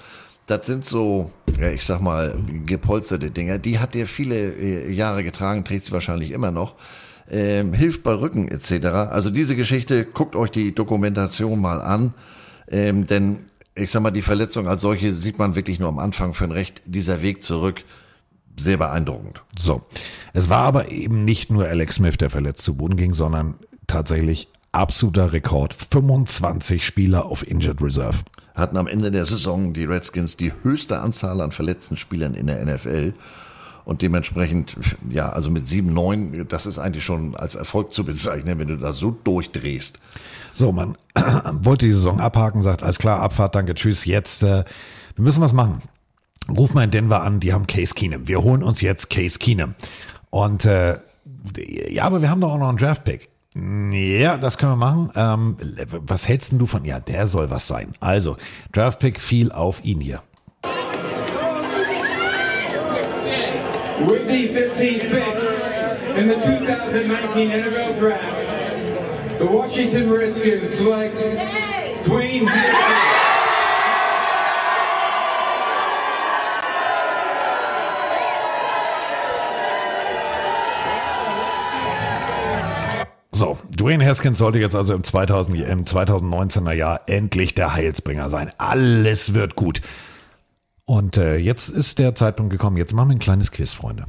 [0.47, 2.35] Das sind so, ja, ich sag mal,
[2.65, 3.57] gepolsterte Dinger.
[3.59, 6.75] Die hat der viele äh, Jahre getragen, trägt sie wahrscheinlich immer noch.
[7.29, 8.85] Ähm, hilft bei Rücken etc.
[9.11, 12.13] Also diese Geschichte, guckt euch die Dokumentation mal an.
[12.69, 13.39] Ähm, denn
[13.75, 16.51] ich sag mal, die Verletzung als solche sieht man wirklich nur am Anfang für ein
[16.51, 16.81] Recht.
[16.85, 17.83] Dieser Weg zurück,
[18.57, 19.41] sehr beeindruckend.
[19.57, 19.81] So.
[20.33, 23.55] Es war aber eben nicht nur Alex Smith, der verletzt zu Boden ging, sondern
[23.87, 25.73] tatsächlich absoluter Rekord.
[25.73, 28.17] 25 Spieler auf Injured Reserve.
[28.55, 32.63] Hatten am Ende der Saison die Redskins die höchste Anzahl an verletzten Spielern in der
[32.65, 33.13] NFL.
[33.85, 34.75] Und dementsprechend,
[35.09, 38.91] ja, also mit 7-9, das ist eigentlich schon als Erfolg zu bezeichnen, wenn du da
[38.91, 39.99] so durchdrehst.
[40.53, 40.97] So, man
[41.61, 44.65] wollte die Saison abhaken, sagt, alles klar, Abfahrt, danke, tschüss, jetzt, äh,
[45.15, 45.81] wir müssen was machen.
[46.55, 48.27] Ruf mal in Denver an, die haben Case Keenum.
[48.27, 49.75] Wir holen uns jetzt Case Keenum.
[50.29, 50.97] Und äh,
[51.89, 53.29] ja, aber wir haben doch auch noch einen Draft-Pick.
[53.55, 55.11] Ja, das können wir machen.
[55.15, 55.57] Ähm,
[56.05, 56.85] was hältst denn du von?
[56.85, 57.93] Ja, der soll was sein.
[57.99, 58.37] Also,
[58.71, 60.21] Draft-Pick fiel auf ihn hier.
[63.99, 71.17] With the 15th pick in the 2019 NFL Draft, the Washington Redskins select
[72.05, 73.16] Dwayne Haskins.
[83.77, 88.51] Dwayne Haskins sollte jetzt also im, 2000, im 2019er Jahr endlich der Heilsbringer sein.
[88.57, 89.81] Alles wird gut.
[90.85, 92.77] Und äh, jetzt ist der Zeitpunkt gekommen.
[92.77, 94.05] Jetzt machen wir ein kleines Quiz, Freunde.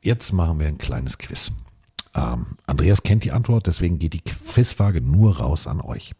[0.00, 1.52] Jetzt machen wir ein kleines Quiz.
[2.14, 6.14] Ähm, Andreas kennt die Antwort, deswegen geht die Quizfrage nur raus an euch.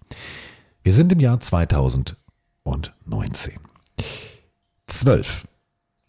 [0.83, 2.17] Wir sind im Jahr 2019.
[4.87, 5.47] Zwölf,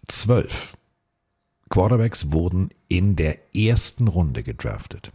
[0.08, 0.76] zwölf
[1.70, 5.12] Quarterbacks wurden in der ersten Runde gedraftet.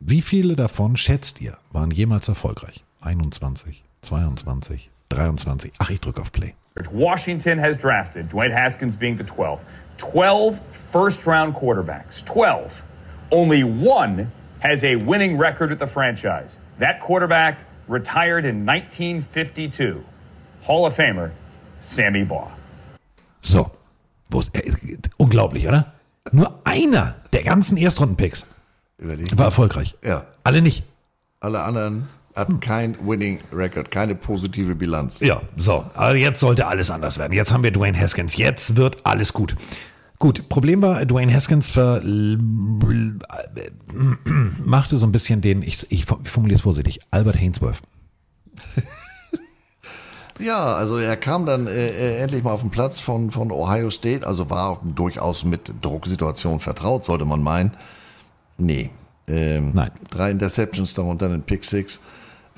[0.00, 2.84] Wie viele davon schätzt ihr waren jemals erfolgreich?
[3.00, 5.72] 21, 22, 23.
[5.78, 6.54] Ach, ich drücke auf Play.
[6.92, 9.64] Washington has drafted, Dwayne Haskins being the 12th,
[9.96, 10.60] 12
[10.92, 12.22] first round quarterbacks.
[12.26, 12.82] 12.
[13.32, 16.58] Only one has a winning record with the franchise.
[16.78, 17.58] That quarterback
[17.88, 20.04] retired in 1952.
[20.62, 21.30] Hall of Famer
[21.80, 22.50] Sammy Baugh.
[23.40, 23.70] So,
[24.30, 25.94] wo ist, äh, unglaublich, oder?
[26.32, 28.44] Nur einer der ganzen Erstrundenpicks
[28.98, 29.38] Überlegen.
[29.38, 29.96] war erfolgreich.
[30.02, 30.26] Ja.
[30.44, 30.84] Alle nicht.
[31.40, 35.20] Alle anderen hatten kein Winning Record, keine positive Bilanz.
[35.20, 35.86] Ja, so.
[35.94, 37.32] Also jetzt sollte alles anders werden.
[37.32, 38.36] Jetzt haben wir Dwayne Haskins.
[38.36, 39.56] Jetzt wird alles gut.
[40.18, 42.00] Gut, Problem war, Dwayne Haskins ver
[44.64, 47.82] machte so ein bisschen den, ich, ich formuliere es vorsichtig, Albert Hainsworth.
[50.38, 53.88] Ja, also er kam dann äh, äh, endlich mal auf den Platz von, von Ohio
[53.90, 57.72] State, also war durchaus mit Drucksituationen vertraut, sollte man meinen.
[58.58, 58.90] Nee.
[59.28, 59.90] Ähm, Nein.
[60.10, 62.00] Drei Interceptions, darunter einen Pick Six,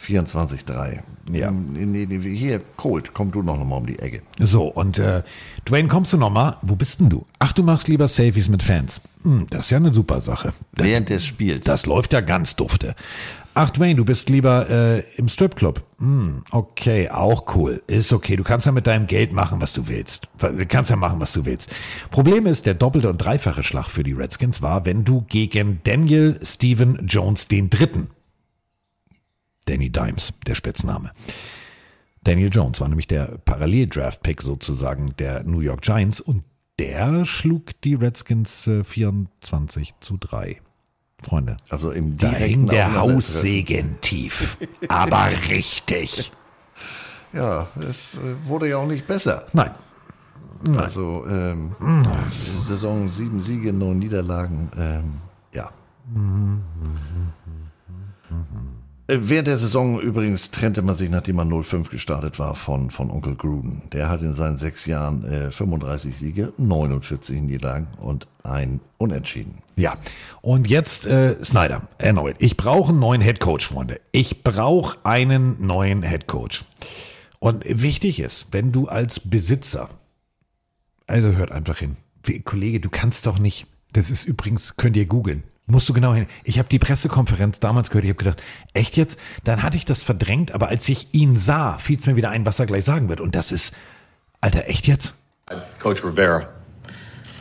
[0.00, 1.00] 24-3.
[1.32, 1.50] Ja.
[1.50, 2.06] Nee,
[2.36, 4.22] hier, Colt, komm du noch mal um die Ecke.
[4.38, 5.22] So, und äh,
[5.66, 6.56] Dwayne, kommst du noch mal?
[6.62, 7.24] Wo bist denn du?
[7.38, 9.00] Ach, du machst lieber Selfies mit Fans.
[9.22, 10.52] Hm, das ist ja eine super Sache.
[10.72, 11.66] Während des Spiels.
[11.66, 12.94] Das läuft ja ganz dufte.
[13.60, 15.82] Ach, Dwayne, du bist lieber äh, im Stripclub.
[15.98, 17.82] Hm, okay, auch cool.
[17.89, 18.36] Ist okay.
[18.36, 20.28] Du kannst ja mit deinem Geld machen, was du willst.
[20.39, 21.68] Du kannst ja machen, was du willst.
[22.12, 26.39] Problem ist, der doppelte und dreifache Schlag für die Redskins war, wenn du gegen Daniel
[26.44, 28.10] Stephen Jones den Dritten,
[29.64, 31.10] Danny Dimes, der Spitzname,
[32.22, 36.44] Daniel Jones war nämlich der Parallel-Draft-Pick sozusagen der New York Giants und
[36.78, 40.60] der schlug die Redskins äh, 24 zu 3.
[41.23, 41.57] Freunde.
[41.69, 42.95] Also im Da hing der.
[42.95, 44.59] Haussegen tief.
[44.89, 46.32] Aber richtig.
[47.32, 49.47] Ja, es äh, wurde ja auch nicht besser.
[49.53, 49.70] Nein.
[50.77, 51.73] Also ähm,
[52.31, 54.70] Saison sieben Siege, neun Niederlagen.
[54.77, 55.15] Ähm,
[55.53, 55.70] ja.
[59.09, 63.10] Äh, Während der Saison übrigens trennte man sich, nachdem man 0-5 gestartet war, von, von
[63.10, 63.82] Onkel Gruden.
[63.93, 69.59] Der hat in seinen sechs Jahren äh, 35 Siege, 49 Niederlagen und ein Unentschieden.
[69.76, 69.97] Ja,
[70.43, 72.36] und jetzt äh, Snyder, erneut.
[72.39, 74.01] Ich brauche einen neuen Headcoach, Freunde.
[74.12, 76.64] Ich brauche einen neuen Headcoach.
[77.40, 79.89] Und wichtig ist, wenn du als Besitzer,
[81.06, 81.97] also hört einfach hin,
[82.44, 86.27] Kollege, du kannst doch nicht, das ist übrigens, könnt ihr googeln, musst du genau hin.
[86.45, 88.43] Ich habe die Pressekonferenz damals gehört, ich habe gedacht,
[88.73, 89.19] echt jetzt?
[89.45, 92.45] Dann hatte ich das verdrängt, aber als ich ihn sah, fiel es mir wieder ein,
[92.47, 93.20] was er gleich sagen wird.
[93.20, 93.74] Und das ist,
[94.40, 95.15] Alter, echt jetzt?
[95.81, 96.49] Coach Rivera.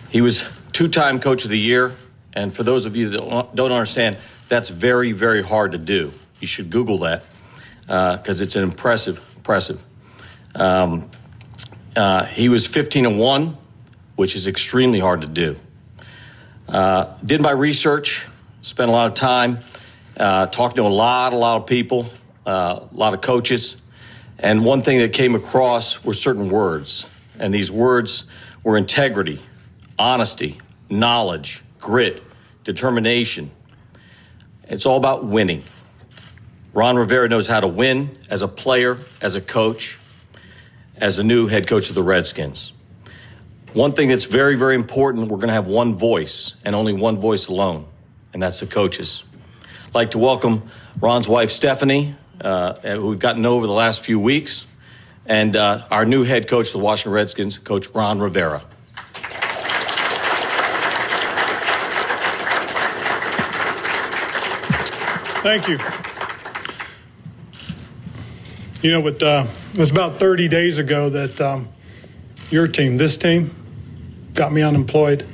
[0.09, 0.43] He was
[0.73, 1.91] two-time Coach of the Year,
[2.35, 3.19] and for those of you that
[3.55, 4.17] don't- understand,
[4.49, 6.11] that's very, very hard to do.
[6.39, 7.23] You should Google that
[8.21, 9.79] because it's an impressive, impressive.
[10.55, 11.09] Um,
[11.95, 13.57] uh, he was 15 and one,
[14.15, 15.55] which is extremely hard to do.
[16.67, 18.25] Uh, did my research,
[18.61, 19.59] spent a lot of time
[20.17, 22.09] uh, talking to a lot, a lot of people,
[22.45, 23.77] uh, a lot of coaches.
[24.39, 27.05] And one thing that came across were certain words.
[27.39, 28.25] And these words
[28.63, 29.41] were integrity,
[29.97, 32.21] honesty, knowledge, grit,
[32.63, 33.51] determination.
[34.63, 35.63] It's all about winning.
[36.73, 39.97] Ron Rivera knows how to win as a player, as a coach,
[40.97, 42.73] as a new head coach of the Redskins.
[43.73, 47.19] One thing that's very, very important we're going to have one voice and only one
[47.19, 47.85] voice alone,
[48.33, 49.23] and that's the coaches.
[49.87, 50.69] I'd like to welcome
[50.99, 54.65] Ron's wife, Stephanie, uh, who we've gotten over the last few weeks,
[55.25, 58.63] and uh, our new head coach the Washington Redskins, Coach Ron Rivera.
[65.43, 65.77] Thank you.
[68.81, 71.67] You know, but uh, it was about 30 days ago that um,
[72.49, 73.51] your team, this team,
[74.33, 75.25] got me unemployed.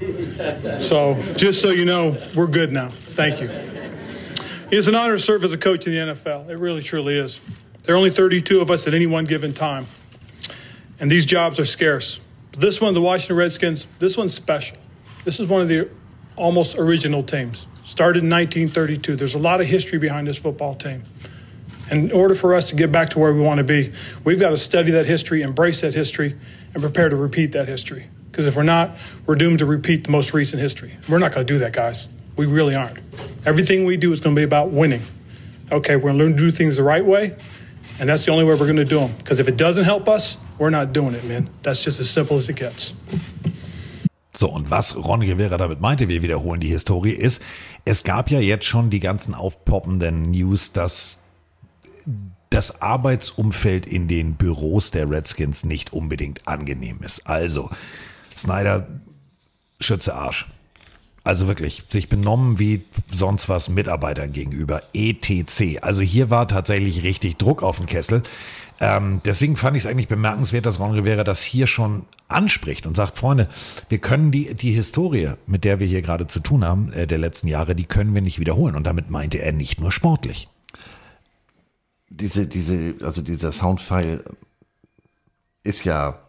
[0.79, 2.91] So just so you know, we're good now.
[3.15, 3.49] Thank you.
[4.71, 6.49] It's an honor to serve as a coach in the NFL.
[6.49, 7.39] It really, truly is.
[7.83, 9.85] There are only 32 of us at any one given time,
[10.99, 12.19] and these jobs are scarce.
[12.57, 14.77] This one, the Washington Redskins, this one's special.
[15.25, 15.89] This is one of the
[16.35, 17.67] almost original teams.
[17.83, 19.15] Started in 1932.
[19.15, 21.03] There's a lot of history behind this football team.
[21.91, 23.91] In order for us to get back to where we want to be,
[24.23, 26.35] we've got to study that history, embrace that history,
[26.73, 28.07] and prepare to repeat that history.
[28.31, 28.95] Because if we're not,
[29.27, 30.97] we're doomed to repeat the most recent history.
[31.07, 32.09] We're not going to do that, guys.
[32.35, 32.99] We really aren't.
[33.45, 35.03] Everything we do is going to be about winning.
[35.71, 37.35] Okay, we're going to learn to do things the right way,
[37.99, 39.13] and that's the only way we're going to do them.
[39.17, 41.49] Because if it doesn't help us, we're not doing it, man.
[41.61, 42.93] That's just as simple as it gets.
[44.35, 47.39] So, und was Ron Rivera damit meinte, wir wiederholen die Historie, ist,
[47.85, 51.22] es gab ja jetzt schon die ganzen aufpoppenden News, dass
[52.49, 57.25] das Arbeitsumfeld in den Büros der Redskins nicht unbedingt angenehm ist.
[57.27, 57.69] Also,
[58.37, 58.87] Snyder,
[59.79, 60.47] Schütze Arsch.
[61.25, 65.79] Also wirklich, sich benommen wie sonst was Mitarbeitern gegenüber, etc.
[65.81, 68.23] Also hier war tatsächlich richtig Druck auf dem Kessel.
[68.81, 72.97] Ähm, deswegen fand ich es eigentlich bemerkenswert, dass Ron Rivera das hier schon anspricht und
[72.97, 73.47] sagt, Freunde,
[73.87, 77.19] wir können die, die Historie, mit der wir hier gerade zu tun haben, äh, der
[77.19, 78.75] letzten Jahre, die können wir nicht wiederholen.
[78.75, 80.49] Und damit meinte er nicht nur sportlich.
[82.15, 84.23] Diese, diese, also dieser Soundfile
[85.63, 86.23] ist ja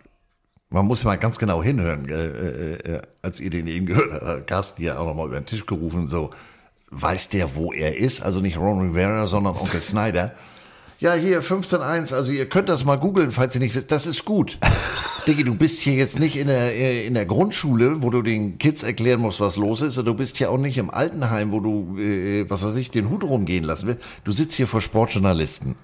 [0.75, 4.83] man muss mal ganz genau hinhören, äh, äh, als ihr den eben gehört habt, Carsten
[4.83, 6.31] ja auch nochmal über den Tisch gerufen, so,
[6.91, 8.23] weiß der, wo er ist?
[8.23, 10.35] Also nicht Ron Rivera, sondern Onkel Snyder.
[11.01, 14.25] Ja, hier 15.1, also ihr könnt das mal googeln, falls ihr nicht wisst, das ist
[14.25, 14.59] gut.
[15.27, 18.59] Diggi, du bist hier jetzt nicht in der, äh, in der Grundschule, wo du den
[18.59, 21.61] Kids erklären musst, was los ist, und du bist hier auch nicht im Altenheim, wo
[21.61, 24.03] du, äh, was weiß ich, den Hut rumgehen lassen willst.
[24.25, 25.77] Du sitzt hier vor Sportjournalisten.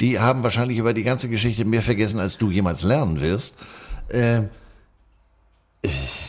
[0.00, 3.58] Die haben wahrscheinlich über die ganze Geschichte mehr vergessen, als du jemals lernen wirst.
[4.08, 4.42] Äh,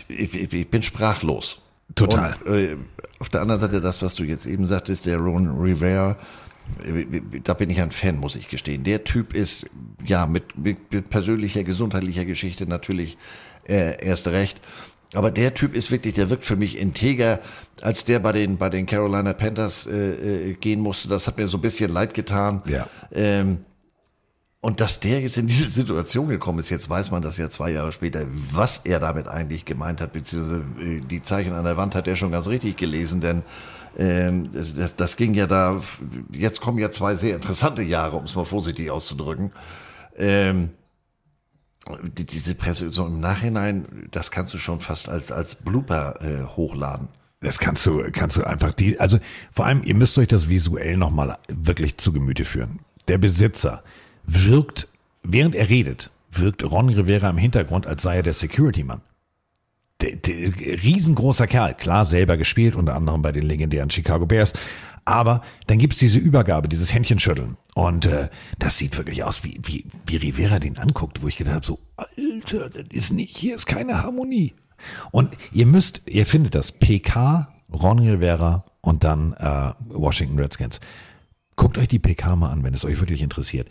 [0.07, 1.59] ich, ich, ich, bin sprachlos.
[1.93, 2.35] Total.
[2.45, 2.77] Und, äh,
[3.19, 6.17] auf der anderen Seite, das, was du jetzt eben sagtest, der Ron Rivera,
[7.43, 8.83] da bin ich ein Fan, muss ich gestehen.
[8.83, 9.67] Der Typ ist,
[10.05, 13.17] ja, mit, mit, persönlicher, gesundheitlicher Geschichte natürlich
[13.67, 14.61] äh, erst recht.
[15.13, 17.39] Aber der Typ ist wirklich, der wirkt für mich integer,
[17.81, 21.07] als der bei den, bei den Carolina Panthers äh, äh, gehen musste.
[21.07, 22.61] Das hat mir so ein bisschen leid getan.
[22.67, 22.89] Ja.
[23.11, 23.59] Ähm,
[24.61, 27.69] und dass der jetzt in diese Situation gekommen ist, jetzt weiß man das ja zwei
[27.69, 31.93] Jahre später, was er damit eigentlich gemeint hat, beziehungsweise äh, die Zeichen an der Wand
[31.93, 33.43] hat er schon ganz richtig gelesen, denn
[33.97, 35.81] ähm, das, das ging ja da,
[36.31, 39.51] jetzt kommen ja zwei sehr interessante Jahre, um es mal vorsichtig auszudrücken.
[40.17, 40.71] Ähm,
[42.17, 46.43] die, diese Presse so im Nachhinein, das kannst du schon fast als, als Blooper äh,
[46.55, 47.09] hochladen.
[47.41, 49.19] Das kannst du, kannst du einfach die, also
[49.51, 52.79] vor allem, ihr müsst euch das visuell nochmal wirklich zu Gemüte führen.
[53.07, 53.83] Der Besitzer,
[54.23, 54.87] wirkt,
[55.21, 59.01] während er redet, wirkt Ron Rivera im Hintergrund, als sei er der Security-Mann.
[60.01, 64.53] Riesengroßer Kerl, klar selber gespielt, unter anderem bei den legendären Chicago Bears.
[65.05, 67.57] Aber dann gibt's diese Übergabe, dieses Händchenschütteln.
[67.75, 71.55] Und äh, das sieht wirklich aus, wie, wie, wie Rivera den anguckt, wo ich gedacht
[71.55, 74.55] habe, so, Alter, das ist nicht, hier ist keine Harmonie.
[75.11, 80.79] Und ihr müsst, ihr findet das PK, Ron Rivera und dann äh, Washington Redskins.
[81.55, 83.69] Guckt euch die PK mal an, wenn es euch wirklich interessiert.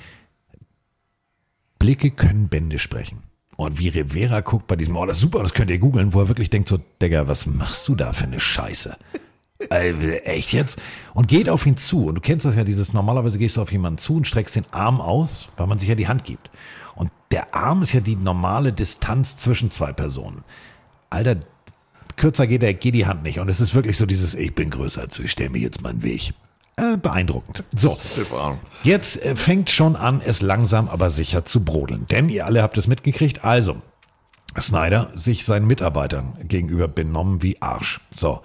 [1.79, 3.23] Blicke können Bände sprechen.
[3.57, 6.21] Und wie Rivera guckt bei diesem, oh, das ist super, das könnt ihr googeln, wo
[6.21, 8.97] er wirklich denkt so, Digga, was machst du da für eine Scheiße?
[9.71, 10.81] äh, echt jetzt?
[11.13, 12.07] Und geht auf ihn zu.
[12.07, 14.67] Und du kennst das ja, dieses, normalerweise gehst du auf jemanden zu und streckst den
[14.73, 16.51] Arm aus, weil man sich ja die Hand gibt.
[16.97, 20.45] Und der Arm ist ja die normale Distanz zwischen zwei Personen.
[21.11, 21.37] Alter,
[22.17, 23.39] kürzer geht der, geht die Hand nicht.
[23.39, 25.83] Und es ist wirklich so dieses, ich bin größer als du, ich stelle mir jetzt
[25.83, 26.35] meinen Weg.
[26.77, 27.63] Äh, beeindruckend.
[27.75, 27.97] So,
[28.83, 32.07] jetzt äh, fängt schon an, es langsam aber sicher zu brodeln.
[32.11, 33.45] Denn ihr alle habt es mitgekriegt.
[33.45, 33.77] Also,
[34.61, 38.01] Snyder sich seinen Mitarbeitern gegenüber benommen wie Arsch.
[38.15, 38.41] So,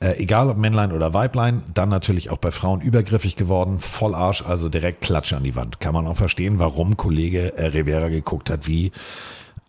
[0.00, 4.42] äh, egal ob Männlein oder Weiblein, dann natürlich auch bei Frauen übergriffig geworden, voll Arsch,
[4.42, 5.78] also direkt Klatsche an die Wand.
[5.78, 8.90] Kann man auch verstehen, warum Kollege äh, Rivera geguckt hat wie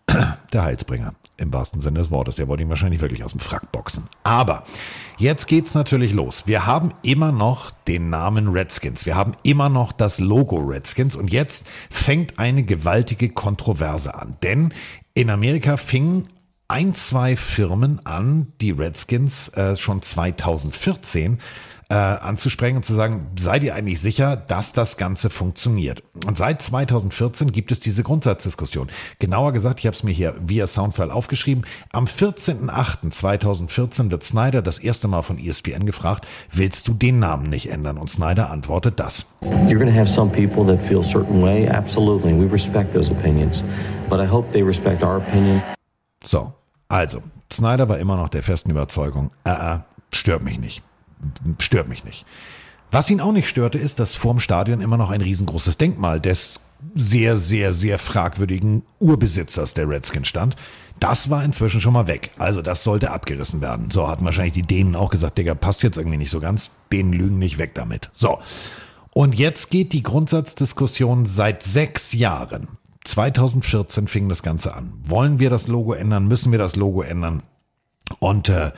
[0.53, 2.35] der Heilsbringer im wahrsten Sinne des Wortes.
[2.35, 4.07] Der wollte ihn wahrscheinlich wirklich aus dem Frack boxen.
[4.23, 4.63] Aber
[5.17, 6.43] jetzt geht's natürlich los.
[6.45, 9.05] Wir haben immer noch den Namen Redskins.
[9.05, 11.15] Wir haben immer noch das Logo Redskins.
[11.15, 14.37] Und jetzt fängt eine gewaltige Kontroverse an.
[14.43, 14.73] Denn
[15.13, 16.29] in Amerika fingen
[16.67, 21.39] ein, zwei Firmen an, die Redskins äh, schon 2014
[21.89, 26.03] äh, anzusprechen und zu sagen, seid ihr eigentlich sicher, dass das Ganze funktioniert?
[26.25, 28.89] Und seit 2014 gibt es diese Grundsatzdiskussion.
[29.17, 34.79] Genauer gesagt, ich habe es mir hier via Soundfile aufgeschrieben, am 14.08.2014 wird Snyder das
[34.79, 37.97] erste Mal von ESPN gefragt, willst du den Namen nicht ändern?
[37.97, 39.25] Und Snyder antwortet das.
[39.41, 41.67] You're going to have some people that feel a certain way.
[41.67, 42.33] Absolutely.
[42.33, 43.63] We respect those opinions.
[44.09, 45.63] But I hope they respect our opinion.
[46.23, 46.53] So,
[46.87, 47.21] also,
[47.51, 49.79] Snyder war immer noch der festen Überzeugung, äh, äh,
[50.13, 50.83] stört mich nicht.
[51.59, 52.25] Stört mich nicht.
[52.91, 56.59] Was ihn auch nicht störte, ist, dass vorm Stadion immer noch ein riesengroßes Denkmal des
[56.95, 60.55] sehr, sehr, sehr fragwürdigen Urbesitzers der Redskins stand.
[60.99, 62.31] Das war inzwischen schon mal weg.
[62.37, 63.91] Also das sollte abgerissen werden.
[63.91, 66.71] So hatten wahrscheinlich die Dänen auch gesagt, Digga, passt jetzt irgendwie nicht so ganz.
[66.91, 68.09] Dänen lügen nicht weg damit.
[68.13, 68.39] So.
[69.11, 72.67] Und jetzt geht die Grundsatzdiskussion seit sechs Jahren.
[73.05, 74.93] 2014 fing das Ganze an.
[75.03, 76.27] Wollen wir das Logo ändern?
[76.27, 77.43] Müssen wir das Logo ändern?
[78.19, 78.71] Und äh,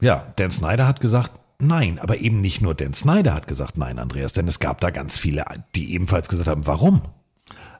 [0.00, 1.98] ja, Dan Snyder hat gesagt, nein.
[1.98, 5.18] Aber eben nicht nur Dan Snyder hat gesagt nein, Andreas, denn es gab da ganz
[5.18, 5.44] viele,
[5.74, 7.02] die ebenfalls gesagt haben, warum?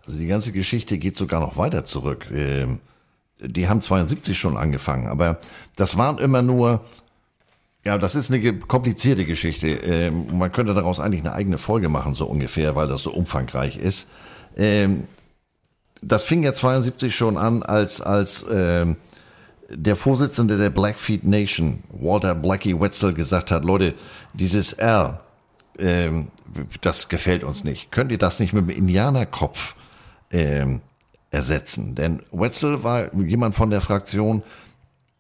[0.07, 2.27] Also die ganze Geschichte geht sogar noch weiter zurück.
[2.31, 2.81] Ähm,
[3.41, 5.39] die haben 72 schon angefangen, aber
[5.77, 6.85] das waren immer nur,
[7.85, 9.69] ja, das ist eine komplizierte Geschichte.
[9.69, 13.77] Ähm, man könnte daraus eigentlich eine eigene Folge machen, so ungefähr, weil das so umfangreich
[13.77, 14.09] ist.
[14.57, 15.05] Ähm,
[16.01, 18.45] das fing ja 72 schon an, als, als
[19.69, 23.95] der Vorsitzende der Blackfeet Nation, Walter Blackie Wetzel, gesagt hat, Leute,
[24.33, 25.21] dieses R,
[25.79, 26.29] ähm,
[26.81, 27.91] das gefällt uns nicht.
[27.91, 29.75] Könnt ihr das nicht mit dem Indianerkopf
[30.31, 30.81] ähm,
[31.31, 31.95] ersetzen?
[31.95, 34.43] Denn Wetzel war jemand von der Fraktion,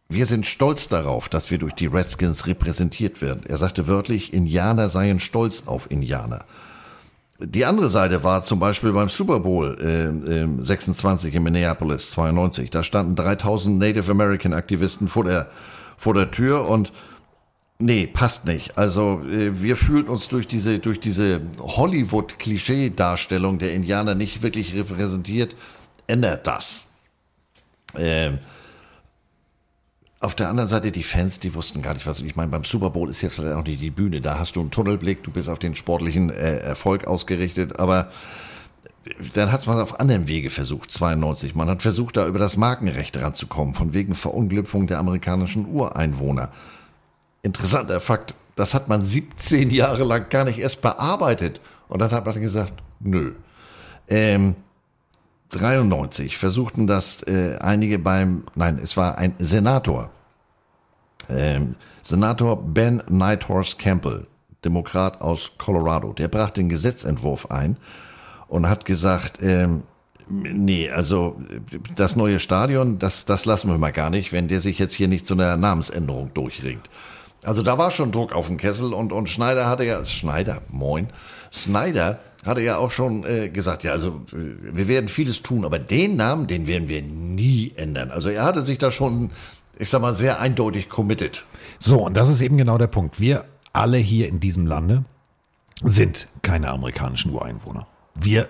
[0.08, 3.44] wir sind stolz darauf, dass wir durch die Redskins repräsentiert werden.
[3.48, 6.44] Er sagte wörtlich, Indianer seien stolz auf Indianer.
[7.40, 12.70] Die andere Seite war zum Beispiel beim Super Bowl äh, 26 in Minneapolis 92.
[12.70, 15.50] Da standen 3000 Native American Aktivisten vor der,
[15.96, 16.92] vor der Tür und
[17.80, 18.78] nee, passt nicht.
[18.78, 25.56] Also äh, wir fühlten uns durch diese, durch diese Hollywood-Klischee-Darstellung der Indianer nicht wirklich repräsentiert.
[26.06, 26.84] Ändert das.
[27.96, 28.38] Ähm,
[30.24, 32.50] auf der anderen Seite die Fans, die wussten gar nicht, was ich meine.
[32.50, 34.20] Beim Super Bowl ist jetzt vielleicht auch nicht die Bühne.
[34.20, 38.10] Da hast du einen Tunnelblick, du bist auf den sportlichen äh, Erfolg ausgerichtet, aber
[39.34, 41.54] dann hat man auf anderen Wege versucht, 92.
[41.54, 46.50] Man hat versucht, da über das Markenrecht ranzukommen, von wegen Verunglüpfung der amerikanischen Ureinwohner.
[47.42, 51.60] Interessanter Fakt, das hat man 17 Jahre lang gar nicht erst bearbeitet.
[51.88, 53.34] Und dann hat man gesagt, nö.
[54.08, 54.56] Ähm,
[55.50, 60.10] 93 versuchten das äh, einige beim, nein, es war ein Senator,
[61.28, 64.26] ähm, Senator Ben Nighthorse Campbell,
[64.64, 67.76] Demokrat aus Colorado, der brachte den Gesetzentwurf ein
[68.48, 69.82] und hat gesagt, ähm,
[70.28, 71.36] nee, also
[71.94, 75.08] das neue Stadion, das, das lassen wir mal gar nicht, wenn der sich jetzt hier
[75.08, 76.88] nicht zu einer Namensänderung durchringt.
[77.44, 81.08] Also da war schon Druck auf dem Kessel und, und Schneider hatte ja, Schneider, moin,
[81.52, 86.16] Snyder hatte ja auch schon äh, gesagt, ja, also wir werden vieles tun, aber den
[86.16, 88.10] Namen, den werden wir nie ändern.
[88.10, 89.30] Also er hatte sich da schon,
[89.78, 91.44] ich sag mal, sehr eindeutig committed.
[91.78, 93.20] So, und das ist eben genau der Punkt.
[93.20, 95.04] Wir alle hier in diesem Lande
[95.82, 97.86] sind keine amerikanischen Ureinwohner.
[98.14, 98.48] Wir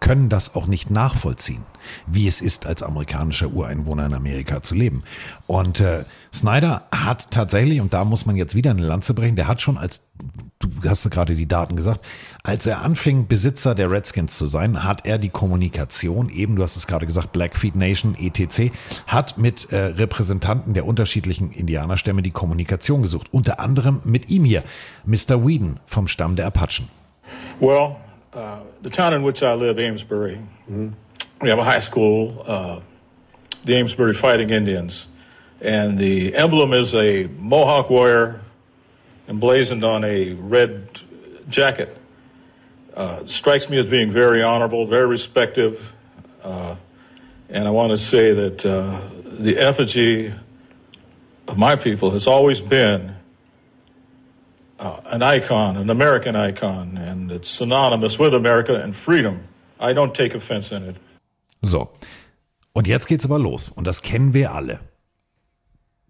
[0.00, 1.62] können das auch nicht nachvollziehen,
[2.06, 5.04] wie es ist, als amerikanischer Ureinwohner in Amerika zu leben.
[5.46, 9.46] Und äh, Snyder hat tatsächlich, und da muss man jetzt wieder eine Lanze brechen, der
[9.46, 10.06] hat schon als,
[10.58, 12.00] du hast gerade die Daten gesagt,
[12.42, 16.76] als er anfing, Besitzer der Redskins zu sein, hat er die Kommunikation, eben, du hast
[16.76, 18.72] es gerade gesagt, Blackfeet Nation, etc.,
[19.06, 23.28] hat mit äh, Repräsentanten der unterschiedlichen Indianerstämme die Kommunikation gesucht.
[23.32, 24.64] Unter anderem mit ihm hier,
[25.04, 25.46] Mr.
[25.46, 26.88] Whedon vom Stamm der Apachen.
[27.60, 27.96] Well,
[28.32, 30.40] uh, the town in which I live, Amesbury,
[31.42, 32.80] we have a high school, uh,
[33.64, 35.08] the Amesbury Fighting Indians.
[35.60, 38.40] And the emblem is a Mohawk warrior
[39.28, 41.00] emblazoned on a red
[41.48, 41.96] jacket.
[42.94, 45.92] Uh, strikes me as being very honorable, very respective.
[46.42, 46.76] Uh,
[47.48, 50.32] and I want to say that uh, the effigy
[51.48, 53.16] of my people has always been
[54.80, 59.40] uh, an icon, an American icon, and it's synonymous with America and freedom.
[59.78, 60.96] I don't take offense in it.
[61.62, 61.90] So.
[62.72, 63.68] Und jetzt geht's aber los.
[63.68, 64.80] Und das kennen wir alle.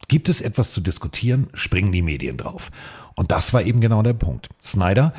[0.09, 2.71] Gibt es etwas zu diskutieren, springen die Medien drauf.
[3.15, 4.49] Und das war eben genau der Punkt.
[4.63, 5.13] Snyder,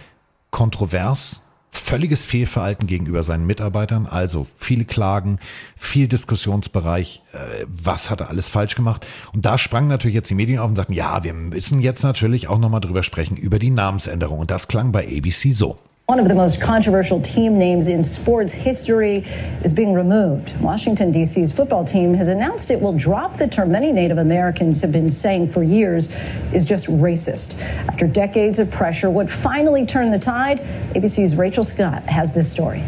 [0.50, 1.42] kontrovers,
[1.72, 5.40] völliges Fehlverhalten gegenüber seinen Mitarbeitern, also viele Klagen,
[5.76, 9.06] viel Diskussionsbereich, äh, was hat er alles falsch gemacht?
[9.34, 12.48] Und da sprangen natürlich jetzt die Medien auf und sagten, ja, wir müssen jetzt natürlich
[12.48, 14.40] auch nochmal drüber sprechen, über die Namensänderung.
[14.40, 15.78] Und das klang bei ABC so.
[16.12, 19.24] One of the most controversial team names in sports history
[19.64, 20.60] is being removed.
[20.60, 24.92] Washington, D.C.'s football team has announced it will drop the term many Native Americans have
[24.92, 26.10] been saying for years
[26.52, 27.58] is just racist.
[27.88, 30.60] After decades of pressure, what finally turned the tide?
[30.96, 32.84] ABC's Rachel Scott has this story.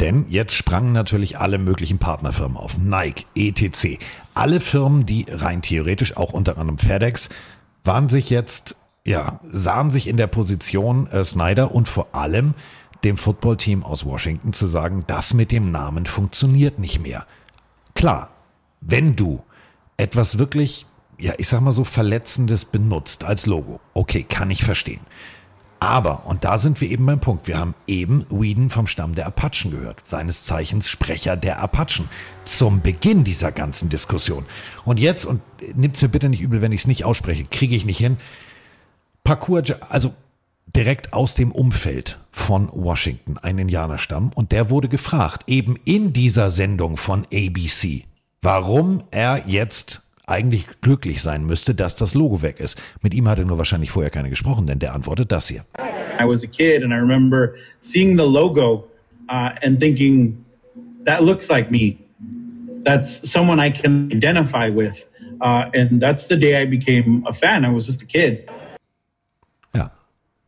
[0.00, 2.76] Denn jetzt sprangen natürlich alle möglichen Partnerfirmen auf.
[2.76, 4.00] Nike, ETC.
[4.34, 7.28] Alle Firmen, die rein theoretisch, auch unter anderem FedEx,
[7.84, 8.74] waren sich jetzt
[9.04, 12.54] ja, sahen sich in der Position äh, Snyder und vor allem
[13.04, 17.26] dem Footballteam aus Washington zu sagen, das mit dem Namen funktioniert nicht mehr.
[17.94, 18.30] Klar,
[18.80, 19.42] wenn du
[19.96, 20.86] etwas wirklich,
[21.18, 25.00] ja, ich sag mal so verletzendes benutzt als Logo, okay, kann ich verstehen.
[25.80, 29.26] Aber, und da sind wir eben beim Punkt, wir haben eben Whedon vom Stamm der
[29.26, 32.08] Apachen gehört, seines Zeichens Sprecher der Apachen,
[32.44, 34.46] zum Beginn dieser ganzen Diskussion.
[34.84, 35.42] Und jetzt, und
[35.74, 38.16] nimmt's mir bitte nicht übel, wenn ich es nicht ausspreche, kriege ich nicht hin,
[39.24, 40.12] Parkour, also
[40.74, 46.50] direkt aus dem Umfeld von Washington, ein Indianerstamm, und der wurde gefragt, eben in dieser
[46.50, 48.04] Sendung von ABC,
[48.40, 52.80] warum er jetzt eigentlich glücklich sein müsste, dass das Logo weg ist.
[53.02, 55.64] Mit ihm hatte nur wahrscheinlich vorher keiner gesprochen, denn der antwortet das hier.
[56.20, 58.88] I was a kid and I remember seeing the logo
[59.28, 60.44] uh, and thinking,
[61.04, 61.98] that looks like me.
[62.84, 65.06] That's someone I can identify with.
[65.40, 67.64] Uh, and that's the day I became a fan.
[67.64, 68.48] I was just a kid.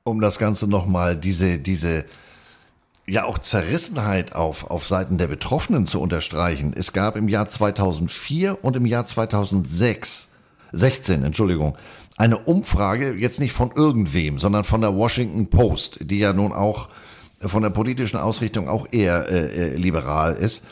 [0.05, 2.05] Um das Ganze nochmal diese, diese,
[3.06, 6.74] ja auch Zerrissenheit auf, auf Seiten der Betroffenen zu unterstreichen.
[6.76, 10.28] Es gab im Jahr 2004 und im Jahr 2006,
[10.72, 11.78] 16, Entschuldigung,
[12.18, 16.90] eine Umfrage, jetzt nicht von irgendwem, sondern von der Washington Post, die ja nun auch
[17.40, 20.62] von der politischen Ausrichtung auch eher äh, äh liberal ist.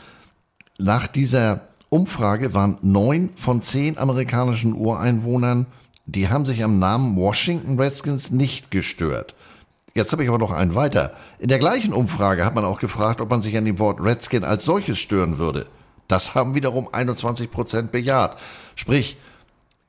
[0.79, 5.67] Nach dieser Umfrage waren neun von zehn amerikanischen Ureinwohnern
[6.07, 9.35] die haben sich am Namen Washington Redskins nicht gestört.
[9.95, 11.15] Jetzt habe ich aber noch einen weiter.
[11.39, 14.45] In der gleichen Umfrage hat man auch gefragt, ob man sich an dem Wort Redskin
[14.45, 15.67] als solches stören würde.
[16.09, 18.39] Das haben wiederum 21 Prozent bejaht.
[18.75, 19.19] Sprich,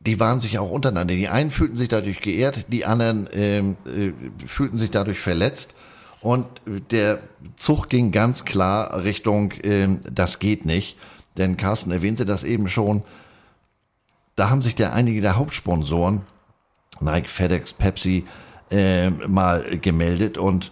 [0.01, 1.13] die waren sich auch untereinander.
[1.13, 4.11] Die einen fühlten sich dadurch geehrt, die anderen ähm, äh,
[4.45, 5.73] fühlten sich dadurch verletzt.
[6.19, 6.45] Und
[6.91, 7.19] der
[7.55, 10.97] Zug ging ganz klar Richtung, äh, das geht nicht.
[11.37, 13.03] Denn Carsten erwähnte das eben schon,
[14.35, 16.21] da haben sich der einige der Hauptsponsoren,
[16.99, 18.25] Nike, FedEx, Pepsi,
[18.71, 20.71] äh, mal gemeldet und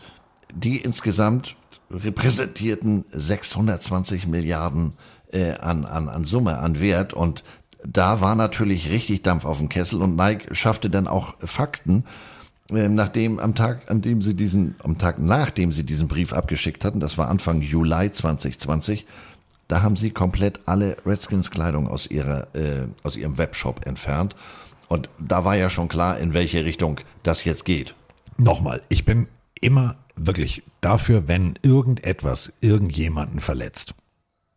[0.53, 1.55] die insgesamt
[1.91, 4.93] repräsentierten 620 Milliarden
[5.31, 7.13] äh, an, an, an Summe, an Wert.
[7.13, 7.43] Und
[7.85, 12.05] da war natürlich richtig Dampf auf dem Kessel und Nike schaffte dann auch Fakten,
[12.71, 16.85] äh, nachdem am Tag, an dem sie diesen, am Tag nachdem sie diesen Brief abgeschickt
[16.85, 19.05] hatten, das war Anfang Juli 2020,
[19.71, 24.35] da haben sie komplett alle Redskins-Kleidung aus, äh, aus ihrem Webshop entfernt.
[24.89, 27.95] Und da war ja schon klar, in welche Richtung das jetzt geht.
[28.37, 29.27] Nochmal, ich bin
[29.61, 33.93] immer wirklich dafür, wenn irgendetwas irgendjemanden verletzt,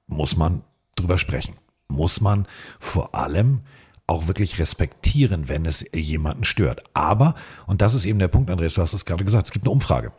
[0.08, 0.62] muss man
[0.96, 1.54] drüber sprechen.
[1.86, 2.48] Muss man
[2.80, 3.60] vor allem
[4.08, 6.82] auch wirklich respektieren, wenn es jemanden stört.
[6.92, 7.36] Aber,
[7.68, 9.72] und das ist eben der Punkt, Andreas, du hast es gerade gesagt, es gibt eine
[9.72, 10.10] Umfrage.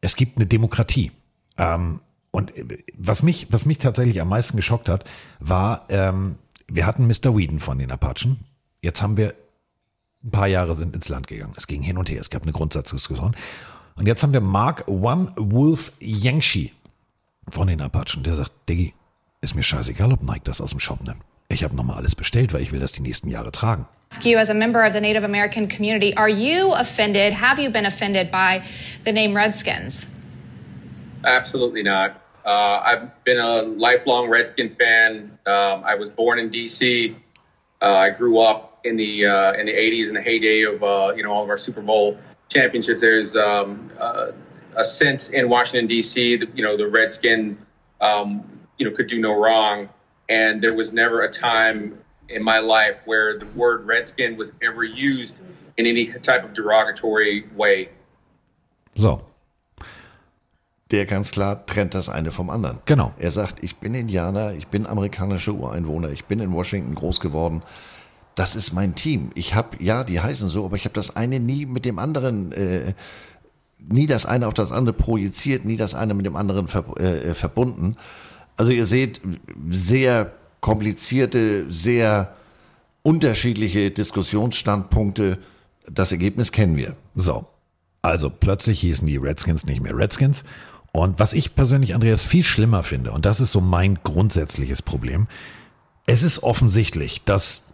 [0.00, 1.12] Es gibt eine Demokratie.
[1.58, 2.00] Ähm,
[2.36, 5.04] und äh, was mich, was mich tatsächlich am meisten geschockt hat,
[5.40, 6.36] war, ähm,
[6.68, 7.34] wir hatten Mr.
[7.34, 8.40] Whedon von den Apachen.
[8.82, 9.32] Jetzt haben wir
[10.22, 11.54] ein paar Jahre sind ins Land gegangen.
[11.56, 12.20] Es ging hin und her.
[12.20, 13.34] Es gab eine Grundsatzdiskussion.
[13.94, 16.74] Und jetzt haben wir Mark One Wolf Yankshi
[17.48, 18.22] von den Apachen.
[18.22, 18.92] Der sagt, Diggi,
[19.40, 21.22] ist mir scheißegal, ob Nike das aus dem Shop nimmt.
[21.48, 23.86] Ich habe nochmal alles bestellt, weil ich will das die nächsten Jahre tragen.
[24.20, 27.32] You as a member of the Native American community, are you offended?
[27.32, 28.60] Have you been offended by
[29.06, 30.04] the name Redskins?
[31.24, 32.25] Absolutely not.
[32.46, 35.36] Uh, I've been a lifelong Redskin fan.
[35.46, 37.16] Um, I was born in D.C.
[37.82, 41.12] Uh, I grew up in the uh, in the 80s in the heyday of uh,
[41.16, 42.16] you know all of our Super Bowl
[42.48, 43.00] championships.
[43.00, 44.30] There's um, uh,
[44.76, 46.36] a sense in Washington D.C.
[46.36, 47.58] that you know the Redskin
[48.00, 48.48] um,
[48.78, 49.88] you know could do no wrong,
[50.28, 51.98] and there was never a time
[52.28, 55.38] in my life where the word Redskin was ever used
[55.76, 57.88] in any type of derogatory way.
[58.96, 59.26] So,
[60.90, 62.78] der ganz klar trennt das eine vom anderen.
[62.84, 63.12] Genau.
[63.18, 67.62] Er sagt, ich bin Indianer, ich bin amerikanischer Ureinwohner, ich bin in Washington groß geworden.
[68.36, 69.30] Das ist mein Team.
[69.34, 72.52] Ich habe, ja, die heißen so, aber ich habe das eine nie mit dem anderen,
[72.52, 72.94] äh,
[73.78, 77.34] nie das eine auf das andere projiziert, nie das eine mit dem anderen ver, äh,
[77.34, 77.96] verbunden.
[78.56, 79.20] Also ihr seht,
[79.70, 82.34] sehr komplizierte, sehr
[83.02, 85.38] unterschiedliche Diskussionsstandpunkte.
[85.90, 86.96] Das Ergebnis kennen wir.
[87.14, 87.46] So.
[88.02, 90.44] Also plötzlich hießen die Redskins nicht mehr Redskins
[91.02, 95.26] und was ich persönlich, Andreas, viel schlimmer finde, und das ist so mein grundsätzliches Problem,
[96.06, 97.64] es ist offensichtlich, dass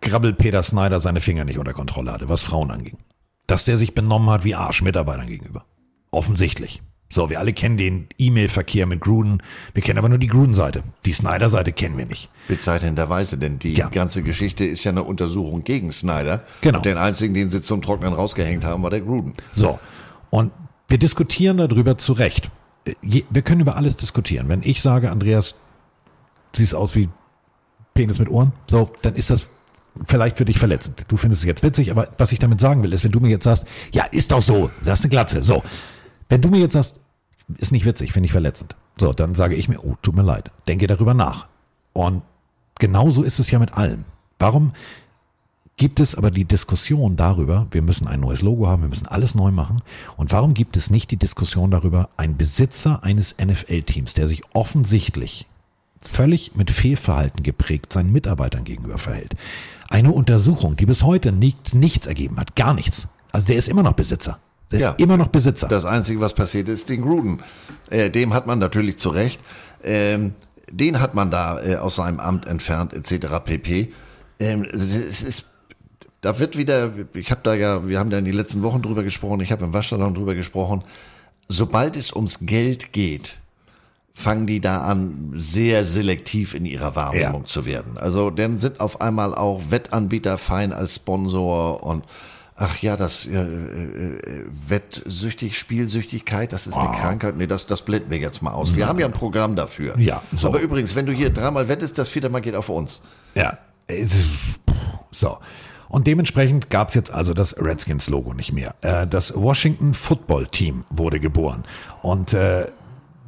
[0.00, 2.98] Grabbel Peter Snyder seine Finger nicht unter Kontrolle hatte, was Frauen anging.
[3.46, 5.64] Dass der sich benommen hat wie Arsch Mitarbeitern gegenüber.
[6.10, 6.82] Offensichtlich.
[7.10, 9.42] So, wir alle kennen den E-Mail-Verkehr mit Gruden.
[9.72, 10.82] Wir kennen aber nur die Gruden-Seite.
[11.06, 12.28] Die Snyder-Seite kennen wir nicht.
[12.48, 13.88] Bezeichnenderweise, denn die Ja.
[13.88, 16.44] ganze Geschichte ist ja eine Untersuchung gegen Snyder.
[16.60, 16.78] Genau.
[16.78, 19.32] Und den einzigen, den sie zum Trocknen rausgehängt haben, war der Gruden.
[19.52, 19.80] So.
[20.28, 20.52] Und
[20.88, 22.50] wir diskutieren darüber zu Recht.
[22.84, 24.48] Äh, Wir können über alles diskutieren.
[24.48, 25.54] Wenn ich sage, Andreas,
[26.54, 27.08] siehst aus wie
[27.94, 29.48] Penis mit Ohren, so, dann ist das
[30.06, 31.04] vielleicht für dich verletzend.
[31.08, 33.28] Du findest es jetzt witzig, aber was ich damit sagen will, ist, wenn du mir
[33.28, 35.62] jetzt sagst, ja, ist doch so, du hast eine Glatze, so.
[36.28, 37.00] Wenn du mir jetzt sagst,
[37.56, 38.76] ist nicht witzig, finde ich verletzend.
[38.96, 40.50] So, dann sage ich mir, oh, tut mir leid.
[40.66, 41.46] Denke darüber nach.
[41.92, 42.22] Und
[42.78, 44.04] genauso ist es ja mit allem.
[44.38, 44.72] Warum
[45.78, 49.34] gibt es aber die Diskussion darüber, wir müssen ein neues Logo haben, wir müssen alles
[49.34, 49.80] neu machen.
[50.16, 55.46] Und warum gibt es nicht die Diskussion darüber, ein Besitzer eines NFL-Teams, der sich offensichtlich
[56.00, 59.34] völlig mit Fehlverhalten geprägt seinen Mitarbeitern gegenüber verhält.
[59.88, 63.08] Eine Untersuchung, die bis heute nichts, nichts ergeben hat, gar nichts.
[63.32, 64.38] Also der ist immer noch Besitzer.
[64.70, 64.90] Der Ja.
[64.90, 65.66] ist immer noch Besitzer.
[65.68, 67.40] Das Einzige, was passiert ist, den Gruden.
[67.90, 69.40] Äh, dem hat man natürlich zu Recht.
[69.82, 70.34] Ähm,
[70.70, 73.40] den hat man da äh, aus seinem Amt entfernt, etc.
[73.44, 73.92] pp.
[74.40, 75.46] Ähm, es es ist,
[76.20, 79.02] da wird wieder, ich habe da ja, wir haben da in den letzten Wochen drüber
[79.04, 80.82] gesprochen, ich habe im Waschsalon drüber gesprochen.
[81.48, 83.38] Sobald es ums Geld geht,
[84.14, 87.96] fangen die da an, sehr selektiv in ihrer Wahrnehmung zu werden.
[87.96, 92.04] Also dann sind auf einmal auch Wettanbieter fein als Sponsor und
[92.56, 97.36] ach ja, das äh, äh, Wettsüchtig, Spielsüchtigkeit, das ist eine Krankheit.
[97.36, 98.74] Nee, das, das blenden wir jetzt mal aus.
[98.74, 99.96] Wir haben ja ein Programm dafür.
[100.00, 100.48] Ja, so.
[100.48, 103.02] Aber übrigens, wenn du hier dreimal wettest, das vierte Mal geht auf uns.
[103.36, 103.56] Ja.
[103.86, 104.24] es-
[105.12, 105.38] So.
[105.88, 108.74] Und dementsprechend gab es jetzt also das Redskins-Logo nicht mehr.
[108.82, 111.64] Äh, Das Washington Football Team wurde geboren.
[112.02, 112.68] Und äh,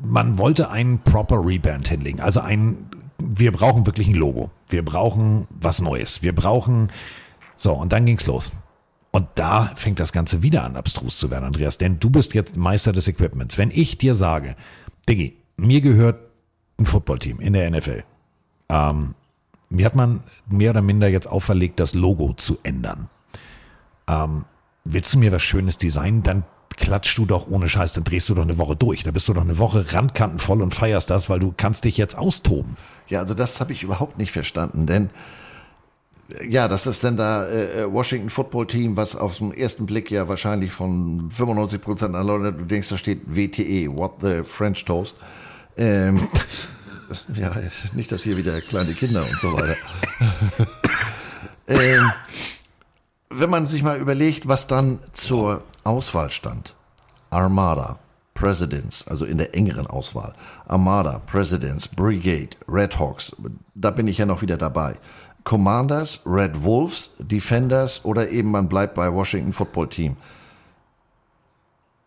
[0.03, 2.20] man wollte einen proper Reband hinlegen.
[2.20, 2.87] Also ein,
[3.19, 4.51] wir brauchen wirklich ein Logo.
[4.69, 6.23] Wir brauchen was Neues.
[6.23, 6.91] Wir brauchen,
[7.57, 8.53] so, und dann ging's los.
[9.12, 11.78] Und da fängt das Ganze wieder an, abstrus zu werden, Andreas.
[11.78, 13.59] Denn du bist jetzt Meister des Equipments.
[13.59, 14.55] Wenn ich dir sage,
[15.09, 16.20] Diggi, mir gehört
[16.78, 18.05] ein Footballteam in der NFL.
[18.69, 19.15] Ähm,
[19.70, 23.09] mir hat man mehr oder minder jetzt auferlegt, das Logo zu ändern.
[24.09, 24.44] Ähm,
[24.84, 26.44] willst du mir was Schönes designen, dann
[26.76, 29.05] klatschst du doch ohne Scheiß, dann drehst du doch eine Woche durch.
[29.05, 32.18] Da bist du doch eine Woche randkantenvoll und feierst das, weil du kannst dich jetzt
[32.18, 32.76] austoben.
[33.09, 35.10] Ja, also das habe ich überhaupt nicht verstanden, denn
[36.30, 40.10] äh, ja, das ist dann da äh, Washington Football Team, was auf den ersten Blick
[40.10, 44.84] ja wahrscheinlich von 95 Prozent an Leute, du denkst, da steht WTE, What the French
[44.84, 45.14] Toast.
[45.76, 46.28] Ähm,
[47.35, 47.53] ja,
[47.95, 49.77] nicht, dass hier wieder kleine Kinder und so weiter.
[51.69, 52.11] ähm,
[53.31, 56.74] wenn man sich mal überlegt, was dann zur Auswahl stand.
[57.31, 57.99] Armada,
[58.35, 60.35] Presidents, also in der engeren Auswahl.
[60.66, 63.35] Armada, Presidents, Brigade, Red Hawks,
[63.74, 64.97] da bin ich ja noch wieder dabei.
[65.45, 70.16] Commanders, Red Wolves, Defenders oder eben man bleibt bei Washington Football Team.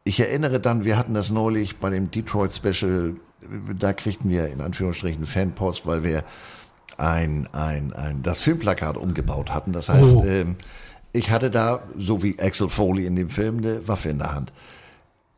[0.04, 3.16] Ich erinnere dann, wir hatten das neulich bei dem Detroit Special,
[3.78, 6.24] da kriegten wir in Anführungsstrichen Fanpost, weil wir
[6.98, 9.74] ein, ein, ein, das Filmplakat umgebaut hatten.
[9.74, 10.24] Das heißt, Oh.
[10.26, 10.56] ähm,
[11.12, 14.52] ich hatte da, so wie Axel Foley in dem Film, eine Waffe in der Hand.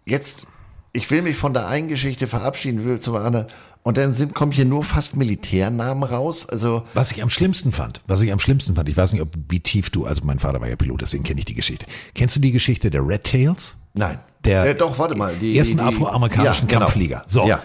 [0.06, 0.48] Jetzt,
[0.94, 3.48] ich will mich von der einen Geschichte verabschieden, will zum anderen.
[3.84, 6.48] Und dann sind, kommen hier nur fast Militärnamen raus.
[6.50, 9.30] Also, Was ich am schlimmsten fand, was ich am schlimmsten fand, ich weiß nicht, ob
[9.50, 11.86] wie tief du, also mein Vater war ja Pilot, deswegen kenne ich die Geschichte.
[12.16, 13.76] Kennst du die Geschichte der Red Tails?
[13.94, 14.20] nein.
[14.44, 15.36] Der äh, doch, warte mal.
[15.36, 16.80] Die, ersten afroamerikanischen ja, genau.
[16.82, 17.24] Kampfflieger.
[17.26, 17.48] So.
[17.48, 17.64] Ja.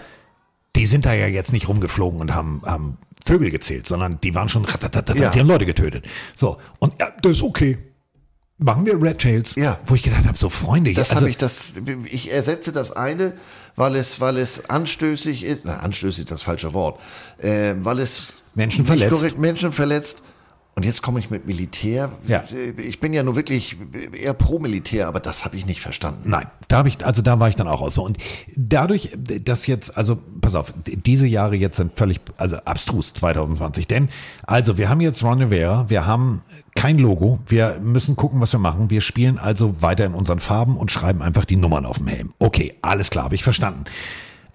[0.81, 4.49] Die sind da ja jetzt nicht rumgeflogen und haben, haben Vögel gezählt, sondern die waren
[4.49, 4.65] schon,
[5.13, 5.29] Ja.
[5.29, 6.07] die haben Leute getötet.
[6.33, 6.57] So.
[6.79, 7.77] Und ja, das ist okay.
[8.57, 9.53] Machen wir Red Tails.
[9.53, 9.77] Ja.
[9.85, 11.73] Wo ich gedacht habe, so Freunde, Das also, habe ich das.
[12.05, 13.35] Ich ersetze das eine,
[13.75, 15.65] weil es, weil es anstößig ist.
[15.65, 16.99] Na, anstößig ist das falsche Wort.
[17.37, 19.13] Äh, weil es Menschen verletzt.
[19.13, 20.23] Korrekt, Menschen verletzt.
[20.73, 22.11] Und jetzt komme ich mit Militär.
[22.27, 22.45] Ja.
[22.77, 23.75] Ich bin ja nur wirklich
[24.13, 26.29] eher pro Militär, aber das habe ich nicht verstanden.
[26.29, 27.95] Nein, da habe ich, also da war ich dann auch aus.
[27.95, 28.03] So.
[28.03, 28.17] Und
[28.55, 33.85] dadurch, dass jetzt, also pass auf, diese Jahre jetzt sind völlig, also abstrus 2020.
[33.85, 34.07] Denn,
[34.43, 36.41] also wir haben jetzt Ron Rivera, wir haben
[36.73, 38.89] kein Logo, wir müssen gucken, was wir machen.
[38.89, 42.33] Wir spielen also weiter in unseren Farben und schreiben einfach die Nummern auf dem Helm.
[42.39, 43.83] Okay, alles klar, habe ich verstanden.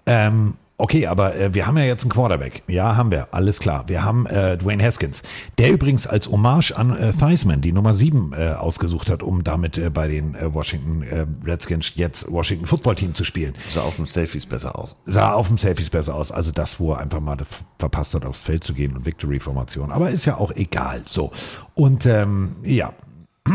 [0.07, 2.63] Ähm, okay, aber äh, wir haben ja jetzt einen Quarterback.
[2.67, 3.85] Ja, haben wir, alles klar.
[3.87, 5.23] Wir haben äh, Dwayne Haskins,
[5.57, 9.77] der übrigens als Hommage an äh, Theismann die Nummer 7 äh, ausgesucht hat, um damit
[9.77, 13.55] äh, bei den äh, Washington äh, Redskins jetzt Washington Football Team zu spielen.
[13.67, 14.95] Sah auf dem Selfies besser aus.
[15.05, 17.37] Sah auf dem Selfies besser aus, also das, wo er einfach mal
[17.79, 19.91] verpasst hat, aufs Feld zu gehen und Victory-Formation.
[19.91, 21.03] Aber ist ja auch egal.
[21.05, 21.31] So.
[21.73, 22.93] Und ähm, ja.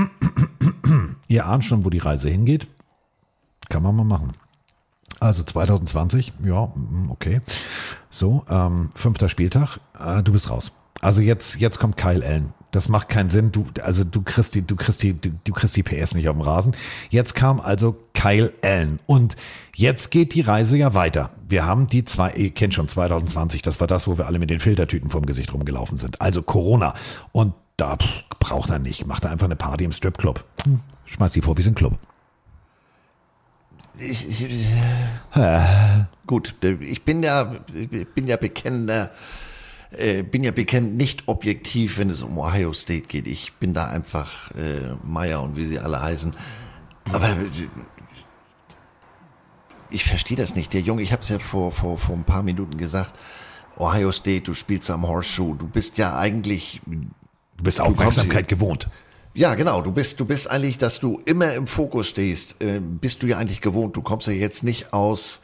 [1.29, 2.67] Ihr ahnt schon, wo die Reise hingeht.
[3.69, 4.33] Kann man mal machen.
[5.23, 7.43] Also 2020, ja, mm, okay.
[8.11, 10.73] So, ähm, fünfter Spieltag, äh, du bist raus.
[11.01, 12.53] Also jetzt, jetzt kommt Kyle Allen.
[12.73, 13.53] Das macht keinen Sinn.
[13.53, 16.35] Du, also du kriegst die, du kriegst die, du, du kriegst die PS nicht auf
[16.35, 16.75] dem Rasen.
[17.09, 18.99] Jetzt kam also Kyle Allen.
[19.07, 19.37] Und
[19.77, 21.31] jetzt geht die Reise ja weiter.
[21.49, 24.51] Wir haben die zwei, ihr kennt schon 2020, das war das, wo wir alle mit
[24.51, 26.21] den Filtertüten vom Gesicht rumgelaufen sind.
[26.21, 26.95] Also Corona.
[27.31, 29.07] Und da pff, braucht er nicht.
[29.07, 30.45] Macht er einfach eine Party im Stripclub.
[30.65, 31.97] Hm, schmeißt die vor wie ein Club.
[33.99, 34.67] Ich, ich,
[36.27, 37.45] gut, ich bin ja,
[38.15, 39.11] bin ja bekennender,
[39.91, 43.27] äh, bin ja bekannt nicht objektiv, wenn es um Ohio State geht.
[43.27, 46.35] Ich bin da einfach äh, Meier und wie sie alle heißen.
[47.13, 47.51] Aber äh,
[49.91, 50.73] ich verstehe das nicht.
[50.73, 53.15] Der Junge, ich habe es ja vor, vor, vor ein paar Minuten gesagt,
[53.77, 56.81] Ohio State, du spielst am Horseshoe, du bist ja eigentlich...
[57.57, 58.89] Du bist Aufmerksamkeit gewohnt.
[59.35, 59.81] Ja, genau.
[59.81, 63.39] Du bist, du bist eigentlich, dass du immer im Fokus stehst, äh, bist du ja
[63.39, 63.97] eigentlich gewohnt.
[63.97, 65.41] Du kommst ja jetzt nicht aus,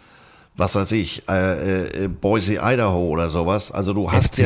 [0.57, 3.73] was weiß ich, äh, äh, Boise, Idaho oder sowas.
[3.73, 4.39] Also du hast FC,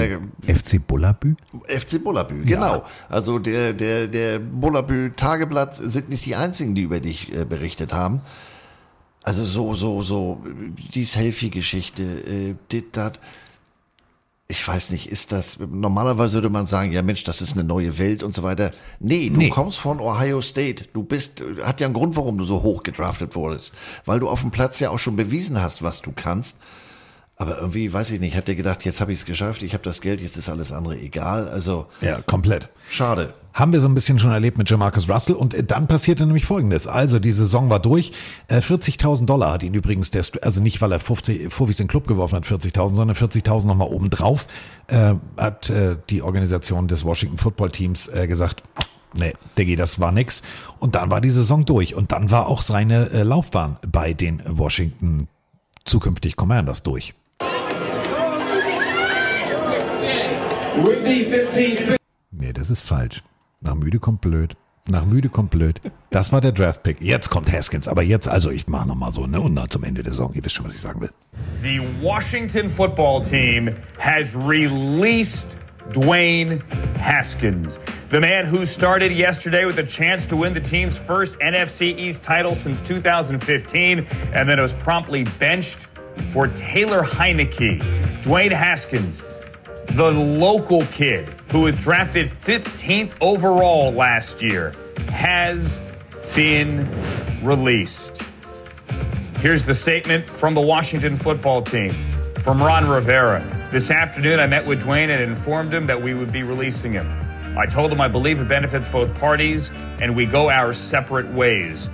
[0.46, 1.34] ja FC Bullabü?
[1.66, 2.84] FC Bullabü, genau.
[3.08, 7.92] Also der, der, der Bullabü Tageblatt sind nicht die einzigen, die über dich äh, berichtet
[7.92, 8.20] haben.
[9.24, 10.42] Also so, so, so,
[10.94, 13.20] die Selfie-Geschichte, äh, dit, dat.
[14.52, 17.96] Ich weiß nicht, ist das, normalerweise würde man sagen, ja Mensch, das ist eine neue
[17.96, 18.70] Welt und so weiter.
[19.00, 19.48] Nee, du Nee.
[19.48, 20.88] kommst von Ohio State.
[20.92, 23.72] Du bist, hat ja einen Grund, warum du so hoch gedraftet wurdest.
[24.04, 26.58] Weil du auf dem Platz ja auch schon bewiesen hast, was du kannst.
[27.36, 29.82] Aber irgendwie, weiß ich nicht, hat der gedacht, jetzt habe ich es geschafft, ich habe
[29.82, 31.48] das Geld, jetzt ist alles andere egal.
[31.48, 32.68] Also, Ja, komplett.
[32.88, 33.34] schade.
[33.54, 36.46] Haben wir so ein bisschen schon erlebt mit Jamarcus Russell und äh, dann passierte nämlich
[36.46, 36.86] Folgendes.
[36.86, 38.12] Also die Saison war durch.
[38.48, 41.90] Äh, 40.000 Dollar hat ihn übrigens, der, also nicht weil er 50, Fufis in den
[41.90, 44.46] Club geworfen hat, 40.000, sondern 40.000 nochmal obendrauf,
[44.86, 48.62] äh, hat äh, die Organisation des Washington Football Teams äh, gesagt,
[49.14, 50.42] nee, Diggi, das war nix.
[50.78, 54.42] Und dann war die Saison durch und dann war auch seine äh, Laufbahn bei den
[54.46, 55.28] Washington
[55.84, 57.14] zukünftig Commanders durch.
[62.30, 63.22] Nee, das ist falsch.
[63.60, 64.56] Nach müde kommt blöd.
[64.88, 65.80] Nach müde kommt blöd.
[66.10, 67.00] Das war der Draft-Pick.
[67.00, 67.86] Jetzt kommt Haskins.
[67.86, 69.40] Aber jetzt, also ich mache nochmal so, ne?
[69.40, 70.32] Und dann zum Ende der Saison.
[70.34, 71.10] Ihr wisst schon, was ich sagen will.
[71.62, 75.46] The Washington football team has released
[75.90, 76.62] Dwayne
[76.96, 77.78] Haskins,
[78.10, 82.22] the man who started yesterday with a chance to win the team's first NFC East
[82.22, 85.88] title since 2015 and then was promptly benched
[86.32, 87.80] for Taylor Heineke.
[88.22, 89.20] Dwayne Haskins,
[89.88, 94.74] the local kid who was drafted 15th overall last year,
[95.08, 95.78] has
[96.34, 96.88] been
[97.42, 98.22] released.
[99.38, 101.94] Here's the statement from the Washington football team
[102.42, 103.68] from Ron Rivera.
[103.70, 107.08] This afternoon, I met with Dwayne and informed him that we would be releasing him.
[107.58, 111.88] I told him I believe it benefits both parties and we go our separate ways.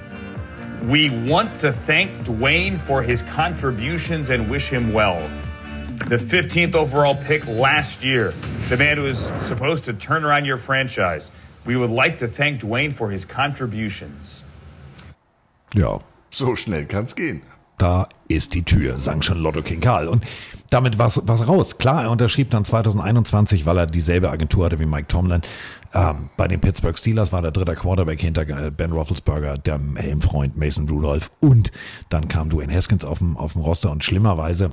[0.84, 5.18] We want to thank Dwayne for his contributions and wish him well.
[6.06, 8.32] The 15th overall pick last year,
[8.68, 11.30] the man who was supposed to turn around your franchise.
[11.66, 14.42] We would like to thank Dwayne for his contributions.
[15.74, 16.00] Ja.
[16.30, 17.42] So schnell kann's gehen.
[17.78, 20.08] Da ist die Tür, sang schon Lotto King Karl.
[20.08, 20.24] Und
[20.70, 21.78] damit war's, war's raus.
[21.78, 25.42] Klar, er unterschrieb dann 2021, weil er dieselbe Agentur hatte wie Mike Tomlin.
[25.94, 30.56] Ähm, bei den Pittsburgh Steelers war der dritte Quarterback hinter äh, Ben Roethlisberger, der Helmfreund
[30.56, 31.30] Mason Rudolph.
[31.40, 31.70] Und
[32.08, 34.70] dann kam Dwayne Haskins auf dem, auf dem Roster und schlimmerweise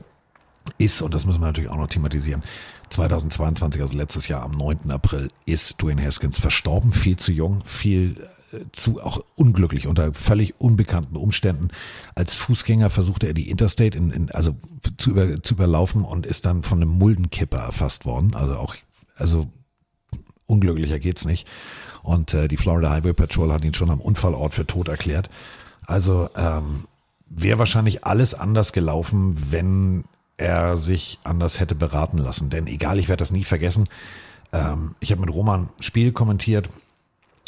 [0.77, 2.43] ist, und das müssen wir natürlich auch noch thematisieren,
[2.89, 4.91] 2022, also letztes Jahr am 9.
[4.91, 10.59] April, ist Dwayne Haskins verstorben, viel zu jung, viel äh, zu auch unglücklich unter völlig
[10.59, 11.69] unbekannten Umständen.
[12.13, 14.55] Als Fußgänger versuchte er die Interstate in, in, also
[14.97, 18.35] zu, über, zu überlaufen und ist dann von einem Muldenkipper erfasst worden.
[18.35, 18.75] Also auch,
[19.15, 19.47] also
[20.45, 21.47] unglücklicher geht's nicht.
[22.03, 25.29] Und äh, die Florida Highway Patrol hat ihn schon am Unfallort für tot erklärt.
[25.85, 26.85] Also ähm,
[27.27, 30.03] wäre wahrscheinlich alles anders gelaufen, wenn
[30.37, 32.49] er sich anders hätte beraten lassen.
[32.49, 33.87] Denn egal, ich werde das nie vergessen.
[34.51, 36.69] Ähm, ich habe mit Roman Spiel kommentiert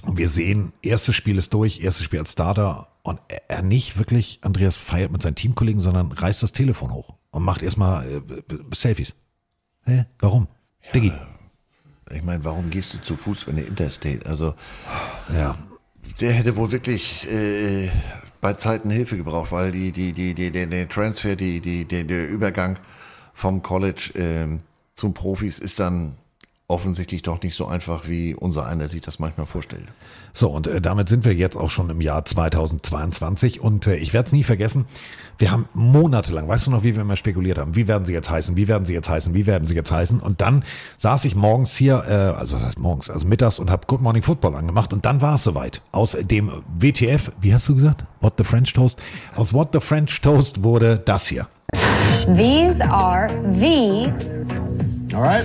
[0.04, 3.98] und wir sehen, erstes Spiel ist durch, erstes Spiel als Starter und er- er nicht
[3.98, 8.22] wirklich, Andreas feiert mit seinen Teamkollegen, sondern reißt das Telefon hoch und macht erstmal äh,
[8.74, 9.16] Selfies.
[9.86, 10.06] Hä?
[10.20, 10.48] Warum?
[10.94, 11.14] Diggi.
[12.12, 14.26] Ich meine, warum gehst du zu Fuß, wenn der Interstate?
[14.26, 14.54] Also,
[15.34, 15.56] ja.
[16.22, 17.90] Der hätte wohl wirklich äh,
[18.42, 22.28] bei Zeiten Hilfe gebraucht, weil die, die, die, die, der, Transfer, die, die, der, der
[22.28, 22.78] Übergang
[23.34, 24.62] vom College ähm,
[24.96, 26.18] zum Profis ist dann
[26.68, 29.88] offensichtlich doch nicht so einfach, wie unser einer sich das manchmal vorstellt.
[30.34, 34.14] So, und äh, damit sind wir jetzt auch schon im Jahr 2022 und äh, ich
[34.14, 34.86] werde es nie vergessen,
[35.38, 38.30] wir haben monatelang, weißt du noch, wie wir immer spekuliert haben, wie werden sie jetzt
[38.30, 40.64] heißen, wie werden sie jetzt heißen, wie werden sie jetzt heißen und dann
[40.98, 44.24] saß ich morgens hier, äh, also das heißt morgens, also mittags und habe Good Morning
[44.24, 45.82] Football angemacht und dann war es soweit.
[45.92, 48.06] Aus dem WTF, wie hast du gesagt?
[48.22, 49.00] What the French Toast?
[49.36, 51.48] Aus What the French Toast wurde das hier.
[52.36, 54.12] These are the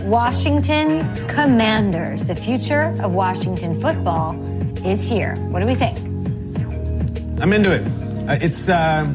[0.06, 2.26] Washington Commanders.
[2.26, 4.34] The future of Washington football
[4.84, 5.34] is here.
[5.50, 5.98] What do we think?
[7.40, 7.82] I'm into it.
[8.28, 9.06] Uh, it's uh,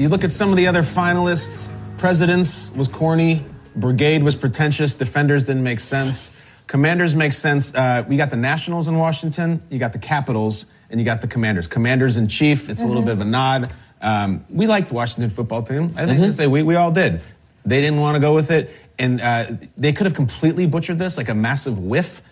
[0.00, 1.70] you look at some of the other finalists.
[1.98, 3.44] Presidents was corny.
[3.76, 4.94] Brigade was pretentious.
[4.94, 6.34] Defenders didn't make sense.
[6.66, 7.74] Commanders make sense.
[7.74, 9.62] Uh, we got the Nationals in Washington.
[9.68, 11.66] You got the Capitals, and you got the Commanders.
[11.66, 12.70] Commanders in chief.
[12.70, 13.70] It's a little bit of a nod.
[14.00, 15.92] Um, we liked the Washington football team.
[15.96, 16.34] I think Mhm.
[16.34, 17.20] Say we, we all did.
[17.66, 19.44] They didn't want to go with it, and uh,
[19.76, 22.22] they could have completely butchered this, like a massive whiff.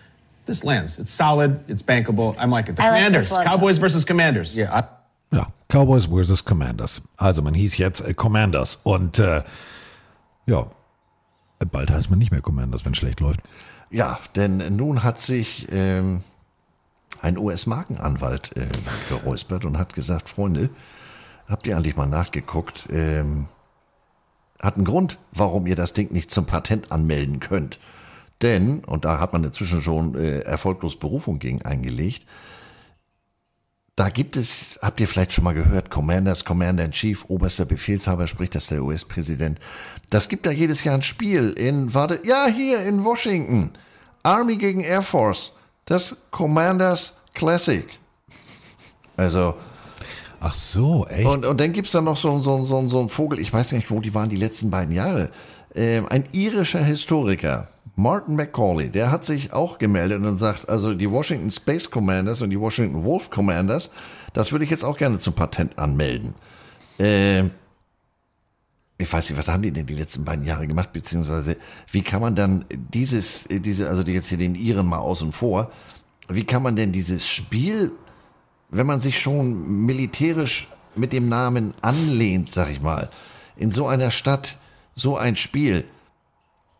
[0.47, 0.97] This lands.
[0.97, 1.59] It's solid.
[1.67, 2.33] It's bankable.
[2.39, 2.75] I'm like it.
[2.77, 3.23] The I Commanders.
[3.25, 3.43] this logo.
[3.45, 4.57] Cowboys versus Commanders.
[5.31, 7.01] Ja, Cowboys versus Commanders.
[7.17, 9.43] Also man hieß jetzt äh, Commanders und äh,
[10.45, 10.67] ja,
[11.71, 13.41] bald heißt man nicht mehr Commanders, wenn schlecht läuft.
[13.91, 16.23] Ja, denn nun hat sich ähm,
[17.21, 18.67] ein US-Markenanwalt äh,
[19.09, 20.69] geräuspert und hat gesagt, Freunde,
[21.47, 22.87] habt ihr eigentlich mal nachgeguckt?
[22.91, 23.47] Ähm,
[24.59, 27.79] hat einen Grund, warum ihr das Ding nicht zum Patent anmelden könnt.
[28.41, 32.25] Denn, und da hat man inzwischen schon äh, erfolglos Berufung gegen eingelegt,
[33.99, 38.27] da gibt es, habt ihr vielleicht schon mal gehört, Commanders, Commander in Chief, oberster Befehlshaber,
[38.27, 39.59] spricht das der US-Präsident.
[40.09, 43.71] Das gibt da jedes Jahr ein Spiel in, warte, ja, hier in Washington.
[44.23, 45.51] Army gegen Air Force.
[45.83, 47.85] Das Commanders Classic.
[49.17, 49.55] Also.
[50.39, 51.27] Ach so, echt?
[51.27, 53.91] Und, und dann gibt's da noch so, so, so, so einen Vogel, ich weiß nicht,
[53.91, 55.29] wo die waren die letzten beiden Jahre.
[55.75, 57.67] Ähm, ein irischer Historiker,
[58.01, 62.49] Martin McCauley, der hat sich auch gemeldet und sagt, also die Washington Space Commanders und
[62.49, 63.91] die Washington Wolf Commanders,
[64.31, 66.33] das würde ich jetzt auch gerne zum Patent anmelden.
[66.97, 67.51] Ähm,
[68.97, 71.57] ich weiß nicht, was haben die denn die letzten beiden Jahre gemacht, beziehungsweise
[71.91, 75.69] wie kann man dann dieses, diese, also jetzt hier den Iren mal außen vor,
[76.29, 77.91] wie kann man denn dieses Spiel,
[78.69, 83.09] wenn man sich schon militärisch mit dem Namen anlehnt, sag ich mal,
[83.57, 84.57] in so einer Stadt,
[84.95, 85.83] so ein Spiel,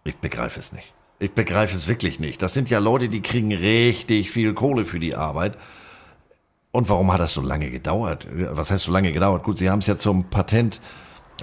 [0.06, 0.94] ich begreife es nicht.
[1.20, 2.42] Ich begreife es wirklich nicht.
[2.42, 5.58] Das sind ja Leute, die kriegen richtig viel Kohle für die Arbeit.
[6.72, 8.28] Und warum hat das so lange gedauert?
[8.32, 9.44] Was heißt so lange gedauert?
[9.44, 10.80] Gut, sie haben es ja zum Patent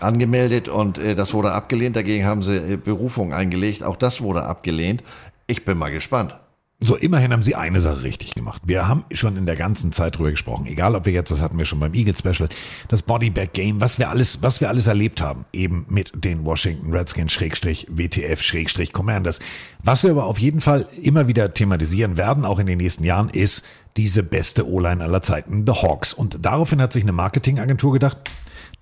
[0.00, 1.96] angemeldet und äh, das wurde abgelehnt.
[1.96, 3.82] Dagegen haben sie äh, Berufung eingelegt.
[3.82, 5.02] Auch das wurde abgelehnt.
[5.46, 6.36] Ich bin mal gespannt.
[6.78, 8.60] So, immerhin haben sie eine Sache richtig gemacht.
[8.66, 10.66] Wir haben schon in der ganzen Zeit drüber gesprochen.
[10.66, 12.50] Egal, ob wir jetzt, das hatten wir schon beim Eagle Special,
[12.88, 16.92] das Bodybag Game, was wir alles, was wir alles erlebt haben, eben mit den Washington
[16.92, 19.40] Redskins Schrägstrich WTF Schrägstrich Commanders.
[19.82, 23.30] Was wir aber auf jeden Fall immer wieder thematisieren werden, auch in den nächsten Jahren,
[23.30, 23.62] ist
[23.96, 26.12] diese beste O-Line aller Zeiten, The Hawks.
[26.12, 28.18] Und daraufhin hat sich eine Marketingagentur gedacht,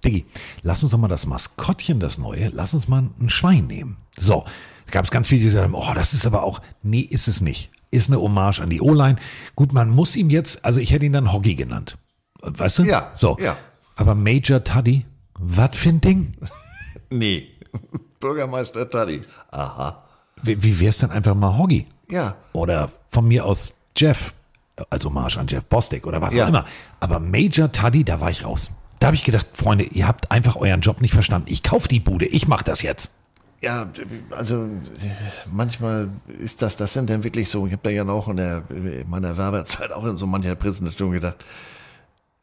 [0.04, 0.26] Diggi,
[0.62, 3.98] lass uns doch mal das Maskottchen, das neue, lass uns mal ein Schwein nehmen.
[4.18, 4.44] So,
[4.90, 7.70] gab es ganz viele, die sagen, oh, das ist aber auch, nee, ist es nicht.
[7.94, 9.16] Ist eine Hommage an die O-Line.
[9.54, 11.96] Gut, man muss ihm jetzt, also ich hätte ihn dann Hoggy genannt.
[12.42, 12.82] Weißt du?
[12.84, 13.10] Ja.
[13.14, 13.36] So.
[13.40, 13.56] Ja.
[13.96, 15.06] Aber Major Tuddy,
[15.38, 16.32] was für ein Ding?
[17.10, 17.46] Nee.
[18.20, 19.20] Bürgermeister Taddy.
[19.52, 20.02] Aha.
[20.42, 21.86] Wie, wie wär's denn einfach mal Hoggy?
[22.10, 22.34] Ja.
[22.52, 24.34] Oder von mir aus Jeff,
[24.90, 26.44] also Hommage an Jeff Bostic oder was Ja.
[26.44, 26.64] auch immer.
[27.00, 28.70] Aber Major Tuddy, da war ich raus.
[28.98, 31.46] Da habe ich gedacht, Freunde, ihr habt einfach euren Job nicht verstanden.
[31.50, 33.10] Ich kauf die Bude, ich mach das jetzt.
[33.64, 33.88] Ja,
[34.28, 34.68] also
[35.50, 38.62] manchmal ist das, das sind dann wirklich so, ich habe da ja auch in, der,
[38.68, 41.36] in meiner Werberzeit auch in so mancher Präsentation gedacht,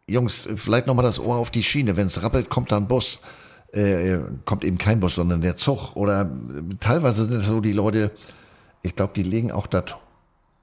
[0.08, 3.22] Jungs, vielleicht nochmal das Ohr auf die Schiene, wenn es rappelt, kommt da ein Bus.
[3.72, 5.96] Äh, kommt eben kein Bus, sondern der Zug.
[5.96, 6.30] Oder
[6.80, 8.12] teilweise sind es so die Leute,
[8.82, 9.96] ich glaube, die legen auch das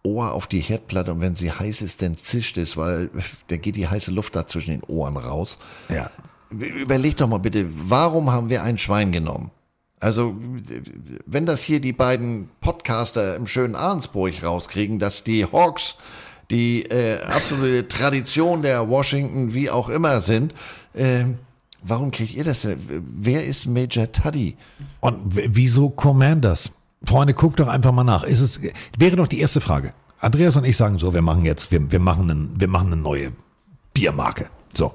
[0.02, 3.10] Ohr auf die Herdplatte und wenn sie heiß ist, dann zischt es, weil
[3.46, 5.58] da geht die heiße Luft da zwischen den Ohren raus.
[5.88, 6.10] Ja.
[6.50, 9.52] Überleg doch mal bitte, warum haben wir ein Schwein genommen?
[10.00, 10.36] Also,
[11.26, 15.96] wenn das hier die beiden Podcaster im schönen Arnsburg rauskriegen, dass die Hawks
[16.50, 20.54] die äh, absolute Tradition der Washington wie auch immer sind,
[20.94, 21.24] äh,
[21.82, 22.78] warum kriegt ihr das denn?
[23.18, 24.56] Wer ist Major Tuddy?
[25.00, 26.70] Und wieso Commanders?
[27.04, 28.24] Freunde, guckt doch einfach mal nach.
[28.24, 28.60] Ist es,
[28.96, 29.92] wäre doch die erste Frage.
[30.20, 33.00] Andreas und ich sagen so, wir machen jetzt, wir, wir, machen, einen, wir machen eine
[33.00, 33.32] neue
[33.94, 34.50] Biermarke.
[34.74, 34.94] So.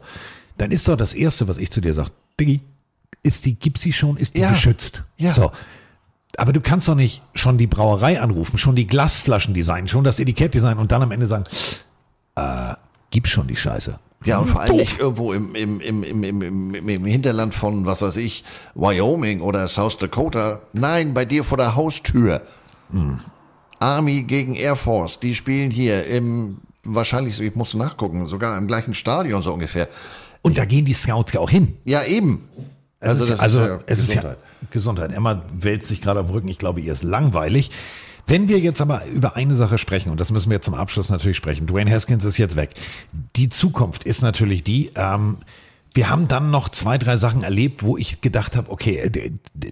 [0.58, 2.62] Dann ist doch das Erste, was ich zu dir sage, Diggi,
[3.22, 4.50] ist die, gibt's die schon, ist die Ja.
[4.52, 5.04] geschützt?
[5.18, 5.32] Ja.
[5.32, 5.52] So.
[6.38, 10.20] Aber du kannst doch nicht schon die Brauerei anrufen, schon die Glasflaschen designen, schon das
[10.20, 11.44] Etikett designen und dann am Ende sagen,
[12.36, 12.74] äh,
[13.12, 14.00] gib schon die Scheiße.
[14.26, 17.86] Ja, und vor allem nicht irgendwo im, im, im, im, im, im, im Hinterland von,
[17.86, 18.44] was weiß ich,
[18.74, 20.62] Wyoming oder South Dakota.
[20.72, 22.42] Nein, bei dir vor der Haustür.
[23.80, 28.94] Army gegen Air Force, die spielen hier im, wahrscheinlich, ich muss nachgucken, sogar im gleichen
[28.94, 29.90] Stadion so ungefähr.
[30.42, 31.78] Und da gehen die Scouts ja auch hin.
[31.84, 32.48] Ja, eben.
[33.04, 34.38] Also, es ist, das also ja es ist ja Gesundheit.
[34.72, 35.14] Gesundheit.
[35.14, 36.48] Emma wälzt sich gerade auf den Rücken.
[36.48, 37.72] Ich glaube, ihr ist langweilig.
[38.26, 41.38] Wenn wir jetzt aber über eine Sache sprechen, und das müssen wir zum Abschluss natürlich
[41.38, 42.72] sprechen, Dwayne Haskins ist jetzt weg.
[43.36, 45.38] Die Zukunft ist natürlich die, ähm,
[45.94, 49.32] wir haben dann noch zwei, drei Sachen erlebt, wo ich gedacht habe, okay, äh,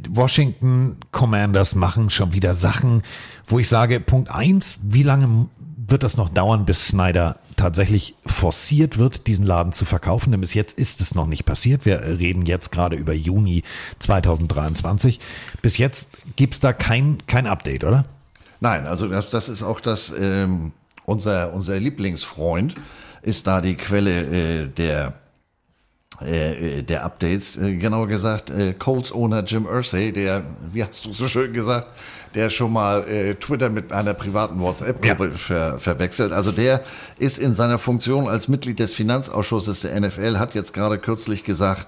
[0.09, 3.01] Washington Commanders machen schon wieder Sachen,
[3.45, 5.47] wo ich sage, Punkt eins, wie lange,
[5.91, 10.31] wird das noch dauern, bis Snyder tatsächlich forciert wird, diesen Laden zu verkaufen.
[10.31, 11.85] Denn bis jetzt ist es noch nicht passiert.
[11.85, 13.63] Wir reden jetzt gerade über Juni
[13.99, 15.19] 2023.
[15.61, 18.05] Bis jetzt gibt's da kein, kein Update, oder?
[18.59, 20.71] Nein, also das, ist auch das, ähm,
[21.05, 22.75] unser, unser Lieblingsfreund
[23.21, 25.13] ist da die Quelle äh, der
[26.23, 31.13] äh, der Updates, äh, genauer gesagt, äh, Colts Owner Jim Irsay, der, wie hast du
[31.13, 31.87] so schön gesagt,
[32.35, 36.31] der schon mal äh, Twitter mit einer privaten WhatsApp-Gruppe ver, verwechselt.
[36.31, 36.81] Also der
[37.17, 41.87] ist in seiner Funktion als Mitglied des Finanzausschusses der NFL, hat jetzt gerade kürzlich gesagt,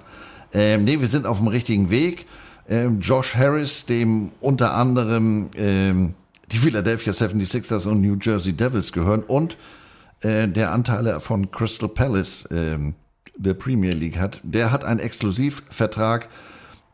[0.54, 2.26] ähm, nee, wir sind auf dem richtigen Weg.
[2.70, 6.14] Ähm, Josh Harris, dem unter anderem ähm,
[6.52, 9.58] die Philadelphia 76ers und New Jersey Devils gehören und
[10.22, 12.96] äh, der Anteile von Crystal Palace ähm,
[13.36, 16.30] der Premier League hat, der hat einen Exklusivvertrag,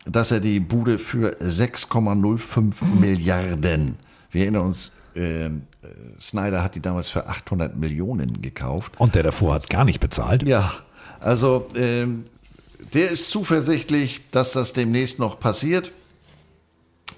[0.06, 3.98] dass er die Bude für 6,05 Milliarden,
[4.32, 5.50] wir erinnern uns, äh,
[6.20, 8.94] Snyder hat die damals für 800 Millionen gekauft.
[9.00, 10.48] Und der davor hat's gar nicht bezahlt.
[10.48, 10.72] Ja,
[11.20, 12.26] also ähm,
[12.94, 15.92] der ist zuversichtlich, dass das demnächst noch passiert,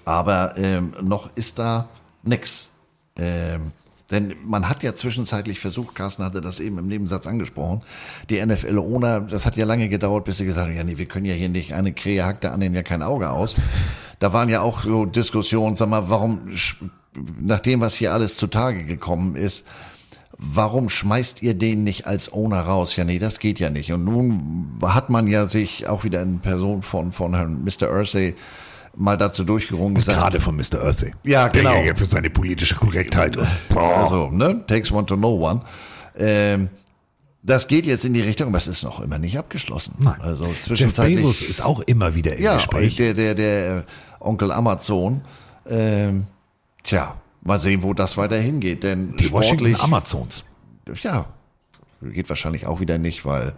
[0.04, 1.88] aber ähm, noch ist da
[2.22, 2.70] nix.
[3.16, 3.72] Ähm,
[4.12, 7.82] denn man hat ja zwischenzeitlich versucht, Carsten hatte das eben im Nebensatz angesprochen,
[8.30, 11.06] die NFL ohne, das hat ja lange gedauert, bis sie gesagt haben, ja nee, wir
[11.06, 13.56] können ja hier nicht, eine Krähe hackt der anderen ja kein Auge aus.
[14.18, 16.52] Da waren ja auch so Diskussionen, sag mal, warum,
[17.40, 19.64] nach dem, was hier alles zutage gekommen ist,
[20.38, 22.96] warum schmeißt ihr den nicht als Owner raus?
[22.96, 23.92] Ja, nee, das geht ja nicht.
[23.92, 27.90] Und nun hat man ja sich auch wieder in Person von, von Herrn Mr.
[27.90, 28.34] Ursay
[28.94, 30.18] mal dazu durchgerungen gesagt.
[30.18, 30.84] Gerade von Mr.
[30.84, 31.12] Ursay.
[31.24, 31.82] Ja, Der genau.
[31.82, 33.36] ja für seine politische Korrektheit.
[33.36, 34.64] Und, Also, ne?
[34.66, 35.62] Takes one to know one.
[36.16, 36.68] Ähm,
[37.42, 39.94] das geht jetzt in die Richtung, aber es ist noch immer nicht abgeschlossen.
[39.98, 40.20] Nein.
[40.20, 41.16] Also Jeff zwischenzeitlich.
[41.16, 42.96] Bezos ist auch immer wieder im ja, Gespräch.
[42.96, 43.82] Der, der, der äh,
[44.20, 45.22] Onkel Amazon.
[45.66, 46.26] Ähm,
[46.84, 48.84] tja, mal sehen, wo das weiter hingeht.
[48.84, 50.44] Denn Die Washington sportlich, Amazons.
[51.02, 51.26] ja,
[52.02, 53.54] geht wahrscheinlich auch wieder nicht, weil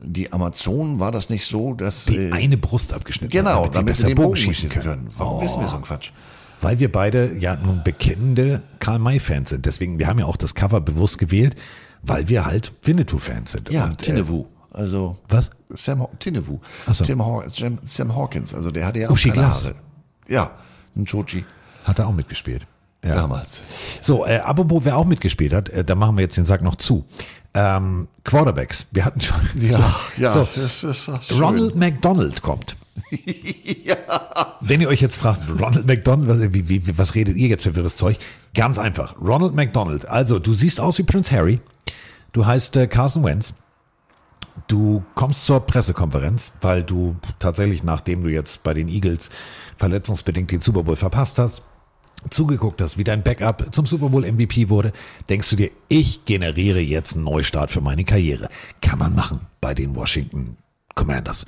[0.00, 3.76] die Amazonen war das nicht so, dass Die äh, eine Brust abgeschnitten genau, hat, damit,
[3.76, 5.10] damit sie den Bogen schießen können.
[5.16, 5.42] Warum Oh.
[5.42, 6.10] wissen wir so einen Quatsch?
[6.60, 9.66] Weil wir beide ja nun bekennende Karl-May-Fans sind.
[9.66, 11.54] Deswegen, wir haben ja auch das Cover bewusst gewählt,
[12.02, 13.70] weil wir halt Winnetou-Fans sind.
[13.70, 14.46] Ja, Und, äh, Tinnewu.
[14.72, 15.50] Also was?
[15.70, 16.58] Sam Tinnewu.
[16.92, 17.04] So.
[17.04, 18.54] Tim Haw Sam, Sam Hawkins.
[18.54, 19.68] Also der hatte ja auch Uschi Glas.
[20.28, 20.50] Ja,
[20.94, 21.44] ein Chochi.
[21.84, 22.66] Hat er auch mitgespielt.
[23.04, 23.12] Ja.
[23.12, 23.62] Damals.
[24.02, 26.74] So, äh, apropos, wer auch mitgespielt hat, äh, da machen wir jetzt den Sack noch
[26.76, 27.04] zu.
[27.58, 28.86] Ähm, Quarterbacks.
[28.92, 29.40] Wir hatten schon.
[29.56, 31.40] Ja, ja, So, das ist auch schön.
[31.40, 32.76] Ronald McDonald kommt.
[34.60, 37.74] Wenn ihr euch jetzt fragt, Ronald McDonald, was, wie, wie, was redet ihr jetzt für
[37.74, 38.18] wirres Zeug?
[38.54, 39.14] Ganz einfach.
[39.20, 40.06] Ronald McDonald.
[40.06, 41.60] Also, du siehst aus wie Prince Harry.
[42.32, 43.54] Du heißt äh, Carson Wentz.
[44.68, 49.30] Du kommst zur Pressekonferenz, weil du tatsächlich, nachdem du jetzt bei den Eagles
[49.78, 51.62] verletzungsbedingt den Super Bowl verpasst hast,
[52.30, 54.92] zugeguckt hast, wie dein Backup zum Super Bowl MVP wurde,
[55.28, 58.48] denkst du dir, ich generiere jetzt einen Neustart für meine Karriere.
[58.80, 60.56] Kann man machen bei den Washington
[60.94, 61.46] Commanders.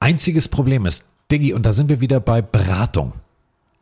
[0.00, 3.12] Einziges Problem ist, Diggi, und da sind wir wieder bei Beratung.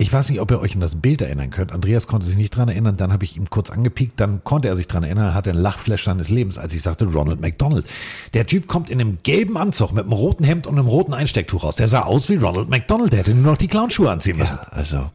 [0.01, 1.73] Ich weiß nicht, ob ihr euch an das Bild erinnern könnt.
[1.73, 4.77] Andreas konnte sich nicht dran erinnern, dann habe ich ihm kurz angepiekt, dann konnte er
[4.77, 7.85] sich dran erinnern, hatte einen Lachflash seines Lebens, als ich sagte Ronald McDonald.
[8.33, 11.65] Der Typ kommt in einem gelben Anzug mit einem roten Hemd und einem roten Einstecktuch
[11.65, 11.75] raus.
[11.75, 14.61] Der sah aus wie Ronald McDonald, der hätte nur noch die Clownschuhe anziehen müssen.
[14.71, 15.11] Also.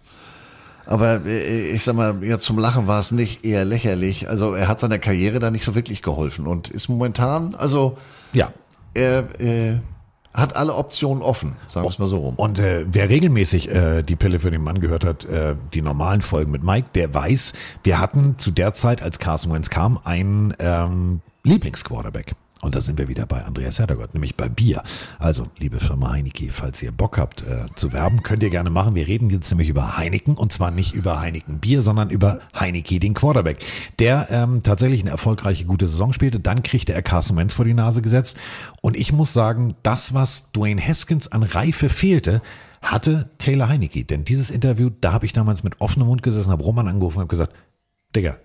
[0.85, 4.29] Aber äh, ich sag mal, ja, zum Lachen war es nicht eher lächerlich.
[4.29, 7.97] Also er hat seiner Karriere da nicht so wirklich geholfen und ist momentan, also
[8.33, 8.51] Ja.
[8.93, 9.75] er äh,
[10.33, 12.33] hat alle Optionen offen, sagen wir es mal so rum.
[12.35, 16.21] Und äh, wer regelmäßig äh, die Pille für den Mann gehört hat, äh, die normalen
[16.21, 17.53] Folgen mit Mike, der weiß,
[17.83, 22.33] wir hatten zu der Zeit, als Carson Wentz kam, einen ähm, Lieblingsquarterback.
[22.63, 24.83] Und da sind wir wieder bei Andreas Herdergott, nämlich bei Bier.
[25.19, 28.95] Also, liebe Firma Heineke, falls ihr Bock habt äh, zu werben, könnt ihr gerne machen.
[28.95, 32.99] Wir reden jetzt nämlich über Heineken und zwar nicht über Heineken Bier, sondern über Heineke,
[33.01, 33.59] den Quarterback,
[33.99, 36.39] der ähm, tatsächlich eine erfolgreiche, gute Saison spielte.
[36.39, 38.37] Dann kriegte er Carson Wentz vor die Nase gesetzt.
[38.81, 42.41] Und ich muss sagen, das, was Dwayne Haskins an Reife fehlte,
[42.81, 44.05] hatte Taylor Heineke.
[44.05, 47.23] Denn dieses Interview, da habe ich damals mit offenem Mund gesessen, habe Roman angerufen und
[47.23, 47.53] habe gesagt,
[48.15, 48.37] Digga,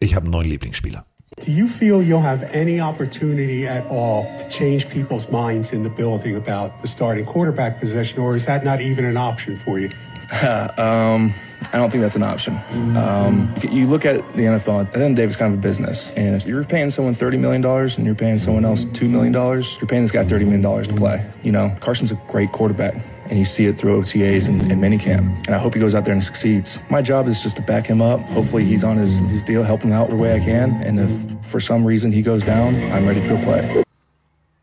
[0.00, 1.06] ich habe einen neuen Lieblingsspieler.
[1.40, 5.90] Do you feel you'll have any opportunity at all to change people's minds in the
[5.90, 9.88] building about the starting quarterback position, or is that not even an option for you?
[10.78, 11.34] um,
[11.72, 12.58] I don't think that's an option.
[12.96, 15.58] Um, you look at the NFL, at the end of the day, it's kind of
[15.58, 16.10] a business.
[16.12, 19.88] And if you're paying someone $30 million and you're paying someone else $2 million, you're
[19.88, 21.28] paying this guy $30 million to play.
[21.42, 22.94] You know, Carson's a great quarterback.
[23.30, 25.46] And you see it through OTAs and, and minicamp.
[25.46, 26.80] And I hope he goes out there and succeeds.
[26.90, 28.20] My job is just to back him up.
[28.34, 30.72] Hopefully he's on his, his deal, help him out the way I can.
[30.82, 31.10] And if
[31.50, 33.84] for some reason he goes down, I'm ready to go play.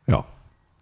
[0.07, 0.25] Ja,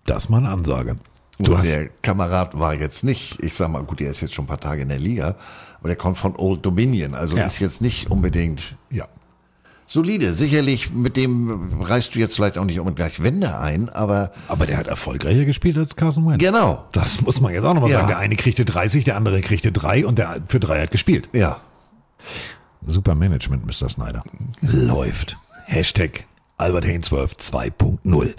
[0.05, 0.97] das ist mal eine Ansage.
[1.41, 4.47] Du der Kamerad war jetzt nicht, ich sag mal, gut, der ist jetzt schon ein
[4.49, 5.35] paar Tage in der Liga,
[5.79, 7.45] aber der kommt von Old Dominion, also Ja.
[7.45, 9.07] ist jetzt nicht unbedingt Ja.
[9.91, 14.31] Solide, sicherlich, mit dem reißt du jetzt vielleicht auch nicht unbedingt gleich Wände ein, aber.
[14.47, 16.37] Aber der hat erfolgreicher gespielt als Carson Wentz.
[16.43, 16.85] Genau.
[16.91, 17.97] Das muss man jetzt auch nochmal Ja.
[17.97, 18.09] sagen.
[18.09, 21.27] Der eine kriegte 30, der andere kriegte 3 und der für 3 hat gespielt.
[21.33, 21.59] Ja.
[22.85, 23.89] Super Management, Mr.
[23.89, 24.23] Snyder.
[24.61, 25.37] Läuft.
[25.65, 26.25] Hashtag
[26.57, 28.35] Albert Hain 12 2.0.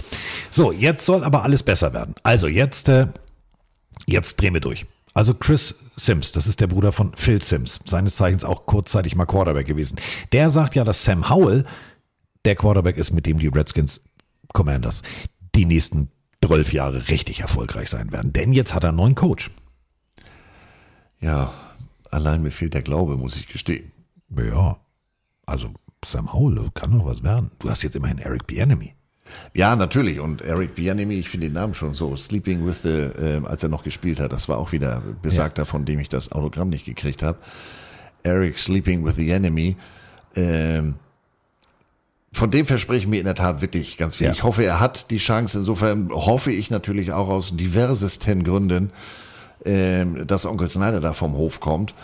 [0.51, 2.15] So, jetzt soll aber alles besser werden.
[2.23, 3.09] Also jetzt, äh,
[4.07, 4.87] jetzt drehen wir durch.
[5.21, 9.27] Also Chris Sims, das ist der Bruder von Phil Sims, seines Zeichens auch kurzzeitig mal
[9.27, 10.01] Quarterback gewesen.
[10.33, 11.67] Der sagt ja, dass Sam Howell
[12.47, 14.01] der Quarterback ist, mit dem die Redskins
[14.55, 15.03] Commanders
[15.55, 16.09] die nächsten
[16.43, 18.33] 12 Jahre richtig erfolgreich sein werden.
[18.33, 19.51] Denn jetzt hat er einen neuen Coach.
[21.21, 21.53] Ja,
[22.11, 23.93] allein mir fehlt der Glaube, muss ich gestehen.
[24.35, 24.81] Ja,
[25.45, 25.69] also
[26.03, 27.51] Sam Howell kann doch was werden.
[27.59, 28.95] Du hast jetzt immerhin Eric Bieniemy.
[29.55, 30.21] Ja, natürlich.
[30.21, 32.17] Und Eric Bieniemy, ich finde den Namen schon so.
[32.17, 35.85] Sleeping with the, äh, als er noch gespielt hat, das war auch wieder besagter, von
[35.85, 37.39] dem ich das Autogramm nicht gekriegt habe.
[38.23, 39.77] Eric Sleeping with the Enemy.
[40.37, 40.95] Ähm,
[42.33, 44.29] von dem verspreche ich mir in der Tat wirklich ganz viel.
[44.29, 44.33] Ja.
[44.33, 45.59] Ich hoffe, er hat die Chance.
[45.59, 48.93] Insofern hoffe ich natürlich auch aus diversesten Gründen,
[49.65, 51.95] ähm, dass Onkel Snyder da vom Hof kommt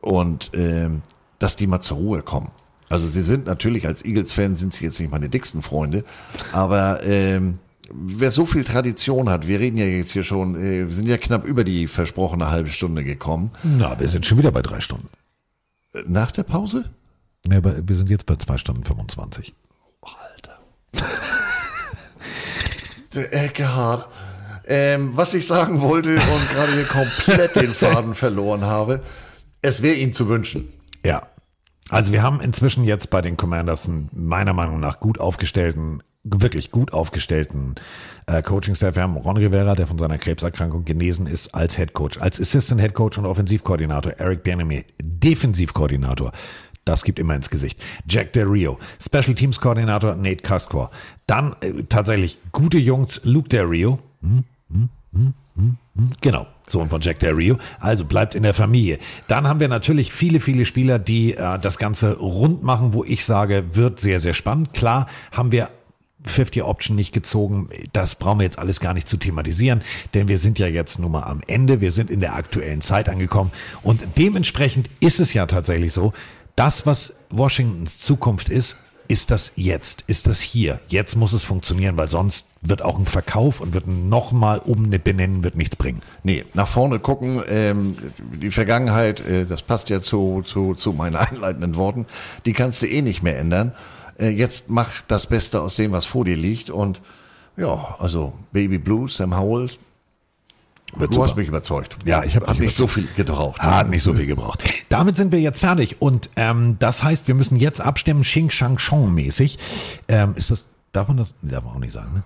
[0.00, 1.02] und ähm,
[1.38, 2.50] dass die mal zur Ruhe kommen.
[2.88, 6.04] Also sie sind natürlich als Eagles-Fan sind sie jetzt nicht meine dicksten Freunde,
[6.52, 7.58] aber ähm,
[7.90, 11.16] wer so viel Tradition hat, wir reden ja jetzt hier schon, äh, wir sind ja
[11.16, 13.50] knapp über die versprochene halbe Stunde gekommen.
[13.64, 15.08] Na, wir sind schon wieder bei drei Stunden.
[15.94, 16.90] Äh, Nach der Pause?
[17.50, 19.54] Ja, aber wir sind jetzt bei zwei Stunden 25.
[23.14, 24.08] Der Eckehard.
[24.68, 29.00] Ähm, was ich sagen wollte und gerade hier komplett den Faden verloren habe,
[29.62, 30.72] es wäre ihm zu wünschen.
[31.04, 31.28] Ja.
[31.88, 36.72] Also wir haben inzwischen jetzt bei den Commanders einen meiner Meinung nach gut aufgestellten, wirklich
[36.72, 37.76] gut aufgestellten
[38.26, 38.96] äh, Coaching-Staff.
[38.96, 42.80] Wir haben Ron Rivera, der von seiner Krebserkrankung genesen ist, als Head Coach, als Assistant
[42.80, 44.12] Head Coach und Offensivkoordinator.
[44.18, 46.32] Eric Bieniemy, Defensivkoordinator.
[46.84, 47.80] Das gibt immer ins Gesicht.
[48.08, 50.90] Jack Del Rio, Special Teams Koordinator Nate Kaskor.
[51.26, 53.98] Dann äh, tatsächlich gute Jungs, Luke Del Rio.
[54.22, 56.10] Hm, hm, hm, hm, hm.
[56.20, 57.56] Genau, Sohn von Jack Del.
[57.80, 58.98] Also bleibt in der Familie.
[59.26, 63.24] Dann haben wir natürlich viele, viele Spieler, die äh, das Ganze rund machen, wo ich
[63.24, 64.72] sage, wird sehr, sehr spannend.
[64.72, 65.70] Klar haben wir
[66.24, 67.68] 50 Option nicht gezogen.
[67.92, 69.82] Das brauchen wir jetzt alles gar nicht zu thematisieren,
[70.14, 71.80] denn wir sind ja jetzt nun mal am Ende.
[71.80, 76.12] Wir sind in der aktuellen Zeit angekommen und dementsprechend ist es ja tatsächlich so,
[76.56, 78.76] das, was Washingtons Zukunft ist,
[79.08, 80.80] ist das jetzt, ist das hier.
[80.88, 84.98] Jetzt muss es funktionieren, weil sonst wird auch ein Verkauf und wird nochmal um eine
[84.98, 86.00] benennen, wird nichts bringen.
[86.22, 87.96] Nee, nach vorne gucken, ähm,
[88.40, 92.06] die Vergangenheit, äh, das passt ja zu, zu, zu meinen einleitenden Worten,
[92.44, 93.72] die kannst du eh nicht mehr ändern.
[94.18, 97.00] Äh, jetzt mach das Beste aus dem, was vor dir liegt und
[97.56, 99.70] ja, also Baby Blue, Sam Howell,
[100.96, 101.28] Wird du super.
[101.28, 101.96] hast mich überzeugt.
[102.04, 103.60] Ja, ich habe hab nicht so viel gebraucht.
[103.60, 104.62] Hat nicht so viel gebraucht.
[104.88, 108.76] Damit sind wir jetzt fertig und ähm, das heißt, wir müssen jetzt abstimmen, Xing Shang
[108.76, 109.58] Chong mäßig.
[110.08, 112.22] Ähm, ist das, darf man das, darf man auch nicht sagen, ne?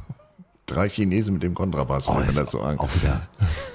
[0.70, 2.78] Drei Chinesen mit dem Kontrabass, Oh, wenn man sagen.
[2.78, 3.28] Auch wieder.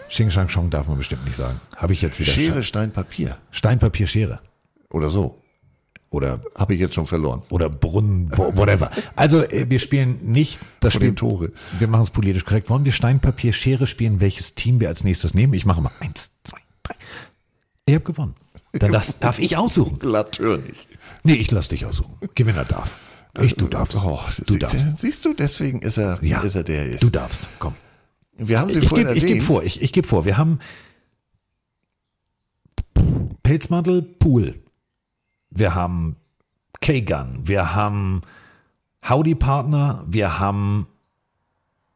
[0.10, 1.60] Xing Shang Chong darf man bestimmt nicht sagen.
[1.76, 2.32] Habe ich jetzt wieder.
[2.32, 3.38] Schere, Stein, Papier.
[3.52, 4.40] Stein, Papier, Schere.
[4.90, 5.42] Oder so.
[6.10, 7.42] Oder habe ich jetzt schon verloren.
[7.50, 8.90] Oder Brunnen, whatever.
[9.18, 11.14] Also äh, wir spielen nicht das Spiel.
[11.14, 11.52] Tore.
[11.80, 12.70] Wir machen es politisch korrekt.
[12.70, 15.54] Wollen wir Stein, Papier, Schere spielen, welches Team wir als nächstes nehmen?
[15.54, 16.96] Ich mache mal eins, zwei, drei.
[17.86, 18.36] Ich habe gewonnen.
[18.72, 20.00] Dann das darf ich aussuchen.
[20.04, 20.88] Natürlich.
[21.24, 22.14] Nee, ich lass dich aussuchen.
[22.36, 22.96] Gewinner darf.
[23.42, 23.96] Ich, du darfst.
[23.96, 25.00] Oh, du sie- darfst.
[25.00, 27.04] Siehst du, deswegen ist er, Ja, ist er der er ist.
[27.04, 27.48] Du darfst.
[27.60, 27.74] Komm.
[28.38, 29.34] Wir haben sie ich vorhin gebe erwähnt.
[29.40, 30.26] geb vor, ich, ich gebe vor.
[30.26, 30.60] Wir haben
[33.44, 34.56] Pelzmantel, Pool.
[35.50, 36.16] Wir haben
[36.82, 37.40] K-Gun.
[37.44, 38.22] Wir haben
[39.08, 40.04] Howdy Partner.
[40.08, 40.88] Wir haben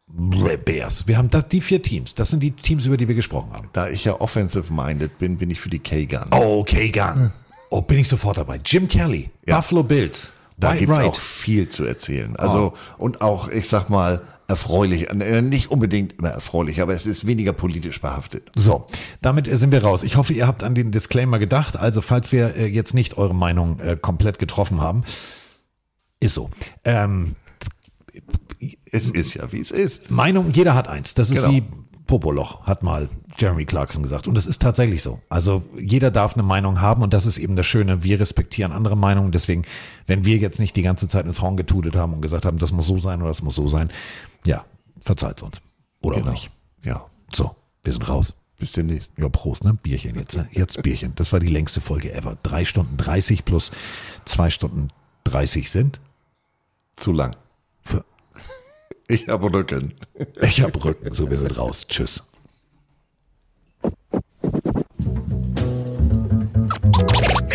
[0.08, 1.08] Bears.
[1.08, 2.16] Wir haben das, die vier Teams.
[2.16, 3.70] Das sind die Teams, über die wir gesprochen haben.
[3.74, 6.28] Da ich ja offensive-minded bin, bin ich für die K-Gun.
[6.32, 7.32] Oh, K-Gun.
[7.70, 8.60] Oh, bin ich sofort dabei.
[8.66, 10.32] Jim Kelly, Buffalo Bills.
[10.60, 11.08] Da White gibt's Wright.
[11.08, 12.36] auch viel zu erzählen.
[12.36, 15.10] Also, und auch, ich sag mal, erfreulich.
[15.10, 18.50] Äh, Nicht unbedingt immer erfreulich, aber es ist weniger politisch behaftet.
[18.56, 18.88] So,
[19.22, 20.04] damit äh, sind wir raus.
[20.04, 21.78] Ich hoffe, ihr habt an den Disclaimer gedacht.
[21.78, 25.04] Also, falls wir äh, jetzt nicht eure Meinung komplett getroffen haben,
[26.20, 26.50] ist so.
[26.84, 27.36] Ähm,
[28.92, 30.12] es ist ja, wie es ist.
[30.12, 31.14] Meinung, jeder hat eins.
[31.14, 31.52] Das ist Genau.
[31.52, 31.64] wie
[32.08, 33.08] Popoloch, hat mal
[33.40, 34.28] Jeremy Clarkson gesagt.
[34.28, 35.20] Und das ist tatsächlich so.
[35.30, 38.04] Also jeder darf eine Meinung haben und das ist eben das Schöne.
[38.04, 39.32] Wir respektieren andere Meinungen.
[39.32, 39.64] Deswegen,
[40.08, 42.72] wenn wir jetzt nicht die ganze Zeit ins Horn getudet haben und gesagt haben, das
[42.72, 43.90] muss so sein oder das muss so sein,
[44.46, 44.66] ja,
[45.02, 45.62] verzeiht uns.
[46.02, 46.28] Oder Genau.
[46.30, 46.52] auch nicht.
[46.84, 47.06] Ja.
[47.34, 48.34] So, wir sind raus.
[48.58, 49.12] Bis demnächst.
[49.18, 49.74] Ja, Prost, ne?
[49.82, 50.36] Bierchen jetzt.
[50.36, 50.48] Ne?
[50.52, 51.14] Jetzt Bierchen.
[51.16, 52.38] Das war die längste Folge ever.
[52.44, 53.72] Drei Stunden 30 plus
[54.26, 54.90] zwei Stunden
[55.24, 56.02] 30 sind.
[56.98, 57.38] Zu lang.
[57.84, 58.04] Für
[59.08, 59.94] Ich habe Rücken.
[60.42, 61.14] ich hab Rücken.
[61.14, 61.88] So, wir sind raus.
[61.88, 62.26] Tschüss.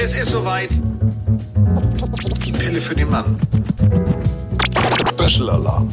[0.04, 0.68] Es ist soweit.
[2.58, 3.40] Fälle für den Mann.
[5.08, 5.88] Special Alarm.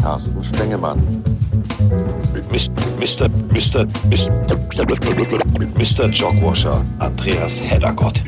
[0.00, 1.22] Carsten Spengemann.
[2.32, 2.72] Mit Mr.
[2.98, 3.28] Mr.
[3.52, 3.86] Mr.
[5.58, 6.08] mit Mr.
[6.08, 8.22] Jogwasher Andreas Heddergott.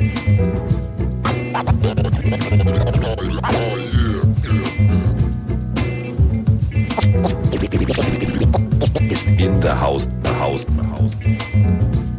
[9.09, 12.10] Ist in the house, the house, the house.